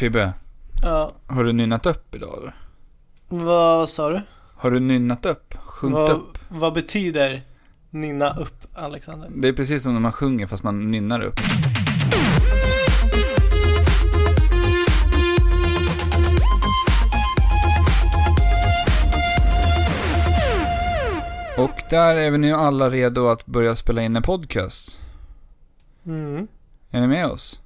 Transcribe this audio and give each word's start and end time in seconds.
Fibbe, 0.00 0.32
Ja, 0.82 1.12
har 1.26 1.44
du 1.44 1.52
nynnat 1.52 1.86
upp 1.86 2.14
idag 2.14 2.38
eller? 2.38 2.54
vad 3.28 3.88
sa 3.88 4.08
du? 4.10 4.20
Har 4.56 4.70
du 4.70 4.80
nynnat 4.80 5.26
upp? 5.26 5.54
Sjungit 5.64 5.94
Vad, 5.94 6.10
upp? 6.10 6.38
vad 6.48 6.74
betyder 6.74 7.42
nynna 7.90 8.30
upp, 8.30 8.66
Alexander? 8.74 9.30
Det 9.34 9.48
är 9.48 9.52
precis 9.52 9.82
som 9.82 9.92
när 9.94 10.00
man 10.00 10.12
sjunger 10.12 10.46
fast 10.46 10.62
man 10.62 10.90
nynnar 10.90 11.20
upp. 11.20 11.40
Och 21.56 21.82
där 21.90 22.16
är 22.16 22.30
vi 22.30 22.38
nu 22.38 22.52
alla 22.54 22.90
redo 22.90 23.28
att 23.28 23.46
börja 23.46 23.76
spela 23.76 24.02
in 24.02 24.16
en 24.16 24.22
podcast. 24.22 25.00
Mm. 26.06 26.48
Är 26.90 27.00
ni 27.00 27.06
med 27.06 27.26
oss? 27.26 27.60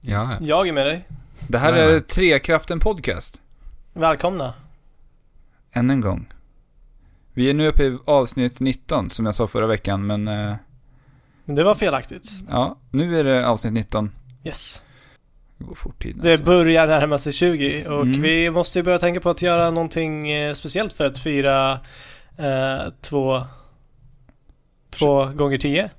Ja, 0.00 0.36
Jag 0.40 0.68
är 0.68 0.72
med 0.72 0.86
dig. 0.86 1.08
Det 1.48 1.58
här 1.58 1.72
är 1.72 2.00
Trekraften 2.00 2.80
Podcast. 2.80 3.40
Välkomna. 3.92 4.54
Än 5.72 5.90
en 5.90 6.00
gång. 6.00 6.32
Vi 7.34 7.50
är 7.50 7.54
nu 7.54 7.66
uppe 7.68 7.84
i 7.84 7.98
avsnitt 8.04 8.60
19 8.60 9.10
som 9.10 9.26
jag 9.26 9.34
sa 9.34 9.46
förra 9.46 9.66
veckan 9.66 10.06
men 10.06 10.28
eh, 10.28 10.54
Det 11.44 11.64
var 11.64 11.74
felaktigt. 11.74 12.30
ja, 12.50 12.78
nu 12.90 13.18
är 13.18 13.24
det 13.24 13.46
avsnitt 13.48 13.72
19. 13.72 14.10
Yes. 14.44 14.84
Det 15.58 15.64
går 15.64 15.74
fort 15.74 16.02
tiden. 16.02 16.20
Det 16.22 16.30
alltså. 16.30 16.44
börjar 16.44 16.86
närma 16.86 17.18
sig 17.18 17.32
20 17.32 17.86
och 17.86 18.02
Mm. 18.02 18.22
vi 18.22 18.50
måste 18.50 18.78
ju 18.78 18.82
börja 18.82 18.98
tänka 18.98 19.20
på 19.20 19.30
att 19.30 19.42
göra 19.42 19.70
någonting 19.70 20.30
eh, 20.30 20.54
speciellt 20.54 20.92
för 20.92 21.04
att 21.06 21.18
fira 21.18 21.72
eh, 22.36 22.92
två, 23.00 23.46
två 24.90 25.24
gånger 25.26 25.58
tio. 25.58 25.90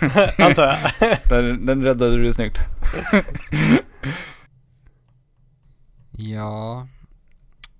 Antar 0.38 0.66
jag. 1.00 1.18
Den, 1.28 1.66
den 1.66 1.82
räddade 1.84 2.16
du 2.22 2.32
snyggt. 2.32 2.58
ja. 6.12 6.88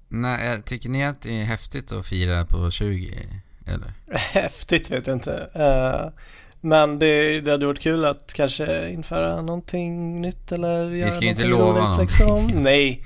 Nej, 0.09 0.47
jag 0.49 0.65
tycker 0.65 0.89
ni 0.89 1.05
att 1.05 1.23
det 1.23 1.41
är 1.41 1.45
häftigt 1.45 1.93
att 1.93 2.07
fira 2.07 2.47
på 2.47 2.71
20? 2.71 3.29
Eller? 3.67 3.93
Häftigt 4.33 4.91
vet 4.91 5.07
jag 5.07 5.17
inte. 5.17 5.51
Eh, 5.55 6.21
men 6.61 6.99
det, 6.99 7.41
det 7.41 7.51
hade 7.51 7.67
varit 7.67 7.81
kul 7.81 8.05
att 8.05 8.35
kanske 8.35 8.91
införa 8.91 9.43
någonting 9.43 10.17
nytt 10.23 10.53
eller 10.53 10.91
göra 10.91 11.11
ska 11.11 11.21
ju 11.21 11.29
inte 11.31 11.49
någonting 11.49 11.67
lova 11.67 11.81
roligt 11.81 12.19
någonting. 12.21 12.47
liksom. 12.47 12.63
Nej. 12.63 13.05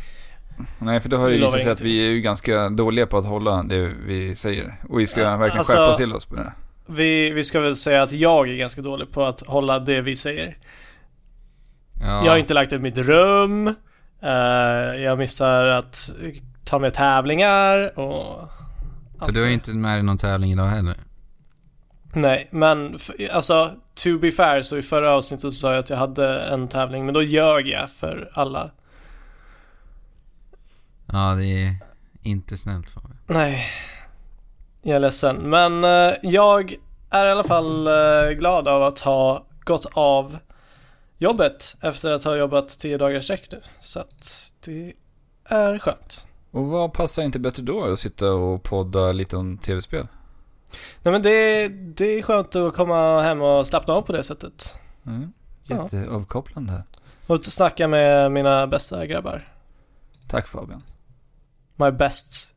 Nej, 0.79 1.01
för 1.01 1.09
då 1.09 1.17
har 1.17 1.25
det 1.31 1.33
Vi 1.33 1.41
visat 1.41 1.61
sig 1.61 1.71
att 1.71 1.81
vi 1.81 2.07
är 2.07 2.11
ju 2.11 2.21
ganska 2.21 2.69
dåliga 2.69 3.07
på 3.07 3.19
att 3.19 3.25
hålla 3.27 3.63
det 3.63 3.93
vi 4.07 4.37
säger. 4.37 4.77
Och 4.89 5.01
vi 5.01 5.07
ska 5.07 5.21
Ja, 5.21 5.37
verkligen 5.37 5.59
alltså- 5.59 5.77
skärpa 5.77 5.97
till 5.97 6.13
oss 6.13 6.27
på 6.27 6.35
det. 6.37 6.53
Vi, 6.87 7.31
vi 7.31 7.45
ska 7.45 7.61
väl 7.61 7.77
säga 7.77 8.03
att 8.03 8.13
jag 8.13 8.49
är 8.49 8.55
ganska 8.57 8.83
dålig 8.83 9.11
på 9.13 9.25
att 9.25 9.41
hålla 9.47 9.79
det 9.79 10.01
vi 10.01 10.17
säger. 10.17 10.59
Ja. 12.01 12.25
Jag 12.25 12.31
har 12.33 12.39
inte 12.39 12.55
lagt 12.55 12.73
upp 12.73 12.83
mitt 12.83 12.99
rum. 12.99 13.75
Eh, 14.21 15.03
jag 15.03 15.19
missar 15.19 15.67
att 15.67 16.11
ta 16.65 16.79
med 16.79 16.95
tävlingar 16.95 17.99
och... 17.99 18.49
För 19.19 19.27
du 19.27 19.41
det. 19.41 19.47
ju 19.47 19.53
inte 19.53 19.71
med 19.71 19.99
i 19.99 20.03
någon 20.03 20.19
tävling 20.19 20.53
idag 20.53 20.67
heller. 20.67 20.97
Nej, 22.15 22.49
men 22.51 22.99
alltså 23.33 23.71
to 23.95 24.19
be 24.19 24.31
fair 24.31 24.63
så 24.63 24.77
i 24.77 24.83
förra 24.83 25.15
avsnittet 25.15 25.43
så 25.43 25.51
sa 25.51 25.71
jag 25.71 25.79
att 25.79 25.91
jag 25.91 25.97
hade 25.97 26.41
en 26.41 26.69
tävling 26.69 27.05
men 27.05 27.15
då 27.15 27.23
ljög 27.23 27.69
jag 27.69 27.91
för 27.91 28.31
alla. 28.33 28.71
Ja, 31.07 31.35
det 31.35 31.47
är 31.47 31.77
inte 32.23 32.57
snällt 32.57 32.91
Fabian. 32.91 33.17
Nej. 33.27 33.67
Jag 34.83 34.97
är 34.97 35.01
ledsen. 35.01 35.37
Men 35.37 35.85
eh, 35.85 36.15
jag 36.23 36.75
är 37.11 37.27
i 37.27 37.31
alla 37.31 37.45
fall 37.45 37.87
eh, 37.87 38.31
glad 38.31 38.69
av 38.69 38.83
att 38.83 38.99
ha 38.99 39.47
gått 39.65 39.87
av 39.93 40.39
jobbet 41.19 41.77
efter 41.83 42.13
att 42.13 42.25
ha 42.25 42.37
jobbat 42.37 42.69
tio 42.69 42.99
dagar 42.99 43.21
sträck 43.21 43.49
nu. 43.53 43.61
Så 43.81 44.01
att 44.01 44.53
det 44.65 44.93
är 45.45 45.79
skönt. 45.79 46.27
Och 46.51 46.67
vad 46.67 46.93
passar 46.93 47.23
inte 47.23 47.39
bättre 47.39 47.63
då 47.63 47.85
att 47.85 47.99
sitta 47.99 48.33
och 48.33 48.63
podda 48.63 49.13
lite 49.13 49.37
om 49.37 49.59
tv-spel? 49.59 50.07
Nej 51.03 51.13
men 51.13 51.23
det, 51.23 51.69
det 51.69 52.19
är 52.19 52.23
skönt 52.23 52.57
att 52.57 52.75
komma 52.75 53.23
hem 53.23 53.43
och 53.43 53.67
slappna 53.67 53.95
av 53.95 54.03
på 54.03 54.13
det 54.13 54.23
sättet. 54.23 54.79
Mm. 55.07 55.33
Jätteavkopplande. 55.65 56.85
Och 57.27 57.45
snacka 57.45 57.89
med 57.89 58.33
mina 58.33 58.67
bästa 58.67 59.07
grabbar. 59.07 59.49
Tack 60.29 60.47
Fabian. 60.49 60.83
My 61.77 61.91
best 61.91 62.55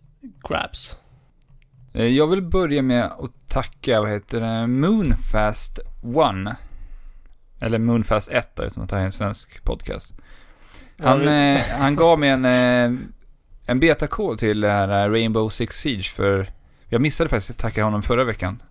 grabs. 0.49 0.97
Eh, 1.93 2.05
Jag 2.05 2.27
vill 2.27 2.41
börja 2.41 2.81
med 2.81 3.05
att 3.05 3.47
tacka, 3.47 4.01
vad 4.01 4.09
heter 4.09 4.39
det, 4.41 4.67
Moonfast 4.67 5.79
One. 6.03 6.55
Eller 7.59 7.79
Moonfast 7.79 8.29
1 8.31 8.55
då, 8.55 8.69
som 8.69 8.83
att 8.83 8.89
det 8.89 8.95
här 8.95 9.01
är 9.01 9.05
en 9.05 9.11
svensk 9.11 9.63
podcast. 9.63 10.13
Han, 10.99 11.19
vi- 11.19 11.55
eh, 11.55 11.79
han 11.79 11.95
gav 11.95 12.19
mig 12.19 12.29
en, 12.29 12.45
eh, 12.45 12.99
en 13.65 13.79
betakod 13.79 14.37
till 14.37 14.61
det 14.61 14.69
här 14.69 15.05
eh, 15.05 15.11
Rainbow 15.11 15.49
Six 15.49 15.75
Siege 15.79 16.03
för 16.15 16.51
jag 16.87 17.01
missade 17.01 17.29
faktiskt 17.29 17.49
att 17.51 17.57
tacka 17.57 17.83
honom 17.83 18.01
förra 18.01 18.23
veckan. 18.23 18.61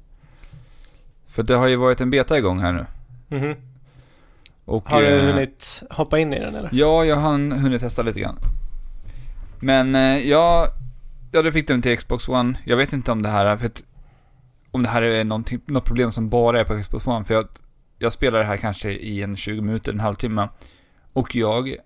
För 1.28 1.42
det 1.42 1.54
har 1.54 1.66
ju 1.66 1.76
varit 1.76 2.00
en 2.00 2.10
beta 2.10 2.38
igång 2.38 2.60
här 2.60 2.72
nu. 2.72 2.86
Mhm. 3.36 3.54
Och, 4.64 4.88
Har 4.88 5.02
du 5.02 5.08
eh, 5.08 5.24
hunnit 5.24 5.82
hoppa 5.90 6.18
in 6.18 6.32
i 6.34 6.40
den 6.40 6.54
eller? 6.54 6.68
Ja, 6.72 7.04
jag 7.04 7.16
hann 7.16 7.52
hunnit 7.52 7.80
testa 7.80 8.02
lite 8.02 8.20
grann. 8.20 8.36
Men 9.60 9.94
eh, 9.94 10.18
jag, 10.18 10.68
ja, 11.32 11.42
då 11.42 11.52
fick 11.52 11.68
den 11.68 11.82
till 11.82 11.98
Xbox 11.98 12.28
One. 12.28 12.58
Jag 12.64 12.76
vet 12.76 12.92
inte 12.92 13.12
om 13.12 13.22
det 13.22 13.28
här, 13.28 13.56
för 13.56 13.66
att, 13.66 13.82
om 14.70 14.82
det 14.82 14.88
här 14.88 15.02
är 15.02 15.24
något 15.24 15.84
problem 15.84 16.12
som 16.12 16.28
bara 16.28 16.60
är 16.60 16.64
på 16.64 16.82
Xbox 16.82 17.06
One. 17.06 17.24
För 17.24 17.34
jag, 17.34 17.46
jag 17.98 18.12
spelar 18.12 18.38
det 18.38 18.44
här 18.44 18.56
kanske 18.56 18.90
i 18.90 19.22
en 19.22 19.36
20 19.36 19.60
minuter, 19.60 19.92
en 19.92 20.00
halvtimme. 20.00 20.48
Och 21.12 21.34
jag 21.34 21.76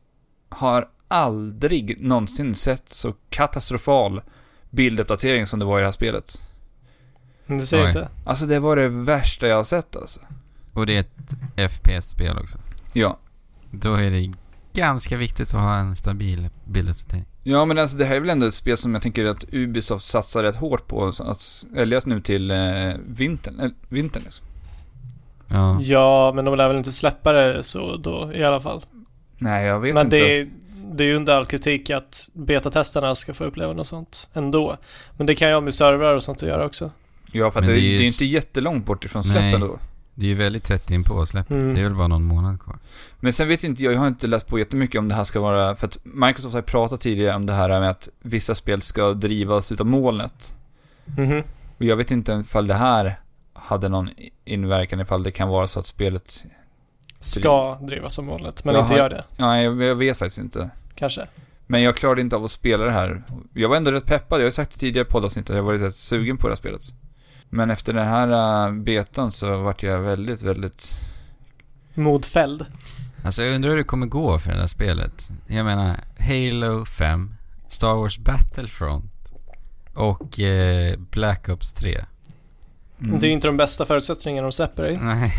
har 0.48 0.88
aldrig 1.08 2.00
någonsin 2.00 2.54
sett 2.54 2.88
så 2.88 3.14
katastrofal 3.30 4.22
bilduppdatering 4.70 5.46
som 5.46 5.58
det 5.58 5.64
var 5.64 5.78
i 5.78 5.80
det 5.80 5.86
här 5.86 5.92
spelet. 5.92 6.40
Det 7.46 7.60
ser 7.60 7.82
Oj. 7.82 7.86
inte. 7.86 8.08
Alltså 8.24 8.46
det 8.46 8.58
var 8.60 8.76
det 8.76 8.88
värsta 8.88 9.46
jag 9.46 9.56
har 9.56 9.64
sett 9.64 9.96
alltså. 9.96 10.20
Och 10.72 10.86
det 10.86 10.96
är 10.96 11.00
ett 11.00 11.72
FPS-spel 11.72 12.38
också. 12.38 12.58
Ja. 12.92 13.18
Då 13.70 13.94
är 13.94 14.10
det 14.10 14.32
ganska 14.72 15.16
viktigt 15.16 15.54
att 15.54 15.60
ha 15.60 15.76
en 15.76 15.96
stabil 15.96 16.48
bilduppdatering. 16.64 17.24
Ja 17.42 17.64
men 17.64 17.78
alltså 17.78 17.98
det 17.98 18.04
här 18.04 18.16
är 18.16 18.20
väl 18.20 18.30
ändå 18.30 18.46
ett 18.46 18.54
spel 18.54 18.76
som 18.76 18.94
jag 18.94 19.02
tänker 19.02 19.24
att 19.24 19.44
Ubisoft 19.52 20.06
satsar 20.06 20.42
rätt 20.42 20.56
hårt 20.56 20.86
på 20.86 21.12
så 21.12 21.24
att 21.24 21.40
säljas 21.40 22.06
nu 22.06 22.20
till 22.20 22.50
eh, 22.50 22.58
vintern, 23.06 23.60
eh, 23.60 23.70
vintern 23.88 24.22
liksom. 24.22 24.46
Ja. 25.52 25.78
Ja, 25.80 26.32
men 26.34 26.44
de 26.44 26.54
lär 26.56 26.68
väl 26.68 26.76
inte 26.76 26.92
släppa 26.92 27.32
det 27.32 27.62
så 27.62 27.96
då 27.96 28.30
i 28.34 28.44
alla 28.44 28.60
fall. 28.60 28.84
Nej 29.38 29.66
jag 29.66 29.80
vet 29.80 29.94
men 29.94 30.06
inte. 30.06 30.16
det 30.16 30.38
är, 30.38 30.50
det 30.94 31.04
är 31.04 31.08
ju 31.08 31.16
under 31.16 31.34
all 31.34 31.46
kritik 31.46 31.90
att 31.90 32.28
betatesterna 32.32 33.14
ska 33.14 33.34
få 33.34 33.44
uppleva 33.44 33.72
något 33.72 33.86
sånt 33.86 34.28
ändå. 34.34 34.76
Men 35.16 35.26
det 35.26 35.34
kan 35.34 35.48
ju 35.48 35.54
ha 35.54 35.60
med 35.60 35.74
servrar 35.74 36.14
och 36.14 36.22
sånt 36.22 36.42
att 36.42 36.48
göra 36.48 36.64
också. 36.66 36.90
Ja 37.32 37.50
för 37.50 37.60
att 37.60 37.66
Men 37.66 37.74
det, 37.74 37.80
det 37.80 37.86
är 37.86 37.90
det 37.90 37.96
ju 37.98 38.04
är 38.04 38.08
s- 38.08 38.22
inte 38.22 38.32
jättelångt 38.32 38.86
bort 38.86 39.04
ifrån 39.04 39.24
släppen 39.24 39.60
då. 39.60 39.78
Det 40.14 40.24
är 40.24 40.28
ju 40.28 40.34
väldigt 40.34 40.64
tätt 40.64 40.90
in 40.90 41.04
på 41.04 41.26
släppet. 41.26 41.50
Mm. 41.56 41.74
Det 41.74 41.80
är 41.80 41.84
väl 41.84 41.94
bara 41.94 42.08
någon 42.08 42.22
månad 42.24 42.60
kvar. 42.60 42.76
Men 43.20 43.32
sen 43.32 43.48
vet 43.48 43.64
inte 43.64 43.82
jag, 43.82 43.94
jag 43.94 43.98
har 44.00 44.06
inte 44.08 44.26
läst 44.26 44.46
på 44.46 44.58
jättemycket 44.58 44.98
om 44.98 45.08
det 45.08 45.14
här 45.14 45.24
ska 45.24 45.40
vara, 45.40 45.76
för 45.76 45.86
att 45.86 45.98
Microsoft 46.02 46.54
har 46.54 46.62
pratat 46.62 47.00
tidigare 47.00 47.36
om 47.36 47.46
det 47.46 47.52
här 47.52 47.68
med 47.80 47.90
att 47.90 48.08
vissa 48.22 48.54
spel 48.54 48.82
ska 48.82 49.12
drivas 49.12 49.72
utav 49.72 49.86
molnet. 49.86 50.54
Mhm. 51.04 51.42
Och 51.78 51.84
jag 51.84 51.96
vet 51.96 52.10
inte 52.10 52.32
ifall 52.32 52.66
det 52.66 52.74
här 52.74 53.20
hade 53.62 53.88
någon 53.88 54.10
inverkan 54.44 55.00
ifall 55.00 55.22
det 55.22 55.30
kan 55.30 55.48
vara 55.48 55.66
så 55.66 55.80
att 55.80 55.86
spelet, 55.86 56.44
Ska 57.20 57.74
drivas 57.74 58.14
som 58.14 58.26
målet, 58.26 58.64
men 58.64 58.74
Jag 58.74 58.84
inte 58.84 58.92
har- 58.92 58.98
gör 58.98 59.10
det. 59.10 59.24
ja 59.36 59.60
jag, 59.60 59.82
jag 59.82 59.94
vet 59.94 60.18
faktiskt 60.18 60.38
inte. 60.38 60.70
Kanske. 60.94 61.26
Men 61.66 61.82
jag 61.82 61.96
klarade 61.96 62.20
inte 62.20 62.36
av 62.36 62.44
att 62.44 62.50
spela 62.50 62.84
det 62.84 62.90
här. 62.90 63.22
Jag 63.54 63.68
var 63.68 63.76
ändå 63.76 63.90
rätt 63.92 64.06
peppad, 64.06 64.40
jag 64.40 64.46
har 64.46 64.50
sagt 64.50 64.72
det 64.72 64.78
tidigare 64.78 65.04
poddavsnitt 65.04 65.50
att 65.50 65.56
jag 65.56 65.62
var 65.62 65.74
rätt 65.74 65.94
sugen 65.94 66.36
på 66.36 66.46
det 66.48 66.52
här 66.52 66.56
spelet. 66.56 66.82
Men 67.48 67.70
efter 67.70 67.92
den 67.92 68.06
här 68.08 68.68
uh, 68.68 68.74
betan 68.82 69.32
så 69.32 69.56
vart 69.56 69.82
jag 69.82 69.98
väldigt, 70.00 70.42
väldigt... 70.42 70.90
Modfälld. 71.94 72.66
Alltså 73.24 73.42
jag 73.42 73.54
undrar 73.54 73.70
hur 73.70 73.76
det 73.76 73.84
kommer 73.84 74.06
gå 74.06 74.38
för 74.38 74.52
det 74.52 74.60
här 74.60 74.66
spelet. 74.66 75.28
Jag 75.46 75.64
menar, 75.64 75.96
Halo 76.18 76.84
5, 76.84 77.34
Star 77.68 77.94
Wars 77.94 78.18
Battlefront 78.18 79.12
och 79.94 80.40
eh, 80.40 80.98
Black 80.98 81.48
Ops 81.48 81.72
3. 81.72 82.00
Mm. 83.02 83.20
Det 83.20 83.26
är 83.26 83.28
ju 83.28 83.34
inte 83.34 83.48
de 83.48 83.56
bästa 83.56 83.84
förutsättningarna 83.84 84.46
de 84.48 84.52
släpper 84.52 84.88
i. 84.90 84.96
Nej. 84.96 85.32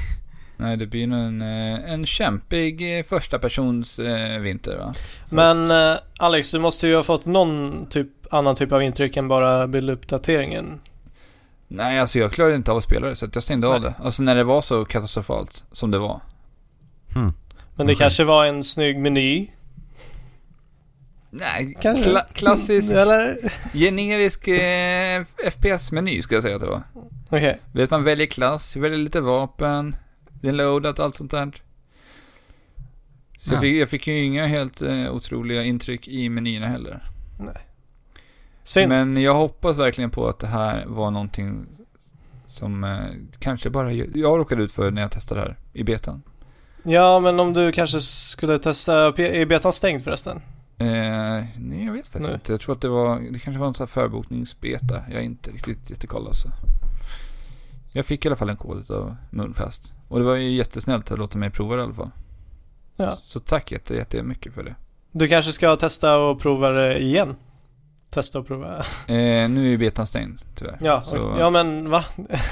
Nej, 0.58 0.78
det 0.78 0.86
blir 0.88 1.08
nog 1.08 1.20
en, 1.20 1.42
eh, 1.42 1.92
en 1.94 2.06
kämpig 2.06 3.00
eh, 3.00 3.04
första 3.04 3.40
persons 3.40 4.00
eh, 4.00 4.40
vinter 4.40 4.78
va? 4.78 4.94
Men 5.30 5.72
eh, 5.72 5.98
Alex, 6.20 6.52
du 6.52 6.60
måste 6.60 6.88
ju 6.88 6.96
ha 6.96 7.04
fått 7.04 7.26
någon 7.26 7.86
typ, 7.90 8.08
annan 8.32 8.56
typ 8.56 8.72
av 8.72 8.84
intryck 8.84 9.18
än 9.18 9.28
bara 9.28 9.68
bilduppdateringen. 9.68 10.80
Nej, 11.68 12.00
alltså 12.00 12.20
jag 12.20 12.32
klarade 12.32 12.56
inte 12.56 12.72
av 12.72 12.78
att 12.78 12.84
spela 12.84 13.08
det 13.08 13.16
så 13.16 13.28
jag 13.34 13.44
stängde 13.44 13.68
av 13.68 13.82
Nej. 13.82 13.94
det. 14.00 14.06
Alltså 14.06 14.24
när 14.24 14.36
det 14.36 14.44
var 14.44 14.62
så 14.62 14.86
katastrofalt 14.86 15.64
som 15.72 15.92
det 15.92 16.00
var. 16.00 16.22
Hmm. 17.14 17.34
Men 17.76 17.88
det 17.88 17.94
Okej. 17.94 17.96
kanske 17.96 18.24
var 18.24 18.46
en 18.46 18.64
snygg 18.64 18.98
meny. 19.00 19.48
Nej, 21.30 21.78
Kanske. 21.82 22.10
kla- 22.10 22.34
klassisk, 22.34 22.94
Eller? 22.94 23.36
generisk 23.74 24.48
eh, 24.48 25.24
FPS-meny 25.52 26.22
skulle 26.22 26.36
jag 26.36 26.44
säga 26.44 26.56
att 26.56 26.62
det 26.62 26.68
var. 26.68 26.82
Okej. 27.38 27.60
Vet 27.72 27.92
man 27.92 28.04
väljer 28.04 28.28
klass, 28.28 28.76
väljer 28.76 28.98
lite 29.00 29.22
vapen, 29.22 29.96
loadat 30.42 31.00
och 31.00 31.06
allt 31.06 31.16
sånt 31.16 31.32
där. 31.32 31.52
Så 33.38 33.54
Ja. 33.54 33.56
jag, 33.56 33.62
fick, 33.62 33.82
jag 33.82 33.90
fick 33.90 34.08
ju 34.08 34.24
inga 34.24 34.46
helt 34.46 34.82
eh, 34.82 35.16
otroliga 35.16 35.64
intryck 35.64 36.08
i 36.08 36.30
menyerna 36.30 36.68
heller. 36.68 37.10
Synd. 38.64 38.90
Men 38.90 39.18
jag 39.22 39.34
hoppas 39.34 39.78
verkligen 39.78 40.10
på 40.12 40.28
att 40.28 40.40
det 40.40 40.48
här 40.48 40.86
var 40.86 41.12
någonting 41.12 41.66
som 42.46 42.84
eh, 42.84 42.98
kanske 43.40 43.70
bara 43.70 43.92
jag 43.92 44.40
råkade 44.40 44.64
ut 44.64 44.72
för 44.72 44.92
när 44.92 45.02
jag 45.02 45.12
testade 45.12 45.42
det 45.42 45.48
här 45.48 45.58
i 45.74 45.84
betan. 45.84 46.22
Ja, 46.84 47.20
men 47.20 47.40
om 47.40 47.54
du 47.54 47.72
kanske 47.72 48.00
skulle 48.02 48.60
testa, 48.60 48.94
är 49.08 49.46
betan 49.46 49.74
stängd 49.74 50.04
förresten? 50.04 50.42
Eh, 50.78 50.88
nej, 51.58 51.86
jag 51.86 51.94
vet 51.94 52.08
faktiskt 52.08 52.30
Nej. 52.30 52.34
inte. 52.34 52.54
Jag 52.54 52.62
tror 52.62 52.76
att 52.76 52.82
det 52.82 52.90
var, 52.90 53.20
det 53.20 53.40
kanske 53.40 53.60
var 53.60 53.68
en 53.68 53.74
sån 53.74 53.84
här 53.88 53.90
förbokningsbeta. 53.92 55.04
Jag 55.10 55.20
är 55.20 55.22
inte 55.26 55.52
riktigt 55.52 55.90
jättekoll 55.90 56.28
alltså. 56.28 56.48
Jag 57.94 58.06
fick 58.06 58.26
i 58.26 58.28
alla 58.28 58.36
fall 58.36 58.50
en 58.50 58.58
kod 58.58 58.92
av 58.92 59.16
Moonfast. 59.30 59.94
Och 60.08 60.20
det 60.20 60.26
var 60.26 60.36
ju 60.36 60.52
jättesnällt 60.52 61.12
att 61.12 61.20
låta 61.20 61.38
mig 61.38 61.50
prova 61.50 61.76
det 61.76 61.82
i 61.82 61.86
alla 61.86 61.94
fall. 61.94 62.12
Ja. 62.96 63.16
Så 63.16 63.40
tack 63.40 63.72
jätte, 63.72 63.96
jättemycket 63.96 64.54
för 64.54 64.64
det. 64.64 64.76
Du 65.12 65.28
kanske 65.28 65.52
ska 65.52 65.76
testa 65.76 66.18
och 66.18 66.42
prova 66.42 66.70
det 66.70 67.00
igen? 67.02 67.36
Testa 68.10 68.40
och 68.40 68.48
prova. 68.48 68.78
Eh, 69.08 69.50
nu 69.50 69.66
är 69.66 69.70
ju 69.70 69.78
betan 69.78 70.08
stängd 70.08 70.40
tyvärr. 70.56 70.78
Ja, 70.82 71.02
Så- 71.04 71.36
ja 71.40 71.50
men 71.50 71.90
va? 71.90 72.06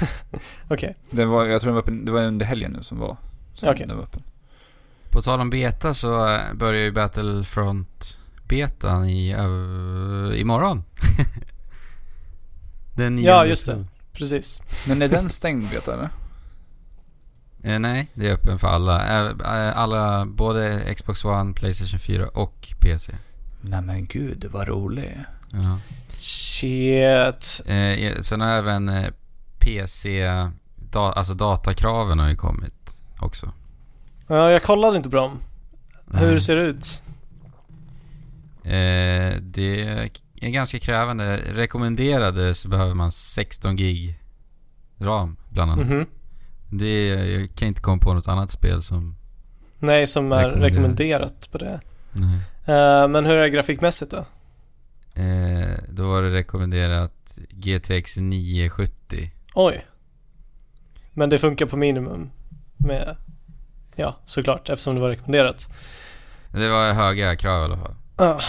Okej. 0.70 0.96
Det 1.10 1.24
var, 1.24 1.44
jag 1.46 1.60
tror 1.60 1.68
den 1.68 1.74
var 1.74 1.82
öppen, 1.82 2.04
det 2.04 2.12
var 2.12 2.22
under 2.22 2.46
helgen 2.46 2.72
nu 2.72 2.82
som 2.82 2.98
var. 2.98 3.16
Okej. 3.62 3.86
den 3.86 3.96
var 3.96 4.04
öppen. 4.04 4.22
På 5.10 5.22
tal 5.22 5.40
om 5.40 5.50
beta 5.50 5.94
så 5.94 6.28
eh, 6.34 6.54
börjar 6.54 6.82
ju 6.82 6.92
Battlefront 6.92 8.18
betan 8.48 9.08
i, 9.08 9.34
uh, 9.36 10.40
imorgon. 10.40 10.82
Den 12.96 13.22
Ja, 13.22 13.42
9 13.42 13.48
just 13.50 13.66
det. 13.66 13.84
Precis. 14.12 14.62
Men 14.88 15.02
är 15.02 15.08
den 15.08 15.28
stängd 15.28 15.70
beta 15.70 15.94
eller? 15.94 16.10
Eh, 17.62 17.78
nej, 17.78 18.10
det 18.14 18.28
är 18.28 18.32
öppen 18.32 18.58
för 18.58 18.68
alla. 18.68 18.98
Alla, 19.72 20.26
både 20.26 20.94
Xbox 20.94 21.24
One, 21.24 21.54
Playstation 21.54 21.98
4 21.98 22.28
och 22.28 22.74
PC. 22.80 23.12
Nej 23.60 23.82
men 23.82 24.06
gud, 24.06 24.44
vad 24.52 24.68
rolig. 24.68 25.18
Ja. 25.52 25.78
Shit. 26.18 27.60
Eh, 27.66 28.20
sen 28.20 28.40
har 28.40 28.48
även 28.48 28.88
eh, 28.88 29.10
PC, 29.58 30.26
da, 30.90 31.12
alltså 31.12 31.34
datakraven 31.34 32.18
har 32.18 32.28
ju 32.28 32.36
kommit 32.36 33.00
också. 33.20 33.52
Ja, 34.26 34.50
jag 34.50 34.62
kollade 34.62 34.96
inte 34.96 35.10
på 35.10 35.16
dem. 35.16 35.38
Hur 36.14 36.30
Nej. 36.30 36.40
ser 36.40 36.56
det 36.56 36.62
ut? 36.62 37.02
Eh, 38.64 39.42
det 39.42 40.10
är 40.46 40.50
ganska 40.50 40.78
krävande. 40.78 41.36
Rekommenderade 41.36 42.54
så 42.54 42.68
behöver 42.68 42.94
man 42.94 43.12
16 43.12 43.76
gig 43.76 44.18
ram 44.98 45.36
bland 45.48 45.70
annat. 45.72 45.86
Mhm. 45.86 46.06
Det 46.70 46.86
är, 46.86 47.24
jag 47.24 47.54
kan 47.54 47.68
inte 47.68 47.80
komma 47.80 47.98
på 47.98 48.14
något 48.14 48.28
annat 48.28 48.50
spel 48.50 48.82
som... 48.82 49.16
Nej, 49.78 50.06
som 50.06 50.32
är 50.32 50.50
Rekommenderat. 50.50 51.48
på 51.52 51.58
det. 51.58 51.80
Nej. 52.12 52.34
Eh, 52.76 53.08
men 53.08 53.24
hur 53.24 53.34
är 53.34 53.42
det 53.42 53.50
grafikmässigt 53.50 54.10
då? 54.10 54.24
Eh, 55.20 55.78
då 55.88 56.08
var 56.08 56.22
det 56.22 56.30
rekommenderat 56.30 57.38
GTX 57.50 58.16
970. 58.16 59.30
Oj. 59.54 59.86
Men 61.12 61.28
det 61.30 61.38
funkar 61.38 61.66
på 61.66 61.76
minimum 61.76 62.30
med... 62.76 63.16
Ja, 63.96 64.16
såklart, 64.24 64.68
eftersom 64.70 64.94
det 64.94 65.00
var 65.00 65.08
rekommenderat. 65.08 65.70
Det 66.50 66.68
var 66.68 66.92
höga 66.92 67.36
krav 67.36 67.60
i 67.62 67.64
alla 67.64 67.76
fall. 67.76 67.94
Ah, 68.16 68.40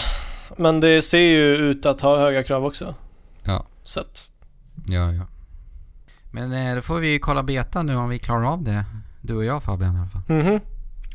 Men 0.58 0.80
det 0.80 1.02
ser 1.02 1.20
ju 1.20 1.56
ut 1.56 1.86
att 1.86 2.02
ha 2.02 2.20
höga 2.20 2.44
krav 2.44 2.66
också. 2.66 2.96
Ja. 3.44 3.66
Så 3.84 4.00
att, 4.00 4.32
Ja, 4.86 5.12
ja. 5.12 5.26
Men 6.32 6.54
eh, 6.54 6.76
då 6.76 6.82
får 6.82 7.00
vi 7.00 7.20
kolla 7.20 7.44
beta 7.44 7.84
nu 7.84 7.96
om 7.96 8.10
vi 8.10 8.20
klarar 8.20 8.44
av 8.46 8.64
det. 8.64 8.86
Du 9.22 9.36
och 9.36 9.46
jag 9.46 9.64
Fabian 9.64 9.96
i 9.96 10.00
alla 10.00 10.10
fall. 10.10 10.22
mhm. 10.28 10.60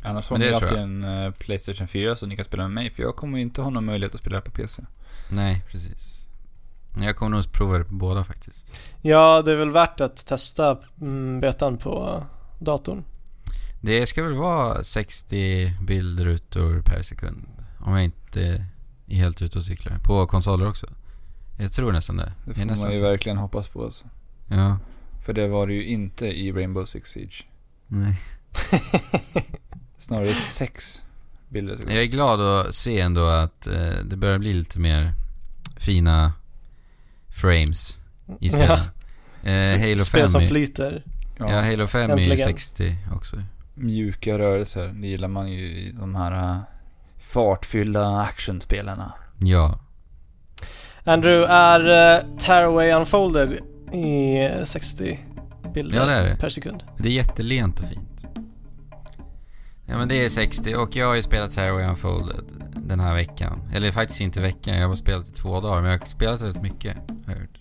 Annars 0.03 0.29
har 0.29 0.37
ni 0.37 0.53
alltid 0.53 0.77
en 0.77 1.03
eh, 1.03 1.31
Playstation 1.31 1.87
4 1.87 2.15
så 2.15 2.25
ni 2.25 2.35
kan 2.35 2.45
spela 2.45 2.63
med 2.63 2.71
mig. 2.71 2.89
För 2.91 3.03
jag 3.03 3.15
kommer 3.15 3.37
ju 3.37 3.41
inte 3.41 3.61
ha 3.61 3.69
någon 3.69 3.85
möjlighet 3.85 4.13
att 4.15 4.19
spela 4.21 4.41
på 4.41 4.51
PC. 4.51 4.83
Nej, 5.31 5.63
precis. 5.71 6.27
Jag 7.01 7.15
kommer 7.15 7.35
nog 7.35 7.51
prova 7.51 7.77
det 7.77 7.83
på 7.83 7.93
båda 7.93 8.23
faktiskt. 8.23 8.79
Ja, 9.01 9.41
det 9.41 9.51
är 9.51 9.55
väl 9.55 9.69
värt 9.71 10.01
att 10.01 10.25
testa 10.27 10.77
mm, 11.01 11.39
betan 11.39 11.77
på 11.77 12.23
datorn. 12.59 13.03
Det 13.81 14.07
ska 14.07 14.23
väl 14.23 14.33
vara 14.33 14.83
60 14.83 15.73
bildrutor 15.81 16.81
per 16.81 17.01
sekund. 17.01 17.47
Om 17.79 17.93
jag 17.93 18.03
inte 18.03 18.65
helt 19.09 19.41
ute 19.41 19.57
och 19.57 19.63
cyklar. 19.63 19.99
På 20.03 20.27
konsoler 20.27 20.67
också. 20.67 20.87
Jag 21.57 21.73
tror 21.73 21.91
nästan 21.91 22.17
det. 22.17 22.33
Det 22.45 22.51
är 22.51 22.55
får 22.55 22.65
nästan 22.65 22.87
man 22.87 22.93
ju 22.93 22.99
så. 22.99 23.05
verkligen 23.05 23.37
hoppas 23.37 23.67
på 23.67 23.83
alltså. 23.83 24.05
Ja. 24.47 24.77
För 25.25 25.33
det 25.33 25.47
var 25.47 25.67
det 25.67 25.73
ju 25.73 25.85
inte 25.85 26.25
i 26.27 26.51
Rainbow 26.51 26.85
Six 26.85 27.09
Siege. 27.09 27.43
Nej. 27.87 28.21
Snarare 29.97 30.33
sex 30.33 31.03
bilder. 31.49 31.77
Jag 31.87 32.01
är 32.01 32.05
glad 32.05 32.41
att 32.41 32.75
se 32.75 32.99
ändå 32.99 33.25
att 33.27 33.67
eh, 33.67 33.89
det 34.05 34.15
börjar 34.17 34.37
bli 34.37 34.53
lite 34.53 34.79
mer 34.79 35.13
fina 35.77 36.33
frames 37.29 37.99
i 38.39 38.49
spelen. 38.49 38.79
Eh, 39.43 39.79
Halo 39.79 39.97
5 39.97 39.99
Spel 39.99 40.29
som 40.29 40.41
är, 40.41 40.47
flyter. 40.47 41.03
ja, 41.37 41.51
Ja, 41.51 41.61
Halo 41.61 41.87
5 41.87 42.01
är 42.11 42.15
ju 42.17 42.21
Äntligen. 42.21 42.37
60 42.47 42.95
också. 43.15 43.43
Mjuka 43.73 44.39
rörelser, 44.39 44.87
det 44.87 45.07
gillar 45.07 45.27
man 45.27 45.51
ju 45.51 45.59
i 45.59 45.91
de 45.99 46.15
här 46.15 46.31
äh, 46.55 46.57
fartfyllda 47.33 48.19
actionspelarna. 48.21 49.13
Ja. 49.39 49.79
Andrew, 51.03 51.53
är 51.53 51.79
uh, 52.21 52.37
Tearaway 52.37 52.91
Unfolded 52.91 53.59
i 53.93 54.37
eh, 54.45 54.63
60 54.63 55.19
bilder 55.73 55.97
Ja, 55.97 56.05
det 56.05 56.13
är 56.13 56.23
det. 56.29 56.35
per 56.35 56.49
sekund? 56.49 56.83
Det 56.97 57.09
är 57.09 57.13
jättelent 57.13 57.79
och 57.79 57.85
fint. 57.87 58.25
Ja 59.85 59.97
men 59.97 60.07
det 60.07 60.25
är 60.25 60.29
60 60.29 60.75
och 60.75 60.95
jag 60.95 61.07
har 61.07 61.15
ju 61.15 61.21
spelat 61.21 61.51
Terraway 61.51 61.85
Unfolded 61.85 62.43
den 62.75 62.99
här 62.99 63.13
veckan. 63.15 63.61
Eller 63.73 63.91
faktiskt 63.91 64.21
inte 64.21 64.41
veckan, 64.41 64.77
jag 64.77 64.87
har 64.87 64.95
spelat 64.95 65.27
i 65.27 65.31
två 65.31 65.61
dagar. 65.61 65.81
Men 65.81 65.91
jag 65.91 65.99
har 65.99 66.05
spelat 66.05 66.41
väldigt 66.41 66.61
mycket, 66.61 66.97
har 67.25 67.33
jag 67.33 67.39
hört. 67.39 67.59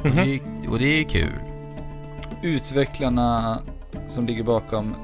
Och, 0.00 0.06
Mhm. 0.06 0.16
det 0.16 0.34
är, 0.34 0.70
och 0.70 0.78
det 0.78 1.00
är 1.00 1.04
kul. 1.04 1.32
Utvecklarna 2.42 3.58
som 4.06 4.26
ligger 4.26 4.42
bakom 4.44 4.94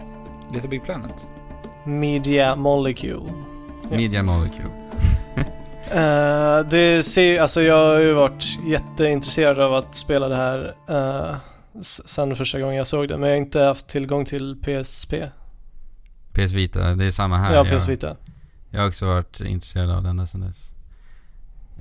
Little 0.52 0.68
Big 0.68 0.84
Planet. 0.84 1.28
Media 1.84 2.56
Molecule. 2.56 3.22
Ja. 3.90 3.96
Media 3.96 4.22
Molecule. 4.22 4.68
Eh, 5.92 6.60
det 6.70 7.02
ser, 7.06 7.40
alltså 7.40 7.62
jag 7.62 7.86
har 7.86 8.00
ju 8.00 8.12
varit 8.12 8.44
jätteintresserad 8.66 9.58
av 9.58 9.74
att 9.74 9.94
spela 9.94 10.28
det 10.28 10.36
här 10.36 10.74
uh, 10.90 11.36
sen 11.80 12.36
första 12.36 12.60
gången 12.60 12.76
jag 12.76 12.86
såg 12.86 13.08
det, 13.08 13.18
men 13.18 13.28
jag 13.28 13.36
har 13.36 13.40
inte 13.42 13.60
haft 13.60 13.88
tillgång 13.88 14.24
till 14.24 14.56
PSP. 14.62 15.14
PS 16.32 16.52
Vita, 16.52 16.94
det 16.94 17.04
är 17.04 17.10
samma 17.10 17.38
här. 17.38 17.54
ja, 17.54 17.66
jag, 17.66 17.78
PS 17.80 17.88
Vita. 17.88 18.16
jag 18.70 18.80
har 18.80 18.88
också 18.88 19.06
varit 19.06 19.40
intresserad 19.40 19.90
av 19.90 19.96
den 20.02 20.06
ända 20.10 20.26
sedan 20.26 20.40
dess. 20.40 20.74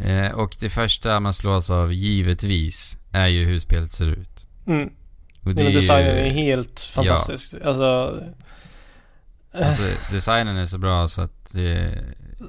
Eh, 0.05 0.31
och 0.31 0.55
det 0.59 0.69
första 0.69 1.19
man 1.19 1.33
slås 1.33 1.69
av, 1.69 1.93
givetvis, 1.93 2.97
är 3.11 3.27
ju 3.27 3.45
hur 3.45 3.59
spelet 3.59 3.91
ser 3.91 4.07
ut. 4.07 4.47
Mm. 4.67 4.89
Och 5.39 5.45
Nej, 5.45 5.55
men 5.55 5.67
är 5.67 5.73
designen 5.73 6.15
ju- 6.15 6.21
är 6.21 6.29
helt 6.29 6.79
fantastisk. 6.79 7.53
Alltså, 7.65 8.19
eh, 8.21 8.27
Alltså 9.53 9.83
designen 10.11 10.57
är 10.57 10.65
så 10.65 10.77
bra 10.77 11.07
så 11.07 11.21
att 11.21 11.51
det... 11.51 12.03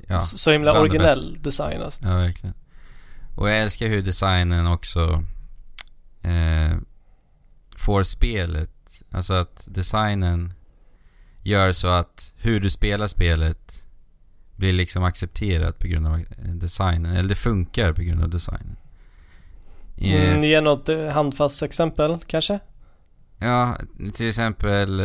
Ja, 0.07 0.21
så 0.21 0.51
himla 0.51 0.81
originell 0.81 1.37
design 1.43 1.83
alltså. 1.83 2.05
ja 2.05 2.17
verkligen. 2.17 2.55
Och 3.35 3.51
jag 3.51 3.59
älskar 3.59 3.87
hur 3.87 4.03
designen 4.03 4.67
också 4.67 5.25
eh, 6.23 6.77
får 7.77 8.03
spelet, 8.03 9.03
alltså 9.11 9.33
att 9.33 9.69
designen 9.71 10.53
gör 11.43 11.73
så 11.73 11.89
att 11.89 12.35
hur 12.37 12.61
du 12.61 12.71
spelar 12.71 13.07
spelet 13.07 13.83
blir 14.57 14.73
liksom 14.73 15.05
accepterat 15.05 15.79
på 15.79 15.87
grund 15.87 16.07
av 16.07 16.15
eh, 16.15 16.51
designen. 16.55 17.17
Eller 17.17 17.29
det 17.29 17.35
funkar 17.35 17.93
på 17.93 18.03
grund 18.03 18.23
av 18.23 18.29
designen. 18.29 18.77
Eh, 19.97 20.31
Mm, 20.31 20.45
ge 20.45 20.61
något 20.61 20.89
eh, 20.89 21.07
handfast 21.07 21.63
exempel 21.63 22.19
kanske? 22.27 22.59
Ja, 23.39 23.77
till 24.15 24.29
exempel... 24.29 25.03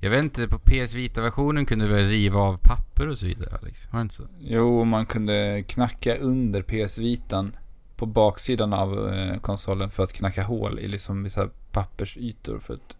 Jag 0.00 0.10
vet 0.10 0.24
inte, 0.24 0.48
på 0.48 0.58
PS 0.58 0.94
Vita-versionen 0.94 1.66
kunde 1.66 1.88
du 1.88 1.94
väl 1.94 2.08
riva 2.08 2.40
av 2.40 2.58
papper 2.62 3.08
och 3.08 3.18
så 3.18 3.26
vidare 3.26 3.58
Alex? 3.62 3.88
Var 3.92 3.98
det 3.98 4.02
inte 4.02 4.14
så? 4.14 4.22
Jo, 4.40 4.84
man 4.84 5.06
kunde 5.06 5.64
knacka 5.68 6.16
under 6.16 6.62
PS 6.62 6.98
Vitan 6.98 7.56
på 7.96 8.06
baksidan 8.06 8.72
av 8.72 9.14
eh, 9.14 9.38
konsolen 9.40 9.90
för 9.90 10.02
att 10.02 10.12
knacka 10.12 10.42
hål 10.42 10.78
i 10.78 10.88
liksom 10.88 11.22
vissa 11.22 11.48
pappersytor. 11.72 12.58
För 12.58 12.74
att, 12.74 12.96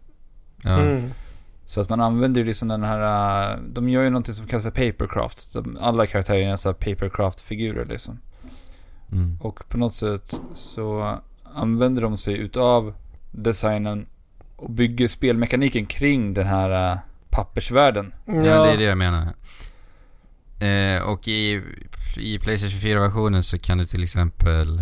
Ja. 0.63 0.79
Mm. 0.79 1.09
så 1.65 1.81
att 1.81 1.89
man 1.89 2.01
använder 2.01 2.41
ju 2.41 2.47
liksom 2.47 2.67
den 2.67 2.83
här, 2.83 3.51
eh, 3.53 3.59
de 3.73 3.89
gör 3.89 4.03
ju 4.03 4.09
någonting 4.09 4.33
som 4.33 4.47
kallas 4.47 4.63
för 4.63 4.91
papercraft. 4.91 5.55
Alla 5.79 6.07
karaktärer 6.07 6.51
är 6.51 6.55
så 6.55 6.73
papercraft-figurer 6.73 7.85
liksom. 7.85 8.19
Mm. 9.11 9.37
Och 9.41 9.69
på 9.69 9.77
något 9.77 9.95
sätt 9.95 10.39
så 10.53 11.17
använder 11.53 12.01
de 12.01 12.17
sig 12.17 12.37
utav 12.37 12.93
designen 13.31 14.05
och 14.59 14.69
bygger 14.71 15.07
spelmekaniken 15.07 15.85
kring 15.85 16.33
den 16.33 16.47
här 16.47 16.91
eh, 16.91 16.99
pappersvärlden. 17.29 18.13
Ja, 18.25 18.33
det 18.33 18.71
är 18.71 18.77
det 18.77 18.83
jag 18.83 18.97
menar. 18.97 19.33
Eh, 20.59 21.01
och 21.01 21.27
i, 21.27 21.61
i 22.17 22.39
Playstation 22.39 22.79
4-versionen 22.79 23.43
så 23.43 23.59
kan 23.59 23.77
du 23.77 23.85
till 23.85 24.03
exempel 24.03 24.81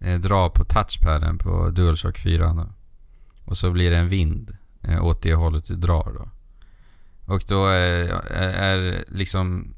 eh, 0.00 0.20
dra 0.20 0.50
på 0.50 0.64
touchpaden 0.64 1.38
på 1.38 1.70
DualShock 1.70 2.18
4 2.18 2.52
då. 2.52 2.66
Och 3.44 3.56
så 3.56 3.70
blir 3.70 3.90
det 3.90 3.96
en 3.96 4.08
vind 4.08 4.56
eh, 4.82 5.04
åt 5.04 5.22
det 5.22 5.34
hållet 5.34 5.64
du 5.68 5.76
drar 5.76 6.12
då. 6.18 6.28
Och 7.32 7.42
då 7.48 7.66
är, 7.66 8.08
är, 8.30 9.04
liksom 9.08 9.74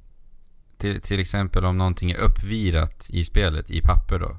till, 0.78 1.00
till 1.00 1.20
exempel 1.20 1.64
om 1.64 1.78
någonting 1.78 2.10
är 2.10 2.16
uppvirat 2.16 3.06
i 3.10 3.24
spelet, 3.24 3.70
i 3.70 3.80
papper 3.80 4.18
då. 4.18 4.38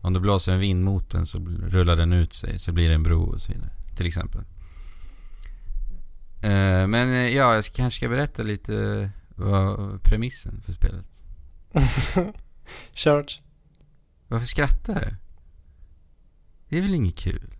Om 0.00 0.12
det 0.12 0.20
blåser 0.20 0.52
en 0.52 0.60
vind 0.60 0.84
mot 0.84 1.10
den 1.10 1.26
så 1.26 1.38
rullar 1.68 1.96
den 1.96 2.12
ut 2.12 2.32
sig, 2.32 2.58
så 2.58 2.72
blir 2.72 2.88
det 2.88 2.94
en 2.94 3.02
bro 3.02 3.22
och 3.22 3.40
så 3.40 3.52
vidare. 3.52 3.70
Till 4.00 4.06
exempel. 4.06 4.40
Eh, 6.42 6.86
men 6.86 7.12
eh, 7.12 7.28
ja, 7.28 7.54
jag 7.54 7.64
kanske 7.64 7.98
ska 7.98 8.08
berätta 8.08 8.42
lite 8.42 9.10
vad 9.28 10.02
premissen 10.02 10.62
för 10.62 10.72
spelet. 10.72 11.06
Church. 12.94 13.40
Varför 14.28 14.46
skrattar 14.46 14.94
du? 14.94 15.16
Det 16.68 16.78
är 16.78 16.82
väl 16.82 16.94
inget 16.94 17.16
kul? 17.16 17.50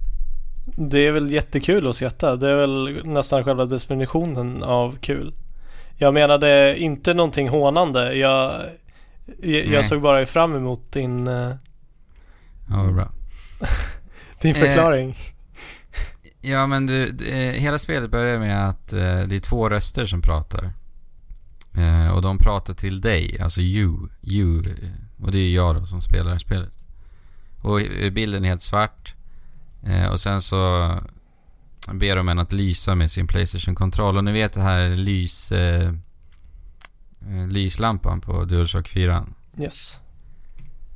Det 0.76 1.06
är 1.06 1.12
väl 1.12 1.32
jättekul 1.32 1.88
att 1.88 1.97
skratta. 1.97 2.37
Det 2.37 2.50
är 2.50 2.56
väl 2.56 3.06
nästan 3.06 3.44
själva 3.44 3.64
definitionen 3.64 4.62
av 4.62 4.99
kul. 5.00 5.35
Jag 5.99 6.14
menade 6.14 6.78
inte 6.78 7.14
någonting 7.14 7.49
hånande. 7.49 8.14
Jag, 8.14 8.62
jag, 9.42 9.66
jag 9.66 9.85
såg 9.85 10.02
bara 10.02 10.26
fram 10.26 10.56
emot 10.56 10.92
din, 10.92 11.28
eh, 11.28 11.52
Ja, 12.68 12.82
vad 12.82 12.94
bra. 12.94 13.12
din 14.40 14.54
Eh, 14.54 14.61
förklaring. 14.61 15.16
Ja, 16.40 16.66
men 16.66 16.87
du, 16.87 17.12
det- 17.12 17.61
hela 17.61 17.78
spelet 17.78 18.11
börjar 18.11 18.38
med 18.38 18.68
att 18.68 18.92
eh, 18.92 18.99
det 19.20 19.37
är 19.37 19.40
två 19.40 19.68
röster 19.68 20.06
som 20.06 20.23
pratar. 20.23 20.73
Eh, 21.75 22.09
och 22.09 22.23
de 22.23 22.38
pratar 22.38 22.75
till 22.75 23.00
dig, 23.00 23.40
alltså 23.40 23.61
you, 23.61 24.09
you. 24.23 24.59
eh, 24.68 24.90
Och 25.25 25.32
det 25.32 25.38
är 25.38 25.50
jag 25.54 25.75
då 25.76 25.87
som 25.87 26.02
spelar 26.02 26.38
spelet. 26.38 26.85
Och 27.62 27.80
eh, 27.80 28.11
bilden 28.12 28.44
är 28.44 28.49
helt 28.49 28.62
svart. 28.62 29.14
Eh, 29.82 30.06
och 30.06 30.20
sen 30.20 30.42
så 30.42 30.56
ber 31.92 32.16
de 32.16 32.28
en 32.28 32.38
att 32.38 32.52
lysa 32.52 32.94
med 32.94 33.11
sin 33.11 33.26
Playstation-kontroll. 33.26 34.16
Och 34.16 34.25
ni 34.25 34.32
vet 34.32 34.52
det 34.52 34.61
här 34.62 34.88
lys... 34.97 35.52
Eh, 35.52 35.94
eh, 37.28 37.47
lyslampan 37.49 38.20
på 38.20 38.44
DualShock 38.44 38.88
4. 38.88 39.26
Yes. 39.59 40.00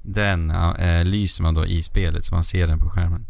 Den 0.02 0.50
eh, 0.50 1.04
lyser 1.04 1.42
man 1.42 1.54
då 1.54 1.66
i 1.66 1.82
spelet 1.82 2.24
så 2.24 2.34
man 2.34 2.44
ser 2.44 2.66
den 2.66 2.78
på 2.78 2.90
skärmen. 2.90 3.26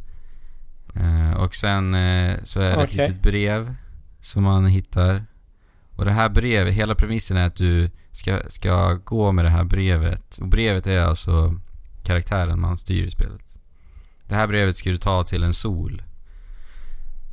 Eh, 0.95 1.37
och 1.37 1.55
sen 1.55 1.95
eh, 1.95 2.37
så 2.43 2.61
är 2.61 2.77
det 2.77 2.83
ett 2.83 2.91
Okej. 2.91 3.07
litet 3.09 3.23
brev 3.23 3.75
som 4.21 4.43
man 4.43 4.67
hittar. 4.67 5.25
Och 5.97 6.05
det 6.05 6.13
här 6.13 6.29
brevet, 6.29 6.75
hela 6.75 6.95
premissen 6.95 7.37
är 7.37 7.47
att 7.47 7.57
du 7.57 7.91
ska, 8.13 8.41
ska 8.49 8.93
gå 8.95 9.33
med 9.33 9.45
det 9.45 9.49
här 9.51 9.65
brevet. 9.65 10.39
Och 10.39 10.49
brevet 10.49 10.87
är 10.87 11.01
alltså 11.01 11.55
karaktären 12.03 12.61
man 12.61 12.79
styr 12.79 13.05
i 13.05 13.11
spelet. 13.11 13.59
Det 14.29 14.35
här 14.35 14.47
brevet 14.47 14.77
ska 14.77 14.91
du 14.91 14.97
ta 14.97 15.23
till 15.25 15.43
en 15.43 15.55
sol. 15.55 16.03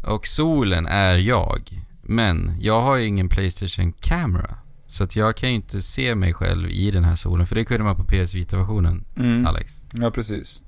Och 0.04 0.28
solen 0.28 0.88
är 0.88 1.16
jag. 1.16 1.82
Men 2.02 2.56
jag 2.60 2.82
har 2.82 2.96
ju 2.96 3.06
ingen 3.06 3.30
Playstation 3.30 3.92
Camera. 3.94 4.56
Så 4.88 5.04
att 5.04 5.16
jag 5.16 5.36
kan 5.38 5.50
ju 5.50 5.56
inte 5.56 5.82
se 5.82 6.16
mig 6.16 6.34
själv 6.34 6.70
i 6.70 6.92
den 6.92 7.04
här 7.04 7.16
solen. 7.16 7.48
För 7.48 7.56
det 7.56 7.66
kunde 7.66 7.84
man 7.84 7.96
på 7.96 8.04
PS 8.04 8.34
Vita-versionen, 8.34 9.04
Mm. 9.18 9.48
Alex. 9.48 9.84
Ja, 9.92 10.12
precis. 10.12 10.62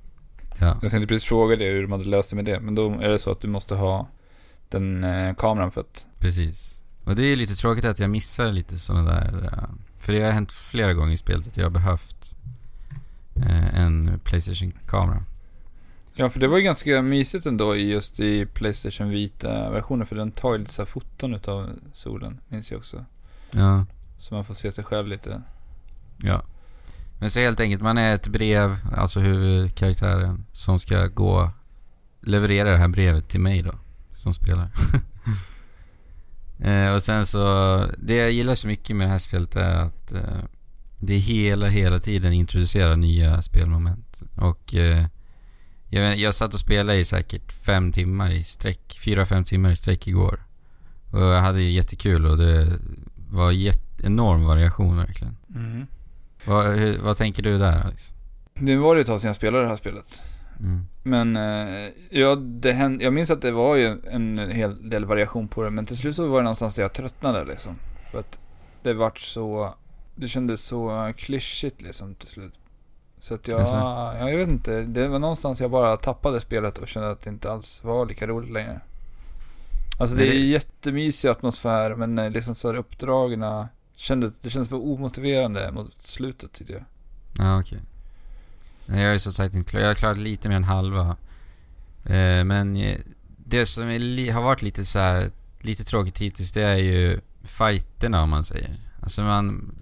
Ja. 0.64 0.78
Jag 0.82 0.92
tänkte 0.92 1.08
precis 1.08 1.28
fråga 1.28 1.56
dig 1.56 1.72
hur 1.72 1.82
de 1.82 1.92
hade 1.92 2.04
löst 2.04 2.30
det 2.30 2.36
med 2.36 2.46
det. 2.46 2.60
Men 2.60 2.76
då 2.76 2.92
är 3.02 3.10
det 3.10 3.20
så 3.20 3.32
att 3.32 3.42
du 3.42 3.48
måste 3.48 3.76
ha 3.76 4.08
den 4.70 5.04
eh, 5.04 5.36
kameran 5.36 5.72
för 5.72 5.82
att... 5.82 6.08
Precis. 6.20 6.82
Och 7.04 7.16
det 7.16 7.24
är 7.26 7.36
lite 7.36 7.56
tråkigt 7.56 7.86
att 7.86 8.00
jag 8.00 8.10
missar 8.10 8.52
lite 8.52 8.78
sådana 8.80 9.12
där... 9.12 9.44
eh, 9.44 9.70
För 10.00 10.14
det 10.14 10.22
har 10.22 10.32
hänt 10.32 10.52
flera 10.52 10.94
gånger 10.94 11.14
i 11.14 11.18
spelet 11.18 11.48
att 11.48 11.58
jag 11.58 11.66
har 11.66 11.70
behövt 11.70 12.36
eh, 13.36 13.80
en 13.80 14.20
Playstation-kamera. 14.24 15.24
Ja, 16.16 16.30
för 16.30 16.40
det 16.40 16.48
var 16.48 16.58
ju 16.58 16.64
ganska 16.64 17.02
mysigt 17.02 17.46
ändå 17.46 17.76
i 17.76 17.92
just 17.92 18.20
i 18.20 18.46
Playstation 18.46 19.10
Vita-versionen. 19.10 20.08
För 20.08 20.16
den 20.16 20.32
tar 20.32 20.54
ju 20.54 20.58
lite 20.60 20.74
så 20.74 20.86
foton 20.86 21.34
utav 21.34 21.70
solen, 21.92 22.40
minns 22.48 22.72
jag 22.72 22.78
också. 22.78 23.06
Ja. 23.52 23.86
Så 24.18 24.34
man 24.34 24.46
får 24.46 24.54
se 24.54 24.72
sig 24.72 24.84
själv 24.84 25.08
lite. 25.08 25.42
Ja. 26.18 26.44
Men 27.24 27.30
så 27.30 27.40
helt 27.40 27.60
enkelt, 27.60 27.82
man 27.82 27.98
är 27.98 28.16
ett 28.16 28.28
brev, 28.28 28.78
alltså 28.96 29.20
huvudkaraktären, 29.20 30.46
som 30.52 30.80
ska 30.80 31.08
gå... 31.08 31.52
Leverera 32.22 32.72
det 32.72 32.78
här 32.78 32.88
brevet 32.88 33.30
till 33.30 33.40
mig 33.40 33.62
då, 33.62 33.74
som 34.12 34.34
spelar. 34.34 34.70
eh, 36.60 36.94
och 36.94 37.04
sen 37.04 37.26
så... 37.26 37.40
Det 37.98 38.16
jag 38.16 38.32
gillar 38.32 38.56
så 38.56 38.68
mycket 38.68 38.96
med 38.96 39.08
det 39.08 39.12
här 39.12 39.18
spelet 39.18 39.56
är 39.56 39.76
att 39.76 40.14
eh, 40.14 40.44
det 41.00 41.18
hela, 41.18 41.68
hela 41.68 42.00
tiden 42.00 42.34
introducerar 42.34 42.96
nya 42.96 43.42
spelmoment. 43.42 44.24
Och 44.36 44.76
eh, 44.76 45.06
jag, 45.90 46.18
jag 46.18 46.36
satt 46.36 46.54
och 46.54 46.60
spelade 46.60 47.00
i 47.00 47.06
säkert 47.06 47.52
fem 47.52 47.92
timmar 47.92 48.32
i 48.32 48.44
sträck, 48.44 49.00
fyra, 49.06 49.26
fem 49.26 49.44
timmar 49.44 49.72
i 49.72 49.76
sträck 49.76 50.08
igår. 50.08 50.44
Och 51.12 51.22
jag 51.22 51.42
hade 51.42 51.62
ju 51.62 51.72
jättekul 51.72 52.26
och 52.26 52.38
det 52.38 52.80
var 53.30 53.52
jätte, 53.52 54.06
enorm 54.06 54.44
variation 54.44 54.98
verkligen. 54.98 55.38
Mm. 55.56 55.88
Vad, 56.48 56.66
hur, 56.66 56.98
vad 57.02 57.18
tänker 57.18 57.44
du 57.44 57.58
där 57.58 57.82
Alex? 57.86 58.14
Nu 58.54 58.78
var 58.78 58.96
det 58.96 59.00
ju 59.00 59.02
ett 59.02 59.08
tag 59.08 59.22
sedan 59.22 59.28
jag 59.28 59.36
spelade 59.36 59.64
det 59.64 59.70
här 59.70 59.76
spelet. 59.76 60.06
Mm. 60.60 60.86
Men 61.04 61.36
eh, 61.36 61.90
ja, 62.10 62.36
det 62.36 62.72
hände, 62.72 63.04
jag 63.04 63.14
minns 63.14 63.30
att 63.30 63.42
det 63.42 63.52
var 63.52 63.76
ju 63.76 63.98
en 64.12 64.38
hel 64.52 64.90
del 64.90 65.06
variation 65.06 65.48
på 65.48 65.64
det. 65.64 65.70
Men 65.70 65.86
till 65.86 65.98
slut 65.98 66.16
så 66.16 66.28
var 66.28 66.38
det 66.38 66.44
någonstans 66.44 66.76
där 66.76 66.82
jag 66.84 66.94
tröttnade 66.94 67.46
liksom. 67.46 67.76
För 68.12 68.20
att 68.20 68.40
det 68.84 68.94
vart 68.94 69.20
så... 69.20 69.74
Det 70.16 70.28
kändes 70.28 70.62
så 70.62 71.14
klyschigt 71.18 71.82
liksom 71.82 72.16
till 72.16 72.30
slut. 72.30 72.54
Så 73.20 73.34
att 73.34 73.48
jag, 73.48 73.60
Jaså? 73.62 73.76
ja, 73.76 74.30
jag 74.30 74.38
vet 74.38 74.48
inte. 74.50 74.82
Det 74.82 75.08
var 75.08 75.20
någonstans 75.20 75.62
jag 75.62 75.72
bara 75.72 75.98
tappade 75.98 76.42
spelet 76.42 76.78
och 76.78 76.88
kände 76.88 77.10
att 77.12 77.22
det 77.22 77.30
inte 77.30 77.52
alls 77.52 77.84
var 77.84 78.06
lika 78.06 78.28
roligt 78.28 78.52
längre. 78.52 78.82
Alltså 80.00 80.16
det 80.16 80.24
Men 80.24 80.32
är 80.34 80.36
det- 80.40 80.46
jättemysig 80.46 81.30
atmosfär 81.30 81.96
men 81.96 82.20
eh, 82.20 82.30
liksom 82.32 82.56
så 82.56 82.68
här 82.72 82.76
uppdragna 82.78 83.70
kändes, 83.96 84.40
det 84.40 84.50
kändes 84.50 84.70
bara 84.70 84.82
omotiverande 84.82 85.72
mot 85.72 86.02
slutet 86.04 86.52
tyckte 86.52 86.74
jag. 86.74 86.84
Ja, 87.38 87.60
okej. 87.60 87.80
Nej, 88.86 89.02
Jag 89.04 89.14
är 89.14 89.18
som 89.18 89.32
sagt 89.34 89.54
inte 89.54 89.70
klar. 89.70 89.82
Jag 89.82 89.88
har 89.88 89.94
klarat 89.96 90.18
lite 90.18 90.50
mer 90.50 90.56
än 90.56 90.64
halva. 90.64 91.18
Eh, 92.06 92.44
men 92.44 92.78
eh, 92.78 93.00
det 93.46 93.66
som 93.66 93.88
är 93.90 94.00
li- 94.00 94.30
har 94.30 94.42
varit 94.42 94.62
lite 94.62 94.86
så 94.86 95.00
här, 95.00 95.32
lite 95.62 95.84
tråkigt 95.84 96.20
hittills, 96.20 96.52
det 96.52 96.62
är 96.64 96.76
ju 96.78 97.20
fighterna 97.44 98.24
om 98.24 98.30
man 98.30 98.44
säger. 98.44 98.76
Alltså 99.02 99.22
man... 99.24 99.76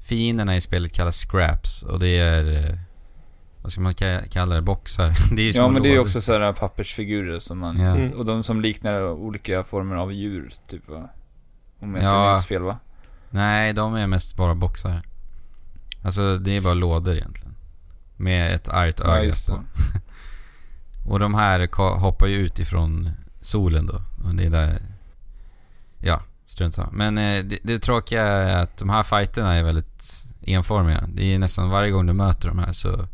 Fienderna 0.00 0.56
i 0.56 0.60
spelet 0.60 0.92
kallas 0.92 1.16
scraps 1.16 1.82
och 1.82 1.98
det 1.98 2.08
är... 2.18 2.68
eh, 2.70 2.78
Vad 3.62 3.72
ska 3.72 3.80
man 3.80 3.94
ka- 3.94 4.28
kalla 4.28 4.54
det? 4.54 4.62
Boxar? 4.62 5.14
Det 5.36 5.42
är 5.42 5.46
ju 5.46 5.50
Ja 5.52 5.68
men 5.68 5.82
det 5.82 5.88
är 5.88 5.92
ju 5.92 5.98
också 5.98 6.20
sådana 6.20 6.52
pappersfigurer 6.52 7.38
som 7.38 7.58
man... 7.58 7.80
Ja. 7.80 7.96
Mm. 7.96 8.12
Och 8.12 8.24
de 8.24 8.42
som 8.44 8.60
liknar 8.60 9.02
olika 9.10 9.62
former 9.64 9.96
av 9.96 10.12
djur, 10.12 10.52
typ 10.68 10.88
va? 10.88 11.08
Om 11.80 11.94
jag 11.94 12.04
Ja. 12.04 12.28
inte 12.28 12.36
minns 12.36 12.46
fel 12.46 12.62
va? 12.62 12.78
Nej, 13.30 13.72
de 13.72 13.94
är 13.94 14.06
mest 14.06 14.36
bara 14.36 14.54
boxar. 14.54 15.02
Alltså 16.02 16.38
det 16.38 16.56
är 16.56 16.60
bara 16.60 16.74
lådor 16.74 17.14
egentligen. 17.14 17.54
Med 18.16 18.54
ett 18.54 18.68
argt 18.68 19.00
öga 19.00 19.22
det. 19.22 19.46
på. 19.48 19.62
Och 21.12 21.18
de 21.18 21.34
här 21.34 21.68
hoppar 21.98 22.26
ju 22.26 22.36
ut 22.36 22.58
ifrån 22.58 23.10
solen 23.40 23.86
då. 23.86 24.02
Och 24.24 24.34
det 24.34 24.44
är 24.44 24.50
där... 24.50 24.82
Ja, 25.98 26.22
strunt 26.46 26.74
samma. 26.74 26.90
Men 26.92 27.18
eh, 27.18 27.44
det, 27.44 27.58
det 27.62 27.78
tråkiga 27.78 28.22
är 28.22 28.62
att 28.62 28.76
de 28.76 28.90
här 28.90 29.02
fighterna 29.02 29.54
är 29.54 29.62
väldigt 29.62 30.26
enformiga. 30.40 31.04
Det 31.08 31.34
är 31.34 31.38
nästan 31.38 31.70
varje 31.70 31.90
gång 31.90 32.06
du 32.06 32.12
möter 32.12 32.48
de 32.48 32.58
här 32.58 32.72
så 32.72 33.06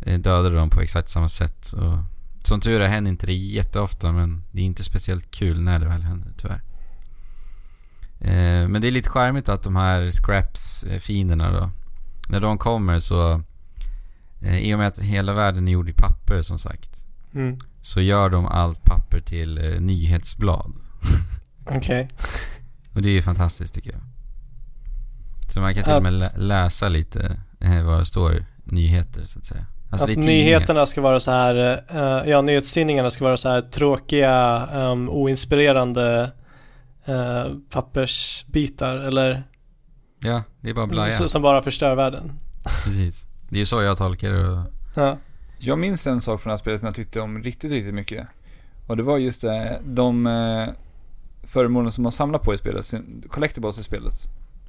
eh, 0.00 0.18
dödar 0.18 0.50
du 0.50 0.56
dem 0.56 0.70
på 0.70 0.80
exakt 0.80 1.08
samma 1.08 1.28
sätt. 1.28 1.72
Och 1.72 1.98
som 2.46 2.60
tur 2.60 2.80
är 2.80 2.88
händer 2.88 3.10
inte 3.10 3.26
det 3.26 3.32
jätteofta 3.32 4.12
men 4.12 4.42
det 4.50 4.60
är 4.60 4.64
inte 4.64 4.84
speciellt 4.84 5.30
kul 5.30 5.60
när 5.60 5.78
det 5.78 5.86
väl 5.86 6.02
händer 6.02 6.32
tyvärr. 6.36 6.62
Eh, 8.20 8.68
men 8.68 8.80
det 8.80 8.86
är 8.88 8.90
lite 8.90 9.10
charmigt 9.10 9.48
att 9.48 9.62
de 9.62 9.76
här 9.76 10.10
scraps-fienderna 10.10 11.52
då. 11.52 11.70
När 12.28 12.40
de 12.40 12.58
kommer 12.58 12.98
så... 12.98 13.42
Eh, 14.40 14.58
I 14.58 14.74
och 14.74 14.78
med 14.78 14.88
att 14.88 14.98
hela 14.98 15.32
världen 15.32 15.68
är 15.68 15.72
gjord 15.72 15.88
i 15.88 15.92
papper 15.92 16.42
som 16.42 16.58
sagt. 16.58 17.04
Mm. 17.34 17.58
Så 17.82 18.00
gör 18.00 18.28
de 18.30 18.46
allt 18.46 18.84
papper 18.84 19.20
till 19.20 19.58
eh, 19.58 19.80
nyhetsblad. 19.80 20.72
Okej. 21.70 22.08
Och 22.94 23.02
det 23.02 23.08
är 23.08 23.12
ju 23.12 23.22
fantastiskt 23.22 23.74
tycker 23.74 23.90
jag. 23.90 24.00
Så 25.48 25.60
man 25.60 25.74
kan 25.74 25.84
till 25.84 25.92
och 25.92 26.02
med 26.02 26.12
lä- 26.12 26.32
läsa 26.36 26.88
lite 26.88 27.40
eh, 27.60 27.82
vad 27.82 27.98
det 27.98 28.06
står 28.06 28.44
nyheter 28.64 29.24
så 29.24 29.38
att 29.38 29.44
säga. 29.44 29.66
Alltså 29.90 30.10
att 30.10 30.16
nyheterna 30.16 30.86
ska 30.86 31.00
vara 31.00 31.20
så 31.20 31.30
här, 31.30 31.82
eh, 31.88 32.30
ja 32.30 32.42
nyhetstidningarna 32.42 33.10
ska 33.10 33.24
vara 33.24 33.36
så 33.36 33.48
här 33.48 33.60
tråkiga, 33.60 34.66
um, 34.74 35.08
oinspirerande 35.10 36.30
eh, 37.08 37.46
pappersbitar 37.70 38.96
eller 38.96 39.42
Ja, 40.20 40.42
det 40.60 40.70
är 40.70 40.74
bara 40.74 40.86
blaja. 40.86 41.08
s- 41.08 41.30
som 41.32 41.42
bara 41.42 41.62
förstör 41.62 41.94
världen. 41.94 42.32
Precis. 42.84 43.26
Det 43.48 43.56
är 43.56 43.58
ju 43.60 43.66
så 43.66 43.82
jag 43.82 43.98
tolkar 43.98 44.30
det. 44.32 44.62
Ja. 44.94 45.16
Jag 45.58 45.78
minns 45.78 46.06
en 46.06 46.20
sak 46.20 46.40
från 46.40 46.50
det 46.50 46.52
här 46.52 46.58
spelet 46.58 46.80
som 46.80 46.86
jag 46.86 46.94
tyckte 46.94 47.20
om 47.20 47.42
riktigt, 47.42 47.70
riktigt 47.70 47.94
mycket. 47.94 48.26
Och 48.86 48.96
det 48.96 49.02
var 49.02 49.18
just 49.18 49.42
det, 49.42 49.80
de 49.84 50.26
eh, 50.26 50.68
föremålen 51.42 51.92
som 51.92 52.02
man 52.02 52.12
samlar 52.12 52.38
på 52.38 52.54
i 52.54 52.58
spelet, 52.58 52.94
collectibles 53.30 53.78
i 53.78 53.82
spelet, 53.82 54.14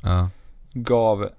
Ja. 0.04 0.30
gav 0.74 1.30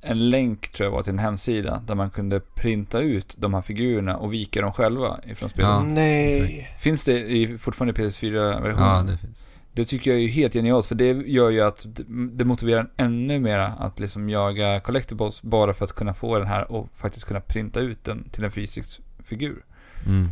en 0.00 0.30
länk 0.30 0.68
tror 0.72 0.86
jag 0.86 0.92
var 0.92 1.02
till 1.02 1.12
en 1.12 1.18
hemsida 1.18 1.82
där 1.86 1.94
man 1.94 2.10
kunde 2.10 2.40
printa 2.40 3.00
ut 3.00 3.34
de 3.38 3.54
här 3.54 3.62
figurerna 3.62 4.16
och 4.16 4.32
vika 4.32 4.60
dem 4.62 4.72
själva 4.72 5.18
ifrån 5.26 5.48
spelet. 5.50 5.70
Ja, 5.70 5.82
Nej. 5.82 6.76
Finns 6.78 7.04
det 7.04 7.18
i, 7.30 7.58
fortfarande 7.58 8.02
i 8.02 8.04
PS4-versionen? 8.06 8.96
Ja, 8.96 9.02
det 9.12 9.18
finns. 9.18 9.48
Det 9.78 9.84
tycker 9.84 10.10
jag 10.10 10.20
är 10.20 10.28
helt 10.28 10.52
genialt, 10.52 10.86
för 10.86 10.94
det 10.94 11.06
gör 11.12 11.50
ju 11.50 11.60
att 11.60 11.86
det 12.32 12.44
motiverar 12.44 12.80
en 12.80 12.90
ännu 12.96 13.40
mera 13.40 13.66
att 13.66 13.98
liksom 13.98 14.28
jaga 14.30 14.80
collectibles 14.80 15.42
bara 15.42 15.74
för 15.74 15.84
att 15.84 15.92
kunna 15.92 16.14
få 16.14 16.38
den 16.38 16.48
här 16.48 16.72
och 16.72 16.88
faktiskt 16.96 17.26
kunna 17.26 17.40
printa 17.40 17.80
ut 17.80 18.04
den 18.04 18.30
till 18.30 18.44
en 18.44 18.52
fysisk 18.52 19.00
figur. 19.24 19.64
Mm. 20.06 20.28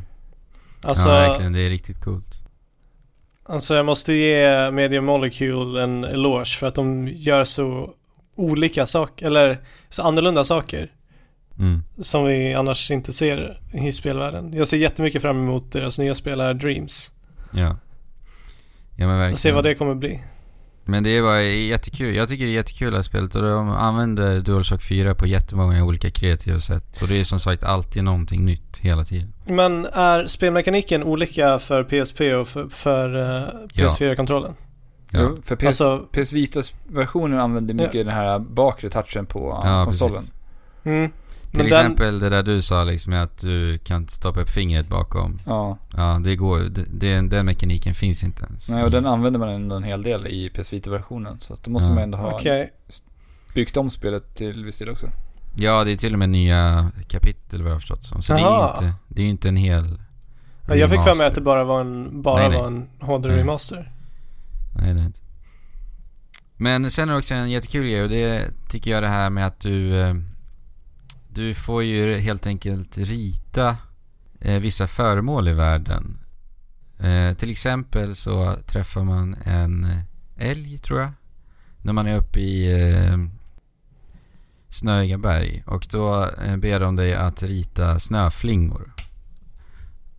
Alltså, 0.83 1.09
ja, 1.09 1.15
verkligen. 1.15 1.53
Det 1.53 1.61
är 1.61 1.71
riktigt 1.71 2.01
coolt. 2.01 2.43
alltså 3.45 3.75
jag 3.75 3.87
måste 3.87 4.13
ge 4.13 4.71
Media 4.71 5.01
Molecule 5.01 5.83
en 5.83 6.05
eloge 6.05 6.57
för 6.59 6.67
att 6.67 6.75
de 6.75 7.09
gör 7.09 7.45
så 7.45 7.95
olika 8.35 8.87
saker, 8.87 9.27
eller 9.27 9.59
så 9.89 10.03
annorlunda 10.03 10.45
saker 10.45 10.93
Mm. 11.59 11.83
som 11.99 12.25
vi 12.25 12.55
annars 12.55 12.91
inte 12.91 13.13
ser 13.13 13.61
i 13.73 13.93
spelvärlden. 13.93 14.53
Jag 14.55 14.69
ser 14.69 14.77
jättemycket 14.77 15.23
fram 15.23 15.37
emot 15.37 15.73
deras 15.73 15.99
nya 15.99 16.15
spelare 16.15 16.55
Dreams. 16.55 17.13
Ja. 17.53 17.77
Ja 18.97 19.07
men 19.07 19.19
verkligen. 19.19 19.33
Och 19.33 19.39
se 19.39 19.53
vad 19.53 19.65
det 19.65 19.75
kommer 19.75 19.95
bli. 19.95 20.21
Men 20.89 21.03
det 21.03 21.11
är 21.17 21.23
bara 21.23 21.43
jättekul. 21.43 22.15
Jag 22.17 22.29
tycker 22.29 22.45
det 22.45 22.51
är 22.51 22.55
jättekul 22.55 22.91
det 22.91 22.97
här 22.97 23.03
spelet 23.03 23.35
och 23.35 23.43
de 23.43 23.71
använder 23.71 24.41
DualShock 24.41 24.83
4 24.83 25.15
på 25.15 25.27
jättemånga 25.27 25.85
olika 25.85 26.11
kreativa 26.11 26.61
sätt. 26.61 27.03
Och 27.03 27.09
det 27.09 27.21
är 27.21 27.25
som 27.25 27.39
sagt 27.39 27.63
alltid 27.63 28.05
någonting 28.05 28.45
nytt 28.45 28.79
hela 28.79 29.05
tiden. 29.05 29.33
Men 29.47 29.85
är 29.87 30.27
spelmekaniken 30.27 31.03
olika 31.03 31.59
för 31.59 31.85
PSP 31.85 32.21
och 32.35 32.49
för, 32.49 32.69
för 32.69 33.17
eh, 33.43 33.49
PS4-kontrollen? 33.75 34.55
Ja. 35.11 35.21
Jo, 35.23 35.39
För 35.45 35.57
PS, 35.57 35.65
Alltså, 35.67 35.99
PS 36.13 36.33
Vitas-versionen 36.33 37.39
använder 37.41 37.75
mycket 37.75 38.07
den 38.07 38.15
här 38.15 38.39
bakre 38.39 38.89
touchen 38.91 39.27
på 39.27 39.61
Ja, 39.65 39.85
konsolen. 39.85 40.15
precis. 40.17 40.35
mm, 40.85 41.11
Till 41.51 41.59
Men 41.63 41.69
den- 41.71 41.81
exempel 41.81 42.19
det 42.21 42.29
där 42.29 42.43
du 42.43 42.63
sa 42.63 42.85
liksom 42.85 43.13
att 43.13 43.39
du 43.39 43.79
kan 43.79 44.09
stoppa 44.09 44.41
upp 44.41 44.51
fingret 44.51 44.89
bakom. 44.89 45.39
Ja, 45.47 45.79
Ja, 45.97 46.21
det 46.25 46.37
går 46.37 46.59
det, 46.59 46.85
det, 46.91 47.21
Den 47.29 47.47
mekaniken 47.47 47.95
finns 47.95 48.25
inte 48.25 48.45
ens. 48.45 48.69
nej, 48.69 48.85
och 48.85 48.91
den 48.91 49.07
använder 49.07 49.41
man 49.41 49.49
ändå 49.49 49.77
en 49.77 49.83
hel 49.83 50.03
del 50.03 50.27
i 50.27 50.51
PS 50.51 50.73
Vita-versionen. 50.73 51.41
Så 51.41 51.55
att 51.55 51.63
då 51.63 51.71
måste 51.71 51.89
Ja. 51.91 51.95
man 51.95 52.03
ändå 52.03 52.19
ha 52.19 52.33
okej. 52.33 52.71
byggt 53.55 53.77
om 53.77 53.91
spelet 53.91 54.35
till 54.37 54.65
viss 54.65 54.79
del 54.79 54.91
också. 54.91 55.07
Ja, 55.57 55.85
det 55.85 55.91
är 55.93 55.97
till 55.97 56.13
och 56.13 56.19
med 56.19 56.29
nya 56.29 56.91
kapitel 57.09 57.63
vad 57.63 57.71
jag 57.71 57.75
har 57.75 57.81
förstått 57.81 58.03
som. 58.03 58.23
Så 58.23 58.33
det 58.33 58.41
är 58.41 58.61
ju 58.63 58.69
inte, 58.71 58.95
det 59.09 59.21
är 59.21 59.25
ju 59.25 59.31
inte 59.31 59.49
en 59.49 59.57
hel 59.57 60.01
Ja, 60.69 60.75
jag 60.75 60.91
fick 60.91 61.03
för 61.03 61.15
mig 61.15 61.27
att 61.27 61.35
det 61.35 61.41
bara 61.41 61.65
var 61.65 61.81
en, 61.81 62.23
bara 62.23 62.37
Nej, 62.41 62.49
nej. 62.49 62.59
var 62.59 62.67
en 62.67 62.89
HD 63.01 63.29
Nej. 63.29 63.39
remaster. 63.39 63.91
Nej, 64.79 64.95
det 64.95 65.01
är 65.01 65.07
inte. 65.07 65.21
Men 66.57 66.91
sen 66.91 67.09
är 67.09 67.13
det 67.13 67.19
också 67.19 67.35
en 67.35 67.51
jättekul 67.51 67.83
grej 67.91 68.03
och 68.03 68.09
det 68.09 68.51
tycker 68.69 68.91
jag 68.91 69.03
det 69.03 69.09
här 69.09 69.31
med 69.31 69.47
att 69.47 69.61
du... 69.61 69.93
Du 71.37 71.55
får 71.55 71.83
ju 71.83 72.19
helt 72.19 72.47
enkelt 72.47 72.99
rita 72.99 73.77
eh, 74.41 74.61
vissa 74.61 74.87
föremål 74.87 75.49
i 75.49 75.53
världen. 75.53 76.19
Eh, 76.99 77.33
till 77.35 77.51
exempel 77.51 78.15
så 78.15 78.57
träffar 78.67 79.05
man 79.05 79.37
en 79.45 80.01
älg, 80.37 80.79
tror 80.79 81.01
jag. 81.01 81.11
När 81.83 81.93
man 81.93 82.07
är 82.07 82.17
uppe 82.17 82.41
i 82.41 82.83
eh, 82.83 83.17
Snöiga 84.69 85.19
berg. 85.19 85.63
Och 85.67 85.87
då 85.91 86.31
eh, 86.31 86.57
ber 86.57 86.81
de 86.81 86.97
dig 86.97 87.15
att 87.15 87.43
rita 87.43 87.99
snöflingor. 87.99 88.93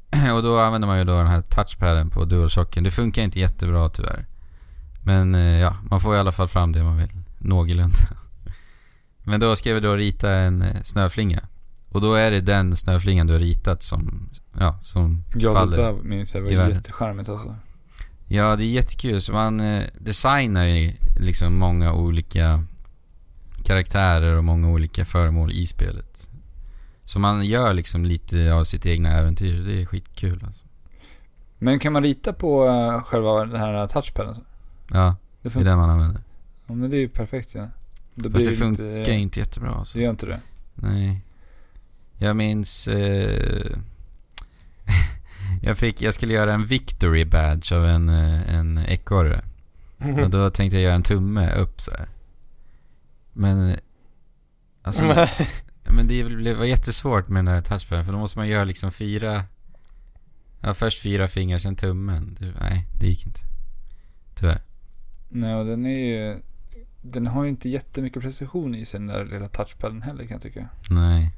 och 0.36 0.44
då 0.44 0.60
använder 0.60 0.88
man 0.88 0.98
ju 0.98 1.04
då 1.04 1.18
den 1.18 1.28
här 1.28 1.42
touchpaden 1.42 2.10
på 2.10 2.26
DualShocken. 2.26 2.84
Det 2.84 2.92
funkar 2.92 3.22
inte 3.22 3.40
jättebra 3.40 3.90
tyvärr. 3.90 4.26
Men 5.04 5.36
eh, 5.36 5.60
ja, 5.60 5.78
man 5.90 6.02
får 6.02 6.16
i 6.16 6.20
alla 6.20 6.32
fall 6.32 6.48
fram 6.48 6.72
det 6.72 6.84
man 6.84 6.98
vill. 6.98 7.12
Någorlunda. 7.38 7.98
Men 9.28 9.40
då 9.40 9.56
ska 9.56 9.74
vi 9.74 9.80
då 9.80 9.96
rita 9.96 10.32
en 10.32 10.62
eh, 10.62 10.82
snöflinga. 10.82 11.40
Och 11.90 12.02
då 12.02 12.14
är 12.14 12.32
det 12.32 12.42
den 12.42 12.76
snöflingan 12.76 13.28
du 13.28 13.34
har 13.34 13.40
ritat 13.40 13.84
som, 13.84 14.30
ja, 14.60 14.80
som 14.82 15.24
Ja, 15.36 15.54
faller. 15.54 15.78
det 15.78 15.84
där 15.84 15.94
minns 15.94 16.36
jag 16.36 16.52
i 16.52 16.56
var 16.56 16.68
jättecharmigt 16.68 17.30
alltså. 17.30 17.56
Ja, 18.28 18.56
det 18.56 18.64
är 18.64 18.68
jättekul. 18.68 19.22
Så 19.22 19.34
man 19.34 19.60
eh, 19.60 19.84
designar 20.00 20.66
ju 20.66 20.94
liksom 21.20 21.58
många 21.60 21.94
olika 21.94 22.64
karaktärer 23.64 24.38
och 24.38 24.44
många 24.44 24.70
olika 24.70 25.06
föremål 25.06 25.52
i 25.52 25.68
spelet. 25.68 26.30
Så 27.04 27.20
man 27.20 27.46
gör 27.46 27.74
liksom 27.74 28.06
lite 28.06 28.54
av 28.54 28.64
sitt 28.64 28.86
egna 28.86 29.12
äventyr. 29.12 29.60
Det 29.60 29.82
är 29.82 29.86
skitkul 29.86 30.44
alltså. 30.46 30.66
Men 31.58 31.80
kan 31.80 31.94
man 31.94 32.04
rita 32.04 32.34
på 32.34 32.66
uh, 32.68 33.02
själva 33.02 33.46
den 33.46 33.60
här 33.60 33.88
touchpaden? 33.88 34.36
Ja, 34.92 35.16
Det 35.42 35.50
det 35.50 35.60
är 35.60 35.64
det 35.64 35.76
man 35.76 35.90
använder. 35.90 36.22
Ja, 36.68 36.74
men 36.74 36.90
det 36.90 36.98
är 36.98 37.00
ju 37.00 37.10
perfekt 37.10 37.56
ja. 37.56 37.68
Då 38.20 38.30
Fast 38.32 38.46
det 38.46 38.52
lite- 38.52 38.64
funkar 38.64 39.12
inte 39.14 39.40
jättebra 39.40 39.70
alltså. 39.72 39.98
Det 39.98 40.04
gör 40.04 40.10
inte 40.12 40.26
det. 40.26 40.42
Nej. 40.76 41.22
Jag 42.18 42.36
minns... 42.36 42.88
Eh, 42.88 43.78
jag, 45.62 45.78
fick, 45.78 46.02
jag 46.02 46.14
skulle 46.14 46.34
göra 46.34 46.54
en 46.54 46.66
victory 46.66 47.26
badge 47.26 47.72
av 47.72 47.86
en, 47.86 48.10
eh, 48.10 48.56
en 48.56 48.78
ekorre. 48.78 49.44
Och 50.24 50.30
då 50.30 50.50
tänkte 50.50 50.78
jag 50.78 50.84
göra 50.84 50.94
en 50.96 51.04
tumme 51.04 51.56
upp 51.56 51.82
så 51.82 51.92
här. 51.92 52.08
Men... 53.34 53.70
eh, 53.70 53.78
Alltså, 54.82 55.06
men 55.90 56.08
det 56.08 56.24
blev- 56.24 56.58
var 56.58 56.66
jättesvårt 56.66 57.28
med 57.28 57.46
den 57.46 57.54
här 57.54 57.62
touchpaden 57.62 58.06
för 58.06 58.12
då 58.14 58.20
måste 58.20 58.40
man 58.40 58.48
göra 58.48 58.64
liksom 58.64 58.92
fyra... 58.92 59.44
Ja, 60.62 60.74
först 60.74 61.02
fyra 61.04 61.28
fingrar, 61.28 61.58
sen 61.58 61.76
tummen. 61.76 62.38
Det, 62.40 62.54
nej, 62.60 62.88
det 63.00 63.08
gick 63.08 63.26
inte. 63.26 63.40
Tyvärr. 64.36 64.62
Nej, 65.30 65.56
och 65.56 65.66
den 65.66 65.86
är 65.86 66.00
ju... 66.00 66.38
Den 67.12 67.28
har 67.28 67.44
ju 67.44 67.50
inte 67.50 67.70
jättemycket 67.70 68.22
precision 68.22 68.76
i 68.76 68.86
sig 68.86 69.00
den 69.00 69.08
där 69.08 69.26
lilla 69.26 69.48
touchpaden 69.48 70.02
heller 70.02 70.24
kan 70.24 70.32
jag 70.32 70.42
tycka. 70.42 70.70
Nej. 70.90 71.32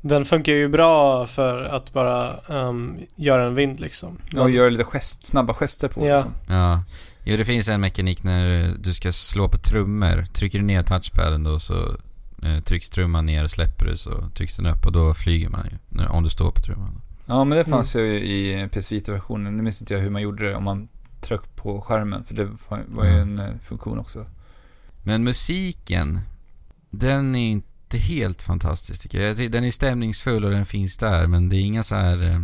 Den 0.00 0.24
funkar 0.24 0.52
ju 0.52 0.68
bra 0.68 1.26
för 1.26 1.62
att 1.64 1.92
bara 1.92 2.36
ehm, 2.48 2.96
göra 3.16 3.44
en 3.46 3.54
vind 3.54 3.80
liksom. 3.80 4.18
Ja, 4.32 4.42
och 4.42 4.50
gör 4.50 4.70
lite 4.70 4.84
gest, 4.84 5.24
snabba 5.24 5.54
gester 5.54 5.88
på 5.88 6.06
Ja. 6.06 6.14
liksom. 6.14 6.32
Ja. 6.48 6.82
Jo, 7.24 7.36
det 7.36 7.44
finns 7.44 7.68
en 7.68 7.80
mekanik 7.80 8.22
när 8.22 8.74
du 8.82 8.94
ska 8.94 9.12
slå 9.12 9.48
på 9.48 9.58
trummor. 9.58 10.24
Trycker 10.32 10.58
du 10.58 10.64
ner 10.64 10.82
touchpaden 10.82 11.44
då 11.44 11.58
så 11.58 11.96
eh, 12.42 12.60
trycks 12.64 12.90
trumman 12.90 13.26
ner 13.26 13.44
och 13.44 13.50
släpper 13.50 13.86
du 13.86 13.96
så 13.96 14.28
trycks 14.34 14.56
den 14.56 14.66
upp 14.66 14.86
och 14.86 14.92
då 14.92 15.14
flyger 15.14 15.48
man 15.48 15.66
ju. 15.70 15.76
När, 15.88 16.08
om 16.08 16.22
du 16.24 16.30
står 16.30 16.50
på 16.50 16.60
trumman. 16.60 17.00
Ja, 17.26 17.44
men 17.44 17.58
det 17.58 17.64
fanns 17.64 17.96
ju 17.96 18.02
i 18.14 18.68
PS 18.72 18.92
Vita-versionen. 18.92 19.56
Nu 19.56 19.62
minns 19.62 19.80
inte 19.80 19.94
jag 19.94 20.00
hur 20.00 20.10
man 20.10 20.22
gjorde 20.22 20.48
det 20.48 20.54
om 20.54 20.64
man 20.64 20.88
tryckte 21.24 21.48
på 21.54 21.80
skärmen. 21.80 22.24
För 22.24 22.34
det 22.34 22.48
var, 22.86 23.04
ju 23.04 23.10
Mm. 23.10 23.38
en 23.38 23.38
eh, 23.38 23.58
funktion 23.62 23.98
också. 23.98 24.26
Men 25.02 25.24
musiken, 25.24 26.20
den 26.90 27.34
är 27.34 27.50
inte 27.50 27.98
helt 27.98 28.42
fantastisk 28.42 29.02
tycker 29.02 29.20
jag. 29.20 29.52
Den 29.52 29.64
är 29.64 29.70
stämningsfull 29.70 30.44
och 30.44 30.50
den 30.50 30.66
finns 30.66 30.96
där 30.96 31.26
men 31.26 31.48
det 31.48 31.56
är 31.56 31.60
inga 31.60 31.82
så 31.82 31.94
här... 31.94 32.22
Eh, 32.22 32.40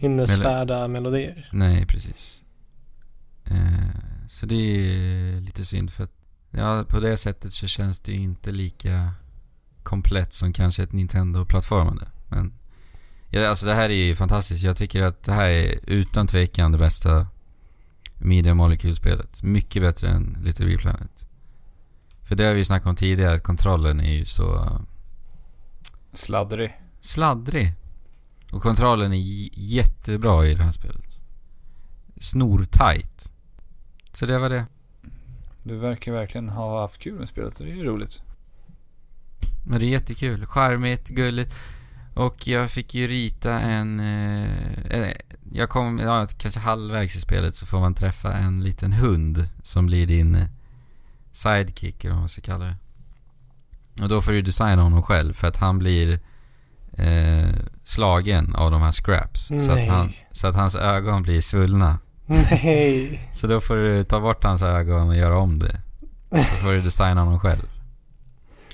Minnesvärda 0.00 0.88
melodier. 0.88 1.48
nej, 1.52 1.86
precis. 1.86 2.44
Eh, 3.44 3.98
så 4.28 4.46
det 4.46 4.54
är 4.54 5.40
lite 5.40 5.64
synd 5.64 5.90
för 5.92 6.04
att 6.04 6.12
ja, 6.50 6.84
på 6.88 7.00
det 7.00 7.16
sättet 7.16 7.52
så 7.52 7.66
känns 7.66 8.00
det 8.00 8.12
ju 8.12 8.18
inte 8.18 8.50
lika 8.50 9.12
komplett 9.82 10.32
som 10.32 10.52
kanske 10.52 10.82
ett 10.82 10.92
Nintendo-plattformande. 10.92 12.06
Men 12.28 12.52
ja, 13.28 13.48
alltså 13.48 13.66
det 13.66 13.74
här 13.74 13.90
är 13.90 14.04
ju 14.04 14.14
fantastiskt. 14.14 14.64
Jag 14.64 14.76
tycker 14.76 15.02
att 15.02 15.22
det 15.22 15.32
här 15.32 15.48
är 15.48 15.78
utan 15.86 16.26
tvekan 16.26 16.72
det 16.72 16.78
bästa 16.78 17.26
Media 18.24 18.54
Molecule-spelet. 18.54 19.42
Mycket 19.42 19.82
bättre 19.82 20.08
än 20.08 20.36
Little 20.42 20.66
Big 20.66 20.78
Planet. 20.78 21.28
För 22.22 22.34
det 22.36 22.44
har 22.44 22.52
vi 22.52 22.58
ju 22.58 22.64
snackat 22.64 22.86
om 22.86 22.96
tidigare, 22.96 23.34
att 23.34 23.42
kontrollen 23.42 24.00
är 24.00 24.12
ju 24.12 24.24
så 24.24 24.80
Sladdrig. 26.12 26.80
sladdrig. 27.00 27.74
Och 28.52 28.62
kontrollen 28.62 29.12
är 29.12 29.48
jättebra 29.52 30.46
i 30.46 30.54
det 30.54 30.62
här 30.62 30.72
spelet. 30.72 31.22
Snortajt. 32.16 33.30
Så 34.12 34.26
det 34.26 34.38
var 34.38 34.50
det. 34.50 34.66
Du 35.62 35.76
verkar 35.76 36.12
verkligen 36.12 36.48
ha 36.48 36.80
haft 36.80 36.98
kul 37.00 37.18
med 37.18 37.28
spelet 37.28 37.60
och 37.60 37.66
det 37.66 37.72
är 37.72 37.76
ju 37.76 37.84
roligt. 37.84 38.20
Men 39.66 39.80
det 39.80 39.86
är 39.86 39.88
jättekul. 39.88 40.46
Charmigt, 40.46 41.08
gulligt. 41.08 41.54
Och 42.14 42.48
jag 42.48 42.70
fick 42.70 42.94
ju 42.94 43.08
rita 43.08 43.60
en... 43.60 44.00
Eh, 44.00 44.50
eh, 44.90 45.12
jag 45.52 45.68
kom, 45.68 45.98
ja, 45.98 46.26
kanske 46.38 46.60
halvvägs 46.60 47.16
i 47.16 47.20
spelet 47.20 47.54
så 47.54 47.66
får 47.66 47.80
man 47.80 47.94
träffa 47.94 48.34
en 48.34 48.64
liten 48.64 48.92
hund 48.92 49.48
som 49.62 49.86
blir 49.86 50.06
din 50.06 50.34
eh, 50.34 50.46
sidekick 51.32 52.04
eller 52.04 52.14
vad 52.14 52.20
man 52.20 52.28
ska 52.28 52.42
kalla 52.42 52.64
det. 52.64 52.76
Och 54.02 54.08
då 54.08 54.22
får 54.22 54.32
du 54.32 54.42
designa 54.42 54.82
honom 54.82 55.02
själv 55.02 55.32
för 55.32 55.48
att 55.48 55.56
han 55.56 55.78
blir 55.78 56.20
eh, 56.92 57.48
slagen 57.84 58.54
av 58.54 58.70
de 58.70 58.82
här 58.82 58.92
scraps. 58.92 59.46
Så 59.46 59.54
att, 59.54 59.76
Nej. 59.76 59.88
han, 59.88 60.12
så 60.30 60.46
att 60.46 60.54
hans 60.54 60.74
ögon 60.74 61.22
blir 61.22 61.40
svullna. 61.40 61.98
Nej. 62.26 63.28
Så 63.32 63.46
då 63.46 63.60
får 63.60 63.76
du 63.76 64.04
ta 64.04 64.20
bort 64.20 64.44
hans 64.44 64.62
ögon 64.62 65.08
och 65.08 65.16
göra 65.16 65.38
om 65.38 65.58
det. 65.58 65.80
Så 66.30 66.44
får 66.44 66.72
du 66.72 66.80
designa 66.80 67.20
honom 67.20 67.40
själv. 67.40 67.68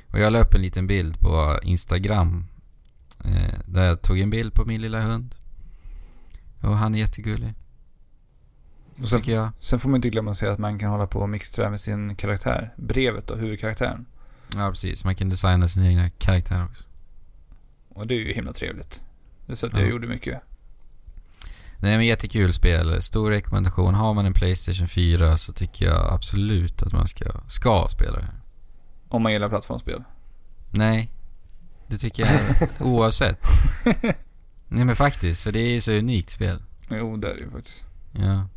Och 0.06 0.18
jag 0.18 0.32
la 0.32 0.38
upp 0.38 0.54
en 0.54 0.62
liten 0.62 0.86
bild 0.86 1.20
på 1.20 1.60
Instagram. 1.62 2.46
Eh, 3.36 3.58
där 3.66 3.84
jag 3.84 4.02
tog 4.02 4.18
en 4.20 4.30
bild 4.30 4.54
på 4.54 4.64
min 4.64 4.80
lilla 4.82 5.00
hund. 5.00 5.34
Och 6.62 6.76
han 6.76 6.94
är 6.94 6.98
jättegullig, 6.98 7.54
Och 9.00 9.08
sen, 9.08 9.22
jag. 9.26 9.50
sen 9.58 9.78
får 9.78 9.88
man 9.88 9.96
inte 9.96 10.08
glömma 10.10 10.30
att 10.30 10.38
säga 10.38 10.52
att 10.52 10.58
man 10.58 10.78
kan 10.78 10.90
hålla 10.90 11.06
på 11.06 11.18
och 11.20 11.28
mixtra 11.28 11.70
med 11.70 11.80
sin 11.80 12.16
karaktär. 12.16 12.74
Brevet 12.76 13.30
och 13.30 13.38
huvudkaraktären. 13.38 14.06
Ja, 14.56 14.70
precis. 14.70 15.04
Man 15.04 15.14
kan 15.14 15.28
designa 15.28 15.68
sin 15.68 15.82
egna 15.84 16.10
karaktär 16.10 16.64
också. 16.64 16.84
Och 17.88 18.06
det 18.06 18.14
är 18.14 18.18
ju 18.18 18.32
himla 18.32 18.52
trevligt. 18.52 19.04
Det 19.46 19.52
är 19.52 19.56
så 19.56 19.66
att 19.66 19.72
Ja. 19.76 19.80
jag 19.80 19.90
gjorde 19.90 20.06
mycket. 20.06 20.40
Nej 21.80 21.96
men 21.96 22.06
jättekul 22.06 22.52
spel. 22.52 23.02
Stor 23.02 23.30
rekommendation. 23.30 23.94
Har 23.94 24.14
man 24.14 24.26
en 24.26 24.32
Playstation 24.34 24.88
4 24.88 25.36
så 25.38 25.52
tycker 25.52 25.84
jag 25.86 26.12
absolut 26.12 26.82
att 26.82 26.92
man 26.92 27.08
ska, 27.08 27.24
ska 27.48 27.86
spela 27.90 28.18
det. 28.18 28.28
Om 29.08 29.22
man 29.22 29.32
gillar 29.32 29.48
plattformsspel. 29.48 30.02
Nej, 30.70 31.10
det 31.88 31.98
tycker 31.98 32.26
jag 32.26 32.68
oavsett. 32.80 33.38
Nej 34.68 34.84
men 34.84 34.96
faktiskt, 34.96 35.42
för 35.42 35.52
det 35.52 35.60
är 35.60 35.70
ju 35.70 35.80
så 35.80 35.92
unikt 35.92 36.30
spel. 36.30 36.62
Jo, 36.90 37.16
det 37.16 37.30
är 37.30 37.34
det 37.34 37.40
ju 37.40 37.50
faktiskt. 37.50 37.86
Ja. 38.12 38.48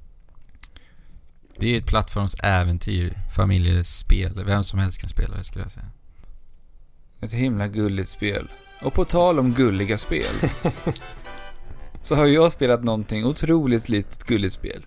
Det 1.60 1.66
är 1.66 1.70
ju 1.70 1.78
ett 1.78 1.86
plattformsäventyr, 1.86 3.18
familjespel. 3.36 4.44
Vem 4.46 4.64
som 4.64 4.80
helst 4.80 5.02
kan 5.02 5.10
spela 5.10 5.36
det 5.36 5.44
skulle 5.44 5.64
jag 5.66 5.72
säga. 5.72 5.90
Ett 7.20 7.34
himla 7.34 7.68
gulligt 7.68 8.10
spel. 8.10 8.52
Och 8.82 8.94
på 8.94 9.06
tal 9.06 9.40
om 9.40 9.54
gulliga 9.54 9.98
spel. 9.98 10.52
så 12.02 12.16
har 12.16 12.26
jag 12.26 12.52
spelat 12.52 12.84
någonting 12.84 13.26
otroligt 13.26 13.90
litet 13.90 14.24
gulligt 14.24 14.54
spel. 14.54 14.86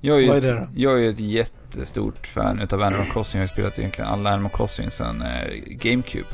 Jag 0.00 0.16
är, 0.16 0.20
ju 0.20 0.28
Vad 0.28 0.36
är 0.36 0.52
ett, 0.52 0.58
det 0.58 0.60
då? 0.60 0.68
jag 0.74 1.04
är 1.04 1.10
ett 1.10 1.20
jättestort 1.20 2.26
fan 2.26 2.60
utav 2.60 2.82
Animal 2.82 3.06
Crossing. 3.12 3.40
Jag 3.40 3.48
har 3.48 3.52
spelat 3.52 3.78
egentligen 3.78 4.10
alla 4.10 4.32
Animal 4.32 4.52
Crossing 4.54 4.90
sedan 4.90 5.22
eh, 5.22 5.54
GameCube. 5.66 6.28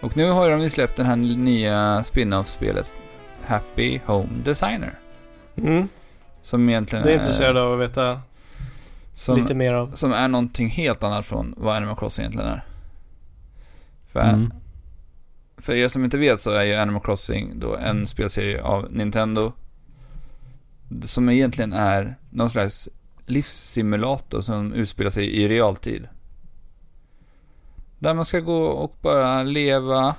Och 0.00 0.16
nu 0.16 0.30
har 0.30 0.50
de 0.50 0.60
ju 0.60 0.70
släppt 0.70 0.96
den 0.96 1.06
här 1.06 1.16
nya 1.16 2.02
spin-off-spelet 2.04 2.92
Happy 3.42 4.00
Home 4.06 4.28
Designer. 4.44 4.98
Mm. 5.56 5.88
Som 6.40 6.68
egentligen 6.68 7.04
Det 7.04 7.12
är 7.12 7.16
intresserad 7.16 7.56
av 7.56 7.72
att 7.72 7.80
veta 7.80 8.20
som, 9.12 9.36
lite 9.36 9.54
mer 9.54 9.72
av. 9.72 9.90
som 9.90 10.12
är 10.12 10.28
någonting 10.28 10.68
helt 10.68 11.02
annat 11.04 11.26
från 11.26 11.54
vad 11.56 11.76
Animal 11.76 11.96
Crossing 11.96 12.22
egentligen 12.24 12.48
är. 12.52 12.64
För, 14.12 14.20
Mm. 14.20 14.52
för 15.58 15.72
er 15.72 15.88
som 15.88 16.04
inte 16.04 16.18
vet 16.18 16.40
så 16.40 16.50
är 16.50 16.64
ju 16.64 16.74
Animal 16.74 17.02
Crossing 17.02 17.52
då 17.60 17.76
en 17.76 18.06
spelserie 18.06 18.62
av 18.62 18.92
Nintendo. 18.92 19.52
Som 21.02 21.28
egentligen 21.28 21.72
är 21.72 22.16
någon 22.30 22.50
slags 22.50 22.88
livssimulator 23.26 24.40
som 24.40 24.72
utspelar 24.72 25.10
sig 25.10 25.26
i 25.36 25.48
realtid. 25.48 26.08
Där 28.00 28.14
man 28.14 28.24
ska 28.24 28.40
gå 28.40 28.62
och 28.64 28.96
bara 29.02 29.42
leva, 29.42 30.14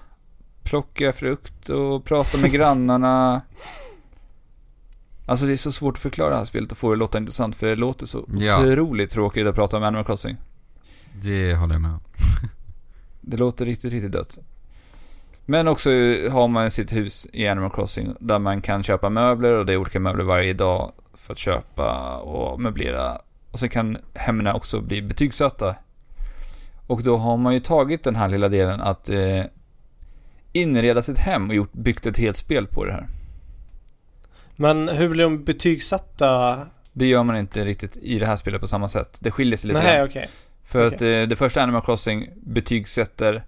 plocka 0.63 1.13
frukt 1.13 1.69
och 1.69 2.05
prata 2.05 2.37
med 2.37 2.51
grannarna. 2.51 3.41
Alltså 5.25 5.45
det 5.45 5.53
är 5.53 5.57
så 5.57 5.71
svårt 5.71 5.95
att 5.95 6.01
förklara 6.01 6.29
det 6.29 6.37
här 6.37 6.45
spelet 6.45 6.71
och 6.71 6.77
få 6.77 6.87
det 6.89 6.93
att 6.93 6.99
låta 6.99 7.17
intressant 7.17 7.55
för 7.55 7.67
det 7.67 7.75
låter 7.75 8.05
så 8.05 8.25
Ja. 8.39 8.59
otroligt 8.61 9.09
tråkigt 9.09 9.47
att 9.47 9.55
prata 9.55 9.77
om 9.77 9.83
Animal 9.83 10.05
Crossing. 10.05 10.37
Det 11.21 11.55
håller 11.55 11.75
jag 11.75 11.81
med 11.81 11.91
om. 11.91 11.99
Det 13.21 13.37
låter 13.37 13.65
riktigt, 13.65 13.91
riktigt 13.93 14.11
dött. 14.11 14.39
Men 15.45 15.67
också 15.67 15.89
har 16.31 16.47
man 16.47 16.71
sitt 16.71 16.93
hus 16.93 17.27
i 17.33 17.47
Animal 17.47 17.71
Crossing 17.71 18.15
där 18.19 18.39
man 18.39 18.61
kan 18.61 18.83
köpa 18.83 19.09
möbler 19.09 19.53
och 19.53 19.65
det 19.65 19.73
är 19.73 19.77
olika 19.77 19.99
möbler 19.99 20.23
varje 20.23 20.53
dag 20.53 20.91
för 21.13 21.33
att 21.33 21.39
köpa 21.39 22.17
och 22.17 22.59
möblera. 22.61 23.17
Och 23.51 23.59
så 23.59 23.69
kan 23.69 23.97
hemmen 24.13 24.47
också 24.47 24.81
bli 24.81 25.01
betygsatta. 25.01 25.75
Och 26.91 27.03
då 27.03 27.17
har 27.17 27.37
man 27.37 27.53
ju 27.53 27.59
tagit 27.59 28.03
den 28.03 28.15
här 28.15 28.29
lilla 28.29 28.49
delen 28.49 28.81
att 28.81 29.09
eh, 29.09 29.43
inreda 30.51 31.01
sitt 31.01 31.17
hem 31.17 31.49
och 31.49 31.55
gjort, 31.55 31.73
byggt 31.73 32.05
ett 32.05 32.17
helt 32.17 32.37
spel 32.37 32.67
på 32.67 32.85
det 32.85 32.91
här. 32.91 33.07
Men 34.55 34.89
hur 34.89 35.09
blir 35.09 35.23
de 35.23 35.43
betygsatta? 35.43 36.59
Det 36.93 37.05
gör 37.05 37.23
man 37.23 37.37
inte 37.37 37.65
riktigt 37.65 37.97
i 37.97 38.19
det 38.19 38.25
här 38.25 38.37
spelet 38.37 38.61
på 38.61 38.67
samma 38.67 38.89
sätt. 38.89 39.17
Det 39.21 39.31
skiljer 39.31 39.57
sig 39.57 39.67
lite 39.67 39.79
Nej, 39.79 39.97
grann. 39.97 40.07
okej. 40.07 40.29
För 40.63 40.87
att 40.87 41.01
eh, 41.01 41.21
det 41.21 41.35
första 41.37 41.63
Animal 41.63 41.81
Crossing 41.81 42.29
betygsätter 42.35 43.43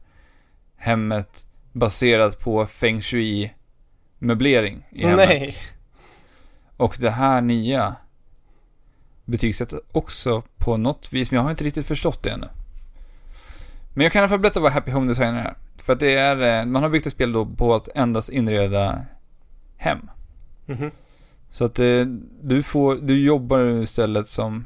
hemmet 0.76 1.46
baserat 1.72 2.40
på 2.40 2.66
feng 2.66 3.02
shui 3.02 3.54
möblering 4.20 4.88
i 4.92 5.06
hemmet. 5.06 5.30
Nej. 5.30 5.56
Och 6.78 6.98
det 7.00 7.10
här 7.10 7.42
nya 7.42 7.96
betygsätter 9.26 9.80
också 9.92 10.44
på 10.58 10.78
något 10.78 11.14
vis, 11.14 11.32
men 11.32 11.36
jag 11.38 11.44
har 11.44 11.52
inte 11.52 11.64
riktigt 11.64 11.88
förstått 11.88 12.24
det 12.24 12.30
ännu. 12.30 12.48
Men 13.94 14.04
jag 14.04 14.12
kan 14.12 14.20
i 14.20 14.22
alla 14.22 14.30
fall 14.30 14.40
berätta 14.40 14.60
vad 14.60 14.72
Happy 14.72 14.92
Home 14.92 15.08
Designer 15.08 15.46
är. 15.46 15.56
För 15.78 15.94
att 15.94 16.00
det 16.00 16.16
är, 16.16 16.60
eh, 16.62 16.66
man 16.66 16.84
har 16.84 16.90
byggt 16.90 17.08
ett 17.08 17.14
spel 17.14 17.32
då 17.32 17.46
på 17.46 17.76
att 17.76 17.90
endast 17.96 18.30
inreda 18.30 19.02
hem. 19.78 20.10
Mhm. 20.66 20.92
Så 21.50 21.66
att 21.66 21.80
eh, 21.80 22.06
du 22.42 22.64
får, 22.64 22.96
du 22.96 23.24
jobbar 23.24 23.60
istället 23.60 24.28
som 24.28 24.66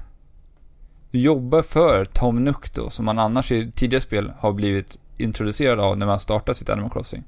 du 1.11 1.19
jobbar 1.19 1.61
för 1.61 2.05
Tom 2.05 2.43
Nook 2.43 2.73
då, 2.73 2.89
som 2.89 3.05
man 3.05 3.19
annars 3.19 3.51
i 3.51 3.71
tidigare 3.71 4.01
spel 4.01 4.33
har 4.39 4.53
blivit 4.53 4.99
introducerad 5.17 5.79
av 5.79 5.97
när 5.97 6.05
man 6.05 6.19
startar 6.19 6.53
sitt 6.53 6.69
Animal 6.69 6.91
Crossing. 6.91 7.23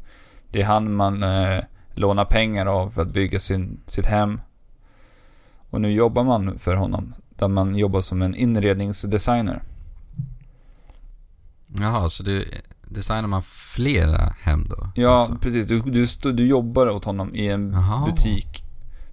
Det 0.51 0.61
är 0.61 0.65
han 0.65 0.95
man 0.95 1.23
eh, 1.23 1.63
lånar 1.93 2.25
pengar 2.25 2.65
av 2.65 2.89
för 2.89 3.01
att 3.01 3.13
bygga 3.13 3.39
sin, 3.39 3.79
sitt 3.87 4.05
hem. 4.05 4.41
Och 5.69 5.81
nu 5.81 5.91
jobbar 5.91 6.23
man 6.23 6.59
för 6.59 6.75
honom, 6.75 7.13
där 7.29 7.47
man 7.47 7.75
jobbar 7.75 8.01
som 8.01 8.21
en 8.21 8.35
inredningsdesigner. 8.35 9.63
Jaha, 11.77 12.09
så 12.09 12.23
du 12.23 12.45
designar 12.87 13.27
man 13.27 13.41
flera 13.43 14.33
hem 14.41 14.67
då? 14.69 14.87
Ja, 14.95 15.09
Alltså. 15.19 15.35
precis. 15.41 15.67
Du, 15.67 15.79
du, 15.81 16.31
du 16.31 16.47
jobbar 16.47 16.89
åt 16.89 17.05
honom 17.05 17.35
i 17.35 17.47
en 17.47 17.71
Jaha. 17.73 18.05
butik 18.05 18.63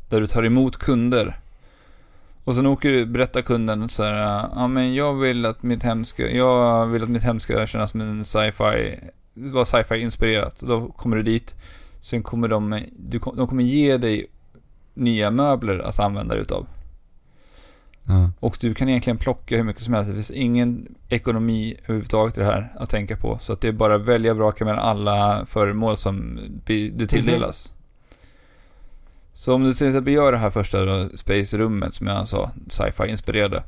där 0.08 0.20
du 0.20 0.26
tar 0.26 0.42
emot 0.42 0.76
kunder. 0.76 1.40
Och 2.44 2.54
sen 2.54 2.66
åker 2.66 2.88
du, 2.92 3.06
berättar 3.06 3.42
kunden 3.42 3.88
så 3.88 4.02
här, 4.02 4.48
ja 4.56 4.68
men 4.68 4.94
jag 4.94 5.14
vill 5.14 5.46
att 5.46 5.62
mitt 5.62 5.82
hem 5.82 6.04
ska, 6.04 6.30
jag 6.30 6.86
vill 6.86 7.02
att 7.02 7.08
mitt 7.08 7.22
hem 7.22 7.40
ska 7.40 7.66
kännas 7.66 7.90
som 7.90 8.00
en 8.00 8.24
sci-fi, 8.24 8.98
vara 9.34 9.64
sci-fi 9.64 9.96
inspirerat. 10.00 10.60
Då 10.60 10.86
kommer 10.88 11.16
du 11.16 11.22
dit, 11.22 11.54
sen 12.00 12.22
kommer 12.22 12.48
de, 12.48 12.80
du, 12.98 13.18
de 13.18 13.46
kommer 13.48 13.62
ge 13.62 13.96
dig 13.96 14.26
nya 14.94 15.30
möbler 15.30 15.78
att 15.78 15.98
använda 16.00 16.34
dig 16.34 16.42
utav. 16.42 16.66
Och 18.40 18.56
du 18.60 18.74
kan 18.74 18.88
egentligen 18.88 19.18
plocka 19.18 19.56
hur 19.56 19.64
mycket 19.64 19.82
som 19.82 19.94
helst. 19.94 20.08
Det 20.08 20.14
finns 20.14 20.30
ingen 20.30 20.94
ekonomi 21.08 21.76
överhuvudtaget 21.82 22.38
i 22.38 22.40
det 22.40 22.46
här 22.46 22.72
att 22.74 22.90
tänka 22.90 23.16
på. 23.16 23.38
Så 23.38 23.52
att 23.52 23.60
det 23.60 23.68
är 23.68 23.72
bara 23.72 23.94
att 23.94 24.04
välja 24.04 24.30
och 24.30 24.36
vraka 24.36 24.64
mellan 24.64 24.80
alla 24.80 25.46
föremål 25.46 25.96
som 25.96 26.40
du 26.94 27.06
tilldelas. 27.06 27.72
Så 29.32 29.54
om 29.54 29.64
du 29.64 29.74
till 29.74 29.86
exempel 29.86 30.12
gör 30.12 30.32
det 30.32 30.38
här 30.38 30.50
första 30.50 30.84
då, 30.84 31.08
Space-rummet 31.16 31.94
som 31.94 32.06
jag 32.06 32.28
sa, 32.28 32.50
sci-fi 32.68 33.08
inspirerade. 33.08 33.62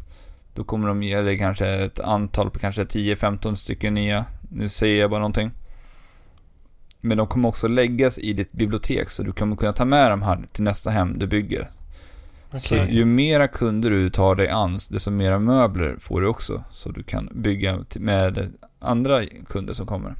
Då 0.54 0.64
kommer 0.64 0.88
de 0.88 1.02
ge 1.02 1.20
dig 1.20 1.38
kanske 1.38 1.66
ett 1.66 2.00
antal 2.00 2.50
på 2.50 2.58
kanske 2.58 2.84
10-15 2.84 3.54
stycken 3.54 3.94
nya. 3.94 4.24
Nu 4.50 4.68
säger 4.68 5.00
jag 5.00 5.10
bara 5.10 5.20
någonting. 5.20 5.50
Men 7.00 7.18
de 7.18 7.26
kommer 7.26 7.48
också 7.48 7.68
läggas 7.68 8.18
i 8.18 8.32
ditt 8.32 8.52
bibliotek 8.52 9.10
så 9.10 9.22
du 9.22 9.32
kommer 9.32 9.56
kunna 9.56 9.72
ta 9.72 9.84
med 9.84 10.10
dem 10.10 10.22
här 10.22 10.46
till 10.52 10.64
nästa 10.64 10.90
hem 10.90 11.18
du 11.18 11.26
bygger. 11.26 11.68
Så 12.56 12.74
Okej. 12.74 12.94
ju 12.96 13.04
mera 13.04 13.48
kunder 13.48 13.90
du 13.90 14.10
tar 14.10 14.34
dig 14.36 14.48
an, 14.48 14.78
desto 14.90 15.10
mera 15.10 15.38
möbler 15.38 15.96
får 16.00 16.20
du 16.20 16.26
också. 16.26 16.64
Så 16.70 16.90
du 16.90 17.02
kan 17.02 17.28
bygga 17.32 17.78
med 17.96 18.52
andra 18.78 19.26
kunder 19.48 19.74
som 19.74 19.86
kommer. 19.86 20.14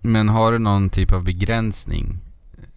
Men 0.00 0.28
har 0.28 0.52
du 0.52 0.58
någon 0.58 0.90
typ 0.90 1.12
av 1.12 1.24
begränsning 1.24 2.18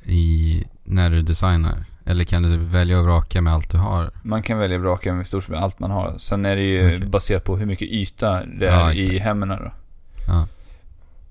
i 0.03 0.63
när 0.83 1.09
du 1.09 1.21
designar? 1.21 1.85
Eller 2.05 2.23
kan 2.23 2.43
du 2.43 2.57
välja 2.57 2.99
och 2.99 3.05
vraka 3.05 3.41
med 3.41 3.53
allt 3.53 3.71
du 3.71 3.77
har? 3.77 4.11
Man 4.23 4.43
kan 4.43 4.57
välja 4.57 4.77
att 4.77 4.83
vraka 4.83 5.13
med 5.13 5.27
stort 5.27 5.43
sett 5.43 5.55
allt 5.55 5.79
man 5.79 5.91
har. 5.91 6.13
Sen 6.17 6.45
är 6.45 6.55
det 6.55 6.61
ju 6.61 6.95
Okej. 6.95 7.07
baserat 7.09 7.43
på 7.43 7.57
hur 7.57 7.65
mycket 7.65 7.87
yta 7.87 8.45
det 8.45 8.65
Ja, 8.65 8.91
är 8.91 8.95
i 8.95 9.05
exakt. 9.05 9.23
hemmen 9.25 9.49
då. 9.49 9.71
Ja. 10.27 10.47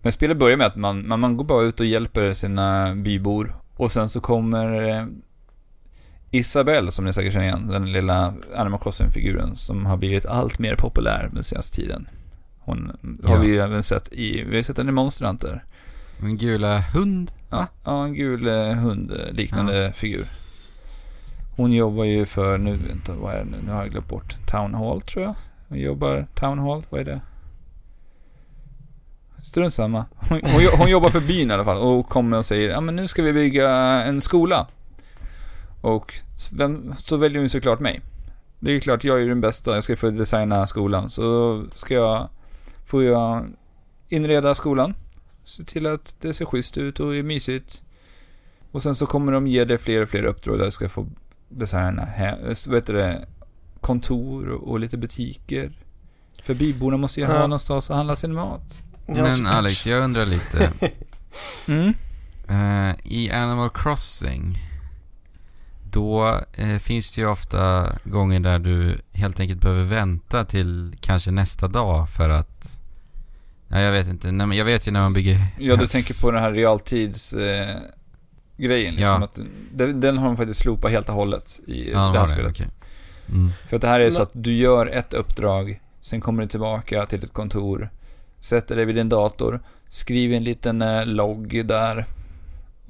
Men 0.02 0.12
spelet 0.12 0.38
börjar 0.38 0.56
med 0.56 0.66
att 0.66 0.76
man, 0.76 1.08
man, 1.08 1.20
man 1.20 1.36
går 1.36 1.44
bara 1.44 1.62
ut 1.62 1.80
och 1.80 1.86
hjälper 1.86 2.32
sina 2.32 2.94
bybor. 2.94 3.56
Och 3.76 3.92
sen 3.92 4.08
så 4.08 4.20
kommer 4.20 4.88
eh, 4.88 5.04
Isabelle, 6.34 6.90
som 6.90 7.04
ni 7.04 7.12
säkert 7.12 7.32
känner 7.32 7.46
igen, 7.46 7.68
den 7.68 7.92
lilla 7.92 8.34
Animal 8.56 8.80
Crossing-figuren 8.80 9.56
som 9.56 9.86
har 9.86 9.96
blivit 9.96 10.26
allt 10.26 10.58
mer 10.58 10.76
populär 10.76 11.30
den 11.32 11.44
senaste 11.44 11.76
tiden. 11.76 12.08
Hon 12.60 12.96
har 13.24 13.34
Ja. 13.34 13.40
vi 13.40 13.46
ju 13.48 13.58
även 13.58 13.82
sett 13.82 14.12
i, 14.12 14.42
vi 14.44 14.56
har 14.56 14.62
sett 14.62 14.76
den 14.76 14.88
i 14.88 14.92
Monster 14.92 15.26
Hunter. 15.26 15.64
Min 16.18 16.36
gula 16.36 16.78
hund? 16.80 17.32
Ja, 17.50 17.66
ja 17.84 18.04
en 18.04 18.14
gul 18.14 18.48
eh, 18.48 18.72
hund-liknande 18.74 19.92
figur. 19.92 20.26
Hon 21.56 21.72
jobbar 21.72 22.04
ju 22.04 22.26
för, 22.26 22.58
nu 22.58 22.76
vänta, 22.76 23.12
vad 23.14 23.34
är 23.34 23.38
det 23.38 23.44
nu? 23.50 23.56
Nu 23.66 23.72
har 23.72 23.82
jag 23.82 23.90
glömt 23.90 24.08
bort. 24.08 24.36
Town 24.46 24.74
Hall 24.74 25.00
tror 25.02 25.24
jag. 25.24 25.34
Hon 25.68 25.78
jobbar, 25.78 26.26
Town 26.34 26.58
Hall, 26.58 26.82
vad 26.90 27.00
är 27.00 27.04
det? 27.04 27.20
Strunt 29.38 29.74
samma. 29.74 30.04
Hon, 30.28 30.40
hon, 30.42 30.60
hon 30.78 30.90
jobbar 30.90 31.10
för 31.10 31.20
byn 31.20 31.50
i 31.50 31.54
alla 31.54 31.64
fall 31.64 31.76
och 31.78 32.08
kommer 32.08 32.38
och 32.38 32.46
säger, 32.46 32.70
ja 32.70 32.80
men 32.80 32.96
nu 32.96 33.08
ska 33.08 33.22
vi 33.22 33.32
bygga 33.32 33.70
en 34.02 34.20
skola. 34.20 34.66
Och 35.82 36.14
vem, 36.52 36.94
så 36.98 37.16
väljer 37.16 37.38
hon 37.40 37.48
såklart 37.48 37.80
mig. 37.80 38.00
Det 38.60 38.70
är 38.70 38.74
ju 38.74 38.80
klart, 38.80 39.04
jag 39.04 39.16
är 39.16 39.20
ju 39.20 39.28
den 39.28 39.40
bästa, 39.40 39.74
jag 39.74 39.84
ska 39.84 39.96
få 39.96 40.10
designa 40.10 40.66
skolan. 40.66 41.10
Så 41.10 41.64
ska 41.74 41.94
jag, 41.94 42.28
får 42.86 43.04
jag 43.04 43.46
inreda 44.08 44.54
skolan. 44.54 44.94
Se 45.44 45.64
till 45.64 45.86
att 45.86 46.16
det 46.20 46.32
ser 46.34 46.44
schysst 46.44 46.78
ut 46.78 47.00
och 47.00 47.16
är 47.16 47.22
mysigt. 47.22 47.82
Och 48.70 48.82
sen 48.82 48.94
så 48.94 49.06
kommer 49.06 49.32
de 49.32 49.46
ge 49.46 49.64
dig 49.64 49.78
fler 49.78 50.02
och 50.02 50.08
fler 50.08 50.24
uppdrag 50.24 50.58
där 50.58 50.64
du 50.64 50.70
ska 50.70 50.88
få 50.88 51.06
designa 51.48 52.04
heter 52.04 52.92
det, 52.92 53.26
kontor 53.80 54.48
och, 54.48 54.80
lite 54.80 54.96
butiker. 54.96 55.72
För 56.42 56.54
byborna 56.54 56.96
måste 56.96 57.20
ju 57.20 57.26
ha 57.26 57.34
Ja. 57.34 57.40
någonstans 57.42 57.90
att 57.90 57.96
handla 57.96 58.16
sin 58.16 58.34
mat. 58.34 58.82
Men. 59.06 59.46
Alex, 59.46 59.86
jag 59.86 60.04
undrar 60.04 60.26
lite. 60.26 60.72
Mm. 61.68 61.94
Eh, 62.48 62.96
I 63.04 63.30
Animal 63.30 63.70
Crossing, 63.70 64.58
då 65.92 66.40
eh, 66.52 66.78
finns 66.78 67.14
det 67.14 67.20
ju 67.20 67.26
ofta 67.28 67.92
gånger 68.04 68.40
där 68.40 68.58
du 68.58 69.00
helt 69.12 69.40
enkelt 69.40 69.60
behöver 69.60 69.84
vänta 69.84 70.44
till 70.44 70.96
kanske 71.00 71.30
nästa 71.30 71.68
dag 71.68 72.10
för 72.10 72.28
att... 72.28 72.78
Ja, 73.68 73.80
jag 73.80 73.92
vet 73.92 74.08
inte. 74.08 74.32
Nej, 74.32 74.46
men 74.46 74.58
jag 74.58 74.64
vet 74.64 74.88
ju 74.88 74.92
när 74.92 75.00
man 75.00 75.12
bygger... 75.12 75.38
Ja, 75.58 75.76
du 75.76 75.86
tänker 75.86 76.22
på 76.22 76.30
den 76.30 76.42
här 76.42 76.52
realtids... 76.52 77.32
Eh, 77.32 77.76
grejen 78.56 78.94
liksom. 78.94 79.20
Ja. 79.20 79.24
Att, 79.24 79.40
den, 79.72 80.00
den 80.00 80.18
har 80.18 80.26
de 80.26 80.36
faktiskt 80.36 80.60
slopat 80.60 80.90
helt 80.90 81.08
och 81.08 81.14
hållet 81.14 81.60
i 81.66 81.92
Ja, 81.92 81.98
de 81.98 82.12
det 82.12 82.18
här 82.18 82.26
det, 82.26 82.32
spelet. 82.32 82.50
okej. 82.50 82.68
Mm. 83.32 83.50
För 83.68 83.76
att 83.76 83.82
det 83.82 83.88
här 83.88 84.00
är 84.00 84.10
så 84.10 84.22
att 84.22 84.30
du 84.32 84.52
gör 84.54 84.86
ett 84.86 85.14
uppdrag, 85.14 85.80
sen 86.00 86.20
kommer 86.20 86.42
du 86.42 86.48
tillbaka 86.48 87.06
till 87.06 87.24
ett 87.24 87.32
kontor, 87.32 87.90
sätter 88.40 88.76
dig 88.76 88.84
vid 88.84 88.96
din 88.96 89.08
dator, 89.08 89.62
skriver 89.88 90.36
en 90.36 90.44
liten 90.44 90.82
eh, 90.82 91.06
logg 91.06 91.66
där 91.66 92.06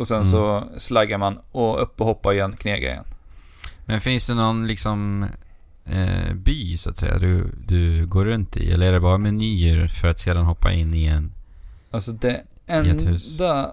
och 0.02 0.08
sen 0.08 0.16
Mm. 0.16 0.30
så 0.30 0.64
slaggar 0.78 1.18
man 1.18 1.38
och 1.52 1.82
upp 1.82 2.00
och 2.00 2.06
hoppa 2.06 2.32
igen, 2.34 2.56
knega 2.56 2.88
igen. 2.90 3.04
Men 3.86 4.00
finns 4.00 4.26
det 4.26 4.34
någon 4.34 4.66
liksom 4.66 5.26
eh, 5.84 6.34
by 6.34 6.76
så 6.76 6.90
att 6.90 6.96
säga 6.96 7.18
du, 7.18 7.44
du 7.66 8.06
går 8.06 8.24
runt 8.24 8.56
i? 8.56 8.70
Eller 8.72 8.86
är 8.86 8.92
det 8.92 9.00
bara 9.00 9.18
menyer 9.18 9.88
för 9.88 10.08
att 10.08 10.20
sedan 10.20 10.44
hoppa 10.44 10.72
in 10.72 10.94
i 10.94 11.04
en... 11.06 11.32
Alltså 11.90 12.12
det 12.12 12.42
enda 12.66 13.72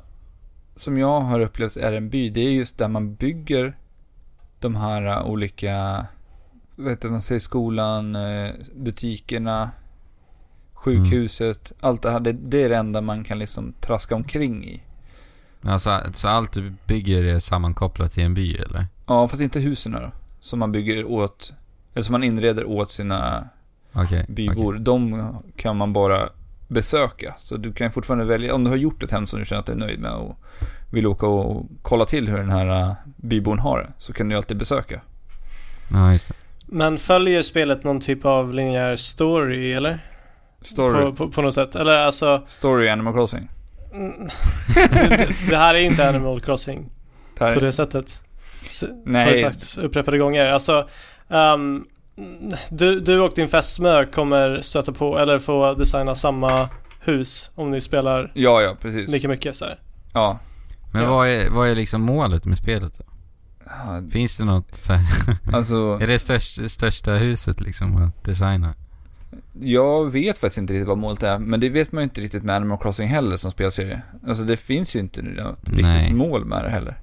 som 0.76 0.98
jag 0.98 1.20
har 1.22 1.40
upplevt 1.40 1.78
är 1.78 1.94
en 1.94 2.10
by, 2.10 2.30
det 2.30 2.42
är 2.42 2.52
just 2.52 2.78
där 2.78 2.88
man 2.88 3.16
bygger 3.16 3.78
de 4.60 4.76
här 4.76 5.06
eh, 5.06 5.26
olika, 5.26 6.06
vet 6.76 7.02
du, 7.02 7.10
man 7.10 7.22
säger 7.22 7.40
skolan, 7.40 8.16
eh, 8.16 8.52
butikerna, 8.76 9.70
sjukhuset, 10.74 11.72
allt 11.80 12.02
det 12.02 12.12
här. 12.12 12.20
Det, 12.20 12.32
det 12.32 12.64
är 12.64 12.70
det 12.70 12.76
enda 12.78 13.02
man 13.02 13.24
kan 13.24 13.40
liksom 13.40 13.74
traska 13.82 14.16
omkring 14.16 14.66
i. 14.68 14.82
Alltså, 15.64 16.02
så 16.14 16.28
allt 16.28 16.52
du 16.52 16.74
bygger 16.88 17.24
är 17.24 17.40
sammankopplat 17.40 18.12
till 18.12 18.24
en 18.24 18.34
by 18.34 18.56
eller? 18.56 18.88
Ja, 19.08 19.28
fast 19.28 19.42
inte 19.42 19.60
husen 19.60 19.92
då. 19.92 20.12
Som 20.40 20.60
man 20.60 20.72
bygger 20.72 21.06
åt, 21.06 21.54
eller 21.94 22.04
som 22.04 22.12
man 22.14 22.24
inreder 22.24 22.66
åt 22.66 22.92
sina 22.92 23.50
Okej. 23.94 24.26
bybor. 24.30 24.74
De 24.74 25.28
kan 25.56 25.78
man 25.78 25.94
bara 25.94 26.30
besöka. 26.68 27.34
Så 27.38 27.58
du 27.58 27.74
kan 27.74 27.92
fortfarande 27.92 28.26
välja, 28.26 28.56
om 28.56 28.64
du 28.64 28.70
har 28.70 28.78
gjort 28.78 29.04
ett 29.04 29.12
hem 29.12 29.28
som 29.28 29.40
du 29.40 29.46
känner 29.46 29.60
att 29.60 29.66
du 29.66 29.72
är 29.72 29.78
nöjd 29.78 30.00
med 30.00 30.12
och 30.12 30.38
vill 30.92 31.08
åka 31.08 31.28
och 31.28 31.66
kolla 31.82 32.06
till 32.06 32.28
hur 32.30 32.38
den 32.38 32.50
här 32.50 32.82
äh, 32.82 32.94
bybon 33.18 33.60
har 33.60 33.80
det, 33.80 33.94
så 33.98 34.14
kan 34.14 34.30
du 34.30 34.36
alltid 34.36 34.58
besöka. 34.58 35.02
Ja, 35.92 36.12
just 36.12 36.28
det. 36.28 36.34
Men 36.66 36.98
följer 36.98 37.42
spelet 37.42 37.84
någon 37.84 38.00
typ 38.00 38.26
av 38.26 38.54
linjär 38.54 38.96
story 38.96 39.74
eller? 39.74 40.06
Story, 40.62 41.06
På, 41.06 41.16
på, 41.16 41.30
på 41.32 41.42
något 41.42 41.54
sätt? 41.54 41.76
Eller 41.76 41.98
alltså... 41.98 42.44
story 42.48 42.90
Animal 42.90 43.14
Crossing. 43.14 43.50
Mm, 43.94 44.30
det, 45.50 45.58
här 45.58 45.76
är 45.76 45.80
inte 45.80 46.10
Animal 46.10 46.42
Crossing 46.42 46.90
Det 47.38 47.54
på 47.54 47.60
det 47.60 47.72
sättet. 47.72 48.24
S- 48.62 48.84
Har 48.88 49.12
nej, 49.12 49.32
du 49.32 49.38
sagt 49.38 49.78
upprepade 49.78 50.18
gånger. 50.18 50.46
Alltså, 50.46 50.88
ehm, 51.30 51.86
du, 52.70 53.00
du 53.00 53.20
och 53.20 53.32
din 53.36 53.48
fästmö 53.48 54.06
kommer 54.06 54.62
stöta 54.62 54.92
på, 54.92 55.20
eller 55.20 55.40
få 55.40 55.74
designa 55.74 56.16
samma 56.16 56.70
hus 57.02 57.52
om 57.56 57.72
ni 57.72 57.82
spelar 57.82 58.32
ja, 58.34 58.62
ja, 58.62 58.76
precis. 58.82 59.12
lika 59.12 59.28
mycket 59.28 59.56
så 59.56 59.66
här. 59.66 59.80
Ja. 60.14 60.40
Men 60.94 61.04
Ja. 61.04 61.10
vad, 61.10 61.28
är, 61.28 61.50
vad 61.50 61.70
är 61.70 61.76
liksom 61.76 62.02
målet 62.02 62.46
med 62.46 62.58
spelet 62.58 62.94
då? 62.98 63.04
Ja, 63.66 64.02
Finns 64.12 64.38
det 64.38 64.46
något 64.46 64.76
så 64.76 64.94
här, 64.94 65.06
Alltså, 65.54 65.76
Är 66.02 66.08
det 66.08 66.20
största, 66.20 66.70
största 66.70 67.12
huset 67.12 67.62
liksom 67.62 68.04
att 68.04 68.24
designa? 68.24 68.74
Jag 69.62 70.12
vet 70.12 70.38
faktiskt 70.38 70.58
inte 70.58 70.74
riktigt 70.74 70.88
vad 70.88 70.98
målet 70.98 71.24
är, 71.24 71.40
men 71.40 71.60
det 71.60 71.70
vet 71.70 71.92
man 71.92 72.02
ju 72.02 72.04
inte 72.04 72.22
riktigt 72.22 72.44
med 72.44 72.56
Animal 72.56 72.78
Crossing 72.78 73.08
heller 73.08 73.38
som 73.38 73.52
spelserie. 73.52 74.02
Alltså 74.28 74.44
det 74.44 74.58
finns 74.58 74.96
ju 74.96 75.00
inte 75.00 75.22
något 75.22 75.72
Nej. 75.72 75.84
riktigt 75.84 76.16
mål 76.16 76.46
med 76.46 76.64
det 76.64 76.70
heller. 76.70 76.98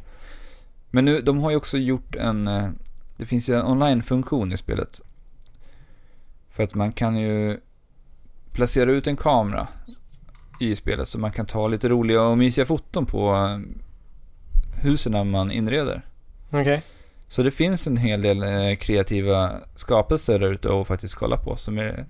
Men 0.91 1.05
nu, 1.05 1.21
de 1.21 1.39
har 1.39 1.51
ju 1.51 1.57
också 1.57 1.79
gjort 1.79 2.17
en, 2.17 2.49
eh, 2.49 2.69
det 3.17 3.27
finns 3.27 3.49
ju 3.49 3.55
en 3.55 3.67
online-funktion 3.67 4.53
i 4.53 4.57
spelet. 4.57 5.01
För 6.51 6.63
att 6.63 6.75
man 6.75 6.93
kan 6.93 7.17
ju 7.17 7.61
placera 8.53 8.91
ut 8.91 9.07
en 9.07 9.17
kamera 9.17 9.69
i 10.61 10.77
spelet 10.77 11.09
så 11.09 11.19
man 11.19 11.33
kan 11.33 11.47
ta 11.47 11.69
lite 11.69 11.89
roliga 11.89 12.23
och 12.23 12.39
mysiga 12.39 12.67
foton 12.67 13.07
på 13.07 13.35
eh, 13.35 13.59
husen 14.83 15.13
när 15.13 15.25
man 15.25 15.51
inreder. 15.51 16.03
Okej. 16.51 16.83
Så 17.29 17.43
det 17.43 17.51
finns 17.51 17.87
en 17.87 17.97
hel 17.97 18.23
del 18.23 18.43
eh, 18.43 18.77
kreativa 18.77 19.51
skapelser 19.75 20.39
där 20.39 20.53
ute 20.53 20.81
att 20.81 20.87
faktiskt 20.87 21.15
kolla 21.15 21.37
på 21.37 21.57
som 21.57 21.79
är... 21.79 22.07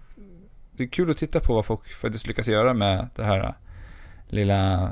Det 0.77 0.85
är 0.85 0.89
kul 0.89 1.11
att 1.11 1.17
titta 1.17 1.41
på 1.41 1.55
vad 1.55 1.67
folk 1.67 1.89
faktiskt 1.93 2.27
lyckas 2.27 2.49
göra 2.49 2.75
med 2.75 3.09
det 3.17 3.25
här 3.25 3.41
äh, 3.45 3.51
lilla 4.29 4.91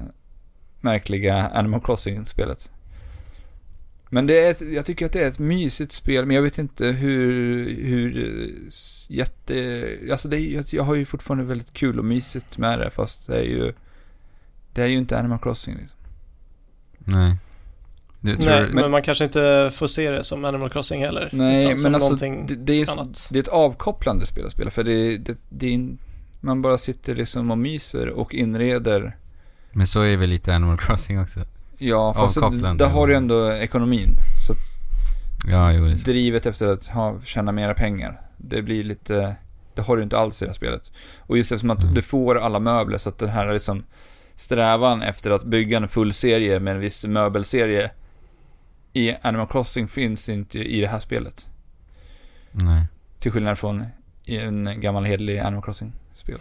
märkliga 0.80 1.48
Animal 1.48 1.80
Crossing-spelet. 1.80 2.70
Men 4.08 4.26
det 4.26 4.38
är 4.46 4.50
ett, 4.50 4.60
jag 4.60 4.84
tycker 4.86 5.06
att 5.06 5.12
det 5.12 5.22
är 5.24 5.28
ett 5.28 5.38
mysigt 5.38 5.92
spel, 5.92 6.26
men 6.26 6.36
jag 6.36 6.42
vet 6.42 6.58
inte 6.58 6.86
hur, 6.86 7.64
hur 7.84 8.24
äh, 8.24 8.70
jätte... 9.08 9.88
Alltså 10.10 10.28
det 10.28 10.36
är, 10.40 10.54
jag- 10.54 10.64
jag 10.70 10.82
har 10.82 10.94
ju 10.94 11.04
fortfarande 11.04 11.44
väldigt 11.44 11.72
kul 11.72 11.98
och 11.98 12.04
mysigt 12.04 12.58
med 12.58 12.78
det, 12.78 12.90
fast 12.90 13.26
det 13.26 13.38
är 13.38 13.42
ju... 13.44 13.72
Det 14.72 14.82
är 14.82 14.86
ju 14.86 14.96
inte 14.98 15.18
Animal 15.18 15.38
Crossing 15.38 15.76
liksom. 15.76 15.98
Nej. 16.98 17.36
Nej, 18.24 18.36
men, 18.62 18.70
men, 18.70 18.90
man 18.90 19.02
kanske 19.02 19.24
inte 19.24 19.70
får 19.74 19.86
se 19.86 20.10
det 20.10 20.22
som 20.24 20.44
Animal 20.44 20.70
Crossing 20.70 21.04
heller. 21.04 21.28
Nej, 21.32 21.76
men 21.82 21.94
alltså 21.94 22.14
det, 22.14 22.54
det, 22.56 22.72
är, 22.82 22.92
annat. 22.92 23.28
det 23.32 23.38
är 23.38 23.42
ett 23.42 23.48
avkopplande 23.48 24.26
spel 24.26 24.46
att 24.46 24.52
spela 24.52 24.70
för 24.70 24.84
det, 24.84 25.18
det, 25.18 25.36
det 25.48 25.66
är, 25.66 25.74
en- 25.74 25.98
man 26.40 26.62
bara 26.62 26.78
sitter 26.78 27.14
liksom 27.14 27.50
och 27.50 27.58
myser 27.58 28.08
och 28.10 28.34
inreder. 28.34 29.16
så 29.86 30.00
är 30.02 30.16
väl 30.16 30.28
lite 30.30 30.54
Animal 30.54 30.78
Crossing 30.78 31.20
också? 31.20 31.40
Ja, 31.78 32.14
fast 32.14 32.36
Avkopplande. 32.38 32.84
där 32.84 32.90
har 32.90 33.06
du 33.06 33.14
ändå 33.14 33.52
ekonomin. 33.52 34.08
Så 34.46 34.52
att 34.52 34.58
Ja, 35.50 35.72
jo 35.72 35.84
det 35.86 35.92
är 35.92 35.96
så. 35.96 36.04
drivet 36.10 36.46
efter 36.46 36.66
att 36.66 36.86
ha, 36.86 37.20
tjäna 37.24 37.52
mera 37.52 37.74
pengar, 37.74 38.20
det 38.36 38.62
blir 38.62 38.84
lite, 38.84 39.36
det 39.74 39.82
har 39.82 39.96
du 39.96 40.02
inte 40.02 40.18
alls 40.18 40.42
i 40.42 40.44
det 40.44 40.48
här 40.48 40.54
spelet. 40.54 40.92
Och 41.20 41.36
just 41.38 41.52
eftersom 41.52 41.70
att 41.70 41.82
Mm. 41.82 41.94
du 41.94 42.02
får 42.02 42.38
alla 42.38 42.60
möbler 42.60 42.98
så 42.98 43.08
att 43.08 43.18
den 43.18 43.28
här 43.28 43.52
liksom 43.52 43.84
strävan 44.36 45.02
efter 45.02 45.30
att 45.30 45.44
bygga 45.44 45.76
en 45.76 45.88
full 45.88 46.12
serie 46.12 46.60
med 46.60 46.74
en 46.74 46.80
viss 46.80 47.04
möbelserie 47.06 47.90
i 48.94 49.14
Animal 49.22 49.46
Crossing 49.46 49.88
finns 49.88 50.28
inte 50.28 50.58
i 50.58 50.80
det 50.80 50.86
här 50.86 50.98
spelet. 50.98 51.48
Nej. 52.52 52.86
Till 53.18 53.32
skillnad 53.32 53.58
från 53.58 53.84
i 54.24 54.36
en 54.38 54.80
gammal 54.80 55.04
hederlig 55.04 55.38
Animal 55.38 55.62
Crossing-spel. 55.64 56.38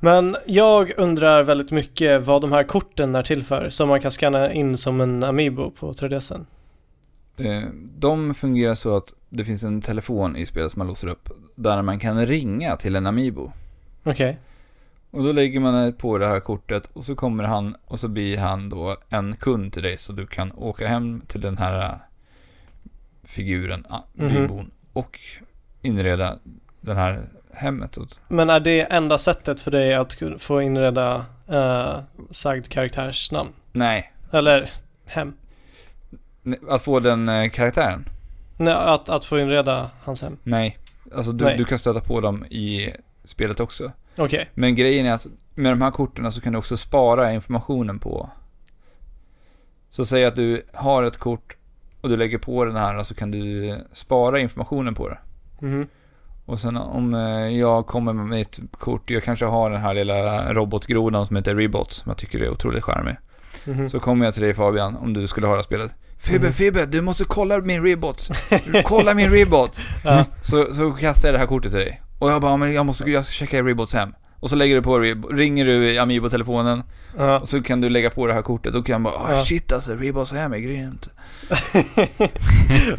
Men 0.00 0.36
jag 0.46 0.92
undrar 0.96 1.42
väldigt 1.42 1.70
mycket 1.72 2.24
vad 2.24 2.42
de 2.42 2.52
här 2.52 2.64
korten 2.64 3.14
är 3.14 3.22
till 3.22 3.42
för, 3.42 3.68
som 3.68 3.88
man 3.88 4.00
kan 4.00 4.10
scanna 4.10 4.52
in 4.52 4.76
som 4.76 5.00
en 5.00 5.22
Amiibo 5.24 5.70
på 5.70 5.92
3DSen. 5.92 6.46
Eh, 7.36 7.62
De 7.98 8.34
fungerar 8.34 8.74
så 8.74 8.96
att 8.96 9.14
det 9.28 9.44
finns 9.44 9.64
en 9.64 9.80
telefon 9.80 10.36
i 10.36 10.46
spelet 10.46 10.72
som 10.72 10.78
man 10.80 10.86
låser 10.86 11.08
upp, 11.08 11.28
där 11.54 11.82
man 11.82 11.98
kan 11.98 12.26
ringa 12.26 12.76
till 12.76 12.96
en 12.96 13.06
Amiibo. 13.06 13.52
Okej. 14.04 14.38
Och 15.10 15.24
då 15.24 15.32
lägger 15.32 15.60
man 15.60 15.92
på 15.92 16.18
det 16.18 16.26
här 16.26 16.40
kortet 16.40 16.90
och 16.92 17.04
så 17.04 17.14
kommer 17.14 17.44
han 17.44 17.76
och 17.84 18.00
så 18.00 18.08
blir 18.08 18.38
han 18.38 18.68
då 18.68 18.96
en 19.08 19.36
kund 19.36 19.72
till 19.72 19.82
dig 19.82 19.96
så 19.96 20.12
du 20.12 20.26
kan 20.26 20.52
åka 20.52 20.88
hem 20.88 21.22
till 21.26 21.40
den 21.40 21.58
här 21.58 21.84
äh, 21.84 21.94
figuren, 23.24 23.86
ah, 23.88 24.00
Mhm. 24.14 24.36
Amibon, 24.36 24.70
och 24.92 25.18
inreda 25.82 26.38
den 26.80 26.96
här 26.96 27.22
hemmet. 27.54 27.98
Men 28.28 28.50
är 28.50 28.60
det 28.60 28.80
enda 28.80 29.18
sättet 29.18 29.60
för 29.60 29.70
dig 29.70 29.94
att 29.94 30.16
få 30.38 30.62
inreda 30.62 31.24
uh, 31.52 31.98
sagd 32.30 32.68
karaktärs 32.68 33.32
namn? 33.32 33.50
Nej, 33.72 34.12
Eller 34.32 34.70
hem? 35.06 35.32
att 36.68 36.82
få 36.82 37.00
den 37.00 37.28
eh, 37.28 37.50
karaktären? 37.50 38.08
Nej, 38.56 38.74
att, 38.74 39.08
att 39.08 39.24
få 39.24 39.38
inreda 39.38 39.90
hans 40.02 40.22
hem? 40.22 40.36
Nej. 40.42 40.78
Alltså 41.14 41.32
du, 41.32 41.44
Nej. 41.44 41.56
du 41.56 41.64
kan 41.64 41.78
stöta 41.78 42.00
på 42.00 42.20
dem 42.20 42.44
i 42.44 42.90
spelet 43.24 43.60
också. 43.60 43.92
Okej. 44.20 44.50
Men 44.54 44.74
grejen 44.76 45.06
är 45.06 45.12
att 45.12 45.26
med 45.54 45.72
de 45.72 45.82
här 45.82 45.90
korten 45.90 46.32
så 46.32 46.40
kan 46.40 46.52
du 46.52 46.58
också 46.58 46.76
spara 46.76 47.32
informationen 47.32 47.98
på. 47.98 48.30
Så 49.88 50.04
säg 50.04 50.24
att 50.24 50.36
du 50.36 50.62
har 50.74 51.02
ett 51.02 51.16
kort 51.16 51.56
och 52.00 52.08
du 52.08 52.16
lägger 52.16 52.38
på 52.38 52.64
den 52.64 52.76
här 52.76 53.02
så 53.02 53.14
kan 53.14 53.30
du 53.30 53.74
spara 53.92 54.38
informationen 54.40 54.94
på 54.94 55.08
det. 55.08 55.18
Mhm. 55.60 55.86
Och 56.46 56.58
sen 56.58 56.76
om 56.76 57.14
eh, 57.14 57.48
jag 57.58 57.86
kommer 57.86 58.12
med 58.12 58.26
mitt 58.26 58.60
kort, 58.72 59.10
jag 59.10 59.22
kanske 59.22 59.44
har 59.44 59.70
den 59.70 59.80
här 59.80 59.94
lilla 59.94 60.52
robotgrodan 60.52 61.26
som 61.26 61.36
heter 61.36 61.54
Rebot, 61.54 61.92
som 61.92 62.10
jag 62.10 62.16
tycker 62.18 62.40
är 62.42 62.50
otroligt 62.50 62.84
charmig. 62.84 63.16
Mhm. 63.66 63.88
Så 63.88 64.00
kommer 64.00 64.24
jag 64.24 64.34
till 64.34 64.42
dig 64.42 64.54
Fabian, 64.54 64.96
om 64.96 65.12
du 65.12 65.26
skulle 65.26 65.46
höra 65.46 65.62
spelet. 65.62 65.94
Fibbe, 66.18 66.38
Mm. 66.46 66.52
Fibbe, 66.52 66.86
du 66.86 67.02
måste 67.02 67.24
kolla 67.24 67.58
min 67.58 67.82
Rebot. 67.86 68.28
Kolla 68.84 69.14
min 69.14 69.30
Rebot. 69.30 69.80
Så, 70.42 70.74
så 70.74 70.92
kastar 70.92 71.28
jag 71.28 71.34
det 71.34 71.38
här 71.38 71.46
kortet 71.46 71.72
till 71.72 71.80
dig. 71.80 72.00
Och 72.20 72.30
jag 72.30 72.40
bara, 72.42 72.56
men 72.56 72.72
jag 72.72 72.86
måste 72.86 73.10
jag 73.10 73.26
ska 73.26 73.32
checka 73.34 73.62
Rebots 73.62 73.94
hem. 73.94 74.12
Och 74.40 74.50
så 74.50 74.56
lägger 74.56 74.76
du 74.76 74.82
på 74.82 74.98
ringer 75.32 75.64
du 75.64 75.92
i 75.92 75.98
Amiibo-telefonen 75.98 76.82
Ja. 77.18 77.38
och 77.38 77.48
så 77.48 77.62
kan 77.62 77.80
du 77.80 77.88
lägga 77.88 78.10
på 78.10 78.26
det 78.26 78.34
här 78.34 78.42
kortet. 78.42 78.72
Då 78.72 78.82
kan 78.82 78.92
jag 78.92 79.02
bara, 79.02 79.14
ah, 79.14 79.26
Ja. 79.30 79.36
shit 79.36 79.72
alltså, 79.72 79.94
Rebots 79.94 80.32
hem 80.32 80.52
är 80.52 80.58
grymt. 80.58 81.10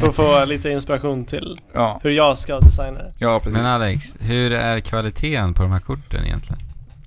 Och 0.00 0.14
få 0.14 0.44
lite 0.44 0.68
inspiration 0.70 1.24
till 1.24 1.56
Ja, 1.74 2.00
hur 2.02 2.10
jag 2.10 2.38
ska 2.38 2.60
designa 2.60 2.98
det. 2.98 3.12
ja 3.18 3.38
precis. 3.40 3.56
Men 3.56 3.66
Alex, 3.66 4.16
hur 4.20 4.52
är 4.52 4.80
kvaliteten 4.80 5.54
på 5.54 5.62
de 5.62 5.72
här 5.72 5.80
korten 5.80 6.24
egentligen? 6.24 6.62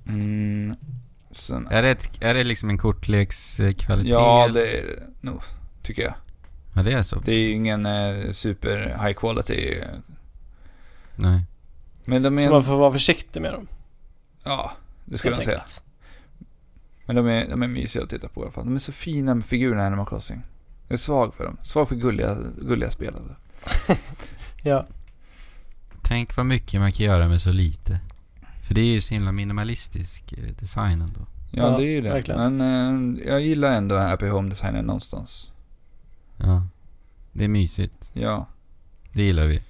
Mm, 0.08 0.76
sen, 1.32 1.68
Är 1.70 1.82
det, 1.82 1.90
ett, 1.90 2.08
är 2.20 2.34
det 2.34 2.44
liksom 2.44 2.70
en 2.70 2.78
kortlekskvalitet? 2.78 4.10
ja, 4.12 4.48
det 4.54 4.78
är 4.78 4.82
det 4.82 5.02
nog, 5.28 5.40
tycker 5.82 6.02
jag. 6.02 6.14
Ja, 6.74 6.82
det 6.82 6.92
är 6.92 7.02
så. 7.02 7.18
Det 7.24 7.32
är 7.32 7.38
ju 7.38 7.50
ingen 7.52 7.86
eh, 7.86 8.30
super 8.30 8.96
high 9.04 9.12
quality. 9.12 9.74
Nej. 11.16 11.40
Men 12.06 12.22
de 12.22 12.38
Så 12.38 12.46
är... 12.46 12.50
man 12.50 12.64
får 12.64 12.76
vara 12.78 12.92
försiktig 12.92 13.42
med 13.42 13.52
dem. 13.52 13.66
Ja, 14.44 14.72
det 15.04 15.18
skulle 15.18 15.34
jag 15.34 15.44
säga. 15.44 15.62
Men 17.06 17.16
de 17.16 17.26
är, 17.26 17.48
de 17.48 17.62
är 17.62 17.68
mysiga 17.68 18.02
att 18.02 18.10
titta 18.10 18.28
på 18.28 18.40
i 18.40 18.42
alla 18.44 18.52
fall. 18.52 18.64
De 18.64 18.74
är 18.74 18.78
så 18.78 18.92
fina 18.92 19.34
med 19.34 19.44
figurerna 19.44 19.82
i 19.82 19.86
Animal 19.86 20.06
Crossing. 20.06 20.42
Jag 20.88 20.94
är 20.94 20.98
svag 20.98 21.34
för 21.34 21.44
dem. 21.44 21.56
Svag 21.62 21.88
för 21.88 21.96
gulliga, 21.96 22.36
gulliga 22.58 22.90
spel 22.90 23.14
alltså. 23.16 23.34
Ja. 24.62 24.86
Tänk 26.02 26.36
vad 26.36 26.46
mycket 26.46 26.80
man 26.80 26.92
kan 26.92 27.06
göra 27.06 27.28
med 27.28 27.40
så 27.40 27.52
lite. 27.52 28.00
För 28.62 28.74
det 28.74 28.80
är 28.80 28.84
ju 28.92 29.00
så 29.00 29.14
himla 29.14 29.32
minimalistisk 29.32 30.32
eh, 30.32 30.54
design 30.60 31.02
ändå. 31.02 31.20
Ja, 31.50 31.70
Ja, 31.70 31.76
det 31.76 31.82
är 31.82 31.86
ju 31.90 32.00
det. 32.00 32.08
verkligen. 32.08 32.56
Men 32.56 33.16
eh, 33.20 33.26
jag 33.28 33.40
gillar 33.40 33.72
ändå 33.72 33.96
Happy 33.96 34.26
Home-designen 34.28 34.84
någonstans. 34.84 35.52
Ja. 36.36 36.66
Det 37.32 37.44
är 37.44 37.48
mysigt. 37.48 38.10
Ja. 38.12 38.46
Det 39.12 39.22
gillar 39.22 39.46
vi. 39.46 39.62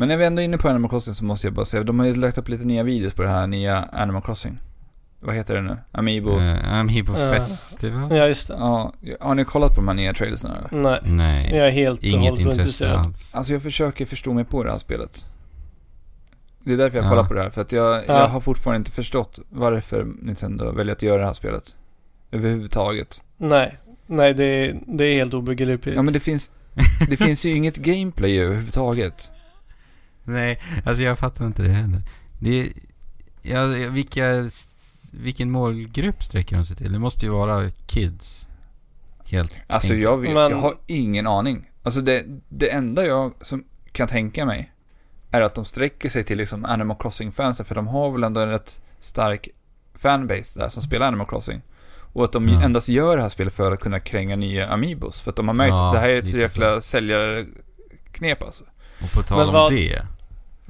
Men 0.00 0.08
när 0.08 0.16
vi 0.16 0.24
ändå 0.24 0.42
är 0.42 0.44
inne 0.44 0.58
på 0.58 0.68
Animal 0.68 0.90
Crossing 0.90 1.14
så 1.14 1.24
måste 1.24 1.46
jag 1.46 1.54
bara 1.54 1.64
säga, 1.64 1.82
de 1.82 1.98
har 1.98 2.06
ju 2.06 2.14
lagt 2.14 2.38
upp 2.38 2.48
lite 2.48 2.64
nya 2.64 2.82
videos 2.82 3.14
på 3.14 3.22
det 3.22 3.28
här 3.28 3.46
nya 3.46 3.82
Animal 3.92 4.22
Crossing. 4.22 4.58
Vad 5.20 5.34
heter 5.34 5.54
det 5.54 5.62
nu? 5.62 5.76
Amiibo? 5.92 6.30
Uh, 6.38 6.74
Amiibo 6.74 7.12
Eh, 7.12 7.32
Festival? 7.32 8.16
Ja, 8.16 8.26
just 8.26 8.48
det. 8.48 8.54
Ja, 8.54 8.92
har 9.20 9.34
ni 9.34 9.44
kollat 9.44 9.68
på 9.74 9.80
de 9.80 9.88
här 9.88 9.94
nya 9.94 10.12
trailersen 10.14 10.50
eller? 10.50 10.82
Nej. 10.82 11.00
Nej. 11.04 11.56
Jag 11.56 11.66
är 11.66 11.70
helt 11.70 11.98
och 11.98 12.04
Inget 12.04 12.20
hållet 12.30 12.38
intresse 12.40 12.60
intresserad. 12.60 12.96
alls. 13.00 13.34
Alltså 13.34 13.52
jag 13.52 13.62
försöker 13.62 14.06
förstå 14.06 14.32
mig 14.32 14.44
på 14.44 14.64
det 14.64 14.70
här 14.70 14.78
spelet. 14.78 15.26
Det 16.64 16.72
är 16.72 16.76
därför 16.76 16.96
jag 16.98 17.04
Ja. 17.04 17.10
kollar 17.10 17.24
på 17.24 17.34
det 17.34 17.42
här, 17.42 17.50
för 17.50 17.60
att 17.60 17.72
jag, 17.72 17.96
Ja. 17.96 18.02
jag 18.06 18.26
har 18.28 18.40
fortfarande 18.40 18.76
inte 18.76 18.90
förstått 18.90 19.38
varför 19.48 20.06
Nintendo 20.22 20.72
väljer 20.72 20.94
att 20.94 21.02
göra 21.02 21.18
det 21.20 21.26
här 21.26 21.32
spelet. 21.32 21.76
Överhuvudtaget. 22.32 23.22
Nej. 23.36 23.78
Nej, 24.06 24.34
det 24.34 24.44
är, 24.44 24.78
det 24.86 25.04
är 25.04 25.14
helt 25.14 25.34
obegripligt. 25.34 25.96
Ja 25.96 26.02
men 26.02 26.12
det 26.14 26.20
finns, 26.20 26.50
det 27.10 27.16
finns 27.16 27.44
ju 27.46 27.50
inget 27.50 27.76
gameplay 27.76 28.38
överhuvudtaget. 28.38 29.32
Nej, 30.30 30.60
alltså 30.84 31.02
jag 31.02 31.18
fattar 31.18 31.46
inte 31.46 31.62
det 31.62 31.68
heller. 31.68 32.02
Det 32.38 32.60
är, 32.60 32.68
ja, 33.42 33.66
vilka, 33.90 34.48
vilken 35.12 35.50
målgrupp 35.50 36.22
sträcker 36.22 36.56
de 36.56 36.64
sig 36.64 36.76
till? 36.76 36.92
Det 36.92 36.98
måste 36.98 37.26
ju 37.26 37.32
vara 37.32 37.70
kids. 37.86 38.46
Helt 39.24 39.60
Alltså 39.66 39.86
enkelt. 39.88 40.02
jag, 40.02 40.16
vet, 40.16 40.34
Men- 40.34 40.50
jag 40.50 40.56
har 40.58 40.74
ingen 40.86 41.26
aning. 41.26 41.70
Alltså 41.82 42.00
det, 42.00 42.24
det 42.48 42.70
enda 42.70 43.06
jag 43.06 43.32
som 43.40 43.64
kan 43.92 44.08
tänka 44.08 44.46
mig 44.46 44.72
är 45.30 45.40
att 45.40 45.54
de 45.54 45.64
sträcker 45.64 46.08
sig 46.08 46.24
till 46.24 46.38
liksom 46.38 46.64
Animal 46.64 46.96
Crossing-fansen, 47.00 47.64
för 47.66 47.74
de 47.74 47.86
har 47.86 48.10
väl 48.10 48.24
ändå 48.24 48.40
en 48.40 48.48
rätt 48.48 48.82
stark 48.98 49.48
fanbase 49.94 50.60
där 50.60 50.68
som 50.68 50.82
spelar 50.82 51.06
Animal 51.06 51.26
Crossing. 51.26 51.62
Och 52.12 52.24
att 52.24 52.32
de 52.32 52.48
Ja. 52.48 52.62
endast 52.62 52.88
gör 52.88 53.16
det 53.16 53.22
här 53.22 53.28
spelet 53.28 53.54
för 53.54 53.72
att 53.72 53.80
kunna 53.80 54.00
kränga 54.00 54.36
nya 54.36 54.68
Amiibos. 54.68 55.20
För 55.20 55.30
att 55.30 55.36
de 55.36 55.48
har 55.48 55.54
märkt 55.54 55.70
Ja, 55.70 55.88
att 55.88 55.94
det 55.94 56.00
här 56.00 56.08
är 56.08 56.18
ett 56.18 56.32
jäkla 56.34 56.80
säljarknep 56.80 58.42
alltså. 58.42 58.64
Och 59.02 59.10
på 59.12 59.22
tal 59.22 59.38
Men 59.38 59.46
om 59.48 59.52
vad- 59.54 59.72
det. 59.72 60.02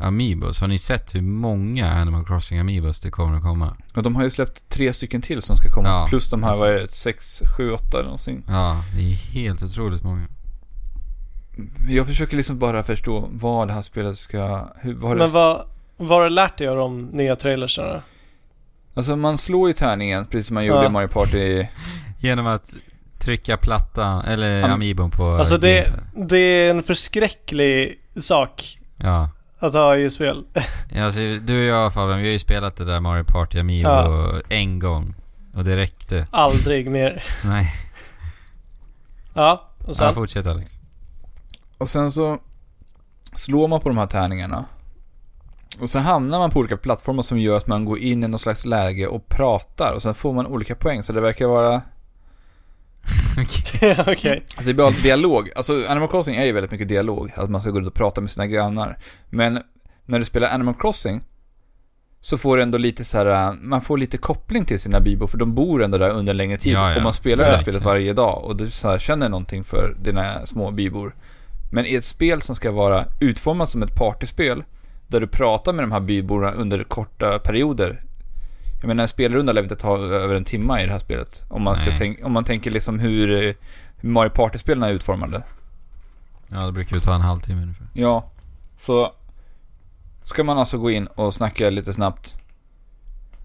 Amiibos, 0.00 0.60
har 0.60 0.68
ni 0.68 0.78
sett 0.78 1.14
hur 1.14 1.22
många 1.22 1.90
Animal 1.90 2.24
Crossing 2.26 2.58
Amiibos 2.58 3.00
det 3.00 3.10
kommer 3.10 3.36
att 3.36 3.42
komma? 3.42 3.76
Och 3.94 4.02
de 4.02 4.16
har 4.16 4.22
ju 4.22 4.30
släppt 4.30 4.68
tre 4.68 4.92
stycken 4.92 5.22
till 5.22 5.42
som 5.42 5.56
ska 5.56 5.70
komma. 5.70 5.88
Ja, 5.88 6.06
plus 6.08 6.30
de 6.30 6.42
här, 6.42 6.50
alltså. 6.50 6.64
vad 6.64 6.74
är 6.74 6.80
det, 6.80 6.88
sex, 6.92 7.42
sju, 7.56 7.72
åtta 7.72 7.96
eller 7.96 8.04
någonting. 8.04 8.42
Ja, 8.48 8.84
det 8.96 9.00
är 9.02 9.14
helt 9.14 9.62
otroligt 9.62 10.02
många. 10.02 10.26
Jag 11.88 12.06
försöker 12.06 12.36
liksom 12.36 12.58
bara 12.58 12.82
förstå 12.82 13.28
vad 13.32 13.68
det 13.68 13.72
här 13.74 13.82
spelet 13.82 14.16
ska... 14.16 14.68
Hur, 14.80 14.94
vad 14.94 15.12
det 15.12 15.18
Men 15.18 15.30
vad, 15.32 15.66
vad 15.96 16.08
har 16.18 16.24
du 16.24 16.30
lärt 16.30 16.58
dig 16.58 16.68
av 16.68 16.76
de 16.76 17.02
nya 17.02 17.36
trailersarna? 17.36 18.02
Alltså 18.94 19.16
man 19.16 19.38
slår 19.38 19.68
ju 19.68 19.72
tärningen, 19.72 20.26
precis 20.26 20.46
som 20.46 20.54
man 20.54 20.64
gjorde 20.64 20.80
Ja. 20.80 20.86
i 20.86 20.88
Mario 20.88 21.08
Party. 21.08 21.66
Genom 22.18 22.46
att 22.46 22.74
trycka 23.18 23.56
plattan, 23.56 24.24
eller 24.24 24.62
Am- 24.62 24.72
Amiibon 24.72 25.10
på 25.10 25.24
Alltså 25.34 25.58
det, 25.58 25.92
det 26.28 26.36
är 26.38 26.70
en 26.70 26.82
förskräcklig 26.82 27.98
sak 28.20 28.78
Ja. 28.96 29.30
Att 29.60 29.74
ha 29.74 29.96
i 29.96 30.10
spel. 30.10 30.44
Ja, 30.92 31.04
Alltså, 31.04 31.20
du 31.20 31.58
och 31.58 31.64
jag 31.78 31.92
Fabian, 31.94 32.18
vi 32.18 32.24
har 32.24 32.32
ju 32.32 32.38
spelat 32.38 32.76
det 32.76 32.84
där 32.84 33.00
Mario 33.00 33.24
Party 33.24 33.60
Amiibo 33.60 33.88
Ja. 33.88 34.40
en 34.48 34.78
gång. 34.78 35.14
Och 35.54 35.64
det 35.64 35.76
räckte. 35.76 36.26
Aldrig 36.30 36.90
mer. 36.90 37.24
Nej. 37.44 37.66
Ja, 39.34 39.70
och 39.78 39.84
Ja, 39.88 39.92
sen? 39.94 40.14
fortsätt 40.14 40.46
Alex. 40.46 40.72
Och 41.78 41.88
sen 41.88 42.12
så 42.12 42.38
slår 43.34 43.68
man 43.68 43.80
på 43.80 43.88
de 43.88 43.98
här 43.98 44.06
tärningarna. 44.06 44.64
Och 45.80 45.90
så 45.90 45.98
hamnar 45.98 46.38
man 46.38 46.50
på 46.50 46.58
olika 46.58 46.76
plattformar 46.76 47.22
som 47.22 47.38
gör 47.38 47.56
att 47.56 47.66
man 47.66 47.84
går 47.84 47.98
in 47.98 48.24
i 48.24 48.28
någon 48.28 48.38
slags 48.38 48.64
läge 48.64 49.06
och 49.06 49.28
pratar. 49.28 49.92
Och 49.92 50.02
sen 50.02 50.14
får 50.14 50.32
man 50.32 50.46
olika 50.46 50.74
poäng. 50.74 51.02
Så 51.02 51.12
det 51.12 51.20
verkar 51.20 51.46
vara... 51.46 51.82
Okej. 54.06 54.44
Alltså 54.54 54.66
det 54.66 54.74
blir 54.74 54.86
alltid 54.86 55.02
dialog. 55.02 55.50
Alltså 55.56 55.86
Animal 55.88 56.08
Crossing 56.08 56.36
är 56.36 56.44
ju 56.44 56.52
väldigt 56.52 56.70
mycket 56.70 56.88
dialog. 56.88 57.32
Att 57.36 57.50
man 57.50 57.60
ska 57.60 57.70
gå 57.70 57.80
ut 57.80 57.86
och 57.86 57.94
prata 57.94 58.20
med 58.20 58.30
sina 58.30 58.46
grannar. 58.46 58.98
Men 59.30 59.62
när 60.06 60.18
du 60.18 60.24
spelar 60.24 60.48
Animal 60.48 60.74
Crossing 60.74 61.22
så 62.20 62.38
får 62.38 62.56
du 62.56 62.62
ändå 62.62 62.78
lite 62.78 63.04
så 63.04 63.18
här, 63.18 63.52
man 63.52 63.80
får 63.80 63.98
lite 63.98 64.18
koppling 64.18 64.64
till 64.64 64.80
sina 64.80 65.00
bibor 65.00 65.26
för 65.26 65.38
de 65.38 65.54
bor 65.54 65.82
ändå 65.82 65.98
där 65.98 66.10
under 66.10 66.32
en 66.32 66.36
längre 66.36 66.56
tid. 66.56 66.72
Ja, 66.72 66.90
ja. 66.90 66.96
Och 66.96 67.02
man 67.02 67.12
spelar 67.12 67.44
det 67.44 67.50
här 67.50 67.58
spelet 67.58 67.82
varje 67.82 68.12
dag 68.12 68.44
och 68.44 68.56
du 68.56 68.70
så 68.70 68.88
här, 68.88 68.98
känner 68.98 69.28
någonting 69.28 69.64
för 69.64 69.96
dina 70.02 70.46
små 70.46 70.70
bibor. 70.70 71.14
Men 71.72 71.86
i 71.86 71.94
ett 71.94 72.04
spel 72.04 72.40
som 72.40 72.56
ska 72.56 72.72
vara 72.72 73.04
utformat 73.20 73.68
som 73.68 73.82
ett 73.82 73.94
partyspel 73.94 74.64
där 75.08 75.20
du 75.20 75.26
pratar 75.26 75.72
med 75.72 75.82
de 75.82 75.92
här 75.92 76.00
byborna 76.00 76.52
under 76.52 76.84
korta 76.84 77.38
perioder. 77.38 78.02
Jag 78.80 78.88
menar 78.88 79.02
en 79.02 79.08
spelrunda 79.08 79.52
lär 79.52 79.62
inte 79.62 79.76
ta 79.76 79.98
över 79.98 80.34
en 80.34 80.44
timme 80.44 80.82
i 80.82 80.86
det 80.86 80.92
här 80.92 80.98
spelet. 80.98 81.44
Om 81.48 81.62
man, 81.62 81.76
ska 81.76 81.96
tänk, 81.96 82.24
om 82.24 82.32
man 82.32 82.44
tänker 82.44 82.70
liksom 82.70 82.98
hur, 82.98 83.54
hur 83.96 84.08
Mario 84.10 84.30
Party-spelen 84.30 84.82
är 84.82 84.92
utformade. 84.92 85.42
Ja, 86.48 86.66
det 86.66 86.72
brukar 86.72 86.96
ju 86.96 87.00
ta 87.02 87.14
en 87.14 87.20
halvtimme 87.20 87.62
ungefär. 87.62 87.86
Ja, 87.92 88.30
så 88.76 89.12
ska 90.22 90.44
man 90.44 90.58
alltså 90.58 90.78
gå 90.78 90.90
in 90.90 91.06
och 91.06 91.34
snacka 91.34 91.70
lite 91.70 91.92
snabbt. 91.92 92.36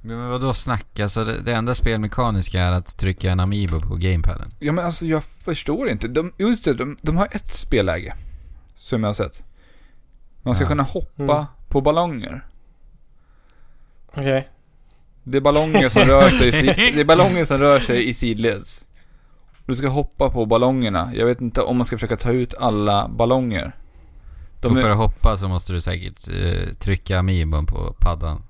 Men 0.01 0.29
vadå 0.29 0.53
snacka? 0.53 1.09
Så 1.09 1.23
det, 1.23 1.41
det 1.41 1.53
enda 1.53 1.75
spelmekaniska 1.75 2.61
är 2.61 2.71
att 2.71 2.97
trycka 2.97 3.31
en 3.31 3.39
Amiibo 3.39 3.79
på 3.79 3.95
gamepaden? 3.95 4.49
Ja 4.59 4.71
men 4.71 4.85
alltså 4.85 5.05
jag 5.05 5.23
förstår 5.23 5.89
inte. 5.89 6.07
De, 6.07 6.33
just 6.37 6.65
det, 6.65 6.73
de, 6.73 6.97
de 7.01 7.17
har 7.17 7.27
ett 7.31 7.47
spelläge. 7.47 8.13
Som 8.75 9.03
jag 9.03 9.07
har 9.09 9.13
sett. 9.13 9.43
Man 10.41 10.55
ska 10.55 10.63
Ja. 10.63 10.67
kunna 10.69 10.83
hoppa 10.83 11.33
Mm. 11.33 11.45
på 11.69 11.81
ballonger. 11.81 12.45
Okej. 14.07 14.49
Det 15.27 15.37
är 15.37 15.41
ballonger 15.41 15.89
som 15.89 16.01
rör 16.01 16.29
sig 16.29 16.47
i, 16.47 16.91
det 16.95 17.01
är 17.01 17.05
ballonger 17.05 17.45
som 17.45 17.57
rör 17.57 17.79
sig 17.79 18.09
i 18.09 18.13
sidleds. 18.13 18.87
Du 19.65 19.75
ska 19.75 19.87
hoppa 19.87 20.29
på 20.29 20.45
ballongerna. 20.45 21.11
Jag 21.13 21.25
vet 21.25 21.41
inte 21.41 21.61
om 21.61 21.77
man 21.77 21.85
ska 21.85 21.97
försöka 21.97 22.15
ta 22.17 22.31
ut 22.31 22.53
alla 22.53 23.07
ballonger. 23.07 23.75
De 24.61 24.75
för 24.75 24.89
att 24.89 24.97
hoppa 24.97 25.37
så 25.37 25.47
måste 25.47 25.73
du 25.73 25.81
säkert 25.81 26.27
eh, 26.27 26.73
trycka 26.73 27.19
Amiibon 27.19 27.65
på 27.65 27.95
paddan. 27.99 28.43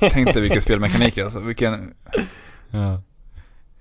tänk 0.00 0.34
dig 0.34 0.42
vilken 0.42 0.62
spelmekanik 0.62 1.18
alltså. 1.18 1.40
Vilken, 1.40 1.94
Ja. 2.70 3.02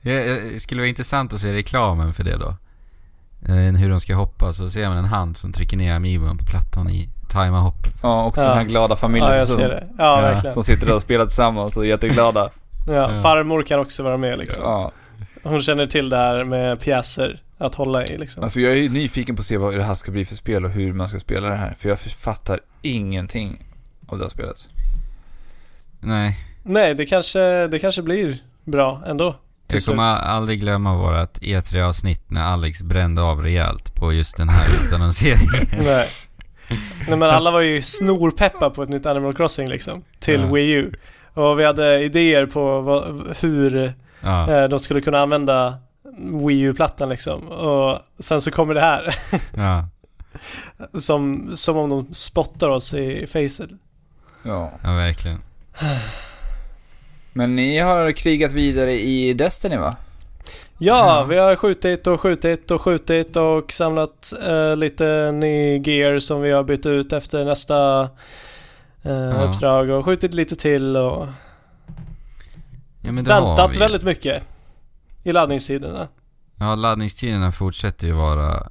Det 0.01 0.61
skulle 0.61 0.81
vara 0.81 0.89
intressant 0.89 1.33
att 1.33 1.39
se 1.39 1.53
reklamen 1.53 2.13
för 2.13 2.23
det 2.23 2.37
då. 2.37 2.55
Eh, 3.47 3.55
hur 3.55 3.89
de 3.89 3.99
ska 3.99 4.15
hoppa, 4.15 4.53
så 4.53 4.69
ser 4.69 4.89
man 4.89 4.97
en 4.97 5.05
hand 5.05 5.37
som 5.37 5.51
trycker 5.51 5.77
ner 5.77 5.93
Amiibon 5.93 6.37
på 6.37 6.45
plattan 6.45 6.89
i 6.89 7.09
tajma 7.29 7.59
hoppet. 7.59 7.93
ja 8.03 8.23
och 8.23 8.37
Ja. 8.37 8.43
den 8.43 8.57
här 8.57 8.63
glada 8.63 8.95
familjen 8.95 9.37
Ja, 9.37 9.45
som. 9.45 9.71
Ja, 9.97 10.41
som 10.51 10.63
sitter 10.63 10.85
där 10.87 10.95
och 10.95 11.01
spelar 11.01 11.25
tillsammans 11.25 11.77
och 11.77 11.83
är 11.83 11.87
jätteglada. 11.87 12.49
Ja, 12.87 12.93
Ja. 13.15 13.21
farmor 13.21 13.63
kan 13.63 13.79
också 13.79 14.03
vara 14.03 14.17
med 14.17 14.37
liksom. 14.39 14.63
Ja. 14.63 14.91
Hon 15.43 15.61
känner 15.61 15.87
till 15.87 16.09
det 16.09 16.17
här 16.17 16.43
med 16.43 16.79
pjäser 16.81 17.41
att 17.57 17.75
hålla 17.75 18.05
i 18.05 18.17
liksom. 18.17 18.43
Alltså 18.43 18.59
jag 18.59 18.77
är 18.77 18.89
nyfiken 18.89 19.35
på 19.35 19.39
att 19.39 19.45
se 19.45 19.57
vad 19.57 19.75
det 19.77 19.83
här 19.83 19.95
ska 19.95 20.11
bli 20.11 20.25
för 20.25 20.35
spel 20.35 20.65
och 20.65 20.71
hur 20.71 20.93
man 20.93 21.09
ska 21.09 21.19
spela 21.19 21.47
det 21.49 21.55
här. 21.55 21.75
För 21.79 21.89
jag 21.89 21.99
fattar 21.99 22.59
ingenting 22.81 23.65
av 24.07 24.17
det 24.17 24.23
här 24.23 24.29
spelet. 24.29 24.67
Nej, 25.99 26.39
Nej, 26.63 26.95
det 26.95 27.05
kanske, 27.05 27.67
det 27.67 27.79
kanske 27.79 28.01
blir 28.01 28.37
bra 28.63 29.03
ändå. 29.07 29.35
Jag 29.71 29.83
kommer 29.83 30.03
aldrig 30.07 30.59
glömma 30.59 30.95
vårat 30.97 31.39
E3-avsnitt 31.41 32.21
när 32.31 32.43
Alex 32.43 32.83
brände 32.83 33.21
av 33.21 33.41
rejält 33.41 33.95
på 33.95 34.13
just 34.13 34.37
den 34.37 34.49
här 34.49 34.67
utannonseringen. 34.85 35.67
Nej. 35.85 36.07
Nej 37.07 37.17
men 37.17 37.23
alla 37.29 37.51
var 37.51 37.61
ju 37.61 37.81
snorpeppa 37.81 38.69
på 38.69 38.83
ett 38.83 38.89
nytt 38.89 39.05
Animal 39.05 39.33
Crossing 39.33 39.69
liksom. 39.69 40.03
Till 40.19 40.39
Ja. 40.41 40.53
Wii 40.53 40.71
U. 40.71 40.91
Och 41.33 41.59
vi 41.59 41.65
hade 41.65 41.99
idéer 42.03 42.45
på 42.45 42.81
vad, 42.81 43.27
hur 43.41 43.93
ja, 44.21 44.51
eh, 44.51 44.69
de 44.69 44.79
skulle 44.79 45.01
kunna 45.01 45.19
använda 45.19 45.77
Wii 46.47 46.59
U-plattan 46.61 47.09
liksom. 47.09 47.47
Och 47.47 47.99
sen 48.19 48.41
så 48.41 48.51
kommer 48.51 48.73
det 48.73 48.81
här. 48.81 49.15
ja, 49.55 49.87
som, 50.99 51.51
som 51.55 51.77
om 51.77 51.89
de 51.89 52.13
spottar 52.13 52.69
oss 52.69 52.93
i 52.93 53.27
facet. 53.27 53.69
Ja. 54.43 54.71
ja, 54.83 54.93
verkligen. 54.93 55.41
Men 57.39 57.55
ni 57.55 57.77
har 57.79 58.11
krigat 58.11 58.51
vidare 58.53 58.93
i 58.93 59.33
Destiny 59.33 59.77
va? 59.77 59.95
Ja, 60.77 61.05
Ja. 61.19 61.23
vi 61.23 61.37
har 61.37 61.55
skjutit 61.55 62.07
och 62.07 62.21
skjutit 62.21 62.71
och 62.71 62.81
skjutit 62.81 63.35
och 63.35 63.71
samlat 63.71 64.33
eh, 64.47 64.75
lite 64.75 65.31
ny 65.31 65.77
gear 65.79 66.19
som 66.19 66.41
vi 66.41 66.51
har 66.51 66.63
bytt 66.63 66.85
ut 66.85 67.13
efter 67.13 67.45
nästa 67.45 68.01
eh, 69.03 69.43
uppdrag 69.49 69.89
och 69.89 70.05
skjutit 70.05 70.33
lite 70.33 70.55
till 70.55 70.97
och 70.97 71.27
Ja, 73.01 73.11
väntat 73.11 73.75
vi. 73.75 73.79
väldigt 73.79 74.03
mycket 74.03 74.43
i 75.23 75.31
laddningstiderna. 75.31 76.07
Ja, 76.55 76.75
laddningstiderna 76.75 77.51
fortsätter 77.51 78.07
ju 78.07 78.13
vara 78.13 78.67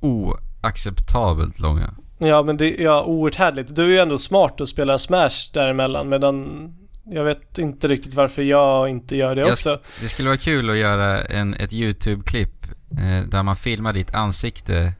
oacceptabelt 0.00 1.60
långa. 1.60 1.94
Ja, 2.18 2.42
men 2.42 2.56
det 2.56 2.80
är 2.80 2.84
ja, 2.84 3.04
outhärdligt. 3.04 3.74
Du 3.76 3.84
är 3.84 3.88
ju 3.88 3.98
ändå 3.98 4.18
smart 4.18 4.60
och 4.60 4.68
spelar 4.68 4.98
Smash 4.98 5.52
däremellan 5.54 6.08
medan 6.08 6.68
jag 7.10 7.24
vet 7.24 7.58
inte 7.58 7.88
riktigt 7.88 8.14
varför 8.14 8.42
jag 8.42 8.88
inte 8.88 9.16
gör 9.16 9.34
det 9.34 9.40
Jag- 9.40 9.50
också. 9.50 9.80
Det 10.00 10.08
skulle 10.08 10.28
vara 10.28 10.38
kul 10.38 10.70
att 10.70 10.76
göra 10.76 11.22
en, 11.24 11.54
ett 11.54 11.72
YouTube-klipp 11.72 12.64
eh, 12.90 13.28
där 13.28 13.42
man 13.42 13.56
filmar 13.56 13.92
ditt 13.92 14.14
ansikte 14.14 14.92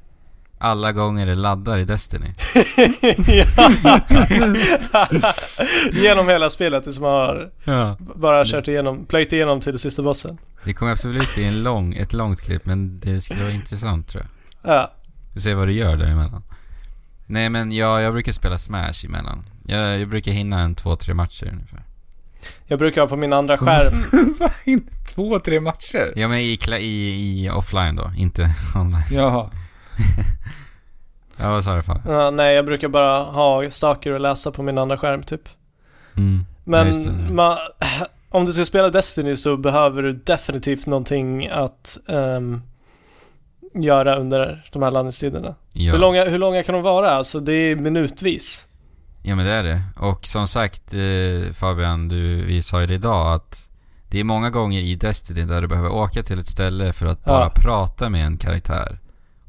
alla 0.59 0.93
gånger 0.93 1.27
det 1.27 1.35
laddar 1.35 1.79
i 1.79 1.85
Destiny. 1.85 2.27
Genom 5.93 6.29
hela 6.29 6.51
spelet 6.51 6.83
tills 6.85 6.99
man 7.01 7.11
har 7.13 7.51
Ja. 7.65 7.97
bara 8.01 8.45
kört 8.45 8.69
igenom, 8.69 9.07
plöjt 9.07 9.33
igenom 9.33 9.61
till 9.61 9.73
det 9.73 9.79
sista 9.79 10.03
bossen. 10.03 10.39
Det 10.65 10.75
kommer 10.75 10.93
absolut 10.93 11.35
bli 11.35 11.45
en 11.45 11.63
lång, 11.63 11.95
ett 11.95 12.13
långt 12.13 12.41
klipp, 12.41 12.67
men 12.67 12.99
det 13.01 13.21
skulle 13.21 13.43
vara 13.43 13.53
intressant 13.53 14.09
tror 14.09 14.23
jag. 14.63 14.73
Ja. 14.75 14.93
Vi 15.35 15.41
ser 15.41 15.55
vad 15.55 15.69
du 15.69 15.73
gör 15.73 15.97
däremellan. 15.97 16.43
Nej 17.27 17.51
men 17.51 17.73
jag, 17.73 18.03
jag 18.03 18.13
brukar 18.13 18.33
spela 18.33 18.59
Smash 18.59 19.05
emellan. 19.07 19.45
Jag, 19.67 20.01
jag 20.01 20.09
brukar 20.09 20.33
hinna 20.33 20.61
en 20.61 20.75
två, 20.75 20.97
tre 20.97 21.15
matcher 21.15 21.49
ungefär. 21.53 21.83
Jag 22.67 22.79
brukar 22.79 23.01
ha 23.01 23.09
på 23.09 23.17
min 23.17 23.33
andra 23.33 23.59
skärm. 23.59 23.93
Två, 25.15 25.39
tre 25.39 25.61
matcher? 25.61 26.13
Ja 26.17 26.29
men 26.29 26.39
i, 26.39 26.59
i, 26.79 27.45
i 27.45 27.51
offline 27.51 27.97
då, 27.97 28.11
inte 28.17 28.51
online. 28.75 29.03
Jaha. 29.11 29.51
Ja 31.39 31.51
vad 31.51 31.65
sa 31.65 31.77
du 31.77 31.83
fan? 31.83 32.01
Ja, 32.09 32.31
nej, 32.31 32.55
jag 32.55 32.65
brukar 32.65 32.89
bara 32.89 33.19
ha 33.23 33.71
saker 33.71 34.13
att 34.13 34.21
läsa 34.21 34.51
på 34.51 34.63
min 34.63 34.79
andra 34.79 34.97
skärm 34.99 35.23
typ. 35.23 35.49
Mm. 36.17 36.41
Men 36.65 36.81
Ja, 36.81 36.87
just 36.87 37.05
det. 37.07 37.13
ma, 37.13 37.59
om 38.31 38.45
du 38.45 38.53
ska 38.53 38.65
spela 38.65 38.91
Destiny 38.91 39.37
så 39.37 39.57
behöver 39.57 40.03
du 40.03 40.13
definitivt 40.13 40.87
någonting 40.87 41.49
att 41.49 41.99
ehm, 42.09 42.63
göra 43.75 44.17
under 44.17 44.65
de 44.73 44.83
här 44.83 44.91
landningstiderna. 44.91 45.55
Ja. 45.73 45.93
Hur, 45.93 45.99
långa, 45.99 46.25
hur 46.25 46.39
långa 46.39 46.63
kan 46.63 46.73
de 46.75 46.83
vara? 46.83 47.11
Alltså 47.11 47.41
det 47.41 47.53
är 47.53 47.77
minutvis. 47.77 48.67
Ja 49.29 49.35
men 49.37 49.47
det 49.47 49.53
är 49.53 49.63
det. 49.65 49.83
Och 49.97 50.27
som 50.27 50.49
sagt 50.49 50.95
eh, 50.95 51.53
Fabian, 51.53 52.09
du, 52.09 52.43
vi 52.45 52.63
sa 52.63 52.81
ju 52.81 52.87
det 52.87 52.95
idag 52.95 53.35
att 53.35 53.69
det 54.11 54.21
är 54.21 54.25
många 54.25 54.51
gånger 54.51 54.81
i 54.81 54.95
Destiny 54.95 55.45
där 55.45 55.61
du 55.63 55.69
behöver 55.69 55.89
åka 55.93 56.23
till 56.23 56.39
ett 56.39 56.47
ställe 56.49 56.93
för 56.93 57.07
att 57.07 57.25
bara 57.25 57.45
Ja. 57.45 57.51
prata 57.63 58.09
med 58.09 58.27
en 58.27 58.39
karaktär. 58.39 58.99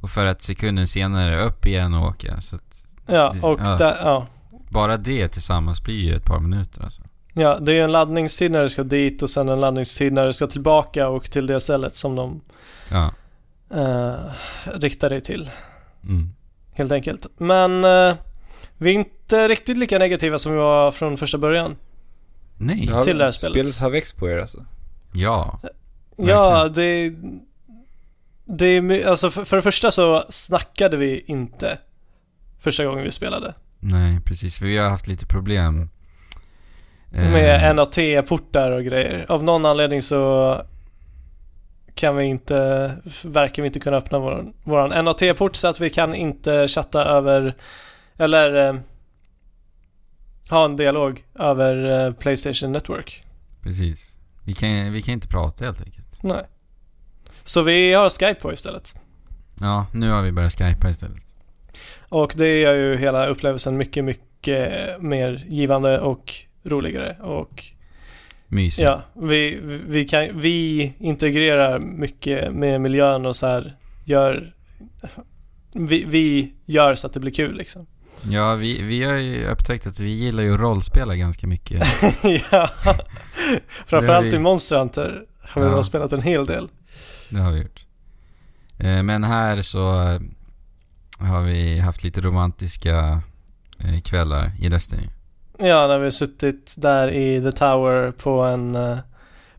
Och 0.01 0.09
för 0.09 0.25
att 0.25 0.41
sekunden 0.41 0.87
senare 0.87 1.43
upp 1.43 1.65
igen 1.65 1.93
och 1.93 2.07
åka. 2.07 2.41
Så 2.41 2.55
att 2.55 2.85
Ja, 3.05 3.35
och 3.41 3.59
ja. 3.63 3.77
Där, 3.77 3.97
ja. 4.03 4.27
bara 4.69 4.97
det 4.97 5.27
tillsammans 5.27 5.83
blir 5.83 5.95
ju 6.05 6.15
ett 6.15 6.25
par 6.25 6.39
minuter 6.39 6.83
alltså. 6.83 7.01
Ja, 7.33 7.59
det 7.59 7.71
är 7.71 7.75
ju 7.75 7.81
en 7.81 7.91
laddningstid 7.91 8.51
när 8.51 8.63
du 8.63 8.69
ska 8.69 8.83
dit 8.83 9.21
och 9.21 9.29
sen 9.29 9.49
en 9.49 9.59
laddningstid 9.59 10.13
när 10.13 10.25
du 10.25 10.33
ska 10.33 10.47
tillbaka 10.47 11.07
och 11.07 11.23
till 11.31 11.47
det 11.47 11.59
stället 11.59 11.95
som 11.95 12.15
de 12.15 12.41
Ja. 12.89 13.11
eh, 13.75 14.15
riktar 14.75 15.09
dig 15.09 15.21
till. 15.21 15.49
Mm. 16.03 16.29
Helt 16.77 16.91
enkelt. 16.91 17.27
Men 17.37 17.83
eh, 17.83 18.15
vi 18.77 18.89
är 18.89 18.93
inte 18.93 19.47
riktigt 19.47 19.77
lika 19.77 19.99
negativa 19.99 20.37
som 20.37 20.51
vi 20.51 20.57
var 20.57 20.91
från 20.91 21.17
första 21.17 21.37
början. 21.37 21.75
Nej. 22.57 22.85
Det 22.87 22.93
har, 22.93 23.03
Till 23.03 23.17
det 23.17 23.23
här 23.23 23.31
spelet. 23.31 23.53
Spelet 23.53 23.79
har 23.79 23.89
växt 23.89 24.17
på 24.17 24.29
er 24.29 24.37
alltså. 24.37 24.65
Ja. 25.13 25.59
Ja, 26.17 26.67
det... 26.67 27.13
Det 28.49 28.65
är 28.65 29.07
alltså 29.07 29.29
för, 29.29 29.43
för 29.43 29.55
det 29.55 29.61
första 29.61 29.91
så 29.91 30.23
snackade 30.29 30.97
vi 30.97 31.23
inte 31.27 31.77
första 32.59 32.85
gången 32.85 33.03
vi 33.03 33.11
spelade. 33.11 33.53
Nej, 33.79 34.21
precis. 34.25 34.61
Vi 34.61 34.77
har 34.77 34.89
haft 34.89 35.07
lite 35.07 35.25
problem. 35.25 35.89
Eh, 37.13 37.31
Med 37.31 37.75
NAT-portar 37.75 38.71
och 38.71 38.83
grejer. 38.83 39.25
Av 39.29 39.43
någon 39.43 39.65
anledning 39.65 40.01
så 40.01 40.61
kan 41.95 42.15
vi 42.15 42.25
inte, 42.25 42.91
verkar 43.25 43.61
vi 43.63 43.67
inte 43.67 43.79
kunna 43.79 43.97
öppna 43.97 44.19
vår, 44.19 44.45
våran 44.63 45.05
NAT-port 45.05 45.55
så 45.55 45.67
att 45.67 45.79
vi 45.79 45.89
kan 45.89 46.15
inte 46.15 46.67
chatta 46.67 47.05
över, 47.05 47.55
eller 48.17 48.69
eh, 48.69 48.79
ha 50.49 50.65
en 50.65 50.75
dialog 50.75 51.23
över 51.39 52.05
eh, 52.05 52.13
Playstation 52.13 52.71
Network. 52.71 53.23
Precis. 53.61 54.17
Vi 54.43 54.53
kan, 54.53 54.91
vi 54.91 55.01
kan 55.01 55.13
inte 55.13 55.27
prata 55.27 55.65
helt 55.65 55.81
enkelt. 55.81 56.23
Nej. 56.23 56.45
Så 57.43 57.61
vi 57.61 57.93
har 57.93 58.09
Skype 58.09 58.41
på 58.41 58.53
istället. 58.53 58.95
Ja, 59.59 59.85
nu 59.93 60.09
har 60.09 60.23
vi 60.23 60.31
börjat 60.31 60.53
skypa 60.53 60.89
istället. 60.89 61.35
Och 62.09 62.33
det 62.37 62.59
gör 62.59 62.73
ju 62.73 62.97
hela 62.97 63.27
upplevelsen 63.27 63.77
mycket, 63.77 64.03
mycket 64.03 64.71
mer 65.01 65.45
givande 65.47 65.99
och 65.99 66.33
roligare. 66.63 67.17
Och 67.21 67.63
Mysigt. 68.47 68.85
ja, 68.85 69.01
vi, 69.13 69.59
vi, 69.87 70.05
kan, 70.05 70.39
vi 70.39 70.93
integrerar 70.99 71.79
mycket 71.79 72.53
med 72.53 72.81
miljön 72.81 73.25
och 73.25 73.35
så 73.35 73.47
här 73.47 73.75
gör... 74.05 74.53
Vi, 75.75 76.03
vi 76.03 76.53
gör 76.65 76.95
så 76.95 77.07
att 77.07 77.13
det 77.13 77.19
blir 77.19 77.31
kul 77.31 77.55
liksom. 77.55 77.87
Ja, 78.29 78.55
vi, 78.55 78.81
vi 78.81 79.03
har 79.03 79.13
ju 79.13 79.47
upptäckt 79.47 79.87
att 79.87 79.99
vi 79.99 80.09
gillar 80.09 80.43
ju 80.43 80.53
att 80.53 80.59
rollspela 80.59 81.15
ganska 81.15 81.47
mycket. 81.47 81.83
ja. 82.51 82.69
Framförallt 83.85 84.25
vi- 84.25 84.35
i 84.35 84.39
Monster 84.39 84.77
Hunter 84.79 85.21
har 85.41 85.61
vi 85.61 85.67
Ja. 85.67 85.75
nog 85.75 85.85
spelat 85.85 86.11
en 86.13 86.21
hel 86.21 86.45
del. 86.45 86.67
Det 87.29 87.39
har 87.39 87.51
vi 87.51 87.57
gjort. 87.61 87.85
Eh, 88.77 89.03
Men 89.03 89.23
här 89.23 89.61
så 89.61 90.01
eh, 90.01 90.19
har 91.27 91.41
vi 91.41 91.79
haft 91.79 92.03
lite 92.03 92.21
romantiska 92.21 93.21
eh, 93.79 93.99
kvällar 94.03 94.51
i 94.59 94.69
Destiny. 94.69 95.09
Ja, 95.59 95.87
när 95.87 95.97
vi 95.97 96.03
har 96.03 96.11
suttit 96.11 96.75
där 96.77 97.11
i 97.11 97.41
The 97.41 97.51
Tower 97.51 98.11
på 98.11 98.41
en 98.41 98.77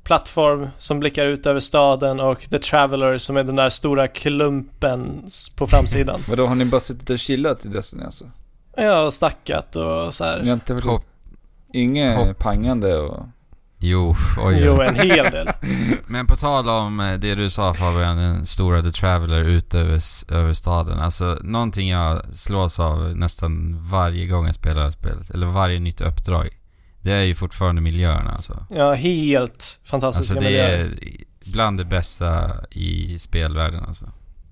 plattform 0.03 0.69
som 0.79 1.01
blickar 1.01 1.27
ut 1.27 1.47
över 1.47 1.61
staden 1.61 2.21
och 2.21 2.41
The 2.51 2.59
Traveller 2.59 3.19
som 3.19 3.37
är 3.37 3.45
den 3.45 3.57
där 3.57 3.71
stora 3.71 4.09
klumpen 4.09 5.25
på 5.57 5.67
framsidan. 5.67 6.21
Vadå, 6.29 6.47
har 6.47 6.55
ni 6.55 6.65
bara 6.65 6.81
suttit 6.81 7.11
och 7.11 7.19
chillat 7.19 7.67
i 7.67 7.69
Destiny 7.69 8.05
alltså? 8.05 8.25
Ja, 8.79 9.03
och 9.05 9.13
snackat 9.13 9.77
och 9.77 10.15
så 10.15 10.25
här. 10.25 10.53
inte. 10.53 10.75
Hopp. 10.75 11.03
Inget 11.73 12.17
Hopp. 12.17 12.39
pangande 12.39 12.99
och... 12.99 13.27
Jo, 13.81 14.15
oj, 14.39 14.55
oj. 14.55 14.63
Jo, 14.65 14.81
en 14.83 14.95
hel 14.95 15.31
del. 15.31 15.49
Men 16.07 16.27
på 16.27 16.37
tal 16.37 16.69
om 16.69 17.01
eh, 17.01 17.19
det 17.19 17.35
du 17.35 17.51
sa 17.51 17.75
Fabian, 17.75 18.17
den 18.17 18.47
stora 18.47 18.83
The 18.83 18.91
Traveller 18.91 19.45
ut 19.45 19.75
över, 19.75 20.01
över 20.33 20.53
staden. 20.53 20.99
Alltså 20.99 21.39
någonting 21.43 21.89
jag 21.89 22.23
slås 22.35 22.81
av 22.81 23.17
nästan 23.17 23.79
varje 23.91 24.27
gång 24.27 24.47
jag 24.47 24.55
spelar 24.55 24.91
spelet, 24.91 25.31
eller 25.31 25.47
varje 25.47 25.81
nytt 25.81 26.01
uppdrag. 26.01 26.49
Det 27.03 27.13
är 27.13 27.23
ju 27.23 27.35
fortfarande 27.35 27.81
miljöerna 27.81 28.31
alltså. 28.31 28.67
Ja, 28.71 28.93
helt 28.93 29.81
fantastiska 29.85 30.35
Alltså 30.35 30.35
det 30.35 30.51
miljöer. 30.51 30.79
är 30.79 30.99
bland 31.53 31.79
det 31.79 31.85
bästa 31.85 32.51
i 32.71 33.19
spelvärlden 33.19 33.85
alltså. 33.85 34.07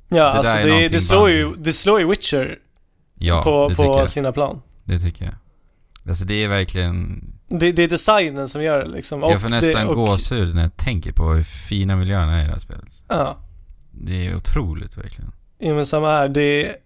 Ja, 0.08 0.16
det 0.16 0.22
alltså 0.30 0.56
det, 0.56 0.88
det, 0.88 1.00
slår 1.00 1.30
ju, 1.30 1.54
det 1.56 1.72
slår 1.72 2.00
ju 2.00 2.10
Witcher 2.10 2.58
Ja, 3.18 3.42
på, 3.42 3.68
det 3.68 3.74
tycker 3.74 3.88
på 3.92 3.98
jag. 3.98 4.08
sina 4.08 4.32
plan. 4.32 4.62
Det 4.84 4.98
tycker 4.98 5.24
jag. 5.24 5.34
Alltså 6.08 6.24
det 6.24 6.34
är 6.44 6.48
verkligen... 6.48 7.24
Det, 7.48 7.72
det 7.72 7.82
är 7.82 7.88
designen 7.88 8.48
som 8.48 8.62
gör 8.62 8.78
det 8.78 8.88
liksom. 8.88 9.20
jag 9.22 9.42
får 9.42 9.48
nästan 9.48 9.86
det, 9.86 9.90
och, 9.92 9.96
gåshud 9.96 10.54
när 10.54 10.62
jag 10.62 10.76
tänker 10.76 11.12
på 11.12 11.32
hur 11.32 11.42
fina 11.44 11.96
miljöerna 11.96 12.36
är 12.38 12.42
i 12.42 12.46
det 12.46 12.52
här 12.52 12.58
spelet. 12.58 13.02
Ja, 13.08 13.36
Det 13.90 14.26
är 14.26 14.36
otroligt 14.36 14.96
verkligen. 14.98 15.32
ja, 15.58 15.74
men 15.74 15.86
samma 15.86 16.10
här. 16.10 16.28
Det, 16.28 16.76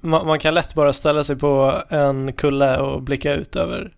man, 0.00 0.26
man 0.26 0.38
kan 0.38 0.54
lätt 0.54 0.74
bara 0.74 0.92
ställa 0.92 1.24
sig 1.24 1.36
på 1.36 1.82
en 1.88 2.32
kulle 2.32 2.78
och 2.78 3.02
blicka 3.02 3.32
ut 3.34 3.56
över 3.56 3.92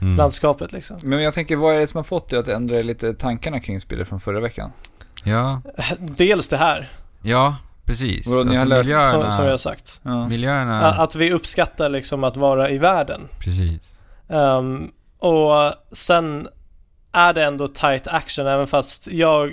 Mm. 0.00 0.16
landskapet 0.16 0.72
liksom. 0.72 0.96
Men 1.04 1.22
jag 1.22 1.34
tänker, 1.34 1.56
vad 1.56 1.74
är 1.74 1.78
det 1.78 1.86
som 1.86 1.98
har 1.98 2.04
fått 2.04 2.28
dig 2.28 2.38
att 2.38 2.48
ändra 2.48 2.82
lite 2.82 3.14
tankarna 3.14 3.60
kring 3.60 3.80
spelet 3.80 4.08
från 4.08 4.20
förra 4.20 4.40
veckan? 4.40 4.70
Ja, 5.24 5.62
Dels 5.98 6.48
det 6.48 6.56
här, 6.56 6.90
ja 7.22 7.56
precis. 7.86 8.26
Vadå, 8.26 8.42
ni 8.42 8.48
alltså 8.48 8.60
har 8.62 8.66
lärt- 8.66 8.84
miljöerna, 8.84 9.10
som, 9.10 9.30
som 9.30 9.44
jag 9.44 9.52
har 9.52 9.56
sagt. 9.56 10.00
Ja. 10.02 10.28
miljöerna, 10.28 10.86
Att 10.86 11.14
vi 11.14 11.32
uppskattar 11.32 11.88
liksom 11.88 12.24
att 12.24 12.36
vara 12.36 12.70
i 12.70 12.78
världen. 12.78 13.20
precis. 13.38 14.00
Ehm, 14.28 14.90
och 15.18 15.72
sen 15.92 16.48
är 17.12 17.32
det 17.32 17.44
ändå 17.44 17.68
tight 17.68 18.06
action 18.06 18.46
även 18.46 18.66
fast 18.66 19.12
jag, 19.12 19.46
eh, 19.46 19.52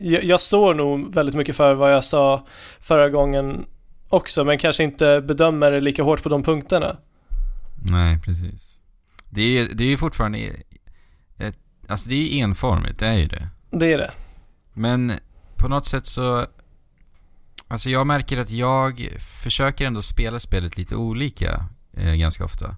jag, 0.00 0.24
jag 0.24 0.40
står 0.40 0.74
nog 0.74 1.14
väldigt 1.14 1.34
mycket 1.34 1.56
för 1.56 1.74
vad 1.74 1.92
jag 1.92 2.04
sa 2.04 2.46
förra 2.80 3.08
gången 3.08 3.64
också 4.08 4.44
men 4.44 4.58
kanske 4.58 4.84
inte 4.84 5.20
bedömer 5.20 5.70
det 5.70 5.80
lika 5.80 6.02
hårt 6.02 6.22
på 6.22 6.28
de 6.28 6.42
punkterna. 6.42 6.96
Nej, 7.84 8.18
precis. 8.24 8.76
Det 9.30 9.42
är 9.58 9.68
det 9.74 9.84
är 9.84 9.88
ju 9.88 9.96
fortfarande... 9.96 10.38
Ett, 11.38 11.56
alltså 11.88 12.08
det 12.08 12.14
är 12.14 12.18
ju 12.34 12.40
enformigt, 12.40 12.98
det 12.98 13.06
är 13.06 13.12
ju 13.18 13.26
det. 13.28 13.48
Det 13.70 13.92
är 13.92 13.98
det. 13.98 14.10
Men 14.72 15.12
på 15.56 15.68
något 15.68 15.84
sätt 15.86 16.06
så... 16.06 16.46
Alltså 17.70 17.90
jag 17.90 18.06
märker 18.06 18.38
att 18.38 18.50
jag 18.50 19.08
försöker 19.18 19.86
ändå 19.86 20.02
spela 20.02 20.40
spelet 20.40 20.76
lite 20.76 20.96
olika 20.96 21.64
eh, 21.96 22.14
ganska 22.14 22.44
ofta. 22.44 22.76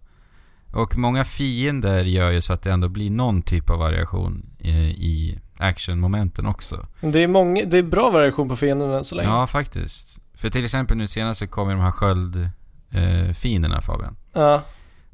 Och 0.73 0.99
många 0.99 1.25
fiender 1.25 2.05
gör 2.05 2.31
ju 2.31 2.41
så 2.41 2.53
att 2.53 2.63
det 2.63 2.73
ändå 2.73 2.89
blir 2.89 3.11
någon 3.11 3.43
typ 3.43 3.71
av 3.71 3.79
variation 3.79 4.47
eh, 4.59 4.91
i 4.91 5.39
actionmomenten 5.57 6.47
också. 6.47 6.87
Det 7.01 7.23
är, 7.23 7.27
många, 7.27 7.65
det 7.65 7.79
är 7.79 7.83
bra 7.83 8.11
variation 8.11 8.49
på 8.49 8.57
fienderna 8.57 8.97
än 8.97 9.05
så 9.05 9.15
länge. 9.15 9.29
Ja, 9.29 9.47
faktiskt. 9.47 10.21
För 10.35 10.51
till 10.51 10.65
exempel 10.65 10.97
nu 10.97 11.07
senast 11.07 11.41
så 11.41 11.47
kom 11.47 11.69
ju 11.69 11.75
de 11.75 11.83
här 11.83 11.91
sköldfienderna 11.91 13.83
Fabian. 13.83 14.17
Ja. 14.33 14.63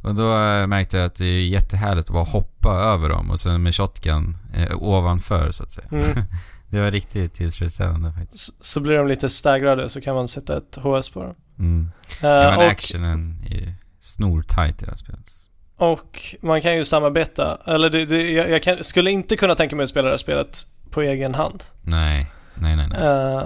Och 0.03 0.15
då 0.15 0.39
eh, 0.39 0.67
märkte 0.67 0.97
jag 0.97 1.07
att 1.07 1.15
det 1.15 1.27
är 1.27 1.49
jättehärligt 1.49 2.09
att 2.09 2.15
bara 2.15 2.25
hoppa 2.25 2.71
över 2.71 3.09
dem 3.09 3.31
och 3.31 3.41
sen 3.41 3.63
med 3.63 3.75
shotgun 3.75 4.37
eh, 4.55 4.83
ovanför 4.83 5.51
så 5.51 5.63
att 5.63 5.71
säga. 5.71 5.89
Mm. 5.91 6.25
Det 6.71 6.81
var 6.81 6.91
riktigt 6.91 7.35
tillfredsställande 7.35 8.13
faktiskt. 8.13 8.45
Så, 8.45 8.53
så 8.61 8.81
blir 8.81 8.97
de 8.97 9.09
lite 9.09 9.29
staggrade 9.29 9.89
så 9.89 10.01
kan 10.01 10.15
man 10.15 10.29
sätta 10.29 10.57
ett 10.57 10.77
HS 10.83 11.09
på 11.09 11.23
dem. 11.23 11.35
Mm. 11.59 11.91
Eh, 12.23 12.29
Ja, 12.29 12.51
men 12.51 12.59
och, 12.59 12.65
actionen 12.65 13.43
är 13.51 13.55
ju 13.55 13.73
snortajt 14.01 14.83
i 14.83 14.85
det 14.85 14.91
här 14.91 14.97
spelet. 14.99 15.31
och 15.77 16.21
man 16.41 16.61
kan 16.61 16.77
ju 16.77 16.85
samarbeta. 16.85 17.59
Eller 17.67 17.91
det, 17.91 18.05
det, 18.05 18.31
jag, 18.33 18.51
jag 18.51 18.63
kan, 18.63 18.85
skulle 18.85 19.11
inte 19.11 19.37
kunna 19.37 19.55
tänka 19.55 19.77
mig 19.77 19.85
att 19.85 19.91
spela 19.91 20.05
det 20.05 20.13
här 20.13 20.17
spelet 20.19 20.59
på 20.91 21.03
egen 21.03 21.35
hand. 21.35 21.65
Nej, 21.83 22.27
nej, 22.55 22.77
nej. 22.77 22.89
nej. 22.89 23.01
Eh, 23.01 23.43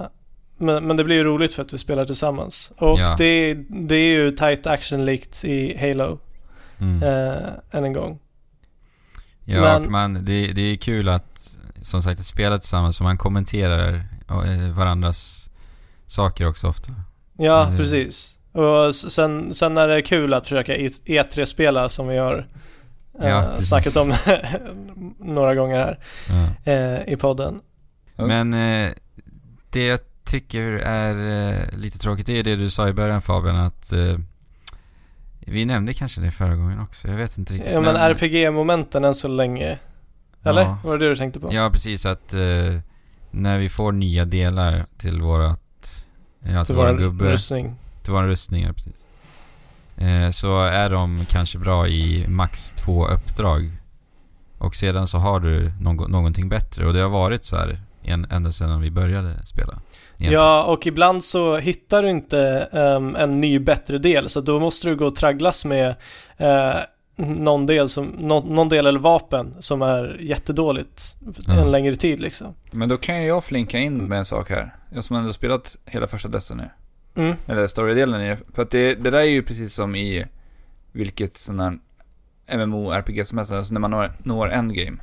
men, 0.58 0.86
men 0.86 0.96
det 0.96 1.04
blir 1.04 1.16
ju 1.16 1.24
roligt 1.24 1.54
för 1.54 1.62
att 1.62 1.72
vi 1.72 1.78
spelar 1.78 2.04
tillsammans. 2.04 2.72
Och 2.76 3.00
Ja. 3.00 3.14
det, 3.18 3.54
det 3.68 3.94
är 3.94 4.12
ju 4.14 4.30
tight 4.30 4.66
action 4.66 5.04
likt 5.04 5.44
i 5.44 5.76
Halo, 5.78 6.18
Mm. 6.78 7.02
eh, 7.02 7.48
än 7.70 7.84
en 7.84 7.92
gång. 7.92 8.18
Ja, 9.44 9.60
Men- 9.78 9.90
man, 9.92 10.14
det, 10.24 10.52
det 10.52 10.62
är 10.62 10.76
kul 10.76 11.08
att 11.08 11.58
som 11.82 12.02
sagt 12.02 12.20
att 12.20 12.26
spela 12.26 12.58
tillsammans 12.58 13.00
och 13.00 13.04
man 13.04 13.18
kommenterar 13.18 13.94
eh, 14.28 14.68
varandras 14.72 15.50
saker 16.06 16.46
också 16.48 16.68
ofta. 16.68 16.92
Ja, 17.38 17.64
Mm. 17.64 17.76
precis. 17.78 18.38
Och 18.52 18.94
sen, 18.94 19.54
sen 19.54 19.76
är 19.76 19.88
det 19.88 20.02
kul 20.02 20.34
att 20.34 20.42
försöka 20.48 20.76
E- 20.76 20.88
E3-spela 21.06 21.88
som 21.88 22.08
vi 22.08 22.16
har 22.18 22.46
eh, 23.22 23.28
Ja, 23.28 23.60
snackat 23.60 23.96
om 23.96 24.14
några 25.18 25.54
gånger 25.54 25.78
här 25.78 25.98
Ja. 26.64 26.72
eh, 26.72 27.12
i 27.12 27.16
podden. 27.16 27.60
Men 28.16 28.54
eh, 28.54 28.90
det 29.70 29.84
jag 29.84 29.98
tycker 30.24 30.62
är 30.72 31.14
eh, 31.52 31.78
lite 31.78 31.98
tråkigt 31.98 32.28
är 32.28 32.42
det 32.42 32.56
du 32.56 32.70
sa 32.70 32.88
i 32.88 32.92
början 32.92 33.22
Fabian 33.22 33.56
att 33.56 33.92
eh, 33.92 34.18
vi 35.46 35.64
nämnde 35.64 35.94
kanske 35.94 36.20
det 36.20 36.30
förra 36.30 36.54
gången 36.56 36.80
också, 36.80 37.08
jag 37.08 37.16
vet 37.16 37.38
inte 37.38 37.54
riktigt. 37.54 37.72
Ja, 37.72 37.80
men 37.80 37.96
RPG-momenten 37.96 39.04
än 39.04 39.14
så 39.14 39.28
länge. 39.28 39.78
Eller? 40.42 40.62
Ja. 40.62 40.78
Var 40.84 40.98
det 40.98 41.04
det 41.04 41.08
du 41.10 41.16
tänkte 41.16 41.40
på? 41.40 41.48
Ja, 41.54 41.70
precis 41.72 42.06
att 42.06 42.34
eh, 42.34 42.40
när 43.30 43.58
vi 43.58 43.68
får 43.68 43.92
nya 43.92 44.24
delar 44.24 44.84
till 44.98 45.20
vårat, 45.20 45.60
ja, 46.40 46.64
Till 46.64 46.66
till 46.66 46.74
våran 46.74 46.92
vår 46.96 47.02
gubbe, 47.02 47.24
rustning. 47.32 47.74
till 48.02 48.12
våra 48.12 48.26
rustningar 48.26 48.72
precis. 48.72 48.92
Eh, 49.96 50.30
så 50.30 50.60
är 50.64 50.90
de 50.90 51.24
kanske 51.28 51.58
bra 51.58 51.88
i 51.88 52.26
max 52.28 52.72
två 52.72 53.06
uppdrag. 53.08 53.72
Och 54.58 54.74
sedan 54.76 55.06
så 55.06 55.18
har 55.18 55.40
du 55.40 55.68
någo- 55.80 56.08
någonting 56.08 56.48
bättre 56.48 56.86
och 56.86 56.92
det 56.92 57.00
har 57.00 57.08
varit 57.08 57.44
så 57.44 57.56
här 57.56 57.80
en, 58.02 58.26
ända 58.30 58.52
sedan 58.52 58.80
vi 58.80 58.90
började 58.90 59.46
spela. 59.46 59.72
Egentligen. 60.18 60.32
Ja, 60.32 60.62
och 60.64 60.86
ibland 60.86 61.24
så 61.24 61.56
hittar 61.56 62.02
du 62.02 62.10
inte 62.10 62.68
ehm, 62.72 63.16
en 63.16 63.38
ny 63.38 63.58
bättre 63.58 63.98
del, 63.98 64.28
så 64.28 64.40
då 64.40 64.60
måste 64.60 64.88
du 64.88 64.96
gå 64.96 65.06
och 65.06 65.14
tragglas 65.14 65.64
med 65.64 65.94
eh, 66.36 66.74
någon, 67.16 67.66
del 67.66 67.88
som, 67.88 68.06
någon, 68.06 68.54
någon 68.54 68.68
del 68.68 68.86
eller 68.86 68.98
vapen 69.00 69.54
som 69.60 69.82
är 69.82 70.18
jättedåligt 70.20 71.16
en 71.48 71.70
längre 71.70 71.96
tid 71.96 72.20
liksom. 72.20 72.54
Men 72.70 72.88
då 72.88 72.96
kan 72.96 73.24
jag 73.24 73.44
flinka 73.44 73.78
in 73.78 73.98
med 73.98 74.18
en 74.18 74.24
sak 74.24 74.50
här. 74.50 74.74
Jag 74.90 75.04
som 75.04 75.16
ändå 75.16 75.32
spelat 75.32 75.78
hela 75.84 76.06
första 76.06 76.28
Destiny. 76.28 76.64
Mm. 77.14 77.36
Eller 77.46 77.66
storydelen. 77.66 78.36
För 78.54 78.62
att 78.62 78.70
det, 78.70 78.94
det 78.94 79.10
där 79.10 79.18
är 79.18 79.22
ju 79.24 79.42
precis 79.42 79.74
som 79.74 79.94
i 79.94 80.26
vilket 80.92 81.36
sån 81.36 81.60
här 81.60 81.78
MMO-RPG 82.46 83.24
som 83.24 83.38
helst. 83.38 83.52
Alltså 83.52 83.72
när 83.72 83.80
man 83.80 83.90
når, 83.90 84.12
når 84.22 84.50
endgame. 84.50 84.98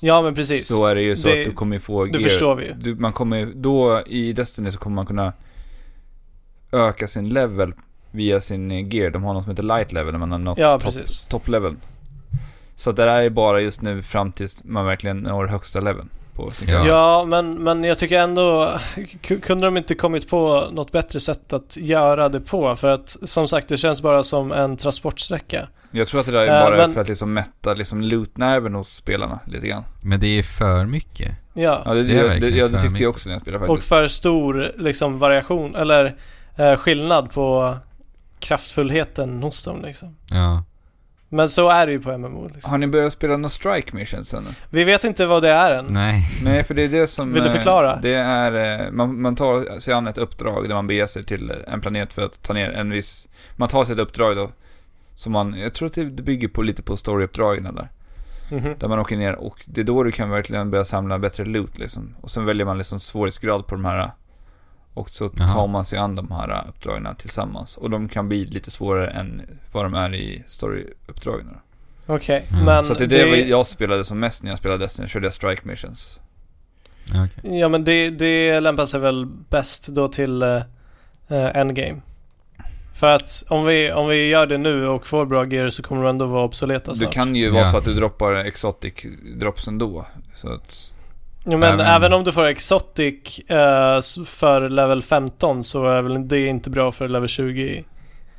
Ja, 0.00 0.22
men 0.22 0.34
precis. 0.34 0.66
Så 0.66 0.86
är 0.86 0.94
det 0.94 1.02
ju 1.02 1.16
så 1.16 1.28
Det- 1.28 1.40
att 1.40 1.44
du 1.44 1.52
kommer 1.52 1.76
ju 1.76 1.80
få 1.80 2.04
det 2.04 2.18
förstår 2.18 2.54
vi 2.54 2.64
ju. 2.64 2.72
Du, 2.72 2.94
man 2.94 3.12
kommer 3.12 3.52
då 3.54 4.02
i 4.06 4.32
Destiny 4.32 4.70
så 4.70 4.78
kommer 4.78 4.94
man 4.94 5.06
kunna 5.06 5.32
öka 6.72 7.06
sin 7.06 7.28
level 7.28 7.74
via 8.12 8.40
sin 8.40 8.70
eh, 8.72 8.94
gear. 8.94 9.10
De 9.10 9.24
har 9.24 9.34
något 9.34 9.42
som 9.44 9.50
heter 9.50 9.62
light 9.62 9.92
level 9.92 10.16
man 10.18 10.32
har 10.32 10.38
nått 10.38 10.58
Ja, 10.58 10.78
precis. 10.82 11.24
top 11.24 11.48
level. 11.48 11.76
Så 12.76 12.92
det 12.92 13.04
där 13.04 13.22
är 13.22 13.30
bara 13.30 13.60
just 13.60 13.82
nu 13.82 14.02
fram 14.02 14.32
tills 14.32 14.64
man 14.64 14.86
verkligen 14.86 15.18
når 15.18 15.46
högsta 15.46 15.80
leveln 15.80 16.08
på 16.34 16.50
sin 16.50 16.68
Ja. 16.68 16.86
Ja, 16.86 17.24
men, 17.28 17.54
men 17.54 17.84
jag 17.84 17.98
tycker 17.98 18.18
ändå, 18.18 18.72
kunde 19.42 19.64
de 19.66 19.76
inte 19.76 19.94
kommit 19.94 20.30
på 20.30 20.64
något 20.72 20.92
bättre 20.92 21.20
sätt 21.20 21.52
att 21.52 21.76
göra 21.76 22.28
det 22.28 22.40
på? 22.40 22.76
För 22.76 22.88
att 22.88 23.16
som 23.22 23.48
sagt, 23.48 23.68
det 23.68 23.76
känns 23.76 24.02
bara 24.02 24.22
som 24.22 24.52
en 24.52 24.76
transportsträcka. 24.76 25.68
Jag 25.90 26.06
tror 26.06 26.20
att 26.20 26.26
det 26.26 26.32
där 26.32 26.40
är 26.46 26.58
Eh, 26.60 26.64
bara 26.66 26.76
men- 26.76 26.94
för 26.94 27.00
att 27.00 27.08
liksom 27.08 27.32
mätta 27.32 27.74
liksom 27.74 28.02
loot-nerven 28.02 28.74
hos 28.74 28.88
spelarna 28.94 29.38
lite 29.46 29.66
grann. 29.66 29.84
Men 30.02 30.20
det 30.20 30.38
är 30.38 30.42
för 30.42 30.84
mycket. 30.84 31.32
Ja. 31.54 31.82
Ja, 31.84 31.94
det, 31.94 32.02
Det 32.02 32.12
är 32.12 32.14
det, 32.16 32.22
det, 32.22 32.28
verkligen 32.28 32.56
ja, 32.56 32.64
det 32.64 32.70
för 32.70 32.76
tyckte 32.76 32.86
mycket. 32.88 33.00
jag 33.00 33.10
också 33.10 33.28
när 33.28 33.34
jag 33.34 33.42
spelade 33.42 33.64
Och 33.64 33.68
faktiskt. 33.76 33.88
för 33.88 34.06
stor 34.06 34.72
liksom 34.78 35.18
variation, 35.18 35.74
eller 35.76 36.16
eh, 36.58 36.76
skillnad 36.76 37.30
på 37.32 37.76
kraftfullheten 38.42 39.42
hos 39.42 39.62
dem 39.62 39.82
liksom. 39.82 40.16
Ja. 40.30 40.64
Men 41.28 41.48
så 41.48 41.68
är 41.68 41.86
det 41.86 41.92
ju 41.92 42.00
på 42.00 42.18
MMO 42.18 42.48
liksom. 42.54 42.70
Har 42.70 42.78
ni 42.78 42.86
börjat 42.86 43.12
spela 43.12 43.36
några 43.36 43.48
strike 43.48 43.96
missions 43.96 44.34
än? 44.34 44.46
Vi 44.70 44.84
vet 44.84 45.04
inte 45.04 45.26
vad 45.26 45.42
det 45.42 45.48
är 45.48 45.74
än. 45.74 45.86
Nej. 45.90 46.28
Nej, 46.44 46.64
för 46.64 46.74
det 46.74 46.82
är 46.82 46.88
det 46.88 47.06
som... 47.06 47.32
Vill 47.32 47.42
du 47.42 47.48
eh, 47.48 47.54
förklara? 47.54 47.96
Det 48.02 48.14
är, 48.14 48.80
eh, 48.84 48.90
man, 48.90 49.22
man 49.22 49.36
tar 49.36 49.80
sig 49.80 49.94
an 49.94 50.06
ett 50.06 50.18
uppdrag 50.18 50.68
där 50.68 50.74
man 50.74 50.86
beger 50.86 51.06
sig 51.06 51.24
till 51.24 51.52
en 51.66 51.80
planet 51.80 52.14
för 52.14 52.24
att 52.24 52.42
ta 52.42 52.52
ner 52.52 52.70
en 52.70 52.90
viss... 52.90 53.28
Man 53.56 53.68
tar 53.68 53.84
sig 53.84 53.92
ett 53.92 54.00
uppdrag 54.00 54.36
då, 54.36 54.50
som 55.14 55.32
man, 55.32 55.54
jag 55.58 55.74
tror 55.74 55.86
att 55.86 55.94
det 55.94 56.04
bygger 56.04 56.48
på 56.48 56.62
lite 56.62 56.82
på 56.82 56.96
storyuppdragen 56.96 57.74
där. 57.74 57.88
Mhm. 58.50 58.74
Där 58.78 58.88
man 58.88 58.98
åker 58.98 59.16
ner 59.16 59.34
och 59.34 59.64
det 59.66 59.80
är 59.80 59.84
då 59.84 60.02
du 60.02 60.12
kan 60.12 60.30
verkligen 60.30 60.70
börja 60.70 60.84
samla 60.84 61.18
bättre 61.18 61.44
loot 61.44 61.78
liksom. 61.78 62.14
Och 62.20 62.30
sen 62.30 62.44
väljer 62.44 62.66
man 62.66 62.78
liksom 62.78 63.00
svårighetsgrad 63.00 63.66
på 63.66 63.74
de 63.74 63.84
här. 63.84 64.10
Och 64.94 65.10
så 65.10 65.28
tar 65.28 65.66
man 65.66 65.84
sig 65.84 65.98
an 65.98 66.14
de 66.14 66.30
här 66.30 66.64
uppdragen 66.68 67.16
tillsammans. 67.16 67.76
Och 67.76 67.90
de 67.90 68.08
kan 68.08 68.28
bli 68.28 68.44
lite 68.46 68.70
svårare 68.70 69.06
än 69.10 69.42
vad 69.72 69.84
de 69.84 69.94
är 69.94 70.14
i 70.14 70.42
storyuppdragen. 70.46 71.48
Okej, 72.06 72.44
Mm. 72.52 72.64
men 72.64 72.84
Så 72.84 72.94
det 72.94 73.04
är 73.04 73.08
det, 73.08 73.40
jag 73.48 73.66
spelade 73.66 74.04
som 74.04 74.20
mest 74.20 74.42
när 74.42 74.50
jag 74.50 74.58
spelade 74.58 74.84
Destiny, 74.84 75.08
körde 75.08 75.26
jag 75.26 75.34
strike 75.34 75.62
missions. 75.64 76.20
Ja, 77.12 77.24
okej. 77.24 77.58
Ja 77.58 77.68
men 77.68 77.84
det, 77.84 78.10
det 78.10 78.60
lämpar 78.60 78.86
sig 78.86 79.00
väl 79.00 79.26
bäst 79.26 79.86
då 79.88 80.08
till 80.08 80.42
eh, 80.42 80.60
endgame. 81.28 82.00
För 82.94 83.06
att 83.06 83.44
om 83.48 83.64
vi, 83.66 83.92
om 83.92 84.08
vi 84.08 84.28
gör 84.28 84.46
det 84.46 84.58
nu 84.58 84.86
och 84.88 85.06
får 85.06 85.26
bra 85.26 85.46
gear 85.46 85.68
så 85.68 85.82
kommer 85.82 86.02
de 86.02 86.08
ändå 86.10 86.26
vara 86.26 86.44
obsoleta 86.44 86.90
Det 86.90 86.96
snart. 86.96 87.12
kan 87.12 87.36
ju 87.36 87.50
vara 87.50 87.62
Ja. 87.62 87.70
så 87.70 87.76
att 87.76 87.84
du 87.84 87.94
droppar 87.94 88.34
exotic 88.34 88.94
drops 89.36 89.68
ändå. 89.68 90.06
Så 90.34 90.52
att, 90.52 90.94
Ja, 91.44 91.56
men 91.56 91.62
Även- 91.62 91.86
även 91.86 92.12
om 92.12 92.24
du 92.24 92.32
får 92.32 92.44
exotic 92.44 93.40
s- 93.98 94.18
för 94.26 94.68
level 94.68 95.02
15 95.02 95.64
så 95.64 95.86
är 95.86 96.02
väl 96.02 96.28
det 96.28 96.46
inte 96.46 96.70
bra 96.70 96.92
för 96.92 97.08
level 97.08 97.28
20. 97.28 97.84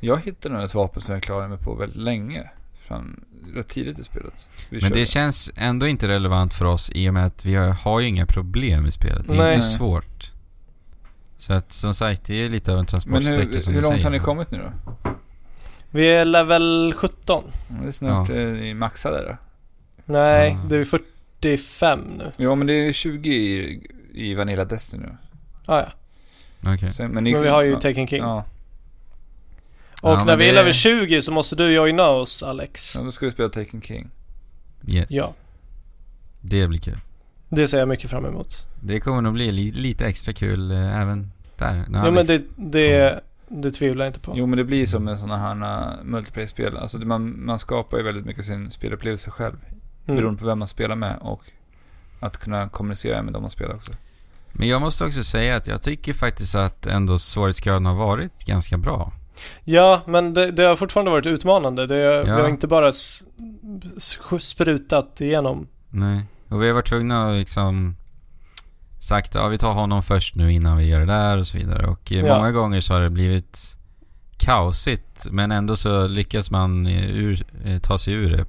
jag 0.00 0.20
hittade 0.20 0.54
nog 0.54 0.64
ett 0.64 0.74
vapen 0.74 1.00
som 1.02 1.14
jag 1.14 1.22
klarade 1.22 1.48
mig 1.48 1.58
på 1.58 1.74
väldigt 1.74 1.98
länge. 1.98 2.50
Fram, 2.88 3.24
rätt 3.54 3.68
tidigt 3.68 3.98
i 3.98 4.04
spelet. 4.04 4.48
Vi 4.70 4.80
Men 4.82 4.92
det 4.92 5.06
känns 5.06 5.50
ändå 5.56 5.86
inte 5.86 6.08
relevant 6.08 6.54
för 6.54 6.64
oss 6.64 6.90
i 6.94 7.08
och 7.08 7.14
med 7.14 7.26
att 7.26 7.44
vi 7.44 7.54
har, 7.54 7.68
har 7.68 8.00
ju 8.00 8.08
inga 8.08 8.26
problem 8.26 8.86
i 8.86 8.92
spelet. 8.92 9.28
Det 9.28 9.34
är 9.34 9.38
Nej. 9.38 9.54
inte 9.54 9.66
svårt. 9.66 10.30
Så 11.36 11.52
att 11.52 11.72
som 11.72 11.94
sagt, 11.94 12.24
det 12.24 12.34
är 12.34 12.48
lite 12.48 12.70
av 12.72 12.76
en 12.78 12.80
Men 12.80 12.86
transportsträcka 12.86 13.50
hur, 13.50 13.60
som 13.60 13.74
hur 13.74 13.82
långt 13.82 13.92
säger. 13.94 14.04
har 14.04 14.10
ni 14.10 14.18
kommit 14.18 14.50
nu 14.50 14.58
då? 14.58 14.92
Vi 15.90 16.08
är 16.08 16.24
level 16.24 16.94
17. 16.96 17.44
Det 17.82 17.88
är 17.88 17.92
snart 17.92 18.28
Ja. 18.28 18.34
eh, 18.34 18.74
maxade 18.74 19.24
då. 19.28 19.36
Nej, 20.04 20.58
det 20.68 20.76
är 20.76 20.84
45 21.44 22.00
nu. 22.18 22.30
Ja 22.36 22.54
men 22.54 22.66
det 22.66 22.72
är 22.72 22.92
20 22.92 23.30
i, 23.30 23.80
i 24.14 24.34
Vanilla 24.34 24.64
Destiny 24.64 25.02
nu. 25.02 25.16
Ah, 25.66 25.80
ja. 25.80 26.90
Sen, 26.92 27.10
men, 27.10 27.24
ni, 27.24 27.32
Men 27.32 27.42
vi 27.42 27.48
har 27.48 27.62
ju 27.62 27.70
ja, 27.70 27.80
Taken 27.80 28.06
King. 28.06 28.22
Ja, 28.22 28.44
Och 30.02 30.10
Ja, 30.10 30.24
när 30.24 30.36
vi 30.36 30.48
är 30.48 30.52
level 30.52 30.72
20 30.72 31.22
så 31.22 31.32
måste 31.32 31.56
du 31.56 31.72
joina 31.72 32.08
oss 32.08 32.42
Alex. 32.42 32.94
ja, 32.96 33.02
då 33.02 33.10
ska 33.10 33.26
vi 33.26 33.32
spela 33.32 33.48
Taken 33.48 33.82
King. 33.82 34.10
Yes. 34.86 35.10
Ja. 35.10 35.34
Det 36.40 36.68
blir 36.68 36.78
kul. 36.78 36.98
Det 37.48 37.68
ser 37.68 37.78
jag 37.78 37.88
mycket 37.88 38.10
fram 38.10 38.24
emot. 38.24 38.66
Det 38.80 39.00
kommer 39.00 39.20
nog 39.20 39.32
bli 39.32 39.52
li, 39.52 39.72
lite 39.72 40.06
extra 40.06 40.32
kul 40.32 40.70
eh, 40.70 41.00
även 41.00 41.32
där. 41.58 41.84
när 41.88 42.04
Ja 42.04 42.10
men 42.10 42.18
Alex- 42.18 42.26
det, 42.26 42.42
det, 42.56 43.20
det 43.48 43.70
tvivlar 43.70 44.04
jag 44.04 44.10
inte 44.10 44.20
på. 44.20 44.32
Jo 44.36 44.46
men 44.46 44.56
det 44.56 44.64
blir 44.64 44.86
som 44.86 45.08
en 45.08 45.18
sån 45.18 45.30
här 45.30 45.54
uh, 45.54 46.04
multiplayer-spel. 46.04 46.76
Alltså 46.76 46.98
man, 46.98 47.44
man 47.44 47.58
skapar 47.58 47.96
ju 47.96 48.02
väldigt 48.02 48.24
mycket 48.24 48.44
sin 48.44 48.70
spelupplevelse 48.70 49.30
själv. 49.30 49.56
Mm. 50.06 50.16
Beroende 50.16 50.40
på 50.40 50.46
vem 50.46 50.58
man 50.58 50.68
spelar 50.68 50.96
med 50.96 51.16
och 51.20 51.42
att 52.20 52.38
kunna 52.38 52.68
kommunicera 52.68 53.22
med 53.22 53.32
dem 53.32 53.42
man 53.42 53.50
spelar 53.50 53.74
också. 53.74 53.92
Men 54.52 54.68
jag 54.68 54.80
måste 54.80 55.04
också 55.04 55.24
säga 55.24 55.56
att 55.56 55.66
jag 55.66 55.82
tycker 55.82 56.12
faktiskt 56.12 56.54
att 56.54 56.86
ändå 56.86 57.18
svårighetsgraden 57.18 57.86
har 57.86 57.94
varit 57.94 58.44
ganska 58.46 58.76
bra. 58.76 59.12
Ja, 59.64 60.02
men 60.06 60.34
det, 60.34 60.50
det 60.50 60.62
har 60.62 60.76
fortfarande 60.76 61.10
varit 61.10 61.26
utmanande. 61.26 61.86
Det, 61.86 62.22
Vi 62.24 62.28
Ja. 62.30 62.34
har 62.40 62.48
inte 62.48 62.66
bara 62.66 62.88
s, 62.88 63.24
sprutat 64.40 65.20
igenom. 65.20 65.66
Nej. 65.90 66.20
Och 66.48 66.62
vi 66.62 66.66
har 66.66 66.74
varit 66.74 66.88
tvungna 66.88 67.28
att 67.30 67.36
liksom 67.36 67.96
sagt 69.00 69.34
ja 69.34 69.48
vi 69.48 69.58
tar 69.58 69.72
honom 69.72 70.02
först 70.02 70.36
nu 70.36 70.52
innan 70.52 70.76
vi 70.76 70.84
gör 70.84 71.00
det 71.00 71.06
där 71.06 71.38
och 71.38 71.46
så 71.46 71.58
vidare. 71.58 71.86
Och 71.86 72.12
eh, 72.12 72.18
Ja. 72.26 72.36
många 72.36 72.50
gånger 72.52 72.80
så 72.80 72.94
har 72.94 73.00
det 73.00 73.10
blivit 73.10 73.76
kaosigt 74.36 75.26
men 75.30 75.52
ändå 75.52 75.76
så 75.76 76.06
lyckas 76.06 76.50
man 76.50 76.86
ur, 76.86 77.44
eh, 77.64 77.78
ta 77.78 77.98
sig 77.98 78.14
ur 78.14 78.30
det. 78.36 78.44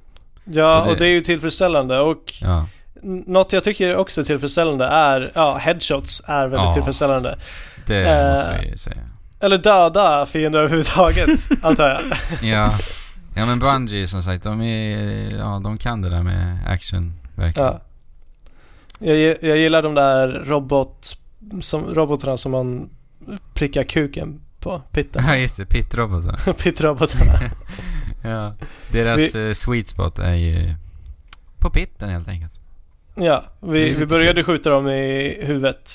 Ja, 0.46 0.78
Och 0.80 0.84
det- 0.86 0.90
och 0.92 0.96
det 0.98 1.04
är 1.06 1.10
ju 1.10 1.20
tillfredsställande. 1.20 1.98
Och 2.00 2.22
Ja. 2.42 2.66
något 3.26 3.52
jag 3.52 3.64
tycker 3.64 3.96
också 3.96 4.20
är 4.20 4.24
tillfredsställande 4.24 4.84
är, 4.86 5.32
ja, 5.34 5.56
headshots 5.56 6.22
är 6.26 6.42
väldigt 6.48 6.60
Ja. 6.66 6.72
tillfredsställande. 6.72 7.38
Det 7.86 8.04
Eh, 8.04 8.30
måste 8.30 8.58
vi 8.62 8.70
ju 8.70 8.76
säga. 8.78 8.96
Eller 9.40 9.58
döda 9.58 10.26
fiender 10.26 10.58
överhuvudtaget, 10.62 11.48
antar 11.62 11.88
jag. 11.88 12.02
Ja. 12.50 12.74
Ja 13.36 13.46
men 13.46 13.58
Bungie 13.58 14.08
som 14.08 14.22
sagt, 14.22 14.42
de 14.44 14.62
är, 14.62 15.38
ja 15.38 15.60
de 15.64 15.76
kan 15.76 16.02
det 16.02 16.10
där 16.10 16.22
med 16.22 16.58
action 16.68 17.12
verkligen. 17.34 17.68
Ja. 17.68 17.80
Jag, 18.98 19.36
jag 19.42 19.56
gillar 19.58 19.82
de 19.82 19.94
där 19.94 20.28
robot, 20.28 21.16
som, 21.60 21.94
robotarna 21.94 22.36
som 22.36 22.52
man 22.52 22.88
prickar 23.54 23.82
kuken 23.84 24.40
på. 24.60 24.82
Pitten. 24.92 25.24
Ja, 25.26 25.36
just 25.36 25.56
det. 25.56 25.66
Pittroboten. 25.66 26.54
Pittrobotarna. 26.54 27.32
ja. 28.30 28.54
Deras 28.92 29.34
eh, 29.34 29.52
sweet 29.52 29.86
spot 29.88 30.18
är 30.18 30.34
ju 30.34 30.74
på 31.58 31.70
pitten 31.70 32.08
helt 32.08 32.28
enkelt. 32.28 32.60
Ja, 33.14 33.44
vi, 33.60 33.94
vi 33.94 34.06
började 34.06 34.34
kul. 34.34 34.44
skjuta 34.44 34.70
dem 34.70 34.88
i 34.88 35.38
huvudet. 35.42 35.90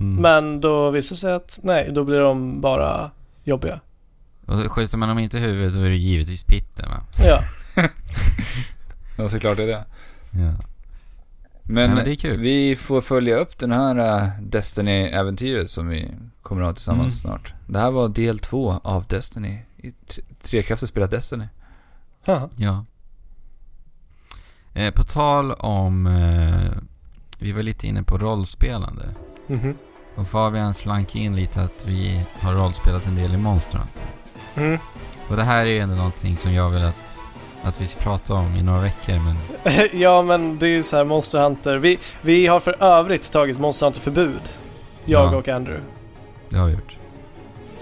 Mm. 0.00 0.22
Men 0.22 0.60
då 0.60 0.90
visade 0.90 1.14
det 1.14 1.20
sig 1.20 1.32
att 1.34 1.60
nej, 1.62 1.88
då 1.92 2.04
blir 2.04 2.20
de 2.20 2.60
bara 2.60 3.10
jobbiga. 3.44 3.80
Och 4.46 4.72
skjuter 4.72 4.98
man 4.98 5.08
dem 5.08 5.18
inte 5.18 5.38
i 5.38 5.40
huvudet 5.40 5.72
så 5.72 5.80
är 5.80 5.90
det 5.90 5.96
givetvis 5.96 6.44
pitten 6.44 6.88
va? 6.88 7.00
Ja, 7.26 7.40
Ja, 9.18 9.28
såklart 9.28 9.58
är 9.58 9.66
det. 9.66 9.84
Ja. 10.30 10.52
Men, 11.70 11.74
Nej, 11.74 11.88
men 11.88 12.04
det 12.04 12.10
är 12.10 12.14
kul. 12.16 12.40
vi 12.40 12.76
får 12.76 13.00
följa 13.00 13.36
upp 13.36 13.58
den 13.58 13.72
här 13.72 13.96
äh, 14.22 14.28
Destiny-äventyret 14.40 15.70
som 15.70 15.88
vi 15.88 16.10
kommer 16.42 16.62
att 16.62 16.68
ha 16.68 16.72
tillsammans 16.74 17.24
Mm. 17.24 17.32
snart. 17.38 17.54
Det 17.66 17.78
här 17.78 17.90
var 17.90 18.08
del 18.08 18.38
två 18.38 18.80
av 18.84 19.04
Destiny. 19.08 19.58
Trekrafter 20.40 20.86
spelat 20.86 21.10
Destiny. 21.10 21.44
Haha. 22.26 22.48
Ja. 22.56 22.84
Eh, 24.74 24.90
på 24.94 25.04
tal 25.04 25.52
om... 25.52 26.06
Eh, 26.06 26.82
vi 27.40 27.52
var 27.52 27.62
lite 27.62 27.86
inne 27.86 28.02
på 28.02 28.18
rollspelande. 28.18 29.14
Mhm. 29.46 29.74
Och 30.16 30.28
Fabian 30.28 30.74
slank 30.74 31.16
in 31.16 31.36
lite 31.36 31.62
att 31.62 31.84
vi 31.86 32.24
har 32.40 32.54
rollspelat 32.54 33.06
en 33.06 33.14
del 33.16 33.34
i 33.34 33.36
Monster 33.36 33.78
Hunter. 33.78 34.04
Mm. 34.54 34.78
Och 35.28 35.36
det 35.36 35.42
här 35.42 35.66
är 35.66 35.70
ju 35.70 35.78
ändå 35.78 35.94
någonting 35.94 36.36
som 36.36 36.52
jag 36.52 36.70
vill 36.70 36.84
att, 36.84 37.18
att 37.62 37.80
vi 37.80 37.86
ska 37.86 38.00
prata 38.00 38.34
om 38.34 38.56
i 38.56 38.62
några 38.62 38.80
veckor 38.80 39.18
men... 39.18 39.36
ja, 40.00 40.22
men 40.22 40.58
det 40.58 40.66
är 40.66 40.70
ju 40.70 40.82
så 40.82 40.96
här 40.96 41.04
Monster 41.04 41.42
Hunter. 41.42 41.76
Vi, 41.76 41.98
vi 42.22 42.46
har 42.46 42.60
för 42.60 42.82
övrigt 42.82 43.32
tagit 43.32 43.58
Monster 43.58 43.86
Hunter-förbud. 43.86 44.40
Jag 45.04 45.32
Ja. 45.32 45.36
och 45.36 45.48
Andrew. 45.48 45.84
Det 46.50 46.58
har 46.58 46.66
vi 46.66 46.72
gjort. 46.72 46.97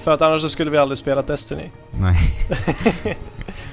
För 0.06 0.12
att 0.12 0.22
annars 0.22 0.42
så 0.42 0.48
skulle 0.48 0.70
vi 0.70 0.78
aldrig 0.78 0.98
spela 0.98 1.22
Destiny. 1.22 1.70
Nej. 1.90 2.16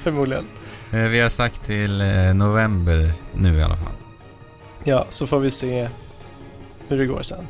Förmodligen. 0.01 0.45
Eh, 0.91 0.99
vi 0.99 1.19
har 1.19 1.29
sagt 1.29 1.63
till 1.63 2.01
eh, 2.01 2.33
november 2.33 3.13
nu 3.33 3.57
i 3.57 3.61
alla 3.61 3.77
fall. 3.77 3.93
Ja, 4.83 5.05
så 5.09 5.27
får 5.27 5.39
vi 5.39 5.51
se 5.51 5.89
hur 6.87 6.97
det 6.97 7.05
går 7.05 7.21
sen. 7.21 7.47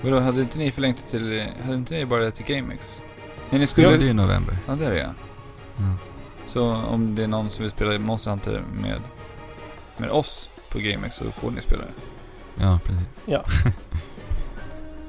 Vadå, 0.00 0.18
hade 0.20 0.40
inte 0.40 0.58
ni 0.58 0.70
förlängt 0.70 0.96
det 0.96 1.10
till... 1.10 1.42
Hade 1.62 1.74
inte 1.76 1.94
ni 1.94 2.06
bara 2.06 2.20
det 2.20 2.30
till 2.30 2.44
GameX? 2.56 3.02
Nej, 3.50 3.58
ni 3.58 3.60
Jo, 3.60 3.66
skulle... 3.66 3.88
det 3.88 3.94
är 4.04 4.06
ju 4.06 4.12
november. 4.12 4.58
Ja, 4.68 4.74
det 4.74 4.86
är 4.86 4.90
det 4.90 4.98
ja. 4.98 5.08
Ja. 5.76 5.94
Så 6.46 6.66
om 6.74 7.14
det 7.14 7.22
är 7.22 7.28
någon 7.28 7.50
som 7.50 7.62
vill 7.62 7.70
spela 7.72 7.98
Monster 7.98 8.30
Hunter 8.30 8.62
med, 8.80 9.00
med 9.96 10.10
oss 10.10 10.50
på 10.70 10.78
GameX 10.78 11.16
så 11.16 11.24
får 11.30 11.50
ni 11.50 11.60
spela 11.60 11.82
det. 11.82 11.92
Ja, 12.64 12.78
precis. 12.84 13.06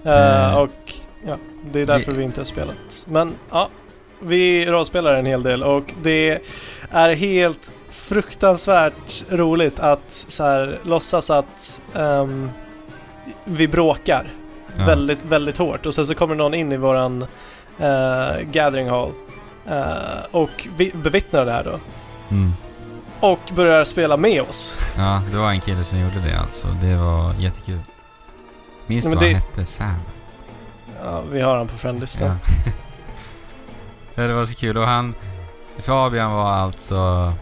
Eh, 0.03 0.51
Eh. 0.51 0.53
och 0.57 0.93
ja, 1.28 1.36
det 1.72 1.80
är 1.82 1.86
därför 1.86 2.12
Vi- 2.12 2.24
inte 2.24 2.40
har 2.40 2.46
spelat. 2.46 3.06
Men 3.06 3.36
ja, 3.52 3.70
vi 4.20 4.66
rollspelar 4.66 5.16
en 5.16 5.26
hel 5.26 5.44
del 5.44 5.64
och 5.64 5.94
det 6.02 6.42
är 6.92 7.10
helt 7.16 7.72
fruktansvärt 7.90 9.24
roligt 9.30 9.80
att 9.80 10.12
så 10.12 10.44
här, 10.44 10.80
låtsas 10.84 11.30
att 11.30 11.82
ehm, 11.96 12.50
vi 13.44 13.68
bråkar 13.68 14.34
Ja. 14.78 14.86
väldigt, 14.86 15.26
väldigt 15.26 15.58
hårt 15.58 15.86
och 15.86 15.94
sen 15.94 16.06
så 16.06 16.16
kommer 16.16 16.36
någon 16.36 16.54
in 16.54 16.72
i 16.72 16.78
våran 16.78 17.22
eh, 17.80 18.40
gathering 18.52 18.90
hall 18.90 19.12
eh, 19.70 19.86
och 20.32 20.68
vi 20.78 20.92
bevittnar 20.96 21.46
det 21.46 21.52
här 21.52 21.64
då 21.64 21.80
Mm. 22.32 22.52
och 23.20 23.40
börjar 23.56 23.84
spela 23.84 24.18
med 24.18 24.42
oss. 24.42 24.78
Ja, 24.98 25.22
det 25.32 25.38
var 25.38 25.50
en 25.52 25.62
kille 25.62 25.84
som 25.84 26.00
gjorde 26.00 26.20
det 26.28 26.40
alltså. 26.40 26.68
Det 26.82 26.96
var 26.96 27.34
jättekul. 27.34 27.80
Minns 28.88 29.06
du 29.06 29.12
vad 29.12 29.24
han 29.24 29.34
hette? 29.36 29.66
Sam? 29.66 29.94
Ja, 31.04 31.22
vi 31.22 31.41
har 31.41 31.58
han 31.58 31.68
på 31.68 31.78
friendlistan. 31.78 32.28
Ja. 32.66 32.72
ja, 34.16 34.24
det 34.28 34.34
var 34.34 34.45
så 34.45 34.56
kul. 34.56 34.78
Och 34.78 34.88
han... 34.88 35.16
Fabian 35.80 36.32
var 36.32 36.52
alltså 36.52 37.34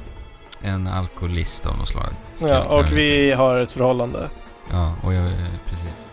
en 0.61 0.87
alkoholist 0.87 1.65
av 1.65 1.77
något 1.77 1.87
slag. 1.89 2.09
Ja, 2.39 2.63
och 2.63 2.91
vi 2.91 3.31
har 3.31 3.59
ett 3.59 3.71
förhållande. 3.71 4.29
Ja, 4.71 4.93
och 5.03 5.13
jag, 5.13 5.25
eh, 5.25 5.31
precis. 5.65 6.11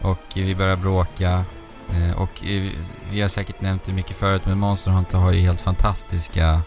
Och 0.00 0.18
vi 0.34 0.54
börjar 0.54 0.76
bråka. 0.76 1.44
eh, 1.90 2.20
Och 2.20 2.30
vi 3.10 3.20
har 3.20 3.28
säkert 3.28 3.60
nämnt 3.60 3.84
det 3.84 3.92
mycket 3.92 4.16
förut, 4.16 4.42
men 4.46 4.58
Monster 4.58 4.90
Hunter 4.90 5.18
har 5.18 5.32
ju 5.32 5.40
helt 5.40 5.60
fantastiska 5.60 6.62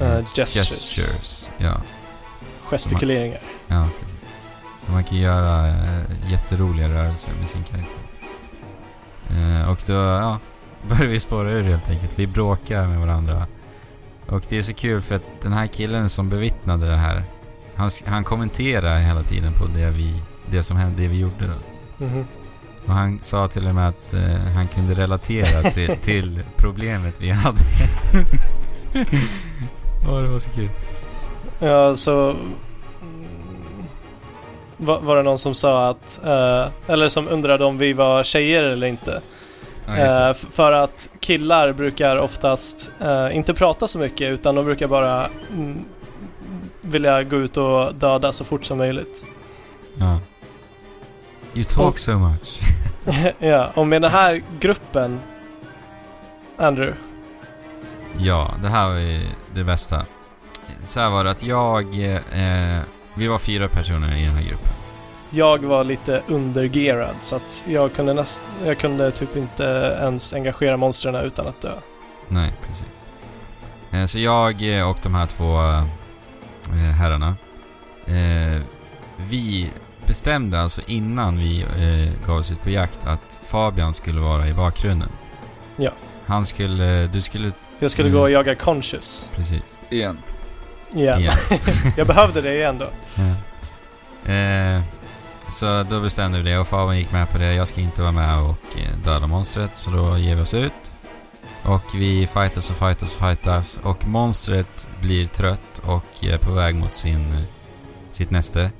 Uh, 0.00 0.20
gestures. 0.34 0.68
gestures. 0.80 1.50
Ja, 1.58 1.72
Gestikuleringar. 2.64 3.40
ja, 3.66 3.86
precis. 4.00 4.16
Så 4.78 4.92
man 4.92 5.04
kan 5.04 5.18
göra 5.18 5.74
jätteroliga 6.26 6.88
rörelser 6.88 7.32
med 7.40 7.48
sin 7.50 7.62
karaktär. 7.64 7.94
Eh, 9.30 9.70
och 9.70 9.78
då, 9.86 9.92
ja, 9.92 10.38
börjar 10.88 11.06
vi 11.06 11.20
spåra 11.20 11.50
ur 11.50 11.62
helt 11.62 11.90
enkelt. 11.90 12.18
Vi 12.18 12.26
bråkar 12.26 12.86
med 12.86 12.98
varandra. 12.98 13.46
Och 14.26 14.42
det 14.48 14.58
är 14.58 14.62
så 14.62 14.74
kul 14.74 15.00
för 15.00 15.14
att 15.14 15.40
den 15.42 15.52
här 15.52 15.66
killen 15.66 16.10
som 16.10 16.28
bevittnade 16.28 16.86
det 16.86 16.96
här, 16.96 17.24
han, 17.74 17.90
han 18.06 18.24
kommenterar 18.24 18.98
hela 18.98 19.22
tiden 19.22 19.52
på 19.52 19.66
det 19.66 19.90
vi, 19.90 20.22
det 20.50 20.62
som 20.62 20.76
hände, 20.76 21.02
det 21.02 21.08
vi 21.08 21.18
gjorde 21.18 21.46
då. 21.46 22.04
Mhm. 22.04 22.26
Och 22.86 22.94
han 22.94 23.18
sa 23.22 23.48
till 23.48 23.66
och 23.66 23.74
med 23.74 23.88
att 23.88 24.14
eh, 24.14 24.36
han 24.54 24.68
kunde 24.68 24.94
relatera 24.94 25.62
till, 25.70 25.96
till 25.96 26.42
problemet 26.56 27.20
vi 27.20 27.30
hade. 27.30 27.58
Åh, 30.08 30.22
det 30.22 30.28
var 30.28 30.38
så 30.38 30.50
kul. 30.50 30.70
Ja, 31.58 31.94
så... 31.94 32.36
Var, 34.76 35.00
var 35.00 35.16
det 35.16 35.22
någon 35.22 35.38
som 35.38 35.54
sa 35.54 35.88
att... 35.88 36.20
eh, 36.24 36.66
eller 36.86 37.08
som 37.08 37.28
undrade 37.28 37.64
om 37.64 37.78
vi 37.78 37.92
var 37.92 38.22
tjejer 38.22 38.62
eller 38.64 38.86
inte. 38.86 39.20
Ja, 39.86 40.30
f- 40.30 40.46
för 40.52 40.72
att 40.72 41.08
killar 41.20 41.72
brukar 41.72 42.16
oftast 42.16 42.90
eh, 43.00 43.36
inte 43.36 43.54
prata 43.54 43.88
så 43.88 43.98
mycket 43.98 44.28
utan 44.32 44.54
de 44.54 44.64
brukar 44.64 44.86
bara 44.86 45.28
mm, 45.50 45.84
vilja 46.80 47.22
gå 47.22 47.36
ut 47.36 47.56
och 47.56 47.94
döda 47.94 48.32
så 48.32 48.44
fort 48.44 48.64
som 48.64 48.78
möjligt. 48.78 49.24
ja. 49.98 50.18
You 51.54 51.64
talk 51.64 51.86
och- 51.94 51.98
so 51.98 52.18
much. 52.18 52.60
ja, 53.38 53.70
och 53.74 53.86
med 53.86 54.02
den 54.02 54.10
här 54.10 54.42
gruppen, 54.60 55.20
Andrew, 56.56 56.96
Ja, 58.18 58.54
det 58.62 58.68
här 58.68 58.88
var 58.88 58.96
ju 58.96 59.26
det 59.54 59.64
bästa. 59.64 60.04
Så 60.86 61.00
här 61.00 61.10
var 61.10 61.24
det 61.24 61.30
att 61.30 61.42
jag... 61.42 61.84
Eh, 62.32 62.78
vi 63.14 63.28
var 63.28 63.38
fyra 63.38 63.68
personer 63.68 64.16
i 64.16 64.24
den 64.24 64.34
här 64.34 64.42
gruppen. 64.42 64.72
jag 65.30 65.58
var 65.58 65.84
lite 65.84 66.22
undergerad 66.26 67.14
så 67.20 67.36
att 67.36 67.64
jag 67.68 67.92
kunde, 67.92 68.14
näst, 68.14 68.42
jag 68.64 68.78
kunde 68.78 69.10
typ 69.10 69.36
inte 69.36 69.64
ens 70.00 70.34
engagera 70.34 70.76
monstren 70.76 71.14
utan 71.14 71.46
att 71.46 71.60
dö. 71.60 71.74
Nej, 72.28 72.52
precis. 72.66 73.06
Eh, 73.90 74.06
så 74.06 74.18
jag 74.18 74.78
eh, 74.78 74.90
och 74.90 74.98
de 75.02 75.14
här 75.14 75.26
två 75.26 75.60
eh, 76.68 76.74
herrarna. 76.74 77.36
Vi 79.16 79.70
bestämde 80.06 80.60
alltså 80.60 80.80
innan 80.86 81.38
vi 81.38 81.66
gav 82.26 82.36
oss 82.36 82.52
ut 82.52 82.62
på 82.62 82.70
jakt 82.70 83.06
att 83.06 83.40
Fabian 83.44 83.94
skulle 83.94 84.20
vara 84.20 84.48
i 84.48 84.54
bakgrunden. 84.54 85.08
Ja. 85.76 85.90
Han 86.26 86.46
skulle... 86.46 87.06
Du 87.06 87.20
skulle... 87.20 87.52
Jag 87.78 87.90
skulle 87.90 88.10
gå 88.10 88.20
och 88.20 88.30
jaga 88.30 88.54
Conscious. 88.54 89.28
Precis. 89.34 89.80
Igen. 89.90 90.18
Igen. 90.94 91.20
Igen. 91.20 91.34
jag 91.96 92.06
behövde 92.06 92.40
det 92.40 92.54
igen 92.54 92.78
då. 92.78 92.88
Ja. 93.14 94.32
Eh, 94.32 94.82
så 95.50 95.82
då 95.82 96.00
bestämde 96.00 96.38
vi 96.38 96.50
det 96.50 96.58
och 96.58 96.68
Fabian 96.68 96.98
gick 96.98 97.12
med 97.12 97.30
på 97.30 97.38
det. 97.38 97.54
Jag 97.54 97.68
ska 97.68 97.80
inte 97.80 98.02
vara 98.02 98.12
med 98.12 98.38
och 98.38 98.76
eh, 98.76 98.98
döda 99.04 99.26
monstret 99.26 99.70
så 99.74 99.90
då 99.90 100.18
ger 100.18 100.34
vi 100.34 100.42
oss 100.42 100.54
ut. 100.54 100.92
Och 101.62 101.84
vi 101.94 102.26
fightas 102.26 102.70
och 102.70 102.76
fightas 102.76 103.14
och 103.14 103.20
fightas 103.20 103.80
och 103.82 104.08
monstret 104.08 104.88
blir 105.00 105.26
trött 105.26 105.78
och 105.84 106.24
är 106.24 106.38
på 106.38 106.52
väg 106.52 106.74
mot 106.74 106.94
sin, 106.94 107.46
sitt 108.10 108.30
näste. 108.30 108.70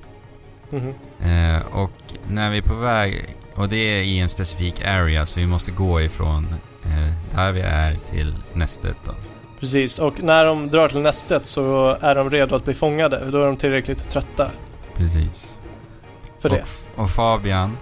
Mhm. 0.71 0.95
Eh, 1.31 1.63
och 1.67 2.15
när 2.29 2.51
vi 2.51 2.59
är 2.59 2.63
på 2.63 2.75
väg, 2.75 3.37
och 3.55 3.69
det 3.69 3.77
är 3.77 4.03
i 4.03 4.19
en 4.19 4.29
specifik 4.29 4.81
area 4.81 5.27
så 5.27 5.41
vi 5.41 5.47
måste 5.47 5.73
gå 5.73 6.01
ifrån 6.01 6.55
eh, 6.85 7.13
där 7.35 7.53
vi 7.53 7.61
är 7.61 7.99
till 8.11 8.35
nästet 8.53 8.97
då. 9.05 9.15
Precis, 9.65 9.99
och 9.99 10.23
när 10.23 10.45
de 10.45 10.71
drar 10.71 10.89
till 10.89 11.01
nästet 11.01 11.47
så 11.47 11.97
är 12.01 12.15
de 12.15 12.31
redo 12.31 12.57
att 12.57 12.65
bli 12.65 12.75
fångade. 12.75 13.31
Då 13.31 13.43
är 13.43 13.47
de 13.47 13.57
tillräckligt 13.57 14.09
trötta 14.09 14.51
Precis. 14.97 15.59
för 16.39 16.49
det. 16.49 16.65
Och, 16.97 17.03
och 17.05 17.11
Fabian 17.11 17.79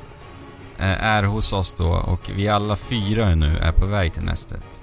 eh, 0.78 1.05
är 1.05 1.22
hos 1.22 1.53
oss 1.53 1.72
då 1.74 1.89
och 1.89 2.30
vi 2.37 2.49
alla 2.49 2.76
fyra 2.76 3.35
nu 3.35 3.57
är 3.57 3.72
på 3.72 3.87
väg 3.87 4.14
till 4.14 4.22
nästet. 4.22 4.83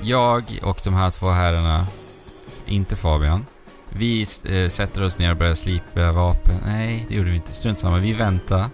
Jag 0.00 0.58
och 0.62 0.80
de 0.84 0.94
här 0.94 1.10
två 1.10 1.28
herrarna, 1.30 1.86
inte 2.66 2.96
Fabian, 2.96 3.46
vi 3.88 4.26
eh, 4.44 4.68
sätter 4.68 5.02
oss 5.02 5.18
ner 5.18 5.30
och 5.30 5.36
börjar 5.36 5.54
slipa 5.54 6.12
vapen. 6.12 6.54
Nej, 6.66 7.06
det 7.08 7.14
gjorde 7.14 7.30
vi 7.30 7.36
inte. 7.36 7.54
Strunt 7.54 7.78
samma. 7.78 7.96
Vi 7.98 8.12
väntar. 8.12 8.64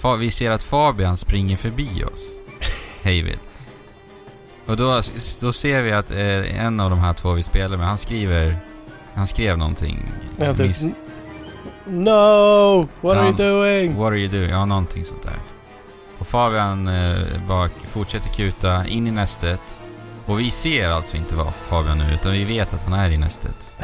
Fa- 0.00 0.16
vi 0.16 0.30
ser 0.30 0.50
att 0.50 0.62
Fabian 0.62 1.16
springer 1.16 1.56
förbi 1.56 2.04
oss. 2.04 2.32
Hejvilt. 3.04 3.40
Och 4.68 4.76
då, 4.76 5.00
då 5.40 5.52
ser 5.52 5.82
vi 5.82 5.92
att 5.92 6.10
eh, 6.10 6.64
en 6.64 6.80
av 6.80 6.90
de 6.90 6.98
här 6.98 7.12
två 7.12 7.32
vi 7.32 7.42
spelar 7.42 7.76
med, 7.76 7.86
han 7.86 7.98
skriver... 7.98 8.56
Han 9.14 9.26
skrev 9.26 9.58
någonting. 9.58 10.08
Ja, 10.36 10.54
typ, 10.54 10.66
Miss- 10.66 10.92
No! 11.84 12.88
What 13.00 13.16
are 13.16 13.24
you 13.26 13.32
doing? 13.32 13.96
What 13.96 14.06
are 14.06 14.18
you 14.18 14.28
doing? 14.28 14.50
Ja, 14.50 14.64
någonting 14.64 15.04
sånt 15.04 15.22
där. 15.22 15.36
Och 16.18 16.26
Fabian 16.26 16.88
eh, 16.88 17.18
bara 17.48 17.68
fortsätter 17.86 18.28
kuta 18.28 18.86
in 18.86 19.06
i 19.06 19.10
nästet. 19.10 19.60
Och 20.26 20.40
vi 20.40 20.50
ser 20.50 20.88
alltså 20.88 21.16
inte 21.16 21.34
vad 21.34 21.54
Fabian 21.54 21.98
nu 21.98 22.14
utan 22.14 22.32
vi 22.32 22.44
vet 22.44 22.74
att 22.74 22.82
han 22.82 22.92
är 22.92 23.10
i 23.10 23.18
nästet. 23.18 23.76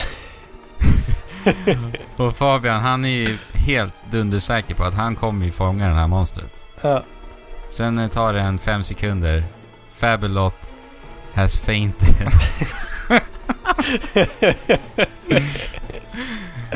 och 2.17 2.37
Fabian, 2.37 2.81
han 2.81 3.05
är 3.05 3.09
ju 3.09 3.39
helt 3.53 4.11
dundersäker 4.11 4.75
på 4.75 4.85
att 4.85 4.95
han 4.95 5.17
kommer 5.17 5.47
ju 5.47 5.53
fånga 5.53 5.89
det 5.89 5.95
här 5.95 6.07
monstret. 6.07 6.67
Ja. 6.83 7.03
Sen 7.71 7.99
eh, 7.99 8.09
tar 8.09 8.33
det 8.33 8.41
en 8.41 8.59
fem 8.59 8.83
sekunder. 8.83 9.45
Fabulot 9.97 10.75
has 11.35 11.59
fainted. 11.59 12.29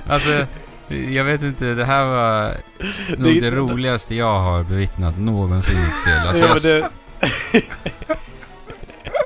alltså, 0.07 0.47
jag 0.89 1.25
vet 1.25 1.43
inte. 1.43 1.75
Det 1.75 1.85
här 1.85 2.05
var 2.05 2.51
nog 3.19 3.35
Det- 3.35 3.41
det, 3.41 3.51
roligaste 3.51 4.15
jag 4.15 4.41
har 4.41 4.63
bevittnat 4.63 5.19
någonsin 5.19 5.79
i 5.79 5.83
ett 5.87 5.97
spel. 5.97 6.19
Alltså, 6.19 6.45
ja, 6.45 6.55
det, 6.81 6.89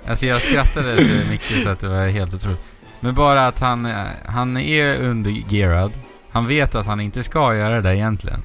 alltså 0.08 0.26
jag 0.26 0.42
skrattade 0.42 0.96
så 1.04 1.30
mycket 1.30 1.62
så 1.62 1.68
att 1.68 1.80
det 1.80 1.88
var 1.88 2.08
helt 2.08 2.34
otroligt. 2.34 2.60
Men 3.00 3.14
bara 3.14 3.46
att 3.46 3.60
han, 3.60 3.86
eh, 3.86 3.96
han 4.26 4.56
är 4.56 5.00
undergearad. 5.02 5.92
Han 6.30 6.46
vet 6.46 6.74
att 6.74 6.86
han 6.86 7.00
inte 7.00 7.22
ska 7.22 7.54
göra 7.54 7.80
det 7.80 7.96
egentligen. 7.96 8.42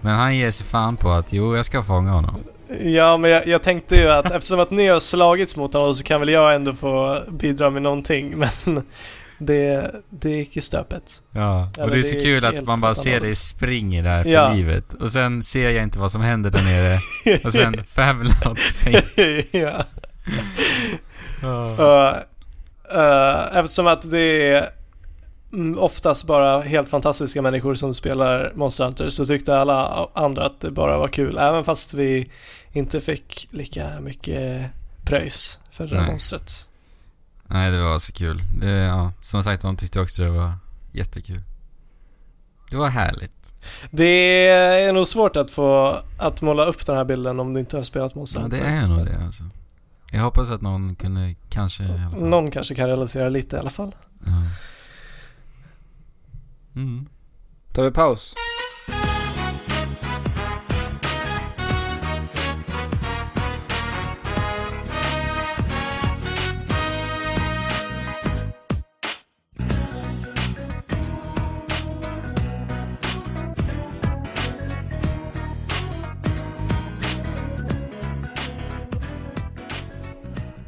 Men 0.00 0.14
han 0.16 0.36
ger 0.36 0.50
sig 0.50 0.66
fan 0.66 0.96
på 0.96 1.10
att 1.12 1.32
jo, 1.32 1.56
jag 1.56 1.64
ska 1.64 1.82
fånga 1.82 2.10
honom. 2.10 2.36
Ja, 2.84 3.16
men 3.16 3.30
jag, 3.30 3.46
jag 3.46 3.62
tänkte 3.62 3.96
ju 3.96 4.08
att 4.08 4.30
eftersom 4.30 4.60
att 4.60 4.70
ni 4.70 4.86
har 4.86 5.00
slagits 5.00 5.56
mot 5.56 5.72
honom 5.74 5.94
så 5.94 6.04
kan 6.04 6.20
väl 6.20 6.28
jag 6.28 6.54
ändå 6.54 6.74
få 6.74 7.18
bidra 7.30 7.70
med 7.70 7.82
någonting. 7.82 8.34
Men 8.64 8.82
det, 9.38 9.94
det 10.10 10.30
gick 10.30 10.56
i 10.56 10.60
stöpet. 10.60 11.22
Ja, 11.32 11.70
Eller 11.78 11.84
och 11.88 11.90
det 11.94 11.98
är 11.98 12.02
så 12.02 12.20
kul 12.20 12.44
att 12.44 12.66
man 12.66 12.80
bara 12.80 12.94
ser 12.94 13.20
dig 13.20 13.28
håll. 13.28 13.36
springer 13.36 14.02
där 14.02 14.22
för 14.22 14.30
Ja. 14.30 14.52
livet. 14.52 14.94
Och 14.94 15.12
sen 15.12 15.42
ser 15.42 15.70
jag 15.70 15.82
inte 15.82 15.98
vad 15.98 16.12
som 16.12 16.20
händer 16.20 16.50
där 16.50 16.64
nere. 16.64 16.98
Och 17.44 17.52
sen 17.52 17.84
Fabulot. 17.94 18.58
ja. 19.50 19.84
Ja. 21.42 21.74
Uh, 21.78 22.98
uh, 22.98 23.58
eftersom 23.58 23.86
att 23.86 24.10
det 24.10 24.52
är 24.52 24.68
oftast 25.78 26.26
bara 26.26 26.60
helt 26.60 26.88
fantastiska 26.88 27.42
människor 27.42 27.74
som 27.74 27.94
spelar 27.94 28.52
Monster 28.54 28.84
Hunter 28.84 29.08
så 29.08 29.26
tyckte 29.26 29.58
alla 29.58 30.08
andra 30.14 30.46
att 30.46 30.60
det 30.60 30.70
bara 30.70 30.98
var 30.98 31.08
kul. 31.08 31.38
Även 31.38 31.64
fast 31.64 31.94
vi 31.94 32.30
inte 32.72 33.00
fick 33.00 33.48
lika 33.50 34.00
mycket 34.00 34.70
pröjs 35.04 35.58
för 35.70 35.86
det 35.86 35.96
Nej. 35.96 36.06
monstret. 36.06 36.68
Nej, 37.46 37.70
det 37.70 37.82
var 37.82 37.98
så 37.98 38.12
kul. 38.12 38.42
Det, 38.60 38.70
ja, 38.70 39.12
som 39.22 39.44
sagt, 39.44 39.62
de 39.62 39.76
tyckte 39.76 40.00
också 40.00 40.22
det 40.22 40.30
var 40.30 40.52
jättekul. 40.92 41.42
Det 42.70 42.76
var 42.76 42.88
härligt. 42.88 43.54
Det 43.90 44.46
är 44.48 44.92
nog 44.92 45.08
svårt 45.08 45.36
att 45.36 45.50
få 45.50 45.98
att 46.18 46.42
måla 46.42 46.64
upp 46.64 46.86
den 46.86 46.96
här 46.96 47.04
bilden 47.04 47.40
om 47.40 47.54
du 47.54 47.60
inte 47.60 47.76
har 47.76 47.84
spelat 47.84 48.14
Monster 48.14 48.40
Ja, 48.40 48.42
Hunter. 48.42 48.58
det 48.58 48.70
är 48.70 48.86
nog 48.86 49.06
det 49.06 49.18
alltså. 49.24 49.42
Jag 50.12 50.20
hoppas 50.22 50.50
att 50.50 50.60
någon 50.60 50.94
kunde, 50.94 51.34
kanske 51.48 51.82
i 51.82 51.86
alla 51.86 52.10
fall. 52.10 52.20
Någon 52.28 52.50
kanske 52.50 52.74
kan 52.74 52.88
relatera 52.88 53.28
lite 53.28 53.56
i 53.56 53.58
alla 53.58 53.70
fall. 53.70 53.94
Ja. 54.26 54.32
Mm. 56.76 57.06
Tar 57.72 57.84
vi 57.84 57.90
paus? 57.90 58.34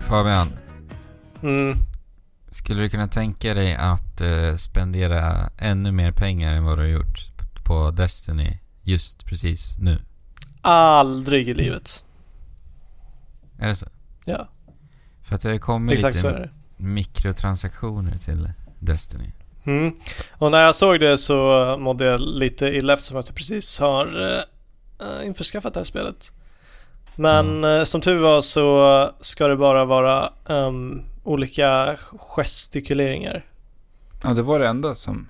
Fabian, 0.09 0.53
Mm. 1.43 1.90
Skulle 2.71 2.83
du 2.83 2.89
kunna 2.89 3.09
tänka 3.09 3.55
dig 3.55 3.75
att 3.75 4.21
eh, 4.21 4.57
spendera 4.57 5.51
ännu 5.59 5.93
mer 5.93 6.13
pengar 6.13 6.53
än 6.53 6.65
vad 6.65 6.79
du 6.79 6.83
har 6.83 6.89
gjort 6.89 7.19
på 7.65 7.91
Destiny 7.91 8.59
just 8.83 9.27
precis 9.27 9.77
nu? 9.79 9.99
Aldrig 10.61 11.49
i 11.49 11.55
livet. 11.55 12.05
Är 13.59 13.69
det 13.69 13.77
så? 13.77 13.87
Ja, 14.25 14.49
För 15.23 15.35
att 15.35 15.41
det 15.41 15.59
kommit 15.59 15.95
exakt 15.95 16.19
så 16.19 16.29
är 16.29 16.33
lite 16.33 16.43
det. 16.43 16.51
mikrotransaktioner 16.85 18.19
till 18.19 18.49
Destiny. 18.79 19.33
Mm. 19.65 19.95
Och 20.33 20.51
när 20.51 20.61
jag 20.61 20.75
såg 20.75 21.01
det 21.01 21.19
så 21.19 21.77
mådde 21.79 22.05
jag 22.05 22.21
lite 22.21 22.67
illa 22.67 22.93
eftersom 22.93 23.17
att 23.17 23.29
jag 23.29 23.37
precis 23.37 23.81
har 23.81 24.21
uh, 24.21 25.27
införskaffat 25.27 25.75
det 25.75 25.81
här 25.81 25.85
spelet. 25.85 26.33
Men 27.17 27.65
eh, 27.65 27.85
som 27.85 28.01
tur 28.01 28.19
var 28.19 28.41
så 28.41 29.11
ska 29.21 29.47
det 29.47 29.57
bara 29.57 29.85
vara 29.85 30.33
ehm, 30.49 31.03
olika 31.31 31.97
gestikuleringar. 32.19 33.47
Ja, 34.23 34.35
det 34.35 34.43
var 34.43 34.59
det 34.59 34.69
enda 34.69 34.95
som 34.95 35.29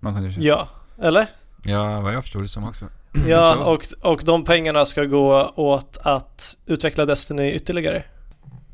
man 0.00 0.14
kunde 0.14 0.30
köpa. 0.30 0.46
Ja, 0.46 0.68
eller? 1.02 1.26
Ja, 1.64 2.00
vad 2.00 2.14
jag 2.14 2.22
förstod 2.22 2.42
det 2.44 2.48
som 2.48 2.64
också. 2.64 2.84
Ja, 3.28 3.56
och, 3.56 3.86
och 4.00 4.22
de 4.24 4.44
pengarna 4.44 4.84
ska 4.84 5.04
gå 5.04 5.52
åt 5.56 5.98
att 6.02 6.56
utveckla 6.66 7.06
Destiny 7.06 7.52
ytterligare. 7.52 8.04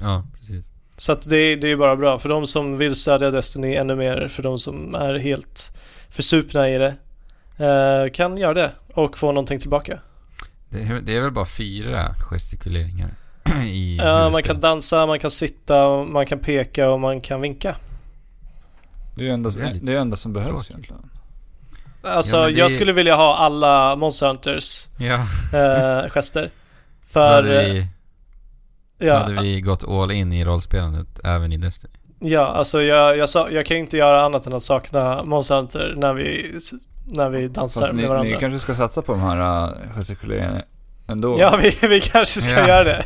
Ja, 0.01 0.24
precis. 0.39 0.66
Så 0.97 1.12
att 1.12 1.29
det, 1.29 1.57
det 1.57 1.68
är 1.68 1.76
bara 1.76 1.97
bra 1.97 2.18
för 2.18 2.29
de 2.29 2.47
som 2.47 2.79
vill 2.79 2.95
stödja 2.95 3.31
Destiny 3.31 3.74
ännu 3.74 3.97
mer, 3.97 4.29
för 4.29 4.43
de 4.43 4.59
som 4.59 4.95
är 4.95 5.14
helt 5.14 5.76
försupna 6.11 6.70
i 6.70 6.79
det, 6.79 6.95
eh, 7.66 8.12
kan 8.12 8.37
göra 8.37 8.55
det 8.55 8.72
och 8.95 9.18
få 9.18 9.26
någonting 9.26 9.61
tillbaka. 9.61 10.01
Det 10.68 10.83
är, 10.83 11.01
det 11.01 11.16
är 11.16 11.20
väl 11.20 11.31
bara 11.31 11.47
fyra 11.47 12.14
gestikuleringar 12.31 13.14
i 13.65 13.97
Ja, 13.97 14.31
man 14.31 14.43
kan 14.43 14.61
dansa, 14.61 15.07
man 15.07 15.19
kan 15.19 15.31
sitta, 15.31 16.03
man 16.05 16.27
kan 16.27 16.39
peka 16.39 16.91
och 16.91 17.01
man 17.01 17.21
kan 17.21 17.41
vinka. 17.41 17.77
Det 19.15 19.23
är 19.23 19.27
ju 19.27 19.33
enda, 19.33 19.51
Det 19.51 19.63
är 19.63 19.75
det 19.83 19.97
är 19.97 20.01
enda 20.01 20.17
som 20.17 20.33
behövs 20.33 20.51
tråkigt. 20.69 20.71
egentligen. 20.71 21.11
Alltså, 22.03 22.37
Ja, 22.37 22.51
jag 22.51 22.71
skulle 22.73 22.93
vilja 22.93 23.15
ha 23.17 23.37
alla 23.37 23.97
Monster 23.97 24.27
Hunters 24.27 24.87
Ja, 24.99 25.15
eh, 25.59 26.09
gester. 26.15 26.43
då 26.43 26.51
För, 27.09 27.35
hade, 27.35 27.63
eh, 27.67 27.73
vi, 27.75 27.87
då 28.99 29.07
ja, 29.07 29.19
hade 29.19 29.43
vi 29.43 29.61
gått 29.61 29.85
all 29.89 30.11
in 30.11 30.33
i 30.33 30.45
rollspelandet 30.45 31.21
även 31.25 31.53
i 31.53 31.57
Destiny. 31.57 31.93
ja, 32.21 32.47
alltså 32.47 32.83
jag, 32.83 33.17
jag, 33.17 33.29
sa, 33.29 33.51
jag 33.51 33.67
kan 33.67 33.77
ju 33.77 33.83
inte 33.83 33.97
göra 33.97 34.23
annat 34.25 34.47
än 34.47 34.53
att 34.53 34.63
sakna 34.63 35.23
Monster 35.23 35.57
Hunter 35.57 35.95
när 35.97 36.13
vi, 36.13 36.59
när 37.07 37.29
vi 37.31 37.49
dansar 37.49 37.81
Fast 37.81 37.93
med 37.93 38.03
ni, 38.03 38.09
varandra. 38.09 38.31
ni 38.35 38.41
kanske 38.41 38.59
ska 38.59 38.75
satsa 38.75 39.03
på 39.03 39.13
de 39.13 39.21
här 39.21 39.65
uh, 39.65 39.95
gestikuleringarna 39.97 40.63
ändå. 41.09 41.41
Ja, 41.41 41.59
vi, 41.63 41.89
vi 41.89 42.01
kanske 42.01 42.41
ska 42.41 42.53
Ja. 42.61 42.69
göra 42.69 42.85
det. 42.85 43.05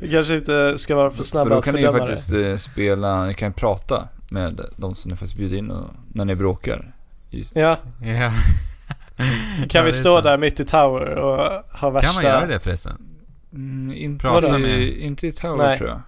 Vi 0.00 0.10
kanske 0.10 0.36
inte 0.36 0.78
ska 0.78 0.96
vara 0.96 1.10
för 1.10 1.16
För 1.16 1.24
snabba 1.24 1.50
då 1.50 1.58
att 1.58 1.64
kan 1.64 1.74
ni 1.74 1.80
ju 1.80 1.92
faktiskt 1.92 2.32
eh, 2.32 2.56
spela, 2.56 3.24
ni 3.24 3.34
kan 3.34 3.48
ju 3.48 3.52
prata 3.54 4.08
med 4.30 4.60
de 4.76 4.94
som 4.94 5.10
ni 5.10 5.16
faktiskt 5.16 5.36
bjuder 5.36 5.56
in 5.56 5.70
och, 5.70 5.90
när 6.12 6.24
ni 6.24 6.34
bråkar. 6.34 6.94
Just, 7.30 7.54
det. 7.54 7.60
Ja, 7.60 7.78
Ja. 8.02 8.30
kan 9.56 9.68
Ja, 9.72 9.82
vi 9.82 9.90
det 9.90 9.96
stå 9.96 10.20
där 10.20 10.38
mitt 10.38 10.60
i 10.60 10.64
Tower 10.64 11.14
och 11.14 11.64
ha 11.80 11.90
värsta... 11.90 12.06
Kan 12.12 12.14
man 12.14 12.24
göra 12.32 12.46
det 12.46 12.60
förresten? 12.60 12.92
mm, 13.52 13.96
inte, 13.96 14.22
Prata 14.22 14.58
i, 14.58 14.62
med- 14.62 14.82
inte 14.96 15.26
i 15.26 15.32
Tower 15.32 15.56
Nej. 15.66 15.78
tror 15.78 15.88
jag. 15.90 16.00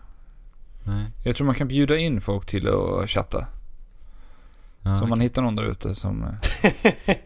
Nej. 0.85 1.05
Jag 1.25 1.37
tror 1.37 1.47
man 1.47 1.55
kan 1.55 1.69
bjuda 1.69 1.97
in 1.97 2.21
folk 2.21 2.47
till 2.47 2.69
att 2.69 3.11
chatta. 3.11 3.47
Ja, 4.85 4.95
så 4.95 5.05
om 5.05 5.11
man 5.11 5.21
hittar 5.21 5.43
någon 5.43 5.57
där 5.57 5.63
ute 5.65 5.95
som... 5.95 6.25
eh, 6.25 6.93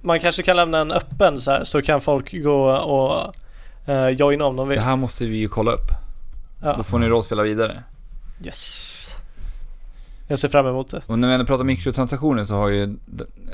Man 0.00 0.20
kanske 0.20 0.42
kan 0.42 0.56
lämna 0.56 0.78
en 0.78 0.90
öppen 0.92 1.38
så 1.40 1.50
här 1.50 1.64
så 1.64 1.82
kan 1.82 2.00
folk 2.00 2.32
gå 2.42 2.70
och 2.70 3.34
uh, 3.88 4.08
joina 4.08 4.44
om 4.44 4.56
de 4.56 4.68
Det 4.68 4.74
vill. 4.74 4.84
här 4.84 4.96
måste 4.96 5.24
vi 5.26 5.36
ju 5.36 5.48
kolla 5.48 5.72
upp. 5.72 5.88
Då 6.62 6.66
Ja. 6.78 6.82
får 6.82 6.98
ni 6.98 7.08
rollspela 7.08 7.42
vidare. 7.42 7.82
Yes. 8.44 9.16
Jag 10.28 10.38
ser 10.38 10.48
fram 10.48 10.66
emot 10.66 10.90
det. 10.90 11.02
Och 11.06 11.18
när 11.18 11.28
vi 11.28 11.34
ändå 11.34 11.46
pratar 11.46 11.64
mikrotransaktioner 11.64 12.44
så 12.44 12.54
har 12.54 12.68
ju 12.68 12.96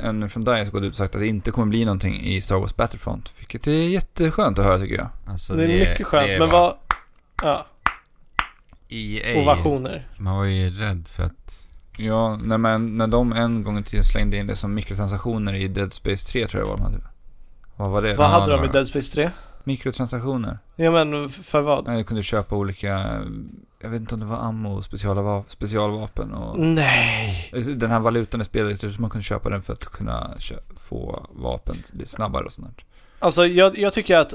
en 0.03 0.31
från 0.31 0.45
DICE 0.45 0.71
gått 0.71 0.83
ut 0.83 0.91
och 0.91 0.97
sagt 0.97 1.15
att 1.15 1.21
det 1.21 1.27
inte 1.27 1.51
kommer 1.51 1.67
bli 1.69 1.85
någonting 1.85 2.21
i 2.21 2.41
Star 2.41 2.57
Wars 2.57 2.77
Battlefront. 2.77 3.33
Vilket 3.39 3.67
är 3.67 3.73
jätteskönt 3.73 4.59
att 4.59 4.65
höra 4.65 4.79
tycker 4.79 4.95
jag. 4.97 5.09
Alltså, 5.27 5.55
det 5.55 5.65
är 5.65 5.89
mycket 5.89 6.07
skönt, 6.07 6.27
det 6.33 6.39
men 6.39 6.49
var- 6.51 6.61
vad... 6.61 6.75
Ja, 7.43 7.67
EA, 8.89 9.43
ovationer. 9.43 10.09
man 10.19 10.37
var 10.37 10.45
ju 10.45 10.71
rädd 10.71 11.09
för 11.09 11.23
att... 11.23 11.62
Ja, 12.03 12.37
när, 12.43 12.59
man, 12.59 12.97
när 12.99 13.07
de 13.07 13.33
en 13.33 13.63
gång 13.65 13.79
i 13.79 13.83
tiden 13.83 14.05
slängde 14.05 14.37
in 14.37 14.47
det 14.47 14.57
som 14.57 14.75
mikrotransaktioner 14.75 15.55
i 15.55 15.69
Dead 15.69 15.93
Space 15.93 16.27
3 16.27 16.47
tror 16.47 16.63
jag 16.63 16.69
var 16.69 16.77
de 16.77 16.83
hade. 16.83 17.01
Vad 17.77 17.91
var 17.91 18.03
det? 18.03 18.15
Vad 18.15 18.29
hade 18.31 18.47
det 18.47 18.51
de 18.53 18.59
var 18.59 18.65
i 18.65 18.69
det. 18.69 18.73
Dead 18.73 18.87
Space 18.87 19.13
3? 19.15 19.31
Mikrotransaktioner. 19.65 20.59
Ja 20.77 20.91
men 20.91 21.29
för 21.29 21.61
vad? 21.61 21.87
När 21.87 21.97
du 21.97 22.05
kunde 22.05 22.23
köpa 22.23 22.57
olika, 22.57 23.21
jag 23.83 23.91
vet 23.91 24.01
inte 24.01 24.15
om 24.15 24.21
det 24.21 24.27
var 24.27 24.37
ammo 24.39 24.77
och 24.77 24.85
speciala 24.85 25.23
va- 25.23 25.45
specialvapen 25.49 26.33
och... 26.35 26.59
Nej! 26.59 27.51
Den 27.77 27.91
här 27.91 28.01
valutan 28.01 28.41
i 28.41 28.45
spelet, 28.45 28.81
så 28.81 29.01
man 29.01 29.11
kunde 29.11 29.25
köpa 29.25 29.49
den 29.51 29.63
för 29.63 29.73
att 29.73 29.85
kunna 29.85 30.31
få 30.89 31.27
vapen 31.33 31.75
lite 31.93 32.11
snabbare 32.11 32.45
och 32.45 32.53
sånt. 32.53 32.79
Alltså 33.19 33.47
jag, 33.47 33.79
jag 33.79 33.93
tycker 33.93 34.17
att, 34.19 34.35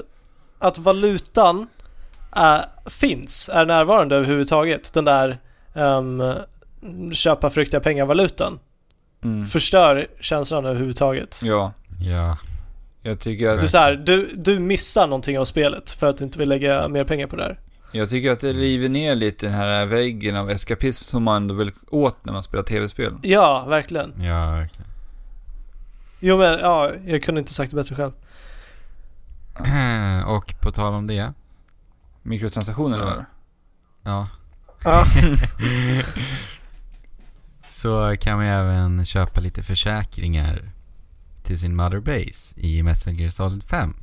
att 0.58 0.78
valutan 0.78 1.66
är, 2.32 2.64
finns, 2.86 3.50
är 3.52 3.66
närvarande 3.66 4.16
överhuvudtaget. 4.16 4.92
Den 4.92 5.04
där 5.04 5.38
um, 5.74 6.32
köpa 7.12 7.50
för 7.50 7.60
riktiga 7.60 7.80
pengar-valutan. 7.80 8.58
Mm. 9.24 9.44
förstör 9.44 10.06
känslan 10.20 10.64
överhuvudtaget. 10.64 11.40
Ja, 11.44 11.72
Ja. 12.00 12.38
jag 13.02 13.20
tycker 13.20 13.56
Du, 13.56 13.62
att, 13.62 13.70
så 13.70 13.78
här, 13.78 13.92
du, 13.94 14.30
du 14.36 14.58
missar 14.58 15.06
någonting 15.06 15.38
av 15.38 15.44
spelet 15.44 15.90
för 15.90 16.06
att 16.06 16.16
du 16.18 16.24
inte 16.24 16.38
vill 16.38 16.48
lägga 16.48 16.88
mer 16.88 17.04
pengar 17.04 17.26
på 17.26 17.36
det 17.36 17.42
här. 17.42 17.58
jag 17.92 18.10
tycker 18.10 18.32
att 18.32 18.40
det 18.40 18.52
river 18.52 18.88
ner 18.88 19.14
lite 19.14 19.46
den 19.46 19.54
här 19.54 19.86
väggen 19.86 20.36
av 20.36 20.50
eskapism 20.50 21.04
som 21.04 21.22
man 21.22 21.36
ändå 21.36 21.54
vill 21.54 21.72
åt 21.90 22.24
när 22.24 22.32
man 22.32 22.42
spelar 22.42 22.64
tv-spel. 22.64 23.14
Ja, 23.22 23.64
verkligen. 23.68 24.12
Ja, 24.22 24.50
verkligen. 24.50 24.86
Jo 26.20 26.38
men, 26.38 26.58
ja, 26.58 26.90
jag 27.06 27.22
kunde 27.22 27.38
inte 27.40 27.54
sagt 27.54 27.70
det 27.70 27.76
bättre 27.76 27.94
själv. 27.94 28.12
Och 30.26 30.54
på 30.60 30.70
tal 30.72 30.94
om 30.94 31.06
det. 31.06 31.32
Mikrotransaktioner 32.22 32.96
Så- 32.96 33.02
eller? 33.02 33.24
Ja. 34.04 34.28
Ja. 34.84 35.04
Så 37.78 38.16
kan 38.20 38.38
man 38.38 38.46
även 38.46 39.04
köpa 39.04 39.40
lite 39.40 39.62
försäkringar 39.62 40.62
till 41.42 41.58
sin 41.58 41.76
mother 41.76 42.00
base 42.00 42.60
i 42.60 42.82
Metal 42.82 43.14
Gear 43.14 43.30
Solid 43.30 43.62
5. 43.62 43.94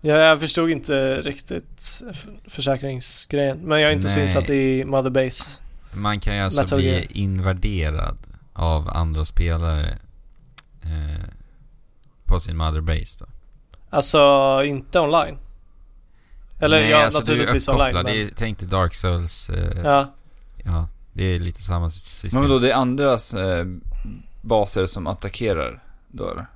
Ja, 0.00 0.14
jag 0.14 0.40
förstod 0.40 0.70
inte 0.70 1.22
riktigt 1.22 2.02
försäkringsgrejen. 2.48 3.58
Men 3.58 3.80
jag 3.80 3.90
är 3.90 3.94
inte 3.94 4.08
så 4.08 4.16
Nej. 4.16 4.22
insatt 4.22 4.50
i 4.50 4.84
Mother 4.84 5.10
Base. 5.10 5.62
Man 5.92 6.20
kan 6.20 6.36
ju 6.36 6.40
alltså 6.40 6.60
Metal 6.60 6.78
bli 6.78 6.88
Gear. 6.88 7.16
invaderad 7.16 8.18
av 8.52 8.88
andra 8.88 9.24
spelare 9.24 9.98
eh, 10.82 11.24
på 12.24 12.40
sin 12.40 12.56
mother 12.56 12.80
base 12.80 13.24
då. 13.24 13.26
Alltså, 13.90 14.18
inte 14.64 15.00
online. 15.00 15.38
Eller 16.60 16.80
Nej, 16.80 16.90
ja, 16.90 17.04
alltså 17.04 17.18
naturligtvis 17.20 17.66
du 17.66 17.72
är 17.72 17.76
online. 17.76 17.94
Det 17.94 18.02
Men, 18.02 18.12
är, 18.12 18.30
tänk 18.36 18.58
dig 18.58 18.68
Dark 18.68 18.94
Souls. 18.94 19.50
Eh, 19.50 19.80
ja. 19.84 20.14
ja. 20.64 20.88
Det 21.14 21.24
är 21.24 21.38
lite 21.38 21.62
samma 21.62 21.90
system. 21.90 22.40
Men 22.40 22.50
då 22.50 22.58
det 22.58 22.70
är 22.70 22.74
andras 22.76 23.34
eh, 23.34 23.64
baser 24.42 24.86
som 24.86 25.06
attackerar 25.06 25.82
då 26.08 26.30
eller? 26.30 26.46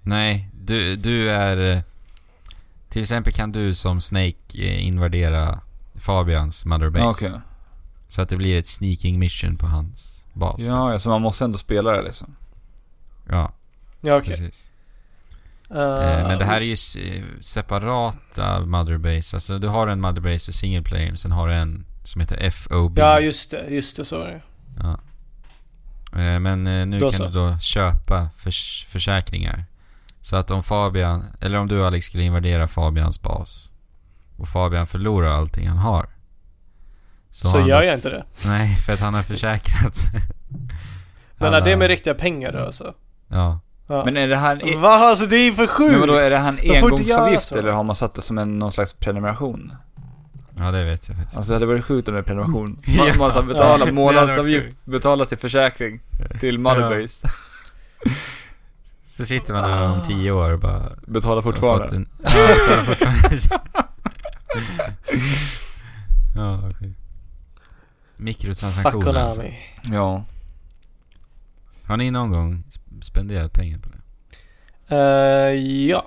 Nej, 0.00 0.48
du, 0.60 0.96
du 0.96 1.30
är... 1.30 1.76
eh, 1.76 1.82
Till 2.88 3.02
exempel 3.02 3.32
kan 3.32 3.52
du 3.52 3.74
som 3.74 4.00
Snake 4.00 4.34
eh, 4.54 4.86
invadera 4.86 5.60
Fabians 5.94 6.66
mother 6.66 6.90
base. 6.90 7.04
Ja, 7.04 7.10
okej. 7.10 7.40
Så 8.08 8.22
att 8.22 8.28
det 8.28 8.36
blir 8.36 8.58
ett 8.58 8.66
sneaking 8.66 9.18
mission 9.18 9.56
på 9.56 9.66
hans 9.66 10.26
bas. 10.32 10.56
Ja, 10.58 10.92
ja, 10.92 10.98
så 10.98 11.08
man 11.08 11.22
måste 11.22 11.44
ändå 11.44 11.58
spela 11.58 11.92
det 11.92 12.02
liksom. 12.02 12.36
Ja, 13.28 13.52
Ja, 14.00 14.16
okej. 14.18 14.30
precis. 14.30 14.70
Eh, 15.70 15.76
men 16.28 16.38
det 16.38 16.44
här 16.44 16.60
är 16.60 16.64
ju 16.64 16.76
separata 17.40 18.60
mother 18.60 18.98
base. 18.98 19.36
Alltså 19.36 19.58
du 19.58 19.68
har 19.68 19.86
en 19.88 20.00
mother 20.00 20.20
base 20.20 20.44
för 20.44 20.52
single 20.52 20.82
player, 20.82 21.14
sen 21.16 21.32
har 21.32 21.48
du 21.48 21.54
en 21.54 21.84
som 22.04 22.20
heter 22.20 22.50
FOB. 22.50 22.98
Ja, 22.98 23.20
just 23.20 23.50
det. 23.50 23.66
Just 23.68 23.96
det, 23.96 24.04
så 24.04 24.18
var 24.18 24.26
det. 24.26 24.40
Ja. 24.82 24.92
Eh, 26.20 26.38
Men 26.40 26.66
eh, 26.66 26.86
nu 26.86 26.98
Då 26.98 27.06
kan 27.06 27.12
så. 27.12 27.24
du 27.24 27.30
då 27.30 27.58
köpa 27.58 28.28
förs- 28.36 28.86
försäkringar. 28.88 29.64
Så 30.20 30.36
att 30.36 30.50
om 30.50 30.62
Fabian, 30.62 31.24
eller 31.40 31.58
om 31.58 31.68
du 31.68 31.86
Alex 31.86 32.06
skulle 32.06 32.22
invadera 32.24 32.68
Fabians 32.68 33.22
bas 33.22 33.72
och 34.36 34.48
Fabian 34.48 34.86
förlorar 34.86 35.28
allting 35.30 35.68
han 35.68 35.78
har. 35.78 36.06
Så, 37.30 37.48
har 37.48 37.58
han 37.60 37.68
gör 37.68 37.80
då 37.80 37.84
jag 37.86 37.94
inte 37.94 38.08
det. 38.10 38.24
Nej, 38.44 38.76
för 38.76 38.92
att 38.92 39.00
han 39.00 39.14
har 39.14 39.22
försäkrat. 39.22 39.96
Men 41.36 41.46
Alla- 41.48 41.56
är 41.58 41.64
det 41.64 41.76
med 41.76 41.88
riktiga 41.88 42.14
pengar 42.14 42.52
då 42.52 42.58
alltså? 42.58 42.94
Ja. 43.28 43.60
Ja. 43.86 44.04
Men 44.04 44.16
är 44.16 44.28
det 44.28 44.36
här 44.36 44.80
Va? 44.80 44.88
Alltså 44.88 45.26
det 45.26 45.36
är 45.36 45.52
för 45.52 45.66
sjukt! 45.66 45.90
men 45.90 46.00
vadå, 46.00 46.14
är 46.14 46.30
det 46.30 46.36
här 46.36 46.48
en 46.48 46.74
engångsavgift 46.74 47.42
så. 47.42 47.58
eller 47.58 47.72
har 47.72 47.82
man 47.84 47.94
satt 47.96 48.14
det 48.14 48.22
som 48.22 48.38
en, 48.38 48.58
någon 48.58 48.72
slags 48.72 48.92
prenumeration? 48.92 49.72
Ja, 50.56 50.70
det 50.70 50.84
vet 50.84 51.08
jag 51.08 51.16
faktiskt. 51.16 51.36
Alltså 51.36 51.50
det 51.52 51.54
hade 51.56 51.66
varit 51.66 51.84
sjukt 51.84 52.08
om 52.08 52.14
det 52.14 52.20
är 52.20 52.24
prenumeration. 52.24 52.76
Ja. 52.86 53.04
Man, 53.06 53.18
man 53.18 53.30
ska 53.30 53.38
Ja, 53.40 53.46
betala 53.46 53.92
månadsavgift, 53.92 54.84
betala 54.86 55.26
sin 55.26 55.38
försäkring 55.38 56.00
till 56.40 56.58
Motherbase. 56.58 57.28
Så 59.06 59.26
sitter 59.26 59.52
man 59.52 59.62
där 59.62 59.90
om 59.92 60.00
tio 60.08 60.30
år 60.32 60.52
och 60.52 60.58
bara... 60.58 60.92
Betala 61.06 61.34
har 61.34 61.42
fortfarande. 61.42 61.96
En, 61.96 62.08
ja, 62.22 62.30
betalar 62.30 62.82
fortfarande. 62.84 63.38
ja, 66.34 66.62
sjukt. 66.62 66.78
Fuck 66.80 66.90
Mikrotransaktioner 68.16 69.14
alltså. 69.20 69.42
Ja. 69.82 70.24
Har 71.86 71.96
ni 71.96 72.10
någon 72.10 72.32
gång 72.32 72.62
sp- 72.70 73.02
spenderat 73.02 73.52
pengar 73.52 73.78
på 73.78 73.88
det? 73.88 74.00
Eh, 74.96 75.54
ja. 75.88 76.06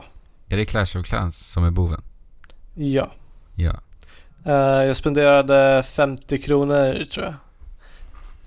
Är 0.50 0.58
det 0.58 0.66
Clash 0.66 0.98
of 1.00 1.06
Clans 1.06 1.38
som 1.38 1.64
är 1.64 1.72
boven? 1.72 2.02
Ja. 2.74 3.12
Ja. 3.56 3.80
Eh, 4.48 4.86
jag 4.86 4.96
spenderade 4.96 5.84
50 5.84 6.38
kronor 6.38 7.06
tror 7.06 7.26
jag. 7.26 7.34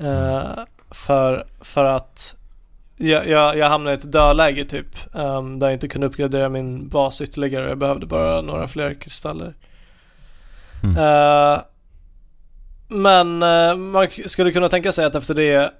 Eh, 0.06 0.50
för, 0.90 1.46
för 1.60 1.84
att 1.84 2.36
jag, 2.96 3.28
jag, 3.28 3.58
jag 3.58 3.68
hamnade 3.68 3.96
i 3.96 3.98
ett 3.98 4.12
dödläge 4.12 4.64
typ. 4.64 5.14
ehm, 5.14 5.58
där 5.58 5.66
jag 5.66 5.74
inte 5.74 5.88
kunde 5.88 6.06
uppgradera 6.06 6.48
min 6.48 6.88
bas 6.88 7.20
ytterligare. 7.20 7.68
Jag 7.68 7.78
behövde 7.78 8.06
bara 8.06 8.40
några 8.40 8.66
fler 8.66 8.94
kristaller. 8.94 9.54
Mm. 10.82 10.96
Eh, 10.96 11.60
men 12.88 13.38
man 13.90 14.08
skulle 14.26 14.52
kunna 14.52 14.68
tänka 14.68 14.92
sig 14.92 15.04
att 15.04 15.14
efter 15.14 15.34
det 15.34 15.74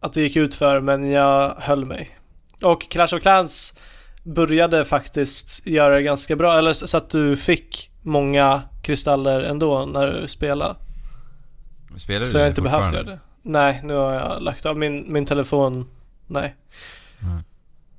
att 0.00 0.12
det 0.12 0.20
gick 0.20 0.36
ut 0.36 0.54
för 0.54 0.80
men 0.80 1.10
jag 1.10 1.54
höll 1.58 1.84
mig. 1.84 2.18
Och 2.64 2.90
Clash 2.90 3.14
of 3.14 3.22
Clans 3.22 3.80
började 4.22 4.84
faktiskt 4.84 5.66
göra 5.66 5.94
det 5.94 6.02
ganska 6.02 6.36
bra. 6.36 6.58
Eller 6.58 6.72
så 6.72 6.96
att 6.96 7.10
du 7.10 7.36
fick 7.36 7.90
många 8.08 8.62
kristaller 8.82 9.40
ändå 9.40 9.86
när 9.86 10.06
du 10.06 10.28
spelade. 10.28 10.74
Spelar 11.96 12.20
du 12.20 12.26
Så 12.26 12.36
jag 12.36 12.42
har 12.42 12.48
inte 12.48 12.62
behövt 12.62 12.92
göra 12.92 13.02
det. 13.02 13.18
Nej, 13.42 13.80
nu 13.84 13.94
har 13.94 14.12
jag 14.14 14.42
lagt 14.42 14.66
av 14.66 14.76
min, 14.78 15.12
min 15.12 15.26
telefon. 15.26 15.86
Nej. 16.26 16.54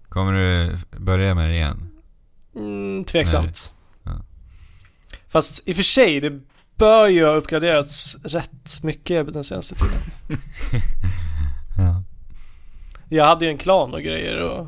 Kommer 0.10 0.34
du 0.34 0.78
börja 1.00 1.36
med 1.36 1.50
det 1.50 1.56
igen? 1.56 1.90
Mm, 2.56 3.04
tveksamt. 3.04 3.76
Ja. 4.04 4.12
Fast 5.28 5.68
i 5.70 5.72
och 5.72 5.76
för 5.76 5.84
sig, 5.84 6.20
det 6.20 6.40
bör 6.78 7.08
ju 7.08 7.26
ha 7.26 7.34
uppgraderats 7.34 8.18
rätt 8.26 8.84
mycket 8.84 9.34
den 9.34 9.44
senaste 9.44 9.76
tiden. 9.76 10.00
Ja. 11.78 12.04
Jag 13.10 13.26
hade 13.26 13.46
ju 13.46 13.52
en 13.52 13.58
klan 13.58 13.94
och 13.94 14.02
grejer 14.02 14.40
och 14.42 14.68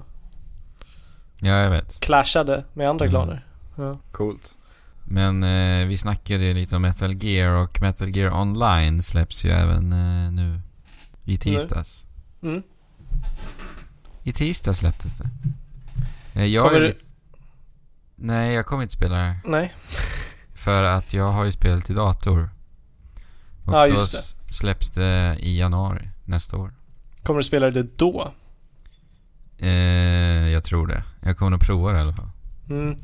Ja, 1.40 1.50
jag 1.56 1.70
vet. 1.70 2.00
clashade 2.00 2.64
med 2.74 2.88
andra 2.90 3.06
Mm. 3.06 3.12
klaner. 3.12 3.46
Ja. 3.78 3.98
Coolt. 4.12 4.58
Men 5.04 5.44
eh, 5.44 5.88
vi 5.88 5.98
snackade 5.98 6.54
lite 6.54 6.76
om 6.76 6.82
Metal 6.82 7.24
Gear 7.24 7.52
och 7.52 7.82
Metal 7.82 8.16
Gear 8.18 8.32
Online 8.42 9.04
släpps 9.04 9.46
ju 9.46 9.50
även 9.50 9.94
eh, 9.94 10.32
nu 10.32 10.62
i 11.24 11.38
tisdags. 11.38 12.06
Mm. 12.44 12.64
I 14.24 14.34
tisdag 14.34 14.74
släpptes 14.74 15.18
det. 15.18 15.30
Eh, 16.34 16.46
jag 16.46 16.68
Kommer 16.68 16.80
du-. 16.82 16.94
Nej, 18.16 18.54
jag 18.54 18.66
kommer 18.66 18.84
inte 18.84 18.94
spela 18.94 19.16
det. 19.18 19.40
Nej. 19.46 19.74
För 20.54 20.84
att 20.84 21.14
jag 21.14 21.28
har 21.28 21.46
ju 21.46 21.52
spelat 21.52 21.86
till 21.86 21.96
dator. 21.96 22.50
Och 23.66 23.74
Ja, 23.74 23.88
då 23.88 23.94
just 23.94 24.38
det. 24.48 24.54
släpps 24.54 24.92
det 24.92 25.38
i 25.40 25.58
januari 25.60 26.10
nästa 26.26 26.58
år. 26.58 26.74
Kommer 27.24 27.38
du 27.38 27.44
spela 27.44 27.72
det 27.72 27.98
då? 27.98 28.34
Eh, 29.58 29.70
jag 30.50 30.64
tror 30.64 30.88
det. 30.88 31.04
Jag 31.20 31.38
kommer 31.38 31.50
nog 31.50 31.62
prova 31.62 31.92
det 31.92 31.98
i 31.98 32.02
alla 32.02 32.14
fall. 32.14 32.30
Mm. 32.70 32.98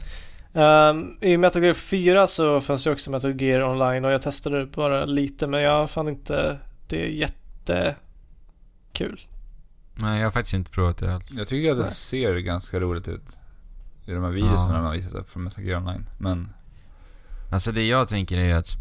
Ehm, 0.58 1.18
I 1.22 1.38
Metal 1.38 1.64
Gear 1.64 1.74
4 1.74 2.28
så 2.28 2.62
fanns 2.62 2.88
ju 2.88 2.92
också 2.92 3.12
Metal 3.12 3.42
Gear 3.42 3.62
Online 3.64 4.06
och 4.06 4.12
jag 4.12 4.22
testade 4.22 4.60
det 4.60 4.66
bara 4.66 5.06
lite 5.06 5.48
men 5.48 5.62
jag 5.62 5.90
fann 5.90 6.08
inte 6.08 6.60
det 6.88 7.08
jättekul. 7.10 9.20
Nej, 9.96 10.18
jag 10.20 10.26
har 10.26 10.32
faktiskt 10.32 10.54
inte 10.54 10.72
provat 10.72 10.98
det 10.98 11.16
alls. 11.16 11.32
Jag 11.32 11.48
tycker 11.48 11.72
att 11.72 11.78
det 11.78 11.84
Nej. 11.84 11.92
ser 11.92 12.38
ganska 12.38 12.80
roligt 12.80 13.08
ut. 13.08 13.38
I 14.06 14.12
de 14.12 14.24
här 14.24 14.32
videorna 14.32 14.58
Ja. 14.70 14.76
har 14.82 14.94
visat 14.94 15.14
upp 15.14 15.30
från 15.30 15.44
Metal 15.44 15.64
Gear 15.64 15.78
Online. 15.80 16.06
Men, 16.18 16.50
Alltså 17.52 17.72
det 17.72 17.88
jag 17.88 18.08
tänker 18.08 18.38
är 18.38 18.46
ju 18.46 18.54
att, 18.54 18.76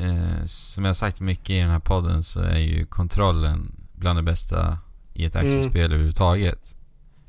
eh, 0.00 0.44
som 0.46 0.84
jag 0.84 0.88
har 0.88 0.94
sagt 0.94 1.20
mycket 1.20 1.50
i 1.50 1.58
den 1.58 1.70
här 1.70 1.78
podden, 1.78 2.22
så 2.22 2.40
är 2.40 2.58
ju 2.58 2.86
kontrollen 2.86 3.72
bland 3.92 4.18
det 4.18 4.22
bästa 4.22 4.78
i 5.14 5.24
ett 5.24 5.36
actionspel 5.36 5.76
Mm. 5.80 5.84
överhuvudtaget. 5.92 6.74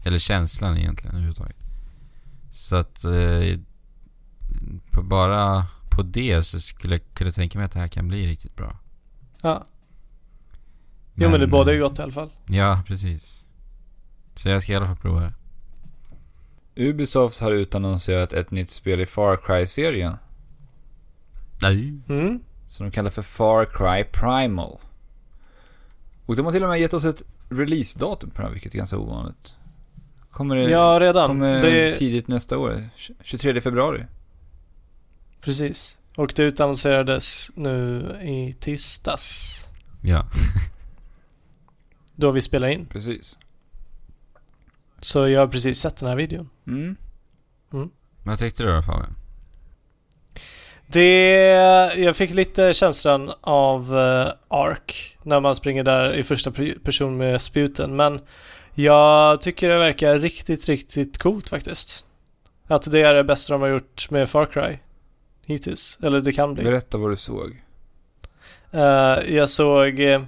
Eller 0.06 0.20
känslan 0.20 0.78
egentligen 0.78 1.12
överhuvudtaget. 1.16 1.56
Så 2.52 2.76
att 2.76 3.04
eh, 3.04 3.60
på, 4.92 5.02
bara 5.04 5.66
på 5.90 6.02
det 6.02 6.44
så 6.44 6.60
skulle 6.60 6.96
jag 6.96 7.02
kunna 7.14 7.32
tänka 7.32 7.58
mig 7.60 7.66
att 7.66 7.72
det 7.72 7.80
här 7.80 7.88
kan 7.88 8.08
bli 8.08 8.28
riktigt 8.28 8.56
bra. 8.56 8.78
Ja. 9.42 9.66
Jo 11.16 11.30
men 11.30 11.40
det 11.40 11.48
båda 11.48 11.72
är 11.72 11.76
ju 11.76 11.82
gott 11.82 12.00
i 12.00 12.02
alla 12.02 12.12
fall. 12.12 12.30
Ja, 12.46 12.82
precis. 12.88 13.46
Så 14.36 14.50
jag 14.50 14.64
ska 14.64 14.74
i 14.74 14.76
alla 14.76 14.86
fall 14.88 14.96
prova 14.98 15.20
det. 15.22 15.34
Ubisoft 16.76 17.40
har 17.40 17.52
utannonserat 17.52 18.34
ett 18.34 18.52
nytt 18.52 18.70
spel 18.70 19.00
i 19.02 19.06
Far 19.06 19.38
Cry-serien. 19.38 20.18
Nej. 21.62 21.94
Mm. 22.10 22.40
Som 22.68 22.86
de 22.86 22.92
kallar 22.92 23.10
för 23.10 23.22
Far 23.22 23.66
Cry 23.66 24.04
Primal. 24.04 24.78
Och 26.26 26.36
de 26.36 26.46
har 26.46 26.52
till 26.52 26.64
och 26.64 26.70
med 26.70 26.80
gett 26.80 26.94
oss 26.94 27.06
ett 27.06 27.24
releasedatum 27.50 28.30
på 28.30 28.36
den 28.36 28.46
här, 28.46 28.54
vilket 28.54 28.74
är 28.74 28.78
ganska 28.78 28.98
ovanligt. 28.98 29.56
Kommer 30.32 30.56
det 30.56 30.70
Ja 30.70 30.98
redan. 31.00 31.28
kommer 31.28 31.62
Det, 31.62 31.96
tidigt 31.96 32.28
nästa 32.28 32.58
år. 32.58 32.90
23 33.24 33.62
februari. 33.62 34.06
Precis. 35.44 35.98
Och 36.16 36.34
det 36.36 36.44
utannonserades 36.44 37.52
nu 37.56 38.02
i 38.22 38.54
tisdags. 38.60 39.68
Ja. 40.02 40.26
Då 42.16 42.32
vi 42.32 42.42
spelar 42.42 42.68
in. 42.68 42.86
Precis. 42.86 43.40
Så 45.00 45.28
jag 45.28 45.40
har 45.40 45.48
precis 45.48 45.80
sett 45.80 45.98
den 45.98 46.10
här 46.10 46.16
videon. 46.16 46.50
Mm. 46.68 46.96
Vad 48.24 48.40
tyckte 48.40 48.64
du 48.64 48.72
då 48.72 48.82
Fabian? 48.82 49.16
Det, 50.88 51.42
jag 51.98 52.16
fick 52.16 52.32
lite 52.32 52.74
känslan 52.74 53.34
av 53.42 53.96
uh, 53.96 54.28
Ark 54.48 55.18
när 55.24 55.40
man 55.40 55.56
springer 55.56 55.84
där 55.84 56.14
i 56.14 56.24
första 56.24 56.52
per- 56.52 56.80
person 56.84 57.18
med 57.18 57.42
spjuten. 57.42 57.96
Men 57.96 58.20
jag 58.74 59.42
tycker 59.42 59.70
det 59.70 59.78
verkar 59.78 60.20
riktigt, 60.20 60.70
riktigt 60.70 61.18
coolt 61.18 61.50
faktiskt. 61.50 62.06
Att 62.68 62.92
det 62.92 63.02
är 63.02 63.14
det 63.14 63.24
bästa 63.24 63.54
de 63.54 63.62
har 63.62 63.70
gjort 63.70 64.10
med 64.10 64.30
Far 64.30 64.46
Cry 64.46 64.78
hittills. 65.46 66.00
Eller 66.04 66.22
det 66.22 66.32
kan 66.32 66.54
bli. 66.54 66.64
Berätta 66.64 66.98
vad 66.98 67.12
du 67.12 67.16
såg. 67.16 67.64
Eh, 68.74 69.36
jag 69.36 69.50
såg 69.50 70.00
eh, 70.00 70.22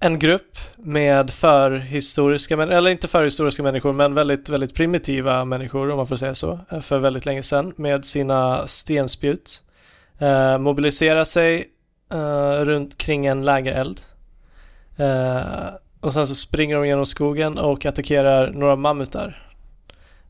en 0.00 0.18
grupp 0.18 0.58
med 0.76 1.30
förhistoriska, 1.30 2.62
eller 2.62 2.90
inte 2.90 3.08
förhistoriska 3.08 3.62
människor, 3.62 3.92
men 3.92 4.14
väldigt, 4.14 4.48
väldigt 4.48 4.74
primitiva 4.74 5.44
människor 5.44 5.90
om 5.90 5.96
man 5.96 6.06
får 6.06 6.16
säga 6.16 6.34
så, 6.34 6.58
eh, 6.70 6.80
för 6.80 6.98
väldigt 6.98 7.26
länge 7.26 7.42
sedan 7.42 7.72
med 7.76 8.04
sina 8.04 8.66
stenspjut. 8.66 9.62
Uh, 10.22 10.58
mobilisera 10.58 11.24
sig 11.24 11.66
runt 12.62 12.98
kring 12.98 13.26
en 13.26 13.42
lägereld. 13.42 14.00
Och 16.00 16.12
sen 16.12 16.26
så 16.26 16.34
springer 16.34 16.76
de 16.76 16.86
genom 16.86 17.06
skogen 17.06 17.58
och 17.58 17.86
attackerar 17.86 18.50
några 18.52 18.76
mammutar. 18.76 19.51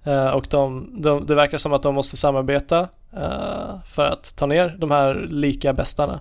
Eh, 0.05 0.31
och 0.31 0.47
de, 0.51 0.91
de, 1.03 1.27
det 1.27 1.35
verkar 1.35 1.59
som 1.59 1.73
att 1.73 1.83
de 1.83 1.95
måste 1.95 2.17
samarbeta 2.17 2.89
eh, 3.13 3.85
för 3.87 4.05
att 4.05 4.37
ta 4.37 4.47
ner 4.47 4.77
de 4.79 4.91
här 4.91 5.27
lika 5.31 5.73
bestarna. 5.73 6.21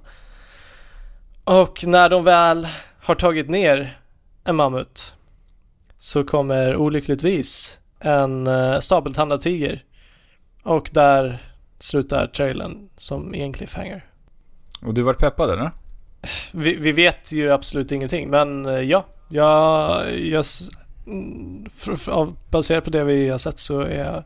Och 1.44 1.84
när 1.86 2.10
de 2.10 2.24
väl 2.24 2.68
har 3.00 3.16
tagit 3.16 3.50
ner 3.50 4.00
en 4.44 4.56
mammut 4.56 5.16
så 5.98 6.24
kommer 6.24 6.76
olyckligtvis 6.76 7.80
en 8.00 8.48
uh, 8.48 8.80
sabeltandad 8.80 9.42
tiger. 9.42 9.84
Och 10.64 10.90
där 10.94 11.38
slutar 11.80 12.28
trailern 12.28 12.90
som 12.98 13.36
i 13.36 13.42
en 13.42 13.54
cliffhanger. 13.54 14.06
Och 14.82 14.94
du 14.94 15.02
vart 15.02 15.20
peppad 15.20 15.50
eller? 15.50 15.72
Vi, 16.52 16.76
vi 16.76 16.92
vet 16.92 17.32
ju 17.32 17.52
absolut 17.52 17.92
ingenting 17.92 18.30
men 18.30 18.66
ja, 18.88 19.06
jag, 19.30 20.20
jag 20.20 20.46
för, 21.70 21.96
för, 21.96 22.12
av- 22.12 22.38
baserat 22.50 22.84
på 22.84 22.90
det 22.90 23.04
vi 23.04 23.30
har 23.30 23.38
sett 23.38 23.60
så 23.60 23.82
är 23.82 23.98
jag 24.06 24.24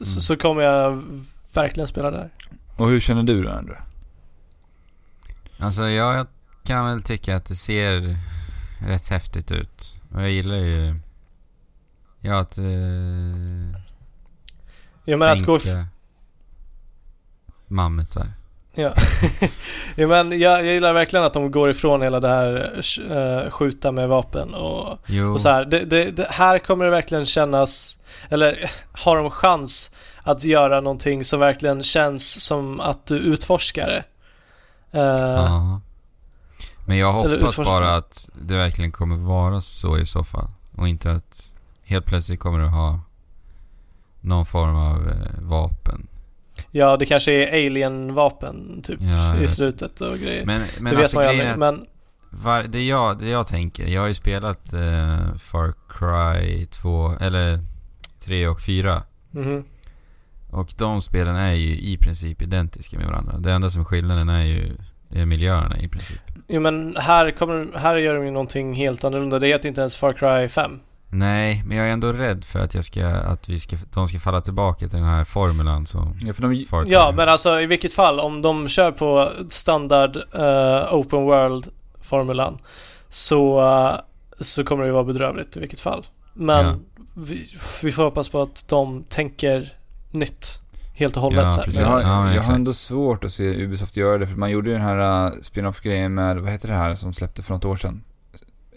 så, 0.00 0.20
så 0.20 0.36
kommer 0.36 0.62
jag 0.62 1.02
verkligen 1.54 1.88
spela 1.88 2.10
där. 2.10 2.30
Och 2.76 2.88
hur 2.90 3.00
känner 3.00 3.22
du 3.22 3.42
då 3.42 3.50
Andrew? 3.50 3.82
Alltså 5.58 5.88
jag, 5.88 6.26
kan 6.64 6.84
väl 6.86 7.02
tycka 7.02 7.36
att 7.36 7.44
det 7.44 7.56
ser 7.56 8.16
rätt 8.86 9.08
häftigt 9.08 9.50
ut. 9.50 10.02
Och 10.14 10.22
jag 10.22 10.30
gillar 10.30 10.56
ju... 10.56 10.96
Ja, 12.20 12.38
att... 12.38 12.58
Eh, 12.58 12.64
Jag 15.04 15.18
menar 15.18 15.28
att 15.28 15.44
gå... 15.44 15.58
mammutar. 17.66 18.32
Ja. 18.78 18.94
ja 19.96 20.06
men 20.06 20.40
jag, 20.40 20.66
jag 20.66 20.74
gillar 20.74 20.92
verkligen 20.92 21.24
att 21.24 21.32
de 21.32 21.50
går 21.50 21.70
ifrån 21.70 22.02
hela 22.02 22.20
det 22.20 22.28
här 22.28 22.82
eh, 23.10 23.50
skjuta 23.50 23.92
med 23.92 24.08
vapen 24.08 24.54
och, 24.54 24.98
Jo. 25.06 25.32
och 25.32 25.40
så 25.40 25.48
här. 25.48 25.64
Det, 25.64 25.84
det, 25.84 26.10
det, 26.10 26.26
här 26.30 26.58
kommer 26.58 26.84
det 26.84 26.90
verkligen 26.90 27.26
kännas, 27.26 27.98
eller 28.28 28.70
har 28.92 29.16
de 29.16 29.30
chans 29.30 29.94
att 30.22 30.44
göra 30.44 30.80
någonting 30.80 31.24
som 31.24 31.40
verkligen 31.40 31.82
känns 31.82 32.44
som 32.44 32.80
att 32.80 33.06
du 33.06 33.16
utforskar 33.18 33.88
det. 33.88 34.04
Ja. 34.98 35.80
Men 36.86 36.96
jag 36.96 37.12
hoppas 37.12 37.56
bara 37.56 37.96
att 37.96 38.28
det 38.42 38.54
verkligen 38.54 38.92
kommer 38.92 39.16
vara 39.16 39.60
så 39.60 39.98
i 39.98 40.06
så 40.06 40.24
fall. 40.24 40.48
Och 40.76 40.88
inte 40.88 41.12
att 41.12 41.52
helt 41.82 42.06
plötsligt 42.06 42.40
kommer 42.40 42.58
du 42.58 42.66
ha 42.66 43.00
någon 44.20 44.46
form 44.46 44.76
av 44.76 45.08
eh, 45.08 45.42
vapen. 45.42 46.06
Ja, 46.70 46.96
det 46.96 47.06
kanske 47.06 47.32
är 47.32 47.66
alien-vapen 47.66 48.82
typ 48.82 48.98
Ja, 49.02 49.36
i 49.36 49.40
vet 49.40 49.50
slutet 49.50 50.00
och 50.00 50.18
grejer. 50.18 50.44
Men, 50.44 50.62
men 50.80 50.84
det 50.84 50.96
vet 50.96 50.98
alltså 50.98 51.16
man 51.16 51.24
ju 51.24 51.30
aldrig. 51.30 51.58
Men 51.58 51.86
var, 52.30 52.62
det, 52.62 52.86
jag, 52.86 53.18
det 53.18 53.28
jag 53.28 53.46
tänker, 53.46 53.86
jag 53.86 54.00
har 54.00 54.08
ju 54.08 54.14
spelat 54.14 54.72
eh, 54.72 55.34
Far 55.38 55.74
Cry 55.88 56.66
2, 56.66 57.12
eller 57.20 57.58
3 58.24 58.48
och 58.48 58.60
4. 58.60 59.02
mhm. 59.30 59.64
Och 60.50 60.72
de 60.78 61.00
spelen 61.00 61.36
är 61.36 61.52
ju 61.52 61.80
i 61.80 61.98
princip 61.98 62.42
identiska 62.42 62.98
med 62.98 63.06
varandra. 63.06 63.38
Det 63.38 63.52
enda 63.52 63.70
som 63.70 63.80
är 63.80 63.84
skillnaden 63.84 64.28
är 64.28 64.44
ju 64.44 64.76
är 65.10 65.26
miljöerna 65.26 65.78
i 65.78 65.88
princip. 65.88 66.20
Jo 66.48 66.60
men 66.60 66.96
här, 66.96 67.30
kommer, 67.30 67.78
här 67.78 67.96
gör 67.96 68.14
de 68.14 68.24
ju 68.24 68.30
någonting 68.30 68.74
helt 68.74 69.04
annorlunda. 69.04 69.38
Det 69.38 69.46
heter 69.46 69.68
inte 69.68 69.80
ens 69.80 69.96
Far 69.96 70.12
Cry 70.12 70.48
5. 70.48 70.80
Nej, 71.10 71.62
men 71.66 71.76
jag 71.76 71.88
är 71.88 71.92
ändå 71.92 72.12
rädd 72.12 72.44
för 72.44 72.58
att, 72.58 72.74
jag 72.74 72.84
ska, 72.84 73.06
att 73.06 73.48
vi 73.48 73.60
ska, 73.60 73.76
de 73.94 74.08
ska 74.08 74.18
falla 74.20 74.40
tillbaka 74.40 74.88
till 74.88 74.98
den 74.98 75.08
här 75.08 75.24
formulan 75.24 75.86
som 75.86 76.16
Ja, 76.22 76.32
för 76.34 76.42
de. 76.42 76.90
Ja, 76.90 77.12
men 77.16 77.28
alltså 77.28 77.60
i 77.60 77.66
vilket 77.66 77.92
fall, 77.92 78.20
om 78.20 78.42
de 78.42 78.68
kör 78.68 78.92
på 78.92 79.32
standard 79.48 80.16
eh, 80.16 80.94
open 80.94 81.18
world-formulan 81.24 82.58
så, 83.08 83.60
eh, 83.60 83.94
så 84.40 84.64
kommer 84.64 84.82
det 84.82 84.86
ju 84.88 84.92
vara 84.92 85.04
bedrövligt 85.04 85.56
i 85.56 85.60
vilket 85.60 85.80
fall. 85.80 86.06
Men 86.34 86.66
Ja. 86.66 86.74
vi, 87.14 87.46
vi 87.82 87.92
får 87.92 88.02
hoppas 88.04 88.28
på 88.28 88.42
att 88.42 88.68
de 88.68 89.04
tänker 89.08 89.72
nytt 90.10 90.60
helt 90.94 91.16
och 91.16 91.22
hållet 91.22 91.38
Ja, 91.44 91.50
här. 91.66 91.80
jag, 91.80 91.86
har, 91.88 92.00
Ja, 92.00 92.34
jag 92.34 92.42
har 92.42 92.54
ändå 92.54 92.72
svårt 92.72 93.24
att 93.24 93.32
se 93.32 93.64
Ubisoft 93.64 93.96
göra 93.96 94.18
det, 94.18 94.26
för 94.26 94.36
man 94.36 94.50
gjorde 94.50 94.68
ju 94.70 94.74
den 94.76 94.84
här 94.84 95.26
uh, 95.26 95.40
spin-off-grejen 95.42 96.14
med, 96.14 96.38
vad 96.38 96.50
heter 96.52 96.68
det 96.68 96.74
här 96.74 96.94
som 96.94 97.14
släppte 97.14 97.42
för 97.42 97.54
något 97.54 97.64
år 97.64 97.76
sedan? 97.76 98.02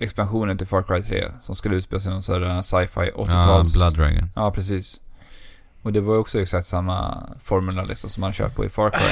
Expansionen 0.02 0.58
till 0.58 0.68
Far 0.68 0.84
Cry 0.84 1.02
3, 1.02 1.26
som 1.42 1.56
skulle 1.56 1.76
utspela 1.76 2.00
sig 2.00 2.10
i 2.10 2.14
någon 2.14 2.24
sån 2.24 2.44
här 2.44 2.56
uh, 2.56 2.62
sci-fi 2.62 3.12
Ja, 3.18 3.24
80-tals... 3.24 3.78
Blood 3.78 3.94
Dragon. 3.98 4.30
Ja, 4.36 4.52
precis. 4.52 5.02
Och 5.82 5.94
det 5.94 6.02
var 6.02 6.14
ju 6.14 6.20
också 6.20 6.40
exakt 6.42 6.68
samma 6.68 7.24
formula 7.44 7.84
liksom 7.84 8.10
som 8.10 8.22
man 8.22 8.34
kör 8.34 8.50
på 8.50 8.66
i 8.66 8.70
Far 8.70 8.90
Cry. 8.90 9.08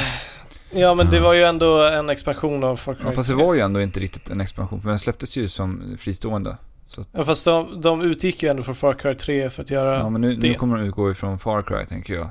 Ja, 0.79 0.93
men 0.93 1.09
det 1.09 1.17
Ja. 1.17 1.23
var 1.23 1.33
ju 1.33 1.43
ändå 1.43 1.83
en 1.87 2.09
expansion 2.09 2.63
av 2.63 2.75
Far 2.75 2.93
Cry 2.93 3.03
Ja, 3.05 3.11
fast 3.11 3.29
det 3.29 3.35
3. 3.35 3.45
var 3.45 3.53
ju 3.53 3.59
ändå 3.59 3.81
inte 3.81 3.99
riktigt 3.99 4.29
en 4.29 4.41
expansion, 4.41 4.81
för 4.81 4.89
den 4.89 4.99
släpptes 4.99 5.37
ju 5.37 5.47
som 5.47 5.95
fristående. 5.99 6.57
Så, 6.87 7.05
Ja, 7.11 7.23
fast 7.23 7.45
de, 7.45 7.81
de 7.81 8.01
utgick 8.01 8.43
ju 8.43 8.49
ändå 8.49 8.63
från 8.63 8.75
Far 8.75 8.93
Cry 8.93 9.15
3 9.15 9.49
för 9.49 9.63
att 9.63 9.71
göra... 9.71 9.97
ja, 9.97 10.09
men 10.09 10.21
nu, 10.21 10.27
nu 10.29 10.35
det. 10.35 10.53
kommer 10.53 10.77
de 10.77 10.85
utgå 10.85 11.11
ifrån 11.11 11.39
Far 11.39 11.61
Cry, 11.61 11.85
tänker 11.85 12.13
jag. 12.13 12.29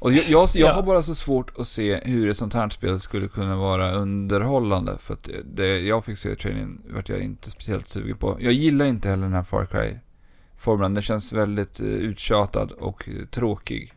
Och 0.00 0.12
jag, 0.12 0.24
jag, 0.28 0.48
jag 0.54 0.68
Ja. 0.70 0.72
har 0.72 0.82
bara 0.82 1.02
så 1.02 1.14
svårt 1.14 1.58
att 1.58 1.66
se 1.66 2.00
hur 2.04 2.30
ett 2.30 2.36
sånt 2.36 2.54
här 2.54 2.68
spel 2.68 3.00
skulle 3.00 3.28
kunna 3.28 3.56
vara 3.56 3.92
underhållande. 3.92 4.98
För 5.00 5.14
att 5.14 5.28
det 5.44 5.80
jag 5.80 6.04
fick 6.04 6.18
se 6.18 6.32
i 6.32 6.36
trailern 6.36 6.80
vart 6.90 7.08
jag 7.08 7.20
inte 7.20 7.50
speciellt 7.50 7.88
sugen 7.88 8.16
på. 8.16 8.36
Jag 8.40 8.52
gillar 8.52 8.84
inte 8.86 9.08
heller 9.08 9.22
den 9.22 9.32
här 9.32 9.42
Far 9.42 9.66
Cry-formeln. 9.66 10.94
Den 10.94 11.02
känns 11.02 11.32
väldigt 11.32 11.80
eh, 11.80 11.86
uttjatad 11.86 12.72
och 12.72 13.08
eh, 13.08 13.26
tråkig. 13.30 13.92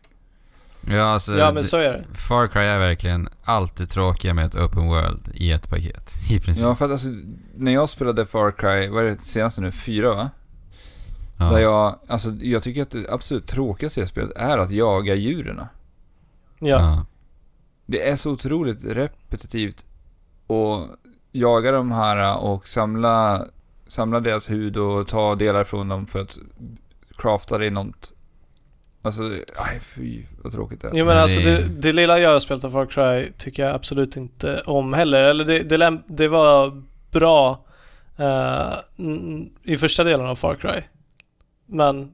Ja, 0.88 1.02
alltså, 1.02 1.36
ja, 1.36 1.52
men 1.52 1.64
så 1.64 1.76
är 1.76 1.92
det. 1.92 2.04
Far 2.28 2.46
Cry 2.48 2.60
är 2.62 2.78
verkligen 2.78 3.28
allt 3.44 3.76
det 3.76 3.86
tråkiga 3.86 4.34
med 4.34 4.46
ett 4.46 4.54
open 4.54 4.86
world 4.86 5.28
i 5.34 5.50
ett 5.50 5.68
paket. 5.70 6.10
I 6.30 6.40
princip. 6.40 6.62
Ja, 6.64 6.74
för 6.74 6.84
att 6.84 6.90
alltså, 6.90 7.08
när 7.56 7.72
jag 7.72 7.88
spelade 7.88 8.26
Far 8.26 8.50
Cry, 8.50 8.88
vad 8.88 9.04
är 9.04 9.08
det 9.10 9.18
senaste 9.18 9.60
nu? 9.60 9.70
Fyra 9.72 10.14
va? 10.14 10.30
Ja. 11.38 11.44
Där 11.50 11.58
jag, 11.58 11.98
alltså 12.06 12.30
jag 12.30 12.62
tycker 12.62 12.82
att 12.82 12.90
det 12.90 13.06
absolut 13.10 13.46
tråkigaste 13.46 14.00
i 14.00 14.06
spelet 14.06 14.32
är 14.36 14.58
att 14.58 14.70
jaga 14.70 15.14
djuren. 15.14 15.60
Ja. 16.66 16.80
Ja. 16.80 17.06
Det 17.86 18.08
är 18.08 18.16
så 18.16 18.30
otroligt 18.30 18.84
repetitivt 18.84 19.84
och 20.46 20.86
jaga 21.32 21.72
de 21.72 21.92
här 21.92 22.38
och 22.44 22.66
samla, 22.68 23.46
samla 23.86 24.20
deras 24.20 24.50
hud 24.50 24.76
och 24.76 25.08
ta 25.08 25.34
delar 25.34 25.64
från 25.64 25.88
dem 25.88 26.06
för 26.06 26.20
att 26.20 26.38
crafta 27.16 27.58
det 27.58 27.66
i 27.66 27.70
något. 27.70 28.12
Alltså, 29.02 29.22
aj 29.56 29.80
fy 29.80 30.22
vad 30.42 30.52
tråkigt 30.52 30.80
det 30.80 30.88
är. 30.88 30.92
Jo 30.94 31.04
men 31.06 31.18
alltså 31.18 31.40
det- 31.40 31.68
det, 31.80 31.92
lilla 31.92 32.18
jag 32.18 32.30
har 32.30 32.40
spelat 32.40 32.64
av 32.64 32.70
Far 32.70 32.86
Cry 32.86 33.32
tycker 33.38 33.64
jag 33.66 33.74
absolut 33.74 34.16
inte 34.16 34.60
om 34.66 34.92
heller. 34.92 35.22
Eller 35.24 35.44
det, 35.44 35.62
det, 35.62 36.00
det 36.06 36.28
var 36.28 36.82
bra 37.10 37.64
n- 38.98 39.50
i 39.62 39.76
första 39.76 40.04
delen 40.04 40.26
av 40.26 40.36
Far 40.36 40.54
Cry. 40.54 40.82
Men 41.66 42.12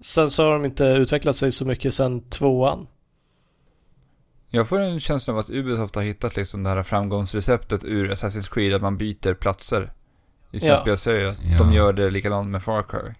sen 0.00 0.30
så 0.30 0.44
har 0.44 0.52
de 0.52 0.64
inte 0.64 0.84
utvecklat 0.84 1.36
sig 1.36 1.52
så 1.52 1.64
mycket 1.66 1.94
sen 1.94 2.20
tvåan. 2.20 2.86
Jag 4.54 4.68
får 4.68 4.80
en 4.80 5.00
känsla 5.00 5.32
av 5.32 5.38
att 5.38 5.50
Ubisoft 5.50 5.94
har 5.94 6.02
hittat 6.02 6.36
liksom 6.36 6.62
det 6.62 6.70
här 6.70 6.82
framgångsreceptet 6.82 7.84
ur 7.84 8.10
Assassin's 8.12 8.52
Creed, 8.54 8.74
att 8.74 8.82
man 8.82 8.96
byter 8.98 9.34
platser 9.34 9.92
i 10.50 10.60
sina 10.60 10.72
Ja. 10.74 10.80
spelserier. 10.80 11.26
Att 11.26 11.44
Ja. 11.44 11.58
De 11.58 11.72
gör 11.72 11.92
det 11.92 12.10
likadant 12.10 12.48
med 12.48 12.62
Far 12.62 12.82
Cry. 12.82 13.14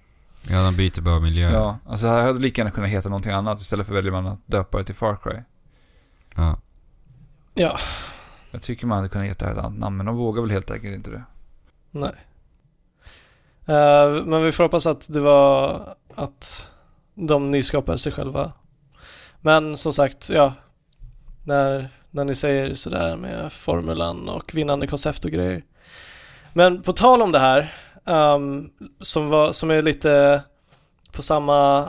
ja, 0.51 0.63
de 0.65 0.77
byter 0.77 1.01
bara 1.01 1.21
miljö. 1.21 1.53
Ja, 1.53 1.79
alltså 1.87 2.07
här 2.07 2.23
hade 2.23 2.39
lika 2.41 2.61
gärna 2.61 2.71
kunnat 2.71 2.91
heta 2.91 3.09
någonting 3.09 3.33
annat 3.33 3.61
istället 3.61 3.87
för 3.87 3.95
väljer 3.95 4.13
man 4.13 4.27
att 4.27 4.39
döpa 4.47 4.79
det 4.79 4.85
till 4.85 4.95
Far 4.95 5.17
Cry. 5.23 5.37
Ja. 6.35 6.59
Ja, 7.55 7.79
Jag 8.51 8.63
tycker 8.63 8.87
man 8.87 8.97
hade 8.97 9.09
kunnat 9.09 9.27
heta 9.29 9.51
ett 9.51 9.59
annat 9.59 9.79
namn, 9.79 9.97
men 9.97 10.07
de 10.07 10.17
vågar 10.17 10.43
väl 10.43 10.51
helt 10.51 10.71
enkelt 10.71 10.95
inte 10.95 11.11
det. 11.11 11.23
nej. 11.91 12.13
Eh, 13.67 14.25
men 14.25 14.43
vi 14.43 14.53
får 14.53 14.65
hoppas 14.65 14.87
att 14.87 15.07
det 15.13 15.21
var 15.21 15.81
att 16.15 16.71
de 17.15 17.51
nyskapade 17.51 17.99
sig 17.99 18.13
själva. 18.13 18.53
Men 19.41 19.77
som 19.77 19.93
sagt, 19.93 20.31
ja. 20.31 20.53
När, 21.45 21.89
när 22.11 22.25
ni 22.25 22.35
säger 22.35 22.75
sådär 22.75 23.17
med 23.17 23.53
formulan 23.53 24.29
och 24.29 24.55
vinnande 24.55 24.87
koncept 24.87 25.25
och 25.25 25.31
grejer. 25.31 25.63
Men 26.53 26.83
på 26.83 26.93
tal 26.93 27.23
om 27.23 27.33
det 27.33 27.39
här. 27.39 27.75
ehm, 28.07 28.71
som, 29.01 29.29
var, 29.29 29.53
som 29.53 29.71
är 29.71 29.83
lite 29.83 30.43
på 31.13 31.23
samma... 31.23 31.89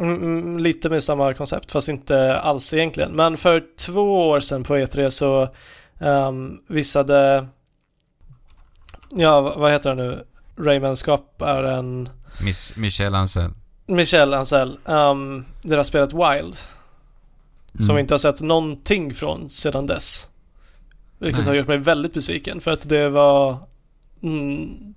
Mm, 0.00 0.22
mm, 0.22 0.58
lite 0.58 0.90
med 0.90 1.04
samma 1.04 1.34
koncept, 1.34 1.72
fast 1.72 1.88
inte 1.88 2.38
alls 2.40 2.74
egentligen. 2.74 3.12
Men 3.12 3.36
för 3.36 3.64
två 3.76 4.28
år 4.28 4.40
sedan 4.40 4.64
på 4.64 4.76
E3 4.76 5.10
så 5.10 5.48
um, 6.00 6.62
visade... 6.68 7.46
Ja, 9.10 9.40
vad 9.40 9.72
heter 9.72 9.88
han 9.88 9.98
nu? 9.98 10.24
Rayman 10.58 10.96
skapar 10.96 11.62
en... 11.64 12.08
Miss, 12.44 12.76
Michel 12.76 13.14
Ancel. 13.14 13.50
Michel 13.86 14.34
Ancel, 14.34 14.78
um, 14.84 15.44
det 15.62 15.76
där 15.76 15.82
spelet 15.82 16.12
Wild. 16.12 16.56
Som 17.74 17.84
Mm. 17.84 17.96
vi 17.96 18.00
inte 18.00 18.14
har 18.14 18.18
sett 18.18 18.40
någonting 18.40 19.14
från 19.14 19.50
sedan 19.50 19.86
dess. 19.86 20.30
Vilket 21.18 21.38
Nej. 21.38 21.48
har 21.48 21.54
gjort 21.54 21.68
mig 21.68 21.78
väldigt 21.78 22.14
besviken 22.14 22.60
för 22.60 22.70
att 22.70 22.88
det 22.88 23.08
var 23.08 23.58
mm, 24.22 24.94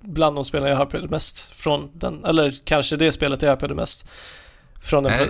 bland 0.00 0.36
de 0.36 0.44
spelen 0.44 0.68
jag 0.68 0.78
hypade 0.84 1.08
mest 1.08 1.54
från 1.54 1.90
den, 1.94 2.24
eller 2.24 2.54
kanske 2.64 2.96
det 2.96 3.12
spelet 3.12 3.42
jag 3.42 3.50
hypade 3.50 3.74
mest 3.74 4.08
från 4.82 5.02
den. 5.04 5.12
Är, 5.12 5.20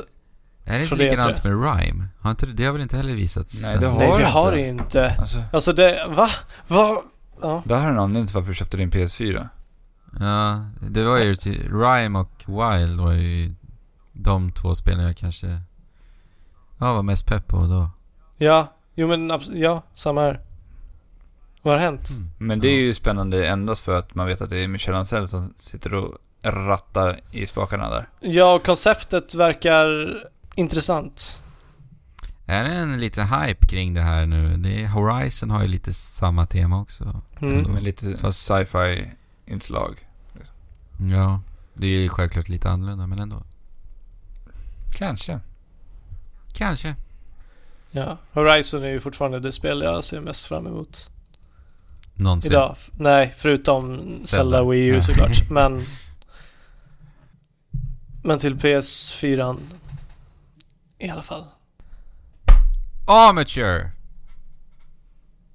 är 0.65 0.79
det 0.79 0.83
inte 0.85 0.97
likadant 0.97 1.45
med 1.45 1.53
Rime? 1.53 2.09
Har 2.21 2.31
inte, 2.31 2.47
det 2.47 2.65
har 2.65 2.73
väl 2.73 2.83
inte 2.83 2.97
heller 2.97 3.15
visats? 3.15 3.63
Nej, 3.63 3.79
det 3.81 3.87
har 3.87 3.99
Nej, 3.99 4.09
det 4.09 4.13
inte. 4.15 4.27
har 4.27 4.53
det 4.53 4.69
inte. 4.69 5.15
Alltså, 5.19 5.39
Alltså 5.53 5.73
det, 5.73 6.07
va? 6.09 6.29
Va? 6.69 7.03
Ja. 7.43 7.63
det 7.67 7.77
här 7.77 7.87
är 7.87 7.91
en 7.93 7.99
anledning 7.99 8.27
till 8.27 8.35
varför 8.35 8.49
du 8.49 8.55
köpte 8.55 8.77
din 8.77 8.91
PS4. 8.91 9.49
Ja, 10.21 10.67
det 10.91 11.03
var 11.05 11.19
ju 11.19 11.37
till 11.37 11.73
Rime 11.81 12.19
och 12.19 12.45
Wild 12.47 13.01
var 13.01 13.13
ju 13.13 13.55
de 14.13 14.53
två 14.53 14.75
spelen 14.75 15.05
jag 15.05 15.17
kanske 15.17 15.61
ja, 16.87 16.93
var 16.95 17.03
mest 17.03 17.27
pepp 17.27 17.49
på 17.49 17.67
då. 17.67 17.91
Ja, 18.37 18.73
jo 18.95 19.09
men 19.09 19.33
abs- 19.33 19.57
ja, 19.57 19.83
samma 19.95 20.21
här. 20.21 20.41
Vad 21.63 21.75
har 21.75 21.81
hänt? 21.81 22.11
Mm. 22.11 22.31
Men 22.39 22.61
det 22.61 22.69
är 22.69 22.81
ju 22.81 22.95
spännande 22.95 23.47
endast 23.49 23.85
för 23.85 23.99
att 23.99 24.15
man 24.15 24.27
vet 24.27 24.41
att 24.41 24.51
det 24.51 24.59
är 24.61 24.69
Michel 24.69 24.95
Ancel 24.95 25.29
som 25.29 25.55
sitter 25.57 25.95
och 25.95 26.19
rattar 26.43 27.21
i 27.31 27.47
spakarna 27.47 27.91
där. 27.91 28.09
Ja, 28.21 28.55
och 28.55 28.65
konceptet 28.67 29.35
verkar 29.35 29.87
intressant. 30.55 31.45
Är 32.47 32.65
det 32.65 32.71
en 32.71 33.01
lite 33.01 33.23
hype 33.23 33.67
kring 33.67 33.95
det 33.95 34.03
här 34.03 34.27
nu? 34.27 34.57
Det 34.57 34.83
är, 34.83 34.89
Horizon 34.89 35.51
har 35.51 35.63
ju 35.63 35.69
lite 35.69 35.95
samma 35.95 36.47
tema 36.47 36.81
också. 36.81 37.21
Mm. 37.41 37.73
Med 37.73 37.83
lite 37.83 38.17
Fast- 38.17 38.43
sci-fi 38.47 39.11
inslag. 39.47 40.09
Ja, 41.13 41.41
det 41.75 41.87
är 41.87 41.91
ju 42.01 42.09
självklart 42.09 42.49
lite 42.49 42.71
annorlunda 42.71 43.07
men 43.07 43.19
ändå. 43.19 43.43
Kanske. 44.95 45.41
Kanske. 46.53 46.95
Ja, 47.91 48.19
Horizon 48.33 48.83
är 48.85 48.89
ju 48.89 49.01
fortfarande 49.01 49.41
det 49.41 49.53
spel 49.53 49.83
jag 49.83 50.05
ser 50.05 50.21
mest 50.21 50.47
fram 50.47 50.67
emot 50.67 51.11
Någonsin. 52.15 52.53
idag. 52.53 52.77
Nej, 52.93 53.33
förutom 53.37 53.97
Zelda, 53.97 54.27
Zelda. 54.27 54.65
Wii 54.71 54.87
U 54.87 54.95
Ja. 54.95 55.01
såklart. 55.03 55.51
Men... 55.51 55.85
Men 58.25 58.39
till 58.39 58.55
PS4 58.57 59.57
i 60.99 61.09
alla 61.11 61.23
fall. 61.23 61.45
Amateur! 63.07 63.81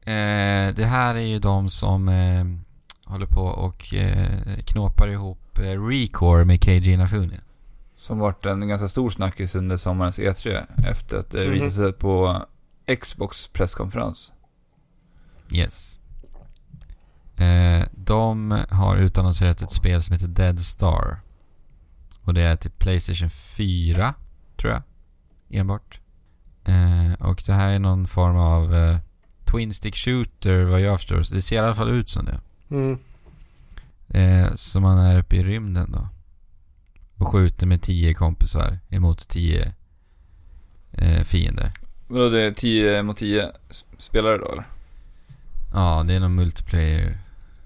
Eh, 0.01 0.73
det 0.75 0.85
här 0.85 1.15
är 1.15 1.19
ju 1.21 1.39
de 1.39 1.69
som 1.69 2.09
eh, 2.09 2.45
håller 3.11 3.25
på 3.25 3.41
och 3.41 3.93
eh, 3.93 4.57
knåpar 4.65 5.07
ihop 5.07 5.59
eh, 5.59 5.87
Recore 5.87 6.45
med 6.45 6.61
KG 6.63 6.93
Inafune. 6.93 7.39
Som 7.99 8.19
varit 8.19 8.45
en 8.45 8.67
ganska 8.67 8.87
stor 8.87 9.09
snackis 9.09 9.55
under 9.55 9.77
sommarens 9.77 10.19
E3 10.19 10.61
efter 10.87 11.17
att 11.17 11.31
det 11.31 11.43
Mhm. 11.43 11.53
visade 11.53 11.71
sig 11.71 11.93
på 11.93 12.45
Xbox 13.01 13.47
presskonferens. 13.47 14.33
Yes. 15.51 15.99
Eh, 17.35 17.87
de 17.95 18.51
har 18.69 18.95
utannonserat 18.95 19.61
ett 19.61 19.71
spel 19.71 20.01
som 20.03 20.13
heter 20.13 20.27
Dead 20.27 20.59
Star. 20.59 21.19
Och 22.21 22.33
det 22.33 22.41
är 22.41 22.55
till 22.55 22.71
Playstation 22.71 23.29
4, 23.29 24.13
tror 24.57 24.73
jag. 24.73 24.81
Enbart. 25.49 25.99
Eh, 26.63 27.13
och 27.27 27.43
det 27.45 27.53
här 27.53 27.67
är 27.71 27.79
någon 27.79 28.07
form 28.07 28.37
av 28.37 28.75
eh, 28.75 28.97
Twin 29.45 29.73
Stick 29.73 29.95
Shooter, 29.95 30.63
vad 30.63 30.81
jag 30.81 30.97
förstår. 30.99 31.21
Så 31.21 31.35
Det 31.35 31.41
ser 31.41 31.55
i 31.55 31.59
alla 31.59 31.75
fall 31.75 31.89
ut 31.89 32.09
som 32.09 32.25
det. 32.25 32.39
Mm. 32.69 32.99
Eh, 34.07 34.53
så 34.55 34.79
man 34.79 34.97
är 34.97 35.19
uppe 35.19 35.35
i 35.35 35.43
rymden 35.43 35.91
då. 35.91 36.07
Och 37.17 37.27
skjuter 37.27 37.67
med 37.67 37.81
10 37.81 38.13
kompisar 38.13 38.77
emot 38.89 39.29
10 39.29 39.73
eh, 40.91 41.23
fiender. 41.23 41.71
Vadå, 42.07 42.29
det 42.29 42.41
är 42.41 42.51
10 42.51 43.03
mot 43.03 43.17
10 43.17 43.51
spelare 43.97 44.37
då 44.37 44.51
eller? 44.51 44.63
Ja, 45.73 46.03
det 46.07 46.13
är 46.13 46.19
någon 46.19 46.35
multiplayer 46.35 47.17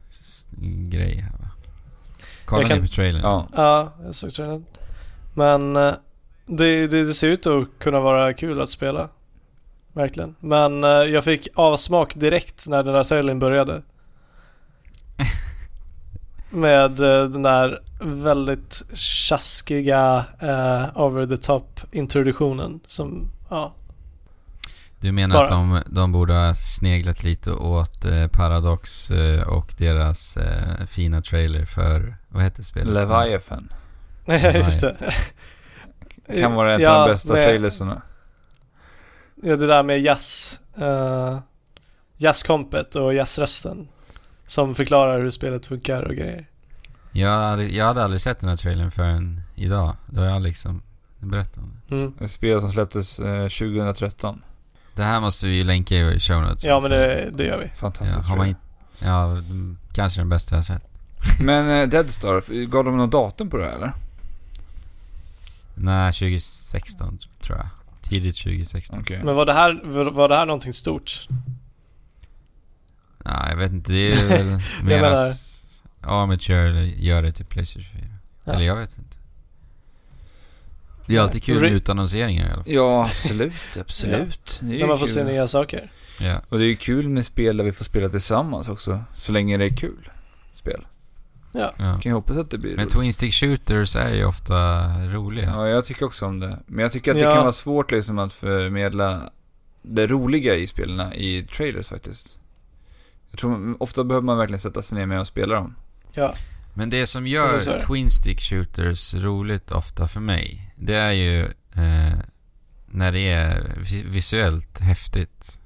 s- 0.10 0.48
grej 0.90 1.16
här 1.18 1.38
va. 1.38 1.46
Kolla 2.46 2.62
Jag 2.62 2.70
kan- 2.70 2.82
ni 2.82 2.88
på 2.88 2.94
trailern? 2.94 3.22
Ja. 3.22 3.48
Ja, 3.56 3.94
jag 4.06 4.16
såg 4.16 4.32
trailern. 4.34 4.66
Men 5.34 5.76
eh, 5.76 5.94
det, 6.46 6.88
det, 6.88 7.04
det 7.04 7.14
ser 7.14 7.28
ut 7.28 7.48
att 7.48 7.68
kunna 7.80 8.00
vara 8.00 8.34
kul 8.34 8.62
att 8.62 8.70
spela. 8.70 9.10
Verkligen. 9.94 10.36
Men 10.40 10.84
eh, 10.84 10.90
jag 10.90 11.24
fick 11.24 11.48
avsmak 11.56 12.16
direkt 12.16 12.68
när 12.68 12.84
den 12.84 12.94
där 12.94 13.04
trailern 13.04 13.40
började. 13.40 13.82
Med 16.54 17.00
eh, 17.00 17.24
den 17.30 17.42
där 17.44 17.80
väldigt 18.00 18.84
tjaskiga 18.94 20.26
eh, 20.40 20.98
over 21.02 21.26
the 21.28 21.38
top 21.38 21.80
introduktionen 21.92 22.80
som, 22.88 23.32
ja. 23.50 23.74
Du 25.00 25.12
menar 25.12 25.36
Bara. 25.36 25.44
att 25.44 25.50
de, 25.50 25.84
de 25.96 26.12
borde 26.12 26.34
ha 26.34 26.56
sneglat 26.56 27.24
lite 27.24 27.52
åt 27.52 28.06
eh, 28.06 28.28
Paradox 28.28 29.12
eh, 29.12 29.48
och 29.48 29.74
deras 29.78 30.38
eh, 30.38 30.86
fina 30.88 31.22
trailer 31.22 31.66
för, 31.66 32.16
vad 32.30 32.44
heter 32.44 32.64
spelet? 32.64 32.94
Leviathan. 32.94 33.74
just 34.54 34.82
det. 34.82 34.98
Kan 36.40 36.54
vara 36.54 36.74
en 36.76 36.82
Ja, 36.82 36.96
av 37.02 37.08
de 37.08 37.14
bästa 37.14 37.34
med- 37.34 37.44
trailersarna. 37.44 38.02
Ja, 39.44 39.56
det 39.56 39.68
där 39.68 39.84
med 39.84 40.02
jazz. 40.02 40.60
Uh, 40.82 41.40
jazzkompet 42.18 42.96
och 42.96 43.14
jazzrösten. 43.14 43.88
Som 44.52 44.76
förklarar 44.76 45.20
hur 45.22 45.30
spelet 45.30 45.66
funkar 45.66 46.02
och 46.02 46.16
grejer. 46.16 46.48
Jag, 47.12 47.30
hade- 47.30 47.68
jag 47.68 47.86
hade 47.86 48.04
aldrig 48.04 48.22
sett 48.22 48.40
den 48.40 48.50
här 48.50 48.58
trailern 48.58 48.92
förrän 48.92 49.42
idag. 49.56 49.96
Då 50.10 50.22
har 50.22 50.28
jag 50.28 50.42
liksom 50.42 50.82
berättat 51.20 51.58
om 51.58 51.72
det. 51.88 51.96
Mm. 51.96 52.14
Ett 52.22 52.32
spel 52.32 52.62
som 52.62 52.72
släpptes 52.72 53.20
eh, 53.20 53.44
2013. 53.44 54.42
Det 54.96 55.04
här 55.04 55.20
måste 55.20 55.48
vi 55.48 55.54
ju 55.56 55.64
länka 55.64 55.96
i 55.96 56.20
show 56.20 56.42
notes. 56.42 56.66
Ja, 56.66 56.80
men 56.80 56.92
det, 56.92 57.32
det 57.34 57.44
gör 57.44 57.58
vi. 57.58 57.64
Ja, 57.66 57.72
Fantastiskt 57.76 58.30
har 58.30 58.38
man. 58.38 58.56
Ja, 59.00 59.26
mm, 59.32 59.78
kanske 59.94 60.22
den 60.22 60.30
bästa 60.30 60.56
jag 60.56 60.58
har 60.58 60.64
sett. 60.64 60.84
Men 61.44 61.82
eh, 61.82 61.88
Dead 61.90 62.10
Star, 62.10 62.66
gav 62.66 62.84
de 62.86 62.98
något 62.98 63.12
datum 63.12 63.50
på 63.50 63.58
det 63.58 63.66
här 63.66 63.76
eller? 63.76 63.94
Nej, 65.76 66.12
2016 66.14 67.20
tror 67.42 67.58
jag. 67.58 67.68
Tidigt 68.02 68.38
2016. 68.38 69.00
Okej. 69.02 69.22
Men 69.24 69.36
var 69.36 69.46
det 69.46 69.54
här, 69.54 69.82
var, 69.84 70.12
var 70.12 70.30
det 70.30 70.36
här 70.36 70.46
någonting 70.46 70.74
stort? 70.74 71.28
Nej, 73.26 73.50
jag 73.50 73.58
vet 73.58 73.72
inte. 73.72 73.92
Det 73.92 74.08
är 74.14 74.28
väl 74.28 74.46
mer 74.48 74.62
menar- 75.02 75.24
att 75.26 75.32
Amateur 76.02 76.72
gör 76.82 77.22
det 77.22 77.32
till 77.32 77.46
Playstation 77.46 77.86
4. 77.94 78.04
Ja. 78.44 78.54
Eller 78.54 78.66
jag 78.66 78.76
vet 78.76 78.98
inte. 78.98 79.18
Det 81.06 81.16
är 81.16 81.22
alltid 81.22 81.44
kul 81.44 81.62
med 81.62 81.72
utannonseringar 81.72 82.48
i 82.48 82.52
alla 82.52 82.64
fall. 82.64 82.74
Ja, 82.74 83.02
absolut. 83.02 83.78
Absolut. 83.80 84.60
Ju 84.64 84.80
När 84.80 84.88
man 84.88 85.00
får 85.00 85.06
kul. 85.06 85.14
se 85.16 85.24
nya 85.24 85.48
saker. 85.48 85.92
Ja. 86.20 86.42
Och 86.50 86.58
det 86.60 86.66
är 86.66 86.68
ju 86.68 86.76
kul 86.76 87.10
med 87.10 87.26
spel 87.26 87.58
där 87.58 87.64
vi 87.64 87.72
får 87.72 87.86
spela 87.86 88.10
tillsammans 88.10 88.70
också. 88.70 89.04
Så 89.14 89.32
länge 89.32 89.58
det 89.58 89.66
är 89.66 89.76
kul 89.76 90.10
spel. 90.56 90.82
Ja. 91.52 91.74
ja. 91.78 91.92
Kan 91.94 92.02
ju 92.10 92.14
hoppas 92.14 92.38
att 92.38 92.50
det 92.52 92.58
blir 92.58 92.76
Men 92.76 92.80
roligt. 92.86 92.96
Twin 93.00 93.14
Stick 93.14 93.34
Shooters 93.34 93.96
är 93.96 94.16
ju 94.16 94.26
ofta 94.26 94.88
roliga. 95.14 95.46
Ja, 95.50 95.68
jag 95.68 95.86
tycker 95.86 96.06
också 96.06 96.26
om 96.26 96.40
det. 96.40 96.60
Men 96.66 96.84
jag 96.84 96.92
tycker 96.92 97.12
att 97.12 97.18
det 97.18 97.24
Ja. 97.24 97.34
kan 97.34 97.42
vara 97.44 97.52
svårt 97.52 97.92
liksom 97.92 98.20
att 98.20 98.34
förmedla 98.34 99.30
det 99.82 100.08
roliga 100.08 100.56
i 100.56 100.68
spelen 100.68 101.14
i 101.14 101.48
trailers 101.56 101.88
faktiskt. 101.88 102.40
Jag 103.32 103.40
tror 103.40 103.84
ofta 103.84 104.04
behöver 104.04 104.26
man 104.26 104.38
verkligen 104.38 104.60
sätta 104.60 104.82
sig 104.82 104.98
ner 104.98 105.06
med 105.06 105.20
och 105.20 105.28
spela 105.28 105.56
dem. 105.56 105.76
Ja. 106.14 106.34
Men 106.74 106.90
det 106.90 107.08
som 107.08 107.28
gör 107.28 107.54
det. 107.54 107.80
Twin 107.80 108.10
Stick 108.10 108.42
Shooters 108.42 109.14
roligt 109.14 109.72
ofta 109.72 110.08
för 110.08 110.20
mig, 110.20 110.74
det 110.76 110.96
är 110.96 111.12
ju 111.12 111.42
eh, 111.76 112.18
när 112.86 113.12
det 113.12 113.30
är 113.30 113.76
vi- 113.78 114.04
visuellt 114.04 114.80
häftigt. 114.80 115.60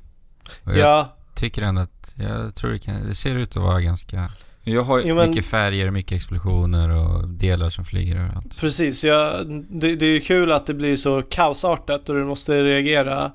Och 0.63 0.71
jag 0.71 0.77
Ja, 0.77 1.15
tycker 1.35 1.61
ändå 1.61 1.81
att, 1.81 2.13
jag 2.17 2.55
tror 2.55 2.71
det 2.71 2.79
kan, 2.79 3.07
det 3.07 3.15
ser 3.15 3.35
ut 3.35 3.49
att 3.57 3.63
vara 3.63 3.81
ganska 3.81 4.31
Jag 4.61 4.81
har 4.81 5.01
jo, 5.05 5.15
men 5.15 5.29
mycket 5.29 5.45
färger, 5.45 5.91
mycket 5.91 6.11
explosioner 6.15 6.89
och 6.89 7.27
delar 7.29 7.69
som 7.69 7.85
flyger 7.85 8.15
överallt. 8.15 8.59
precis. 8.59 9.03
Ja, 9.03 9.43
det, 9.69 9.95
det 9.95 10.05
är 10.05 10.09
ju 10.13 10.21
kul 10.21 10.51
att 10.51 10.65
det 10.67 10.73
blir 10.73 10.95
så 10.95 11.21
kaosartat 11.21 12.09
och 12.09 12.15
du 12.15 12.25
måste 12.25 12.63
reagera 12.63 13.31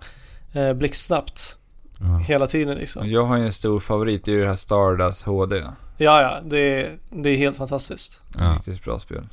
eh, 0.53 0.73
blixtsnabbt 0.73 1.57
Ja. 2.03 2.17
hela 2.19 2.47
tiden 2.47 2.79
liksom. 2.79 3.11
Jag 3.11 3.25
har 3.27 3.37
ju 3.37 3.45
en 3.45 3.53
stor 3.53 3.81
favorit, 3.81 4.25
det 4.25 4.31
är 4.33 4.35
ju 4.37 4.41
det 4.43 4.49
här 4.49 4.55
Stardust 4.57 5.23
HD. 5.27 5.57
Ja, 5.57 6.23
ja. 6.23 6.39
Det, 6.45 6.59
är- 6.59 6.99
det 7.11 7.29
är 7.31 7.37
helt 7.37 7.57
fantastiskt. 7.57 8.23
Ja. 8.39 8.53
Riktigt 8.55 8.85
bra 8.85 8.99
spel. 8.99 9.27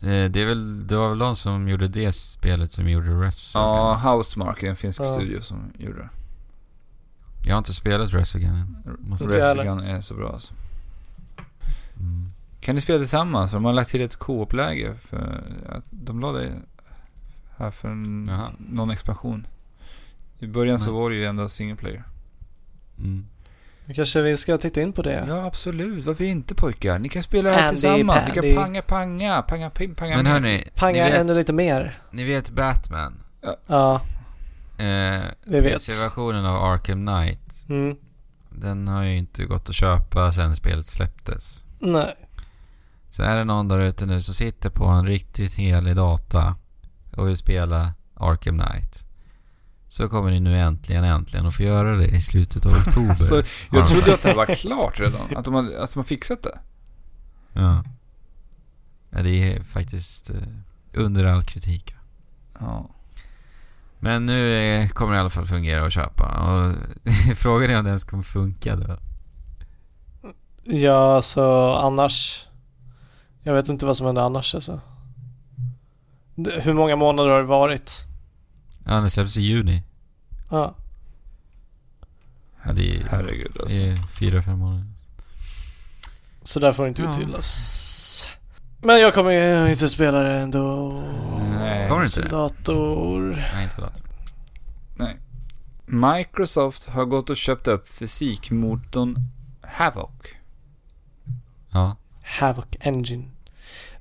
Eh, 0.00 0.06
Det, 0.30 0.40
är 0.40 0.46
väl, 0.46 0.86
det 0.86 0.96
var 0.96 1.08
väl 1.08 1.18
de 1.18 1.36
som 1.36 1.68
gjorde 1.68 1.88
det 1.88 2.12
spelet 2.12 2.72
som 2.72 2.88
gjorde 2.88 3.10
Resogun? 3.10 3.66
Ja, 3.68 3.94
Housemark 4.04 4.62
är 4.62 4.70
en 4.70 4.76
finsk 4.76 5.00
Ja. 5.00 5.04
studio 5.04 5.40
som 5.40 5.72
gjorde 5.78 5.98
det. 5.98 6.08
Jag 7.46 7.54
har 7.54 7.58
inte 7.58 7.74
spelat 7.74 8.12
Resogun 8.14 8.54
än. 8.54 8.76
Måste- 8.98 9.24
Inte 9.26 9.38
jag 9.38 9.44
heller. 9.46 9.62
Resogun 9.64 9.84
är 9.84 10.00
så 10.00 10.14
bra 10.14 10.32
alltså. 10.32 10.54
Mm. 12.00 12.26
Kan 12.60 12.74
ni 12.74 12.80
spela 12.80 12.98
tillsammans? 12.98 13.50
För 13.50 13.56
de 13.56 13.64
har 13.64 13.72
lagt 13.72 13.90
till 13.90 14.00
ett 14.02 14.16
co-op-läge. 14.16 14.94
För 15.08 15.42
att 15.68 15.84
de 15.90 16.20
la 16.20 16.32
det 16.32 16.52
här 17.56 17.70
för 17.70 17.88
en, 17.88 18.26
Jaha. 18.30 18.50
någon 18.58 18.90
expansion. 18.90 19.46
I 20.42 20.46
början 20.46 20.78
så 20.78 20.90
Nice. 20.90 21.00
var 21.02 21.10
det 21.10 21.16
ju 21.16 21.24
ändå 21.24 21.48
single 21.48 21.76
player. 21.76 22.04
Mm. 22.98 23.26
Nu 23.86 23.94
kanske 23.94 24.20
vi 24.22 24.36
ska 24.36 24.58
titta 24.58 24.80
in 24.82 24.92
på 24.92 25.02
det. 25.02 25.24
Ja, 25.28 25.44
absolut. 25.46 26.04
Varför 26.04 26.24
inte 26.24 26.54
pojkar? 26.54 26.98
Ni 26.98 27.08
kan 27.08 27.22
spela 27.22 27.50
här 27.50 27.62
Andy, 27.62 27.70
tillsammans. 27.70 28.26
Ni 28.28 28.32
Pandy. 28.34 28.54
kan 28.54 28.64
panga, 28.64 28.82
panga, 28.82 29.42
panga, 29.42 29.70
ping, 29.70 29.94
panga. 29.94 30.16
Men 30.16 30.26
hörni, 30.26 30.68
Panga 30.76 31.04
ni 31.04 31.10
vet, 31.10 31.20
ännu 31.20 31.34
lite 31.34 31.52
mer. 31.52 31.98
ni 32.10 32.24
vet 32.24 32.50
Batman? 32.50 33.22
Ja, 33.66 34.00
Eh, 34.78 35.22
vi 35.44 35.60
vet. 35.60 35.72
PC-versionen 35.72 36.44
av 36.46 36.62
Arkham 36.64 37.06
Knight. 37.06 37.64
Mm. 37.68 37.96
Den 38.50 38.88
har 38.88 39.02
ju 39.02 39.16
inte 39.16 39.44
gått 39.44 39.68
att 39.68 39.74
köpa 39.74 40.32
sen 40.32 40.56
spelet 40.56 40.86
släpptes. 40.86 41.64
Nej. 41.78 42.14
Så 43.10 43.22
är 43.22 43.36
det 43.36 43.44
någon 43.44 43.68
där 43.68 43.78
ute 43.78 44.06
nu 44.06 44.20
som 44.20 44.34
sitter 44.34 44.70
på 44.70 44.84
en 44.86 45.06
riktigt 45.06 45.54
helig 45.54 45.96
data 45.96 46.56
och 47.16 47.28
vill 47.28 47.36
spela 47.36 47.94
Arkham 48.14 48.58
Knight. 48.58 49.04
Så 49.92 50.08
kommer 50.08 50.30
ni 50.30 50.40
nu 50.40 50.58
äntligen, 50.58 51.04
äntligen 51.04 51.46
att 51.46 51.54
få 51.54 51.62
göra 51.62 51.96
det 51.96 52.06
i 52.06 52.20
slutet 52.20 52.66
av 52.66 52.72
oktober. 52.72 53.08
Alltså, 53.10 53.34
jag 53.70 53.84
de 53.84 53.88
trodde 53.88 54.14
att 54.14 54.22
det 54.22 54.28
här 54.28 54.36
var 54.36 54.54
klart 54.54 55.00
redan. 55.00 55.36
Att 55.36 55.44
de 55.44 55.54
har, 55.54 55.62
att 55.62 55.92
de 55.92 55.98
har 55.98 56.04
fixat 56.04 56.42
det. 56.42 56.58
Ja. 57.52 57.84
ja. 59.10 59.22
Det 59.22 59.30
är 59.30 59.62
faktiskt 59.62 60.30
eh, 60.30 60.36
under 60.92 61.24
all 61.24 61.44
kritik. 61.44 61.94
Ja. 62.60 62.90
Men 63.98 64.26
nu 64.26 64.54
eh, 64.54 64.88
kommer 64.88 65.12
det 65.12 65.16
i 65.16 65.20
alla 65.20 65.30
fall 65.30 65.46
fungera 65.46 65.86
att 65.86 65.92
köpa. 65.92 66.24
Och 66.24 66.74
frågan 67.36 67.70
är 67.70 67.78
om 67.78 67.84
det 67.84 67.90
ens 67.90 68.04
kommer 68.04 68.22
funka 68.22 68.76
då. 68.76 68.98
Ja, 70.64 71.22
så 71.22 71.72
annars. 71.72 72.46
Jag 73.42 73.54
vet 73.54 73.68
inte 73.68 73.86
vad 73.86 73.96
som 73.96 74.06
händer 74.06 74.22
annars 74.22 74.54
alltså. 74.54 74.80
Hur 76.36 76.72
många 76.72 76.96
månader 76.96 77.30
har 77.30 77.38
det 77.38 77.44
varit? 77.44 78.11
Ja, 78.86 79.00
det 79.00 79.10
släpps 79.10 79.36
i 79.36 79.42
juni. 79.42 79.82
Ja. 80.50 80.74
Ja, 82.64 82.72
det 82.72 82.96
är, 82.96 83.04
Herregud 83.10 83.56
alltså. 83.60 83.78
det 83.78 83.88
är 83.88 84.02
fyra, 84.18 84.42
fem 84.42 84.58
månader. 84.58 84.86
Så 86.42 86.60
där 86.60 86.72
får 86.72 86.82
det 86.82 86.88
inte 86.88 87.02
Ja. 87.02 87.10
uttydlas. 87.10 88.28
Men 88.84 89.00
jag 89.00 89.14
kommer 89.14 89.30
ju 89.30 89.70
inte 89.70 89.88
spela 89.88 90.18
det 90.18 90.34
ändå. 90.34 90.92
Nej. 91.58 91.88
Kommer 91.88 92.00
du 92.00 92.06
inte 92.06 92.14
Till 92.20 92.22
det? 92.30 92.36
dator. 92.36 93.20
Nej, 93.54 93.64
inte 93.64 93.74
på 93.76 93.80
datorn. 93.80 94.04
Nej. 94.96 95.16
Microsoft 95.86 96.86
har 96.88 97.04
gått 97.04 97.30
och 97.30 97.36
köpt 97.36 97.68
upp 97.68 97.88
fysikmotorn 97.88 99.18
Havoc. 99.62 100.10
Ja. 101.70 101.96
Havoc 102.22 102.64
Engine. 102.80 103.24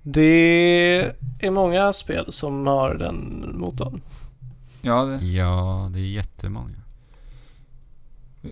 Det 0.03 1.13
är 1.39 1.51
många 1.51 1.93
spel 1.93 2.25
som 2.31 2.67
har 2.67 2.93
den 2.93 3.45
motorn. 3.57 4.01
Ja, 4.81 5.03
det, 5.05 5.25
Ja, 5.25 5.89
det 5.93 5.99
är 5.99 6.05
jättemånga. 6.05 6.75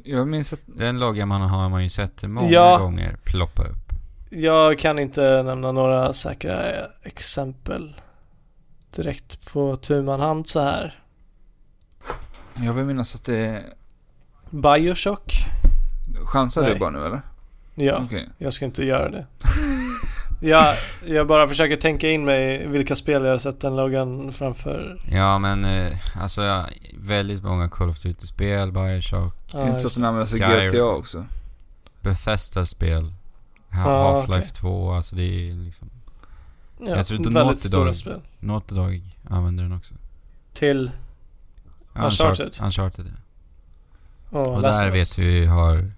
jag 0.03 0.27
minns 0.27 0.53
att... 0.53 0.59
Den 0.65 0.99
loggan 0.99 1.27
man 1.27 1.41
har 1.41 1.69
man 1.69 1.83
ju 1.83 1.89
sett 1.89 2.23
många 2.23 2.49
Ja. 2.49 2.77
gånger 2.77 3.17
ploppa 3.23 3.63
upp. 3.63 3.77
Jag 4.29 4.79
kan 4.79 4.99
inte 4.99 5.43
nämna 5.43 5.71
några 5.71 6.13
säkra 6.13 6.63
exempel 7.03 8.01
direkt 8.95 9.51
på 9.53 9.75
tu 9.75 10.01
man 10.01 10.19
hand 10.19 10.47
så 10.47 10.59
här. 10.61 10.99
Jag 12.55 12.73
vill 12.73 12.85
minnas 12.85 13.15
att 13.15 13.23
det... 13.23 13.63
Bioshock? 14.49 15.33
Chansar 16.25 16.61
du 16.63 16.69
Nej. 16.69 16.79
bara 16.79 16.89
nu 16.89 17.05
eller? 17.05 17.21
Ja, 17.75 18.01
Okej. 18.05 18.29
jag 18.37 18.53
ska 18.53 18.65
inte 18.65 18.85
göra 18.85 19.09
det. 19.09 19.25
jag, 20.39 20.75
jag 21.07 21.27
bara 21.27 21.47
försöker 21.47 21.77
tänka 21.77 22.09
in 22.11 22.25
mig 22.25 22.67
vilka 22.67 22.95
spel 22.95 23.23
jag 23.25 23.31
har 23.31 23.37
sett 23.37 23.59
den 23.61 23.75
loggan 23.75 24.31
framför. 24.31 25.01
Ja, 25.11 25.37
men 25.39 25.65
eh, 25.65 25.97
alltså 26.15 26.43
ja, 26.43 26.65
väldigt 26.97 27.43
många 27.43 27.69
Call 27.69 27.89
of 27.89 28.01
Duty-spel, 28.03 28.71
Bioshock, 28.71 29.33
Ja, 29.53 29.67
inte 29.67 29.79
så 29.79 29.87
att 29.87 29.95
den 29.95 30.05
använder 30.05 30.25
sig. 30.27 30.69
GTA 30.69 30.83
också. 30.83 31.25
Bethesda-spel, 32.01 33.13
Ja, 33.71 33.77
Half-Life 33.77 34.37
okej. 34.39 34.49
2, 34.53 34.91
alltså 34.93 35.15
det 35.15 35.23
är 35.49 35.53
liksom... 35.53 35.89
ja, 36.79 36.89
jag 36.89 37.05
tror 37.07 37.17
inte 37.17 37.29
väldigt 37.29 37.45
Naughty 37.45 37.59
stora 37.67 37.85
Dog- 37.85 37.95
spel. 37.95 38.21
Naughty 38.39 38.75
Dog 38.75 39.01
använder 39.29 39.63
den 39.63 39.73
också. 39.73 39.95
Till 40.53 40.91
Uncharted. 41.93 42.57
Uncharted, 42.61 43.05
ja. 44.31 44.37
och, 44.39 44.55
Och 44.55 44.61
där 44.61 44.89
vet 44.89 45.17
vi 45.19 45.45
har... 45.45 45.91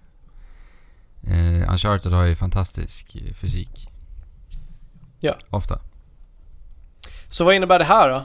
Eh, 1.22 1.72
Uncharted 1.72 2.12
har 2.12 2.24
ju 2.24 2.34
fantastisk 2.34 3.16
eh, 3.16 3.34
fysik. 3.34 3.88
Ja. 5.22 5.34
Ofta. 5.50 5.78
Så 7.26 7.44
vad 7.44 7.54
innebär 7.54 7.78
det 7.78 7.84
här 7.84 8.08
då? 8.08 8.24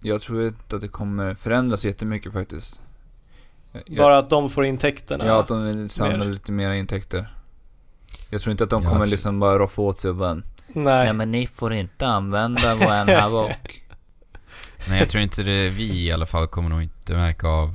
Jag 0.00 0.20
tror 0.20 0.46
inte 0.46 0.76
att 0.76 0.82
det 0.82 0.88
kommer 0.88 1.34
förändras 1.34 1.84
jättemycket 1.84 2.32
faktiskt. 2.32 2.82
Jag, 3.86 3.96
Bara 3.98 4.18
att 4.18 4.30
de 4.30 4.50
får 4.50 4.64
intäkterna? 4.64 5.26
Ja, 5.26 5.40
att 5.40 5.48
de 5.48 5.64
vill 5.64 5.90
samla 5.90 6.16
mer. 6.18 6.24
lite 6.24 6.52
mer 6.52 6.70
intäkter. 6.70 7.32
Jag 8.30 8.40
tror 8.40 8.50
inte 8.50 8.64
att 8.64 8.70
de 8.70 8.82
Jag 8.82 8.92
kommer 8.92 9.04
tror- 9.04 9.10
liksom 9.10 9.40
bara 9.40 9.58
roffa 9.58 9.82
åt 9.82 9.98
sig 9.98 10.10
och 10.10 10.16
bara 10.16 10.42
Nej. 10.68 11.12
men 11.12 11.30
ni 11.30 11.46
får 11.46 11.72
inte 11.72 12.06
använda 12.06 12.74
våran 12.74 13.08
Havoc. 13.20 13.50
Nej, 14.88 14.98
jag 14.98 15.08
tror 15.08 15.22
inte 15.22 15.42
det, 15.42 15.68
vi 15.68 16.02
i 16.06 16.12
alla 16.12 16.26
fall 16.26 16.46
kommer 16.48 16.68
nog 16.68 16.82
inte 16.82 17.12
märka 17.14 17.48
av 17.48 17.74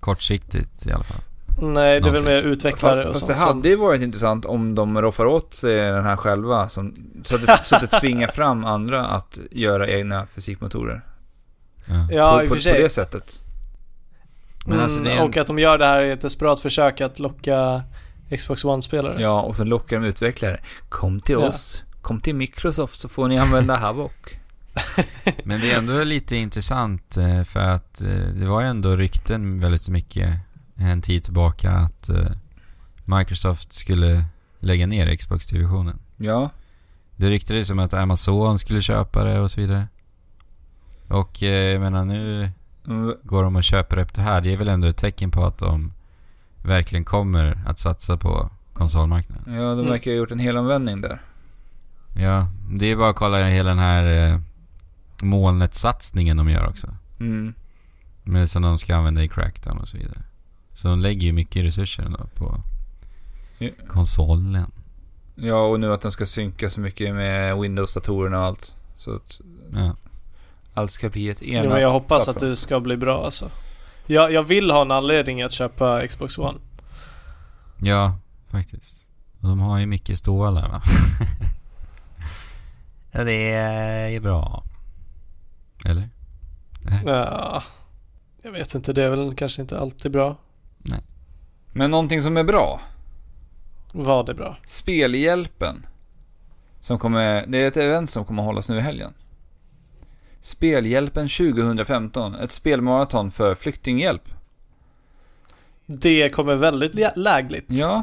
kortsiktigt 0.00 0.86
i 0.86 0.92
alla 0.92 1.04
fall. 1.04 1.20
Nej, 1.58 2.00
det 2.00 2.08
är 2.08 2.12
väl 2.12 2.24
mer 2.24 2.42
utvecklare 2.42 3.04
och 3.06 3.12
Fast 3.14 3.26
sånt 3.26 3.38
det 3.38 3.44
hade 3.44 3.68
ju 3.68 3.76
varit 3.76 4.02
intressant 4.02 4.44
om 4.44 4.74
de 4.74 5.02
roffar 5.02 5.26
åt 5.26 5.54
sig 5.54 5.74
den 5.76 6.04
här 6.04 6.16
själva. 6.16 6.68
Som, 6.68 6.94
så, 7.24 7.34
att 7.34 7.46
det, 7.46 7.60
så 7.64 7.76
att 7.76 7.90
det 7.90 8.00
tvingar 8.00 8.28
fram 8.28 8.64
andra 8.64 9.06
att 9.06 9.38
göra 9.50 9.88
egna 9.88 10.26
fysikmotorer. 10.26 11.04
Ja. 11.86 12.08
Ja, 12.10 12.36
på, 12.38 12.44
i 12.44 12.46
och 12.46 12.50
för 12.52 12.58
sig. 12.58 12.72
på 12.74 12.78
det 12.80 12.88
sättet. 12.88 13.40
Men 14.66 14.80
alltså 14.80 15.00
det 15.02 15.12
är 15.12 15.16
en- 15.16 15.22
Och 15.22 15.36
att 15.36 15.46
de 15.46 15.58
gör 15.58 15.78
det 15.78 15.86
här 15.86 16.02
i 16.02 16.10
ett 16.10 16.20
desperat 16.20 16.60
försök 16.60 17.00
att 17.00 17.18
locka 17.18 17.82
Xbox 18.36 18.64
One-spelare. 18.64 19.16
Ja, 19.22 19.40
och 19.40 19.56
sen 19.56 19.68
lockar 19.68 20.00
de 20.00 20.06
utvecklare. 20.06 20.60
Kom 20.88 21.20
till 21.20 21.36
Ja. 21.40 21.46
oss. 21.48 21.84
Kom 22.02 22.20
till 22.20 22.34
Microsoft 22.34 23.00
så 23.00 23.08
får 23.08 23.28
ni 23.28 23.38
använda 23.38 23.76
Havoc. 23.76 24.12
Men 25.44 25.60
det 25.60 25.72
är 25.72 25.78
ändå 25.78 26.04
lite 26.04 26.36
intressant 26.36 27.16
eh, 27.16 27.42
för 27.42 27.60
att 27.60 28.02
eh, 28.02 28.08
det 28.34 28.46
var 28.46 28.60
ju 28.60 28.66
ändå 28.66 28.96
rykten 28.96 29.60
väldigt 29.60 29.88
mycket 29.88 30.28
en 30.76 31.02
tid 31.02 31.22
tillbaka 31.22 31.70
att 31.72 32.08
eh, 32.08 32.30
Microsoft 33.04 33.72
skulle 33.72 34.24
lägga 34.58 34.86
ner 34.86 35.16
Xbox-divisionen. 35.16 35.98
Ja, 36.16 36.50
Det 37.16 37.30
ryktades 37.30 37.66
som 37.66 37.78
att 37.78 37.94
Amazon 37.94 38.58
skulle 38.58 38.82
köpa 38.82 39.24
det 39.24 39.40
och 39.40 39.50
så 39.50 39.60
vidare. 39.60 39.88
Och 41.08 41.42
eh, 41.42 41.72
jag 41.72 41.80
menar 41.80 42.04
nu 42.04 42.50
mm, 42.86 43.14
går 43.22 43.42
de 43.42 43.56
och 43.56 43.64
köper 43.64 43.98
upp 43.98 44.14
det 44.14 44.22
här. 44.22 44.40
Det 44.40 44.52
är 44.52 44.56
väl 44.56 44.68
ändå 44.68 44.88
ett 44.88 44.96
tecken 44.96 45.30
på 45.30 45.44
att 45.44 45.58
de 45.58 45.92
verkligen 46.62 47.04
kommer 47.04 47.58
att 47.66 47.78
satsa 47.78 48.16
på 48.16 48.50
konsolmarknaden. 48.72 49.54
ja 49.54 49.74
de 49.74 49.86
verkar 49.86 50.10
ha 50.10 50.16
gjort 50.16 50.30
en 50.30 50.38
hel 50.38 50.56
omvändning 50.56 51.00
där. 51.00 51.20
Ja, 52.14 52.46
det 52.70 52.86
är 52.86 52.96
bara 52.96 53.10
att 53.10 53.16
kolla 53.16 53.46
hela 53.48 53.68
den 53.68 53.78
här 53.78 54.32
eh, 54.32 54.40
molnet-satsningen 55.22 56.36
de 56.36 56.48
gör 56.50 56.66
också. 56.66 56.94
Mm. 57.20 57.54
Men 58.22 58.48
som 58.48 58.62
de 58.62 58.78
ska 58.78 58.96
använda 58.96 59.22
i 59.22 59.28
Crackdown 59.28 59.78
och 59.78 59.88
så 59.88 59.96
vidare. 59.98 60.22
Så 60.76 60.88
de 60.88 61.00
lägger 61.00 61.26
ju 61.26 61.32
mycket 61.32 61.64
resurser 61.64 62.10
på 62.34 62.60
Ja. 63.58 63.68
konsolen. 63.88 64.66
Ja, 65.34 65.60
och 65.66 65.80
nu 65.80 65.92
att 65.92 66.00
den 66.00 66.12
ska 66.12 66.26
synka 66.26 66.70
så 66.70 66.80
mycket 66.80 67.14
med 67.14 67.56
Windows-datorerna 67.58 68.38
och 68.38 68.44
allt. 68.44 68.76
Så 68.96 69.16
att 69.16 69.40
Ja. 69.74 69.96
allt 70.74 70.90
ska 70.90 71.08
bli 71.10 71.28
ett 71.28 71.42
enat. 71.42 71.72
men 71.72 71.82
jag 71.82 71.90
hoppas 71.90 72.28
att 72.28 72.38
det 72.40 72.56
ska 72.56 72.80
bli 72.80 72.96
bra 72.96 73.24
alltså. 73.24 73.50
Jag, 74.06 74.32
jag 74.32 74.42
vill 74.42 74.70
ha 74.70 74.82
en 74.82 74.90
anledning 74.90 75.42
att 75.42 75.52
köpa 75.52 76.06
Xbox 76.06 76.38
One. 76.38 76.58
ja, 77.76 78.18
faktiskt. 78.48 79.06
Och 79.40 79.48
de 79.48 79.60
har 79.60 79.78
ju 79.78 79.86
mycket 79.86 80.18
stålar 80.18 80.68
va? 80.68 80.82
ja, 83.12 83.24
det 83.24 83.52
är 83.52 84.20
bra. 84.20 84.62
Eller? 85.84 86.08
Nej. 86.82 87.02
Ja, 87.06 87.62
jag 88.42 88.52
vet 88.52 88.74
inte, 88.74 88.92
det 88.92 89.02
är 89.04 89.08
väl 89.10 89.34
kanske 89.34 89.62
inte 89.62 89.78
alltid 89.78 90.12
bra. 90.12 90.36
Men 91.72 91.90
någonting 91.90 92.22
som 92.22 92.36
är 92.36 92.44
bra. 92.44 92.80
Vad 93.94 94.28
är 94.28 94.34
bra? 94.34 94.56
Spelhjälpen. 94.64 95.86
Som 96.80 96.98
kommer, 96.98 97.46
det 97.46 97.58
är 97.58 97.68
ett 97.68 97.76
event 97.76 98.10
som 98.10 98.24
kommer 98.24 98.42
hållas 98.42 98.68
nu 98.68 98.76
i 98.76 98.80
helgen. 98.80 99.14
Spelhjälpen 100.40 101.28
2015. 101.28 102.34
Ett 102.34 102.52
spelmaraton 102.52 103.30
för 103.30 103.54
flyktinghjälp. 103.54 104.22
Det 105.86 106.30
kommer 106.30 106.54
väldigt 106.54 106.94
lä- 106.94 107.12
lägligt. 107.16 107.64
Ja, 107.68 108.02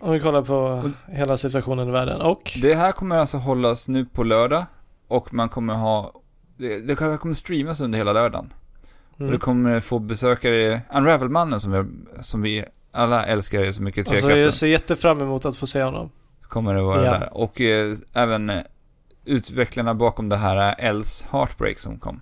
Om 0.00 0.12
vi 0.12 0.20
kollar 0.20 0.42
på 0.42 0.90
hela 1.06 1.36
situationen 1.36 1.88
i 1.88 1.90
världen. 1.90 2.20
Och? 2.20 2.52
det 2.62 2.74
här 2.74 2.92
kommer 2.92 3.18
alltså 3.18 3.36
hållas 3.36 3.88
nu 3.88 4.04
på 4.06 4.24
lördag. 4.24 4.64
Och 5.08 5.34
man 5.34 5.48
kommer 5.48 5.74
ha, 5.74 6.12
det, 6.56 6.78
det 6.80 6.96
kommer 6.96 7.34
streamas 7.34 7.80
under 7.80 7.98
hela 7.98 8.12
lördagen. 8.12 8.52
Och 9.18 9.22
Mm. 9.22 9.32
det 9.32 9.38
kommer 9.38 9.80
få 9.80 9.98
besökare, 9.98 10.80
Unravel-mannen 10.94 11.60
som 11.60 11.72
vi, 11.72 11.84
som 12.22 12.42
vi 12.42 12.64
alla 12.92 13.26
älskar 13.26 13.72
så 13.72 13.82
mycket, 13.82 14.08
Alltså 14.08 14.12
Trekraften, 14.26 14.44
jag 14.44 14.54
ser 14.54 14.66
jättefram 14.66 15.20
emot 15.20 15.44
att 15.44 15.56
få 15.56 15.66
se 15.66 15.82
honom. 15.82 16.10
kommer 16.42 16.74
det 16.74 16.82
vara 16.82 17.04
Ja. 17.04 17.10
där. 17.12 17.28
Och 17.36 17.60
eh, 17.60 17.94
även 18.12 18.50
eh, 18.50 18.62
utvecklarna 19.24 19.94
bakom 19.94 20.28
det 20.28 20.36
här 20.36 20.56
eh, 20.80 20.86
Els 20.88 21.24
Heartbreak 21.30 21.78
som 21.78 21.98
kom. 21.98 22.20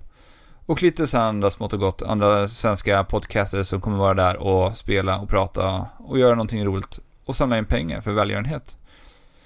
Och 0.67 0.83
lite 0.83 1.07
så 1.07 1.19
andra 1.19 1.51
smått 1.51 1.73
och 1.73 1.81
gott, 1.81 2.03
andra 2.03 2.49
svenska 2.49 3.05
podcasters 3.05 3.67
som 3.67 3.81
kommer 3.81 3.99
vara 3.99 4.15
där 4.15 4.37
och 4.37 4.77
spela 4.77 5.19
och 5.21 5.29
prata 5.29 5.87
och 5.99 6.19
göra 6.19 6.35
någonting 6.35 6.65
roligt 6.65 7.01
och 7.25 7.37
samla 7.37 7.59
in 7.59 7.65
pengar 7.65 8.01
för 8.01 8.13
välgörenhet. 8.13 8.77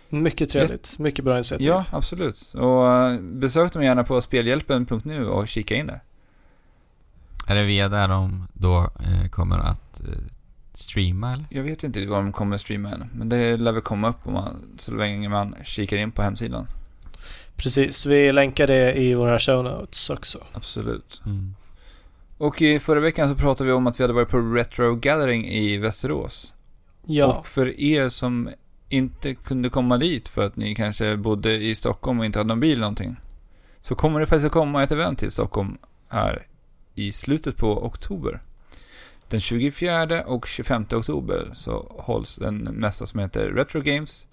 Mycket 0.09 0.51
trevligt. 0.51 0.99
Mycket 0.99 1.25
bra 1.25 1.35
initiativ. 1.35 1.67
Ja, 1.67 1.85
absolut. 1.93 2.55
Och 2.59 2.93
eh, 2.93 3.21
besök 3.21 3.73
dem 3.73 3.83
gärna 3.83 4.05
på 4.05 4.21
spelhjälpen.nu 4.21 5.29
och 5.29 5.49
kika 5.49 5.75
in 5.75 5.87
där. 5.87 6.01
Är 7.51 7.55
det 7.55 7.63
via 7.63 7.89
där 7.89 8.09
de 8.09 8.47
då 8.53 8.91
eh, 9.01 9.29
kommer 9.31 9.59
att 9.59 10.01
eh, 10.01 10.07
streama 10.73 11.33
eller? 11.33 11.45
Jag 11.51 11.63
vet 11.63 11.85
inte 11.85 12.07
vad 12.07 12.19
de 12.19 12.33
kommer 12.33 12.57
streama 12.57 12.91
än, 12.91 13.11
men 13.15 13.29
det 13.29 13.57
lär 13.57 13.73
väl 13.73 13.83
komma 13.83 14.09
upp 14.09 14.17
om 14.27 14.33
man, 14.33 14.75
så 14.77 14.95
länge 14.95 15.29
man 15.29 15.55
kikar 15.63 15.97
in 15.97 16.11
på 16.13 16.23
hemsidan. 16.23 16.67
Precis, 17.57 18.07
vi 18.07 18.33
länkar 18.33 18.67
det 18.67 18.95
i 18.95 19.15
våra 19.15 19.39
show 19.39 19.65
notes 19.65 20.11
också. 20.11 20.39
Absolut. 20.53 21.23
Mm. 21.27 21.55
Och 22.39 22.63
i 22.63 22.79
förra 22.79 23.01
veckan 23.01 23.29
så 23.29 23.35
pratade 23.35 23.67
vi 23.69 23.73
om 23.73 23.87
att 23.87 24.01
vi 24.01 24.05
hade 24.05 24.15
varit 24.15 24.29
på 24.29 24.39
Retro 24.39 24.95
Gathering 24.95 25.47
i 25.49 25.77
Västerås. 25.77 26.55
Ja, 27.07 27.27
Och 27.27 27.47
för 27.47 27.81
er 27.81 28.09
som 28.09 28.51
inte 28.89 29.35
kunde 29.35 29.71
komma 29.71 29.97
dit 29.97 30.29
för 30.29 30.47
att 30.47 30.57
ni 30.57 30.75
kanske 30.75 31.17
bodde 31.17 31.57
i 31.57 31.75
Stockholm 31.75 32.19
och 32.19 32.25
inte 32.25 32.39
hade 32.39 32.49
någon 32.49 32.61
bil 32.61 32.73
eller 32.73 32.81
någonting. 32.81 33.17
Så 33.81 33.95
kommer 33.95 34.21
det 34.21 34.27
faktiskt 34.27 34.47
att 34.47 34.53
komma 34.53 34.83
ett 34.83 34.91
event 34.91 35.19
till 35.19 35.31
Stockholm 35.31 35.79
här 36.09 36.47
i 36.95 37.13
slutet 37.13 37.57
på 37.57 37.85
oktober. 37.85 38.41
Den 39.29 39.41
24 39.41 40.25
och 40.25 40.47
25 40.47 40.87
oktober 40.93 41.53
så 41.57 41.97
hålls 41.99 42.39
en 42.39 42.57
mässa 42.57 43.07
som 43.07 43.21
heter 43.21 43.49
Retro 43.49 43.81
Games 43.81 44.27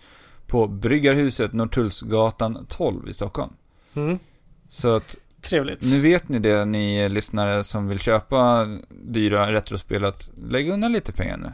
på 0.48 0.68
Bryggarhuset 0.68 1.54
Norrtullsgatan 1.54 2.66
12 2.70 3.10
i 3.10 3.14
Stockholm. 3.14 3.54
mm. 3.94 4.20
Så 4.68 4.96
att 4.96 5.18
trevligt. 5.42 5.86
nu 5.92 6.02
vet 6.02 6.30
ni 6.30 6.40
det, 6.40 6.66
ni 6.66 7.10
lyssnare 7.10 7.64
som 7.64 7.88
vill 7.88 8.00
köpa 8.00 8.66
dyra 8.90 9.52
retrospel, 9.52 10.06
att 10.06 10.32
lägg 10.36 10.70
undan 10.70 10.92
lite 10.92 11.14
pengar 11.14 11.38
nu. 11.38 11.54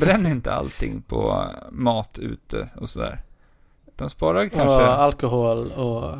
Bränn 0.00 0.26
inte 0.32 0.54
allting 0.54 1.02
på 1.02 1.44
mat 1.70 2.18
ute 2.18 2.68
och 2.76 2.88
sådär. 2.88 3.22
Utan 3.86 4.10
spara 4.10 4.48
kanske, 4.48 4.82
Och 4.82 5.02
alkohol 5.02 5.72
och 5.72 6.18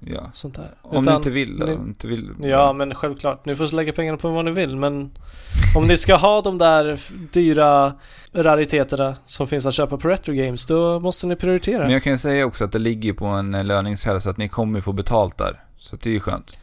ja. 0.00 0.30
sånt 0.32 0.54
där. 0.54 0.70
Om 0.82 0.94
ni 0.94 1.00
Utan- 1.00 1.16
inte 1.16 1.30
vill, 1.30 1.58
ni- 1.58 1.72
inte 1.72 2.06
vill. 2.08 2.30
Ja, 2.42 2.72
men 2.72 2.94
självklart. 2.94 3.44
Ni 3.46 3.54
får 3.56 3.76
lägga 3.76 3.92
pengarna 3.92 4.18
på 4.18 4.28
vad 4.28 4.44
ni 4.44 4.50
vill, 4.50 4.76
men 4.76 5.10
om 5.76 5.84
ni 5.88 5.96
ska 5.96 6.16
ha 6.16 6.40
de 6.40 6.58
där 6.58 7.00
dyra 7.32 7.92
rariteterna 8.32 9.16
som 9.24 9.46
finns 9.46 9.66
att 9.66 9.74
köpa 9.74 9.96
på 9.96 10.08
Retro 10.08 10.34
Games, 10.34 10.66
då 10.66 11.00
måste 11.00 11.26
ni 11.26 11.36
prioritera. 11.36 11.82
Men 11.82 11.92
jag 11.92 12.02
kan 12.02 12.18
säga 12.18 12.46
också 12.46 12.64
att 12.64 12.72
det 12.72 12.78
ligger 12.78 13.12
på 13.12 13.26
en 13.26 13.54
eh, 13.54 13.64
löningshelg 13.64 14.20
så 14.20 14.30
att 14.30 14.36
ni 14.36 14.48
kommer 14.48 14.80
få 14.80 14.92
betalt 14.92 15.38
där. 15.38 15.56
Så 15.78 15.96
det 15.96 16.10
är 16.10 16.14
ju 16.14 16.20
skönt. 16.20 16.58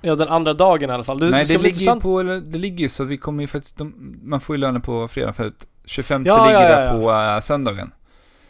Ja, 0.00 0.14
den 0.14 0.28
andra 0.28 0.54
dagen 0.54 0.90
i 0.90 0.92
alla 0.92 1.04
fall. 1.04 1.18
Det, 1.18 1.30
Nej, 1.30 1.44
det 1.48 1.56
det 1.56 1.62
ligger 1.62 2.00
på, 2.00 2.22
det 2.22 2.58
ligger 2.58 2.82
ju 2.82 2.88
så 2.88 3.02
att 3.02 3.08
vi 3.08 3.16
kommer 3.16 3.42
ju 3.42 3.46
faktiskt, 3.46 3.80
man 4.22 4.40
får 4.40 4.56
ju 4.56 4.60
löner 4.60 4.80
på 4.80 5.08
fredag 5.08 5.32
för 5.32 5.46
att 5.46 5.66
25 5.84 6.24
Ja, 6.26 6.46
ligger 6.46 6.60
ja, 6.60 6.68
ja, 6.68 6.76
där 6.76 6.86
ja. 6.86 6.92
på 6.92 7.34
äh, 7.36 7.40
söndagen. 7.40 7.92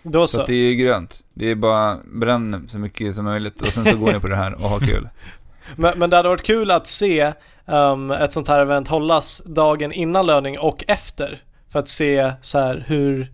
Då 0.02 0.26
Så 0.26 0.38
så. 0.38 0.46
det 0.46 0.54
är 0.54 0.70
ju 0.70 0.74
grönt. 0.74 1.24
Det 1.34 1.46
är 1.50 1.54
bara 1.54 1.98
bränn 2.04 2.64
så 2.68 2.78
mycket 2.78 3.14
som 3.14 3.24
möjligt 3.24 3.62
och 3.62 3.68
sen 3.68 3.84
så 3.84 3.96
går 3.96 4.12
ni 4.12 4.20
på 4.20 4.28
det 4.28 4.36
här 4.36 4.54
och 4.54 4.70
har 4.70 4.78
kul. 4.80 5.08
Men, 5.76 5.98
men 5.98 6.10
det 6.10 6.16
hade 6.16 6.28
varit 6.28 6.42
kul 6.42 6.70
att 6.70 6.86
se 6.86 7.32
um, 7.66 8.10
ett 8.10 8.32
sånt 8.32 8.48
här 8.48 8.60
event 8.60 8.88
hållas 8.88 9.42
dagen 9.46 9.92
innan 9.92 10.26
löning 10.26 10.58
och 10.58 10.84
efter. 10.88 11.42
För 11.68 11.78
att 11.78 11.88
se 11.88 12.32
så 12.40 12.58
här 12.58 12.84
hur... 12.86 13.32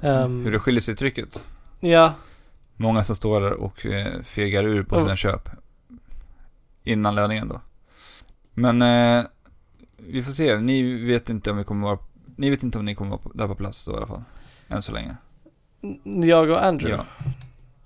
ehm, 0.00 0.44
Hur 0.44 0.52
det 0.52 0.58
skiljer 0.58 0.80
sig 0.80 0.94
i 0.94 0.96
trycket. 0.96 1.42
Ja, 1.80 2.14
Många 2.76 3.04
som 3.04 3.16
står 3.16 3.40
där 3.40 3.52
och 3.52 3.86
eh, 3.86 4.22
fegar 4.24 4.64
ur 4.64 4.82
på 4.82 4.94
Mm. 4.94 5.04
sina 5.06 5.16
köp. 5.16 5.48
Innan 6.84 7.14
löningen 7.14 7.48
då. 7.48 7.60
Men 8.54 8.82
eh, 8.82 9.24
vi 9.96 10.22
får 10.22 10.32
se. 10.32 10.56
Ni 10.58 11.04
vet 11.04 11.28
inte 11.28 11.50
om 11.50 11.56
vi 11.56 11.64
kommer 11.64 11.86
vara... 11.86 11.98
Ni 12.36 12.50
vet 12.50 12.62
inte 12.62 12.78
om 12.78 12.84
ni 12.84 12.94
kommer 12.94 13.10
vara 13.10 13.20
där 13.34 13.46
på 13.48 13.54
plats 13.54 13.84
då 13.84 13.92
i 13.92 13.96
alla 13.96 14.06
fall. 14.06 14.22
Än 14.68 14.82
så 14.82 14.92
länge. 14.92 15.16
Jag 16.26 16.50
och 16.50 16.64
Andrew. 16.64 16.96
Ja, 16.96 17.06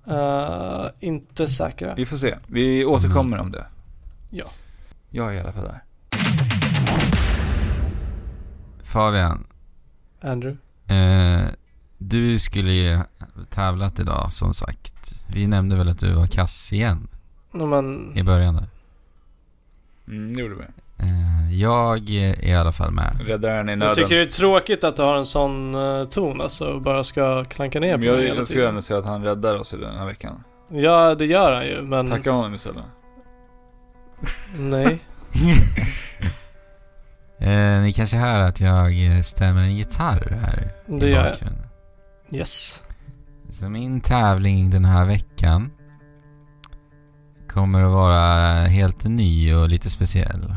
Uh, 0.08 0.86
inte 1.00 1.48
säkra. 1.48 1.94
vi 1.94 2.06
får 2.06 2.16
se. 2.16 2.34
Vi 2.46 2.84
återkommer 2.84 3.38
om 3.38 3.52
det. 3.52 3.66
Ja. 4.30 4.44
Jag 5.10 5.28
är 5.28 5.32
i 5.36 5.40
alla 5.40 5.52
fall 5.52 5.64
där. 5.64 5.82
Fabian, 8.84 9.46
Andrew. 10.20 10.58
eh, 10.86 11.46
du 11.98 12.38
skulle 12.38 12.72
ju 12.72 13.00
tävlat 13.50 14.00
idag 14.00 14.32
som 14.32 14.54
sagt. 14.54 15.20
Vi 15.28 15.46
nämnde 15.46 15.76
väl 15.76 15.88
att 15.88 15.98
du 15.98 16.12
var 16.12 16.26
kass 16.26 16.72
igen 16.72 17.08
No, 17.52 17.66
men, 17.66 18.16
i 18.18 18.22
början 18.22 18.54
där. 18.54 18.66
Mm, 20.08 20.34
det 20.36 20.42
gjorde 20.42 20.54
vi. 20.54 20.64
Eh, 20.98 21.54
jag 21.60 22.10
är 22.10 22.44
i 22.44 22.54
alla 22.54 22.72
fall 22.72 22.90
med. 22.90 23.20
Räddaren 23.26 23.68
i 23.68 23.72
jag 23.72 23.78
nöden. 23.78 23.94
tycker 23.94 24.16
det 24.16 24.22
är 24.22 24.26
tråkigt 24.26 24.84
att 24.84 24.96
du 24.96 25.02
har 25.02 25.16
en 25.16 25.24
sån 25.24 25.74
uh, 25.74 26.08
ton 26.08 26.40
alltså, 26.40 26.64
och 26.66 26.80
bara 26.82 27.04
ska 27.04 27.44
klanka 27.44 27.80
ner 27.80 27.92
på 27.92 27.98
Men 27.98 28.06
jag, 28.08 28.16
mig 28.16 28.26
hela 28.26 28.36
jag 28.38 28.46
skulle 28.46 28.68
ändå 28.68 28.82
säga 28.82 28.98
att 28.98 29.04
han 29.06 29.22
räddar 29.24 29.58
oss 29.58 29.74
i 29.74 29.76
den 29.76 29.96
här 29.98 30.06
veckan. 30.06 30.44
Ja, 30.68 31.14
det 31.14 31.26
gör 31.26 31.52
han 31.52 31.66
ju, 31.66 31.82
men... 31.82 32.10
Tacka 32.10 32.30
honom 32.30 32.54
istället. 32.54 32.84
Nej. 34.58 34.98
Eh, 37.38 37.80
ni 37.80 37.92
kanske 37.92 38.16
hör 38.16 38.38
att 38.38 38.60
jag 38.60 39.06
eh, 39.06 39.22
stämmer 39.22 39.62
en 39.62 39.76
gitarr 39.76 40.38
här 40.42 40.72
Det 40.86 41.06
i 41.06 41.10
gör 41.10 41.24
jag. 41.24 41.32
bakgrunden. 41.32 41.66
Yes. 42.30 42.82
Så 43.50 43.68
min 43.68 44.00
tävling 44.00 44.70
den 44.70 44.84
här 44.84 45.04
veckan 45.04 45.70
kommer 47.48 47.82
att 47.84 47.92
vara 47.92 48.20
helt 48.66 49.04
ny 49.04 49.54
och 49.54 49.68
lite 49.68 49.90
speciell. 49.90 50.54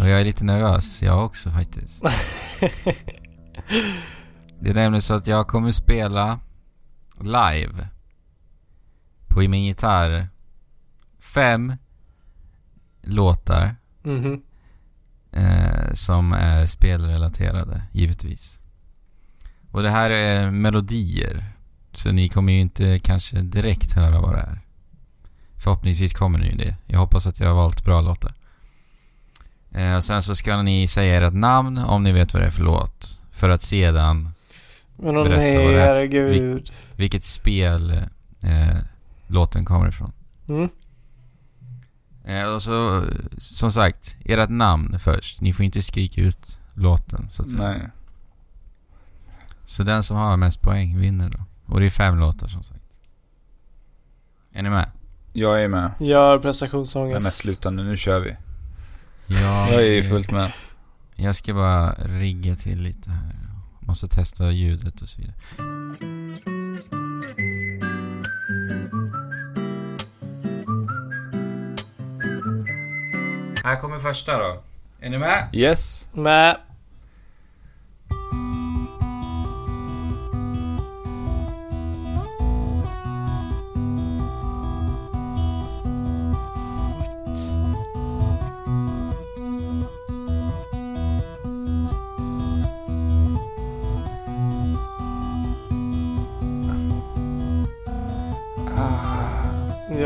Och 0.00 0.08
jag 0.08 0.20
är 0.20 0.24
lite 0.24 0.44
nervös, 0.44 1.02
jag 1.02 1.24
också 1.24 1.50
faktiskt. 1.50 2.02
Det 4.60 4.70
är 4.70 4.74
nämligen 4.74 5.02
så 5.02 5.14
att 5.14 5.26
jag 5.26 5.48
kommer 5.48 5.72
spela 5.72 6.40
live 7.20 7.88
på 9.28 9.40
min 9.40 9.64
gitarr 9.64 10.28
fem 11.34 11.72
låtar 13.02 13.76
Mhm. 14.02 14.42
eh, 15.32 15.92
som 15.92 16.32
är 16.32 16.66
spelrelaterade, 16.66 17.82
givetvis. 17.92 18.58
Och 19.70 19.82
det 19.82 19.90
här 19.90 20.10
är 20.10 20.50
melodier. 20.50 21.52
Så 21.92 22.10
ni 22.12 22.28
kommer 22.28 22.52
ju 22.52 22.60
inte 22.60 22.98
kanske 22.98 23.40
direkt 23.42 23.92
höra 23.92 24.20
vad 24.20 24.34
det 24.34 24.40
är. 24.40 24.60
Förhoppningsvis 25.56 26.12
kommer 26.12 26.38
ni 26.38 26.46
ju 26.50 26.56
det. 26.56 26.76
Jag 26.86 26.98
hoppas 26.98 27.26
att 27.26 27.40
jag 27.40 27.48
har 27.48 27.54
valt 27.54 27.84
bra 27.84 28.00
låtar. 28.00 28.34
Eh, 29.72 29.96
och 29.96 30.04
sen 30.04 30.22
så 30.22 30.34
ska 30.34 30.62
ni 30.62 30.88
säga 30.88 31.26
ert 31.26 31.32
namn 31.34 31.78
om 31.78 32.02
ni 32.02 32.12
vet 32.12 32.34
vad 32.34 32.42
det 32.42 32.46
är 32.46 32.50
för 32.50 32.62
låt. 32.62 33.20
För 33.32 33.48
att 33.48 33.62
sedan 33.62 34.30
Men 34.96 35.16
åh 35.16 35.24
Berätta 35.24 35.40
nej, 35.40 35.64
vad 35.64 35.74
det 35.74 35.80
är 35.82 35.86
herregud. 35.86 36.70
vilket 36.96 37.22
spel 37.24 37.90
eh, 38.44 38.76
låten 39.26 39.64
kommer 39.64 39.88
ifrån. 39.88 40.12
Mm. 40.48 40.68
Eh, 42.24 42.44
och 42.54 42.62
så, 42.62 43.04
som 43.38 43.70
sagt, 43.70 44.16
ert 44.24 44.48
namn 44.50 44.98
först. 44.98 45.40
Ni 45.40 45.52
får 45.52 45.64
inte 45.64 45.82
skrika 45.82 46.20
ut 46.20 46.58
låten 46.74 47.30
så 47.30 47.42
att 47.42 47.48
säga. 47.48 47.62
Nej. 47.62 47.88
Så 49.64 49.82
den 49.82 50.02
som 50.02 50.16
har 50.16 50.36
mest 50.36 50.62
poäng 50.62 50.98
vinner 50.98 51.28
då. 51.30 51.38
Och 51.74 51.80
det 51.80 51.86
är 51.86 51.90
fem 51.90 52.18
låtar 52.18 52.48
som 52.48 52.62
sagt. 52.62 52.82
Är 54.52 54.62
ni 54.62 54.70
med? 54.70 54.90
Jag 55.32 55.62
är 55.64 55.68
med. 55.68 55.90
Gör 56.00 56.38
Nej 56.38 56.38
prestationsångest. 56.38 57.22
men 57.22 57.32
sluta 57.32 57.70
nu, 57.70 57.84
nu 57.84 57.96
kör 57.96 58.20
vi. 58.20 58.36
Ja, 59.28 59.68
Jag 59.72 59.82
är 59.82 59.86
ju 59.94 60.04
fullt 60.08 60.30
med. 60.30 60.52
Jag 61.14 61.36
ska 61.36 61.54
bara 61.54 61.92
rigga 61.94 62.56
till 62.56 62.82
lite 62.82 63.10
här. 63.10 63.34
Måste 63.80 64.08
testa 64.08 64.50
ljudet 64.50 65.02
och 65.02 65.08
så 65.08 65.20
vidare. 65.20 65.34
Här 73.64 73.80
kommer 73.80 73.98
första 73.98 74.38
då. 74.38 74.62
Är 75.00 75.10
ni 75.10 75.18
med? 75.18 75.48
Yes. 75.52 76.08
Med. 76.12 76.56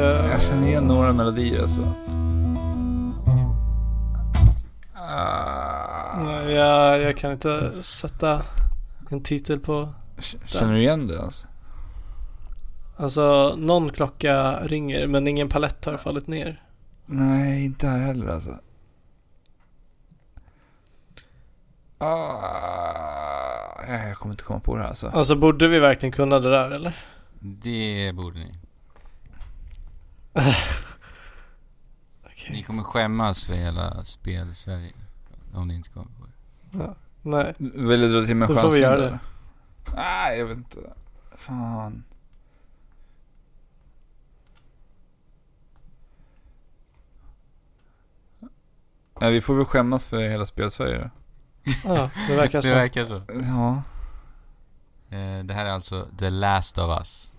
Jag 0.04 0.42
känner 0.42 0.66
igen 0.68 0.84
några 0.84 1.12
melodier 1.12 1.62
alltså. 1.62 1.92
jag, 6.50 7.00
jag 7.02 7.16
kan 7.16 7.32
inte 7.32 7.82
sätta 7.82 8.42
en 9.10 9.22
titel 9.22 9.60
på... 9.60 9.84
K- 10.16 10.38
Känner 10.44 10.72
du 10.74 10.78
igen 10.80 11.06
det 11.06 11.22
alltså? 11.22 11.46
Alltså, 12.96 13.54
någon 13.58 13.90
klocka 13.90 14.60
ringer 14.62 15.06
men 15.06 15.28
ingen 15.28 15.48
palett 15.48 15.84
har 15.84 15.96
fallit 15.96 16.26
ner. 16.26 16.62
Nej, 17.06 17.64
inte 17.64 17.86
här 17.86 17.98
heller 18.00 18.28
alltså. 18.28 18.50
Ah, 21.98 23.82
jag 23.88 24.16
kommer 24.16 24.32
inte 24.32 24.44
komma 24.44 24.60
på 24.60 24.76
det 24.76 24.82
här 24.82 24.88
alltså. 24.88 25.08
Alltså, 25.08 25.34
borde 25.34 25.68
vi 25.68 25.78
verkligen 25.78 26.12
kunna 26.12 26.38
det 26.38 26.50
där 26.50 26.70
eller? 26.70 27.04
Det 27.40 28.12
borde 28.14 28.38
ni. 28.38 28.54
Okej. 32.26 32.50
Ni 32.50 32.62
kommer 32.62 32.82
skämmas 32.82 33.44
för 33.44 33.54
hela 33.54 34.04
spel-Sverige. 34.04 34.92
Om 35.54 35.68
ni 35.68 35.74
inte 35.74 35.88
kommer 35.90 36.06
på 36.20 36.26
det. 36.70 36.94
Nej. 37.22 37.54
Vill 37.59 38.00
du 38.00 38.20
dra 38.20 38.26
till 38.26 38.36
med 38.36 38.48
Då 38.48 38.54
får 38.54 38.70
vi 38.70 38.78
göra 38.78 38.96
det. 38.96 39.18
Nej, 39.96 40.38
jag 40.38 40.46
vet 40.46 40.56
inte. 40.56 40.78
Fan. 41.36 42.04
Nej, 49.20 49.32
vi 49.32 49.40
får 49.40 49.54
väl 49.54 49.64
skämmas 49.64 50.04
för 50.04 50.20
hela 50.28 50.46
spelsverige 50.46 50.98
då. 50.98 51.10
Ja, 51.84 52.10
det 52.28 52.36
verkar 52.36 52.59
Det 52.59 52.62
så. 52.62 52.74
verkar 52.74 53.04
så. 53.04 53.22
Ja. 53.28 53.82
Eh, 55.16 55.44
det 55.44 55.54
här 55.54 55.64
är 55.64 55.70
alltså 55.70 56.09
The 56.18 56.30
Last 56.30 56.78
of 56.78 56.98
Us. 56.98 57.34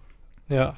Ja. 0.45 0.75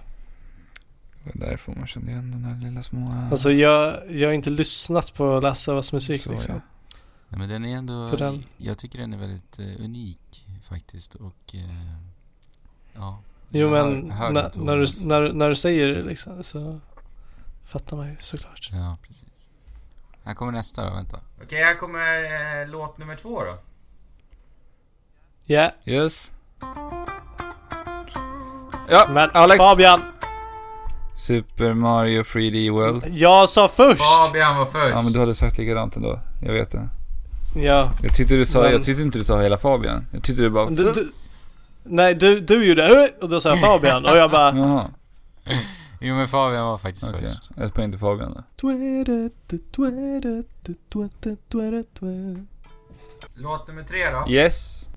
Det 1.34 1.40
var 1.40 1.48
därför 1.48 1.72
man 1.72 1.88
kände 1.88 2.12
igen 2.12 2.32
den 2.32 2.44
där 2.44 2.68
lilla 2.68 2.84
små... 2.84 3.28
Alltså 3.32 3.52
jag, 3.52 4.12
jag 4.12 4.28
har 4.30 4.34
inte 4.34 4.50
lyssnat 4.50 5.14
på 5.14 5.40
Lasse 5.40 5.72
Avas 5.72 5.94
musik 5.94 6.22
Så, 6.24 6.32
liksom. 6.32 6.56
ja. 6.56 6.62
Nej, 7.30 7.40
men 7.40 7.50
den 7.50 7.66
är 7.66 7.78
ändå... 7.78 8.10
För 8.10 8.18
den- 8.18 8.44
Jag 8.58 8.78
tycker 8.78 9.00
den 9.00 9.14
är 9.14 9.18
väldigt 9.18 9.60
eh, 9.60 9.66
unik 9.86 10.46
faktiskt 10.70 11.16
och... 11.16 11.54
Eh, 11.56 11.96
ja. 12.94 13.20
Jo 13.50 13.70
men 13.70 14.12
hör- 14.12 14.18
hör 14.18 14.32
när, 14.32 14.46
inte 14.46 14.60
när, 14.60 14.76
du, 14.78 14.86
när, 15.08 15.34
när 15.34 15.50
du 15.50 15.56
säger 15.56 15.88
det 15.88 16.04
liksom 16.04 16.44
så 16.44 16.80
fattar 17.66 17.98
man 17.98 18.08
ju 18.10 18.16
såklart. 18.20 18.70
Ja, 18.72 18.98
precis. 19.08 19.54
Här 20.24 20.34
kommer 20.34 20.52
nästa 20.52 20.90
då, 20.90 20.96
vänta. 20.96 21.20
Okej, 21.44 21.64
här 21.64 21.76
kommer 21.76 22.24
eh, 22.62 22.68
låt 22.70 22.98
nummer 22.98 23.16
två 23.16 23.44
då. 23.44 23.58
Ja, 25.46 25.72
Yes. 25.86 26.32
Ja, 28.90 29.08
men 29.10 29.30
Alex. 29.34 29.58
Fabian! 29.64 30.02
Super 31.16 31.74
Mario 31.74 32.24
3D 32.24 32.72
World. 32.72 33.04
Jag 33.08 33.50
sa 33.50 33.68
först! 33.68 34.02
Fabian 34.02 34.58
var 34.58 34.66
först! 34.66 34.90
Ja, 34.96 35.02
men 35.02 35.14
du 35.14 35.20
hade 35.20 35.36
sagt 35.36 35.58
likadant 35.58 35.96
ändå. 35.96 36.20
Jag 36.42 36.54
vet 36.54 36.70
det. 36.72 36.90
Ja. 37.56 37.90
Jag 38.04 38.16
tyckte 38.16 38.36
du 38.36 38.46
sa, 38.46 38.62
Men- 38.62 38.72
jag 38.72 38.84
tyckte 38.84 39.02
inte 39.02 39.18
du 39.18 39.24
sa 39.24 39.42
hela 39.42 39.58
Fabian. 39.58 40.06
Jag 40.12 40.24
tyckte 40.24 40.42
du 40.42 40.50
bara... 40.50 40.70
Du, 40.70 40.84
du, 40.94 41.12
nej, 41.84 42.16
du, 42.16 42.40
du 42.40 42.66
gjorde 42.66 43.10
och 43.22 43.30
då 43.30 43.40
sa 43.40 43.50
jag 43.50 43.60
Fabian 43.62 44.06
och 44.06 44.18
jag 44.18 44.32
bara... 44.32 44.58
Jaha, 44.58 44.86
Jo 46.02 46.16
men 46.16 46.28
Fabian 46.28 46.66
var 46.66 46.78
faktiskt 46.78 47.10
okej. 47.10 47.22
först. 47.28 47.52
Ett 47.58 47.74
poäng 47.74 47.92
till 47.92 48.00
Fabian 48.00 48.34
då. 48.34 48.44
Låt 53.36 53.68
nummer 53.68 53.84
tre 53.84 54.10
då. 54.10 54.32
Yes. 54.32 54.90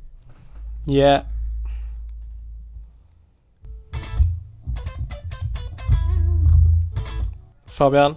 Yeah. 0.87 1.23
Fabian. 7.79 8.11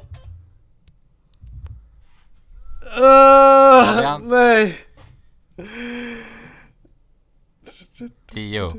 Uh, 2.97 3.85
Fabian. 3.85 4.29
Nej. 4.29 4.77
Tio, 8.27 8.71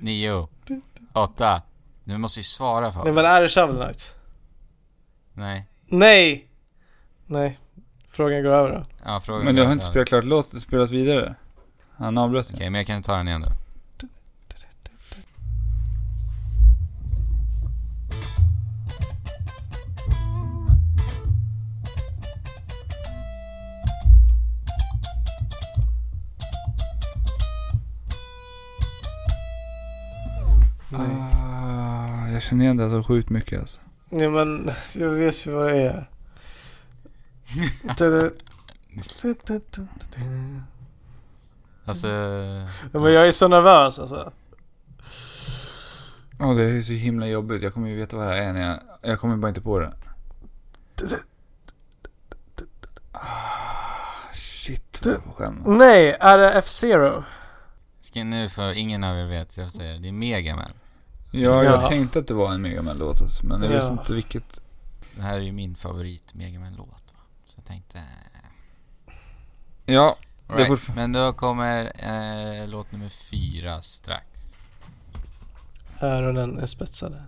nio, 0.00 0.48
åtta. 1.12 1.62
Nu 2.04 2.18
måste 2.18 2.40
ju 2.40 2.44
svara 2.44 2.80
Nej 2.80 2.92
Fabian. 2.92 3.14
men 3.14 3.24
är 3.24 3.42
det 3.42 3.48
Shovel 3.48 3.76
Knight? 3.76 4.16
Nej. 5.32 5.68
Nej. 5.86 6.48
Nej. 7.26 7.58
Frågan 8.08 8.42
går 8.42 8.50
över 8.50 8.70
då. 8.70 8.84
Ja, 9.04 9.20
frågan 9.20 9.44
Men 9.44 9.54
du 9.54 9.64
har 9.64 9.72
inte 9.72 9.84
spelat 9.84 10.08
klart 10.08 10.24
låt, 10.24 10.62
spelat 10.62 10.90
vidare? 10.90 11.34
Han 11.96 12.18
avbröt 12.18 12.46
Okej, 12.46 12.56
okay. 12.56 12.70
men 12.70 12.78
jag 12.78 12.86
kan 12.86 13.02
ta 13.02 13.16
den 13.16 13.28
igen 13.28 13.40
då. 13.40 13.50
Ah, 30.92 32.28
Jag 32.28 32.42
känner 32.42 32.64
igen 32.64 32.76
det 32.76 32.90
så 32.90 33.04
sjukt 33.04 33.30
mycket 33.30 33.60
alltså. 33.60 33.80
Nej 34.08 34.30
men 34.30 34.70
jag 34.96 35.08
vet 35.08 35.46
ju 35.46 35.52
vad 35.52 35.66
det 35.66 35.82
är. 35.82 36.10
Alltså... 41.84 42.08
Ja, 42.92 43.00
men 43.00 43.12
jag 43.12 43.28
är 43.28 43.32
så 43.32 43.48
nervös 43.48 43.98
alltså. 43.98 44.32
Ja, 46.38 46.46
det 46.46 46.64
är 46.64 46.82
så 46.82 46.92
himla 46.92 47.26
jobbigt. 47.26 47.62
Jag 47.62 47.74
kommer 47.74 47.88
ju 47.88 47.96
veta 47.96 48.16
vad 48.16 48.26
det 48.26 48.34
här 48.34 48.42
är 48.42 48.52
när 48.52 48.68
jag... 48.68 48.78
Jag 49.02 49.20
kommer 49.20 49.36
bara 49.36 49.48
inte 49.48 49.60
på 49.60 49.78
det. 49.78 49.92
Ah, 53.12 54.32
shit 54.32 55.06
vad 55.06 55.14
jag 55.14 55.22
får 55.22 55.32
skämmas. 55.32 55.66
Nej, 55.66 56.16
är 56.20 56.38
det 56.38 56.52
F-Zero? 56.52 57.24
Ska 58.08 58.24
nu 58.24 58.48
för 58.48 58.72
ingen 58.72 59.04
av 59.04 59.18
er 59.18 59.24
vet, 59.24 59.52
så 59.52 59.60
jag 59.60 59.72
säger 59.72 59.92
det. 59.92 59.98
Det 59.98 60.08
är 60.08 60.12
Megaman. 60.12 60.70
Ja, 61.30 61.40
jag 61.64 61.64
Ja. 61.64 61.88
tänkte 61.88 62.18
att 62.18 62.26
det 62.26 62.34
var 62.34 62.52
en 62.54 62.62
Mega 62.62 62.82
Man 62.82 62.98
låt 62.98 63.22
alltså, 63.22 63.46
men 63.46 63.62
jag 63.62 63.70
Ja. 63.72 63.76
visste 63.76 63.92
inte 63.92 64.14
vilket. 64.14 64.60
Det 65.16 65.22
här 65.22 65.36
är 65.36 65.40
ju 65.40 65.52
min 65.52 65.74
favorit 65.74 66.34
Megaman-låt. 66.34 67.14
Så 67.46 67.58
jag 67.58 67.64
tänkte... 67.64 67.98
Ja, 69.84 70.16
Det 70.46 70.52
är 70.52 70.56
right. 70.56 70.68
fortfar- 70.70 70.94
Men 70.94 71.12
då 71.12 71.32
kommer 71.32 71.92
eh, 72.62 72.68
låt 72.68 72.92
nummer 72.92 73.08
fyra 73.08 73.82
strax. 73.82 74.54
Öronen 76.00 76.58
är 76.58 76.66
spetsade. 76.66 77.22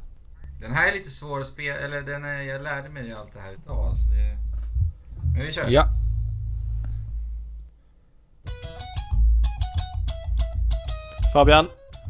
Den 0.61 0.73
här 0.73 0.89
är 0.89 0.93
lite 0.95 1.11
svår 1.11 1.41
att 1.41 1.47
spela, 1.47 1.79
eller 1.79 2.03
den 2.03 2.25
är, 2.25 2.41
jag 2.43 2.63
lärde 2.63 2.89
mig 2.89 3.13
allt 3.13 3.33
det 3.33 3.41
här 3.41 3.53
idag. 3.53 3.89
Alltså 3.89 4.09
det... 4.09 4.37
Men 5.35 5.47
vi 5.47 5.53
kör. 5.53 5.69
ja. 5.71 5.85
Fabian, 11.33 11.69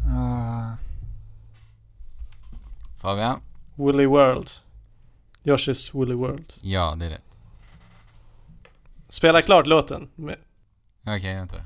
Ah, 0.09 0.77
Fabian? 2.97 3.41
Woolly 3.77 4.07
World. 4.07 4.51
Yoshi's 5.45 5.95
Woolly 5.95 6.15
World. 6.15 6.53
Ja, 6.63 6.95
det 6.99 7.07
är 7.07 7.11
rätt. 7.11 7.23
Spela 9.09 9.43
klart 9.43 9.67
låten. 9.67 10.09
Okej, 11.07 11.35
vänta 11.37 11.57
då. 11.57 11.63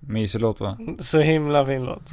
mysig 0.00 0.40
låt 0.40 0.60
va? 0.60 0.78
Så 0.98 1.20
himla 1.20 1.66
fin 1.66 1.84
låt. 1.84 2.10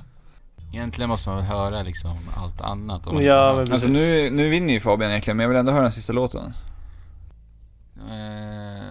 Egentligen 0.73 1.09
måste 1.09 1.29
man 1.29 1.37
väl 1.37 1.45
höra 1.45 1.83
liksom 1.83 2.17
allt 2.35 2.61
annat 2.61 3.07
om 3.07 3.13
man 3.15 3.23
Ja, 3.23 3.53
men 3.53 3.71
Alltså 3.73 3.87
Precis. 3.87 4.07
nu, 4.07 4.29
nu 4.29 4.49
vinner 4.49 4.73
ju 4.73 4.79
Fabian 4.79 5.09
egentligen, 5.11 5.37
men 5.37 5.43
jag 5.43 5.49
vill 5.49 5.57
ändå 5.57 5.71
höra 5.71 5.81
den 5.83 5.91
sista 5.91 6.13
låten. 6.13 6.53
Eh, 7.97 8.83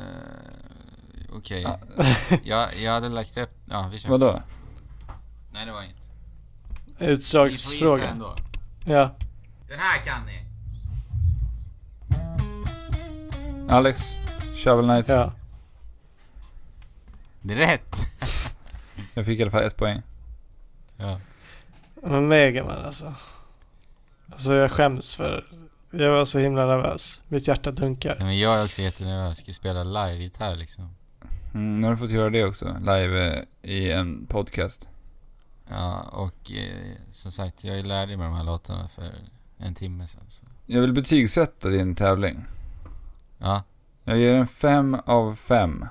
Okej. 1.37 1.63
Ja. 1.63 1.79
jag, 2.43 2.69
jag 2.75 2.93
hade 2.93 3.09
lagt 3.09 3.37
upp... 3.37 3.51
Ja, 3.65 3.89
vi 3.93 3.99
kör. 3.99 4.11
Vadå? 4.11 4.43
Nej, 5.53 5.67
det 5.67 5.73
var 5.73 5.83
inget. 5.83 5.97
Ni 6.87 6.95
får 6.95 7.07
gissa 7.07 7.13
Utslagsfråga. 7.13 8.09
ändå. 8.09 8.35
Ja. 8.85 9.11
Den 9.69 9.79
här 9.79 9.99
kan 10.05 10.27
ni. 10.27 10.45
Alex? 13.69 14.01
Shovel 14.65 14.85
Knight? 14.85 15.09
Ja. 15.09 15.33
Det 17.41 17.55
är 17.55 17.59
rätt. 17.59 17.97
Jag 19.15 19.27
fick 19.27 19.39
i 19.39 19.43
alla 19.43 19.51
fall 19.51 19.63
ett 19.63 19.77
poäng. 19.77 20.03
Ja. 20.97 21.21
Men 22.03 22.29
Megaman 22.29 22.85
alltså. 22.85 23.15
Alltså 24.33 24.55
jag 24.55 24.71
skäms 24.71 25.15
för... 25.15 25.45
Jag 25.91 26.11
var 26.11 26.25
så 26.25 26.39
himla 26.39 26.67
nervös. 26.67 27.25
Mitt 27.29 27.49
hjärta 27.49 27.71
dunkar. 27.71 28.17
Ja, 28.19 28.25
men 28.25 28.39
jag 28.39 28.59
är 28.61 28.65
också 28.65 28.83
jättenervös. 28.83 29.29
Jag 29.29 29.37
ska 29.37 29.53
spela 29.53 29.85
live-gitarr 29.85 30.57
liksom. 30.57 30.95
Mm, 31.55 31.81
nu 31.81 31.87
har 31.87 31.93
du 31.95 31.99
fått 31.99 32.11
göra 32.11 32.31
det 32.31 32.45
också, 32.45 32.77
live 32.81 33.33
eh, 33.37 33.71
i 33.71 33.93
en 33.93 34.27
podcast. 34.27 34.89
Ja, 35.69 36.01
och 36.13 36.53
eh, 36.53 36.97
som 37.11 37.31
sagt, 37.31 37.65
jag 37.65 37.87
lärde 37.87 38.17
mig 38.17 38.27
de 38.27 38.35
här 38.37 38.45
låtarna 38.45 38.89
för 38.89 39.05
en 39.59 39.75
timme 39.75 40.07
sedan. 40.07 40.25
Så. 40.29 40.45
Jag 40.67 40.81
vill 40.81 40.93
betygsätta 40.93 41.69
din 41.69 41.95
tävling. 41.95 42.45
Ja, 43.39 43.63
Jag 44.05 44.19
ger 44.19 44.35
en 44.35 44.47
fem 44.47 44.97
av 45.07 45.35
fem. 45.35 45.85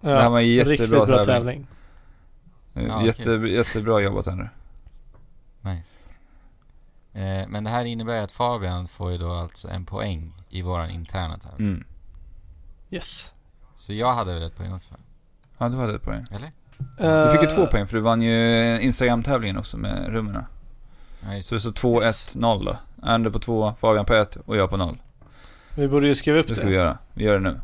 Ja, 0.00 0.10
Det 0.10 0.18
här 0.22 0.30
var 0.30 0.38
en 0.40 0.48
jättebra 0.48 0.72
Riktigt 0.72 0.90
bra 0.90 1.24
tävling. 1.24 1.66
tävling. 2.74 2.88
Ja, 2.88 3.06
Jätte, 3.06 3.30
jättebra 3.30 4.00
jobbat 4.00 4.26
Henry. 4.26 4.46
Nice. 5.62 5.96
Eh, 7.12 7.48
men 7.48 7.64
det 7.64 7.70
här 7.70 7.84
innebär 7.84 8.16
ju 8.16 8.20
att 8.22 8.32
Fabian 8.32 8.88
får 8.88 9.12
ju 9.12 9.18
då 9.18 9.32
alltså 9.32 9.68
en 9.68 9.84
poäng 9.86 10.32
i 10.48 10.62
våran 10.62 10.90
interna 10.90 11.36
tävling. 11.38 11.68
Mm. 11.68 11.84
Yes. 12.90 13.34
Så 13.74 13.92
jag 13.92 14.12
hade 14.12 14.34
väl 14.34 14.42
ett 14.42 14.56
poäng 14.56 14.72
också? 14.74 14.94
Ja, 15.58 15.68
du 15.68 15.76
hade 15.76 15.94
ett 15.94 16.02
poäng. 16.02 16.24
Eller? 16.30 16.52
Du 17.26 17.32
fick 17.32 17.42
ju 17.42 17.48
Eh, 17.48 17.54
två 17.54 17.66
poäng 17.66 17.86
för 17.86 17.96
du 17.96 18.02
vann 18.02 18.22
ju 18.22 18.80
Instagram-tävlingen 18.80 19.56
också 19.56 19.76
med 19.76 20.08
rummen. 20.08 20.44
Ja, 21.22 21.34
just 21.34 21.48
Så 21.48 21.54
det 21.54 21.60
står 21.60 21.72
2-1, 21.72 22.02
Yes. 22.04 22.36
0 22.36 22.64
då. 22.64 22.76
Ander 23.02 23.30
på 23.30 23.38
2, 23.38 23.74
Fabian 23.80 24.04
på 24.04 24.14
1 24.14 24.36
och 24.36 24.56
jag 24.56 24.70
på 24.70 24.76
0. 24.76 24.98
Vi 25.74 25.88
borde 25.88 26.06
ju 26.06 26.14
skriva 26.14 26.38
upp 26.38 26.48
Det 26.48 26.54
ska 26.54 26.64
det. 26.64 26.70
vi 26.70 26.76
göra. 26.76 26.98
Vi 27.14 27.24
gör 27.24 27.34
det 27.34 27.50
nu. 27.50 27.60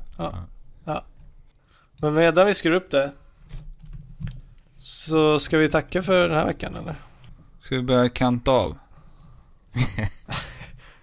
Men 2.00 2.14
medan 2.14 2.46
vi 2.46 2.54
skriver 2.54 2.76
upp 2.76 2.90
det 2.90 3.12
så 4.78 5.38
ska 5.38 5.58
vi 5.58 5.68
tacka 5.68 6.02
för 6.02 6.28
den 6.28 6.38
här 6.38 6.46
veckan 6.46 6.76
eller? 6.76 6.94
Ska 7.66 7.76
vi 7.76 7.82
börja 7.82 8.08
kanta 8.08 8.50
av? 8.50 8.78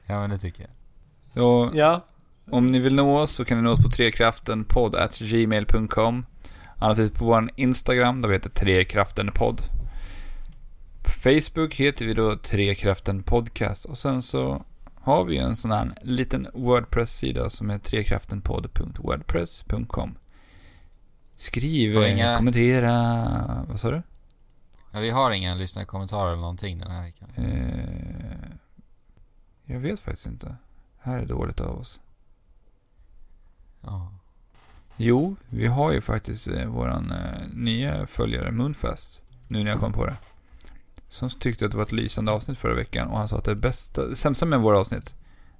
Ja, 0.07 0.19
men 0.21 0.29
det 0.29 0.37
tycker 0.37 0.61
jag. 0.63 0.71
Ja, 1.43 1.71
Ja. 1.73 2.05
om 2.51 2.67
ni 2.71 2.79
vill 2.79 2.95
nå 2.95 3.19
oss 3.19 3.31
så 3.31 3.45
kan 3.45 3.57
ni 3.57 3.63
nå 3.63 3.69
oss 3.71 3.83
på 3.83 3.89
trekraftenpodd.gmail.com 3.89 6.25
Annars 6.77 7.11
på 7.11 7.25
vår 7.25 7.49
Instagram 7.55 8.21
där 8.21 8.29
vi 8.29 8.35
heter 8.35 8.49
trekraftenpodd. 8.49 9.61
På 11.03 11.11
Facebook 11.11 11.75
heter 11.75 12.05
vi 12.05 12.13
då 12.13 12.35
Trekraften 12.35 13.23
Podcast 13.23 13.85
och 13.85 13.97
sen 13.97 14.21
så 14.21 14.65
har 14.95 15.23
vi 15.25 15.37
en 15.37 15.55
sån 15.55 15.71
här 15.71 15.91
liten 16.01 16.47
Wordpress-sida 16.53 17.49
som 17.49 17.69
är 17.69 17.79
trekraftenpodd.wordpress.com 17.79 20.15
Skriv, 21.35 21.97
Och 21.97 22.03
eh, 22.03 22.13
inga- 22.13 22.37
kommentera, 22.37 23.65
vad 23.69 23.79
sa 23.79 23.91
du? 23.91 24.01
Ja, 24.95 24.99
vi 24.99 25.09
har 25.09 25.31
inga 25.31 25.55
lyssnarkommentarer 25.55 26.27
eller 26.31 26.41
någonting 26.41 26.79
den 26.79 26.91
här 26.91 27.03
veckan. 27.03 27.29
Eh, 27.35 28.49
jag 29.65 29.79
vet 29.79 29.99
faktiskt 29.99 30.27
inte. 30.27 30.55
Här 30.99 31.19
är 31.19 31.25
dåligt 31.25 31.61
av 31.61 31.79
oss. 31.79 32.01
Ja. 33.81 34.11
Jo, 34.97 35.35
vi 35.49 35.67
har 35.67 35.91
ju 35.91 36.01
faktiskt 36.01 36.47
eh, 36.47 36.65
våran 36.65 37.11
eh, 37.11 37.47
nya 37.53 38.07
följare 38.07 38.51
Moonfest. 38.51 39.21
Nu 39.47 39.63
när 39.63 39.71
jag 39.71 39.79
kom 39.79 39.93
på 39.93 40.05
det. 40.05 40.15
Som 41.07 41.29
tyckte 41.29 41.65
att 41.65 41.71
det 41.71 41.77
var 41.77 41.83
ett 41.83 41.91
lysande 41.91 42.31
avsnitt 42.31 42.57
förra 42.57 42.73
veckan 42.75 43.07
och 43.07 43.17
han 43.17 43.27
sa 43.27 43.37
att 43.37 43.45
det 43.45 43.55
bästa, 43.55 44.07
det 44.07 44.15
sämsta 44.15 44.45
med 44.45 44.59
våra 44.59 44.79
avsnitt 44.79 45.15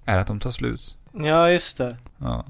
är 0.05 0.17
att 0.17 0.27
de 0.27 0.39
tar 0.39 0.51
slut. 0.51 0.97
Ja, 1.11 1.49
just 1.49 1.77
det. 1.77 1.97
Ja. 2.17 2.45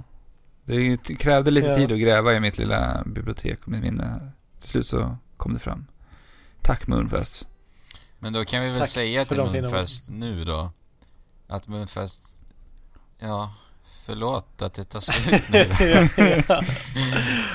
Det 0.66 0.98
krävde 0.98 1.52
lite 1.52 1.68
Ja. 1.68 1.76
tid 1.76 1.92
att 1.92 2.00
gräva 2.00 2.34
i 2.34 2.40
mitt 2.40 2.58
lilla 2.58 3.04
bibliotek 3.06 3.60
och 3.64 3.68
mitt 3.70 3.82
minne. 3.82 4.32
Till 4.60 4.70
slut 4.70 4.88
så 4.88 5.18
kom 5.38 5.54
det 5.54 5.60
fram. 5.60 5.86
Tack 6.64 6.88
Moonfest. 6.88 7.48
Men 8.20 8.34
då 8.34 8.46
kan 8.46 8.62
vi 8.62 8.70
väl 8.70 8.80
Tack 8.80 8.90
säga 8.90 9.26
till 9.26 9.38
Moonfest 9.38 10.10
nu 10.12 10.46
då. 10.46 10.72
Att 11.48 11.68
Moonfest... 11.68 12.44
Ja, 13.20 13.54
förlåt 14.06 14.62
att 14.62 14.74
det 14.74 14.84
tar 14.84 15.00
slut 15.00 15.44
nu 15.50 15.66
ja, 15.80 16.08
ja. 16.48 16.64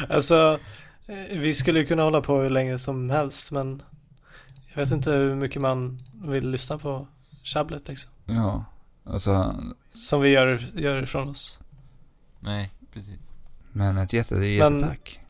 Alltså, 0.15 0.59
eh, 1.07 1.39
vi 1.39 1.55
skulle 1.55 1.81
ju 1.81 1.87
kunna 1.87 2.03
hålla 2.03 2.21
på 2.21 2.41
hur 2.41 2.51
länge 2.51 2.79
som 2.79 3.11
helst 3.11 3.53
men 3.53 3.83
jag 4.69 4.77
vet 4.77 4.91
inte 4.91 5.11
hur 5.11 5.35
mycket 5.35 5.63
man 5.63 5.99
vill 6.25 6.51
lyssna 6.51 6.79
på 6.79 7.07
tjabblet 7.43 7.89
liksom. 7.89 8.11
Ja, 8.25 8.65
alltså, 9.05 9.63
Som 9.93 10.21
vi 10.21 10.29
gör, 10.29 10.61
gör 10.75 11.03
ifrån 11.03 11.29
oss. 11.29 11.61
Nej, 12.41 12.71
precis. 12.93 13.33
men 13.73 13.97
ett 13.99 14.13
jätte, 14.13 14.35
Men- 14.35 14.49
jättetack. 14.55 15.21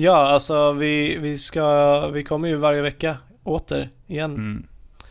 Ja, 0.00 0.16
alltså 0.28 0.72
vi, 0.72 1.18
vi 1.18 1.38
ska, 1.38 2.08
vi 2.08 2.24
kommer 2.24 2.48
ju 2.48 2.56
varje 2.56 2.82
vecka 2.82 3.16
åter 3.44 3.90
igen. 4.06 4.34
Mm. 4.34 4.66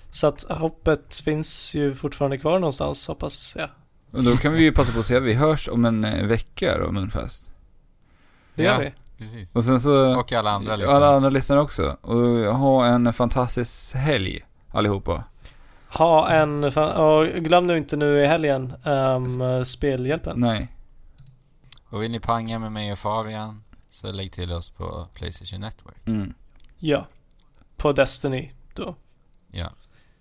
Så 0.09 0.27
att 0.27 0.43
hoppet 0.49 1.15
finns 1.15 1.75
ju 1.75 1.95
fortfarande 1.95 2.37
kvar 2.37 2.59
någonstans 2.59 3.07
hoppas 3.07 3.55
jag. 3.59 3.69
Och 4.11 4.23
då 4.23 4.31
kan 4.31 4.53
vi 4.53 4.63
ju 4.63 4.71
passa 4.71 4.93
på 4.93 4.99
att 4.99 5.05
säga 5.05 5.17
att 5.17 5.25
vi 5.25 5.33
hörs 5.33 5.69
om 5.69 5.85
en 5.85 6.05
eh, 6.05 6.25
vecka 6.25 6.77
då, 6.77 6.91
Moonfest. 6.91 7.51
Det 8.55 8.63
gör 8.63 8.71
Ja. 8.71 8.79
vi. 8.79 8.93
Precis. 9.17 9.55
Och 9.55 9.63
sen 9.63 9.81
så... 9.81 10.19
Och 10.19 10.33
alla 10.33 10.51
andra 10.51 10.75
lyssnare. 10.75 10.97
Alla 10.97 11.15
andra 11.15 11.29
lyssnare 11.29 11.61
också. 11.61 11.97
Och 12.01 12.55
ha 12.55 12.85
en 12.85 13.13
fantastisk 13.13 13.95
helg, 13.95 14.45
allihopa. 14.71 15.23
Ha 15.89 16.29
en, 16.29 16.63
och 16.63 17.27
glöm 17.27 17.67
nu 17.67 17.77
inte 17.77 17.95
nu 17.95 18.23
i 18.23 18.27
helgen 18.27 18.73
um, 18.85 19.65
spelhjälpen. 19.65 20.39
Nej. 20.39 20.73
Och 21.89 22.03
vill 22.03 22.11
ni 22.11 22.19
panga 22.19 22.59
med 22.59 22.71
mig 22.71 22.91
och 22.91 22.97
Fabian 22.97 23.63
så 23.97 24.11
lägg 24.11 24.31
till 24.31 24.51
oss 24.51 24.69
på 24.69 25.07
Playstation 25.13 25.61
Network. 25.61 26.07
Mm. 26.07 26.33
Ja. 26.77 27.07
På 27.77 27.93
Destiny 27.93 28.51
då. 28.73 28.95
Ja. 29.51 29.69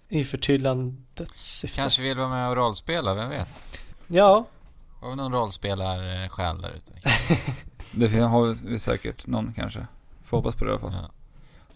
I 0.09 0.25
förtydligandets 0.25 1.59
syfte. 1.59 1.77
Kanske 1.77 2.03
vill 2.03 2.19
vara 2.19 2.29
med 2.29 2.49
och 2.49 2.57
rollspela, 2.57 3.15
vem 3.15 3.31
vet? 3.31 3.81
Ja. 4.07 4.47
Har 5.01 5.11
vi 5.11 5.17
någon 5.17 5.33
rollspelar-själ 5.33 6.61
där 6.63 6.71
ute? 6.71 6.93
Det 7.93 8.19
har 8.19 8.69
vi 8.69 8.79
säkert 8.79 9.27
någon 9.27 9.53
kanske. 9.53 9.87
Får 10.25 10.37
hoppas 10.37 10.55
på 10.55 10.65
det 10.65 10.71
i 10.71 10.73
alla 10.73 10.81
fall. 10.81 10.93
Ja. 10.93 11.11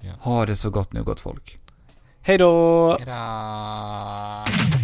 Ja. 0.01 0.12
Ha 0.20 0.47
det 0.47 0.56
så 0.56 0.70
gott 0.70 0.93
nu, 0.93 1.02
gott 1.02 1.20
folk. 1.20 1.59
Hej 2.20 2.39
då! 2.39 2.97
Hejdå! 2.98 4.80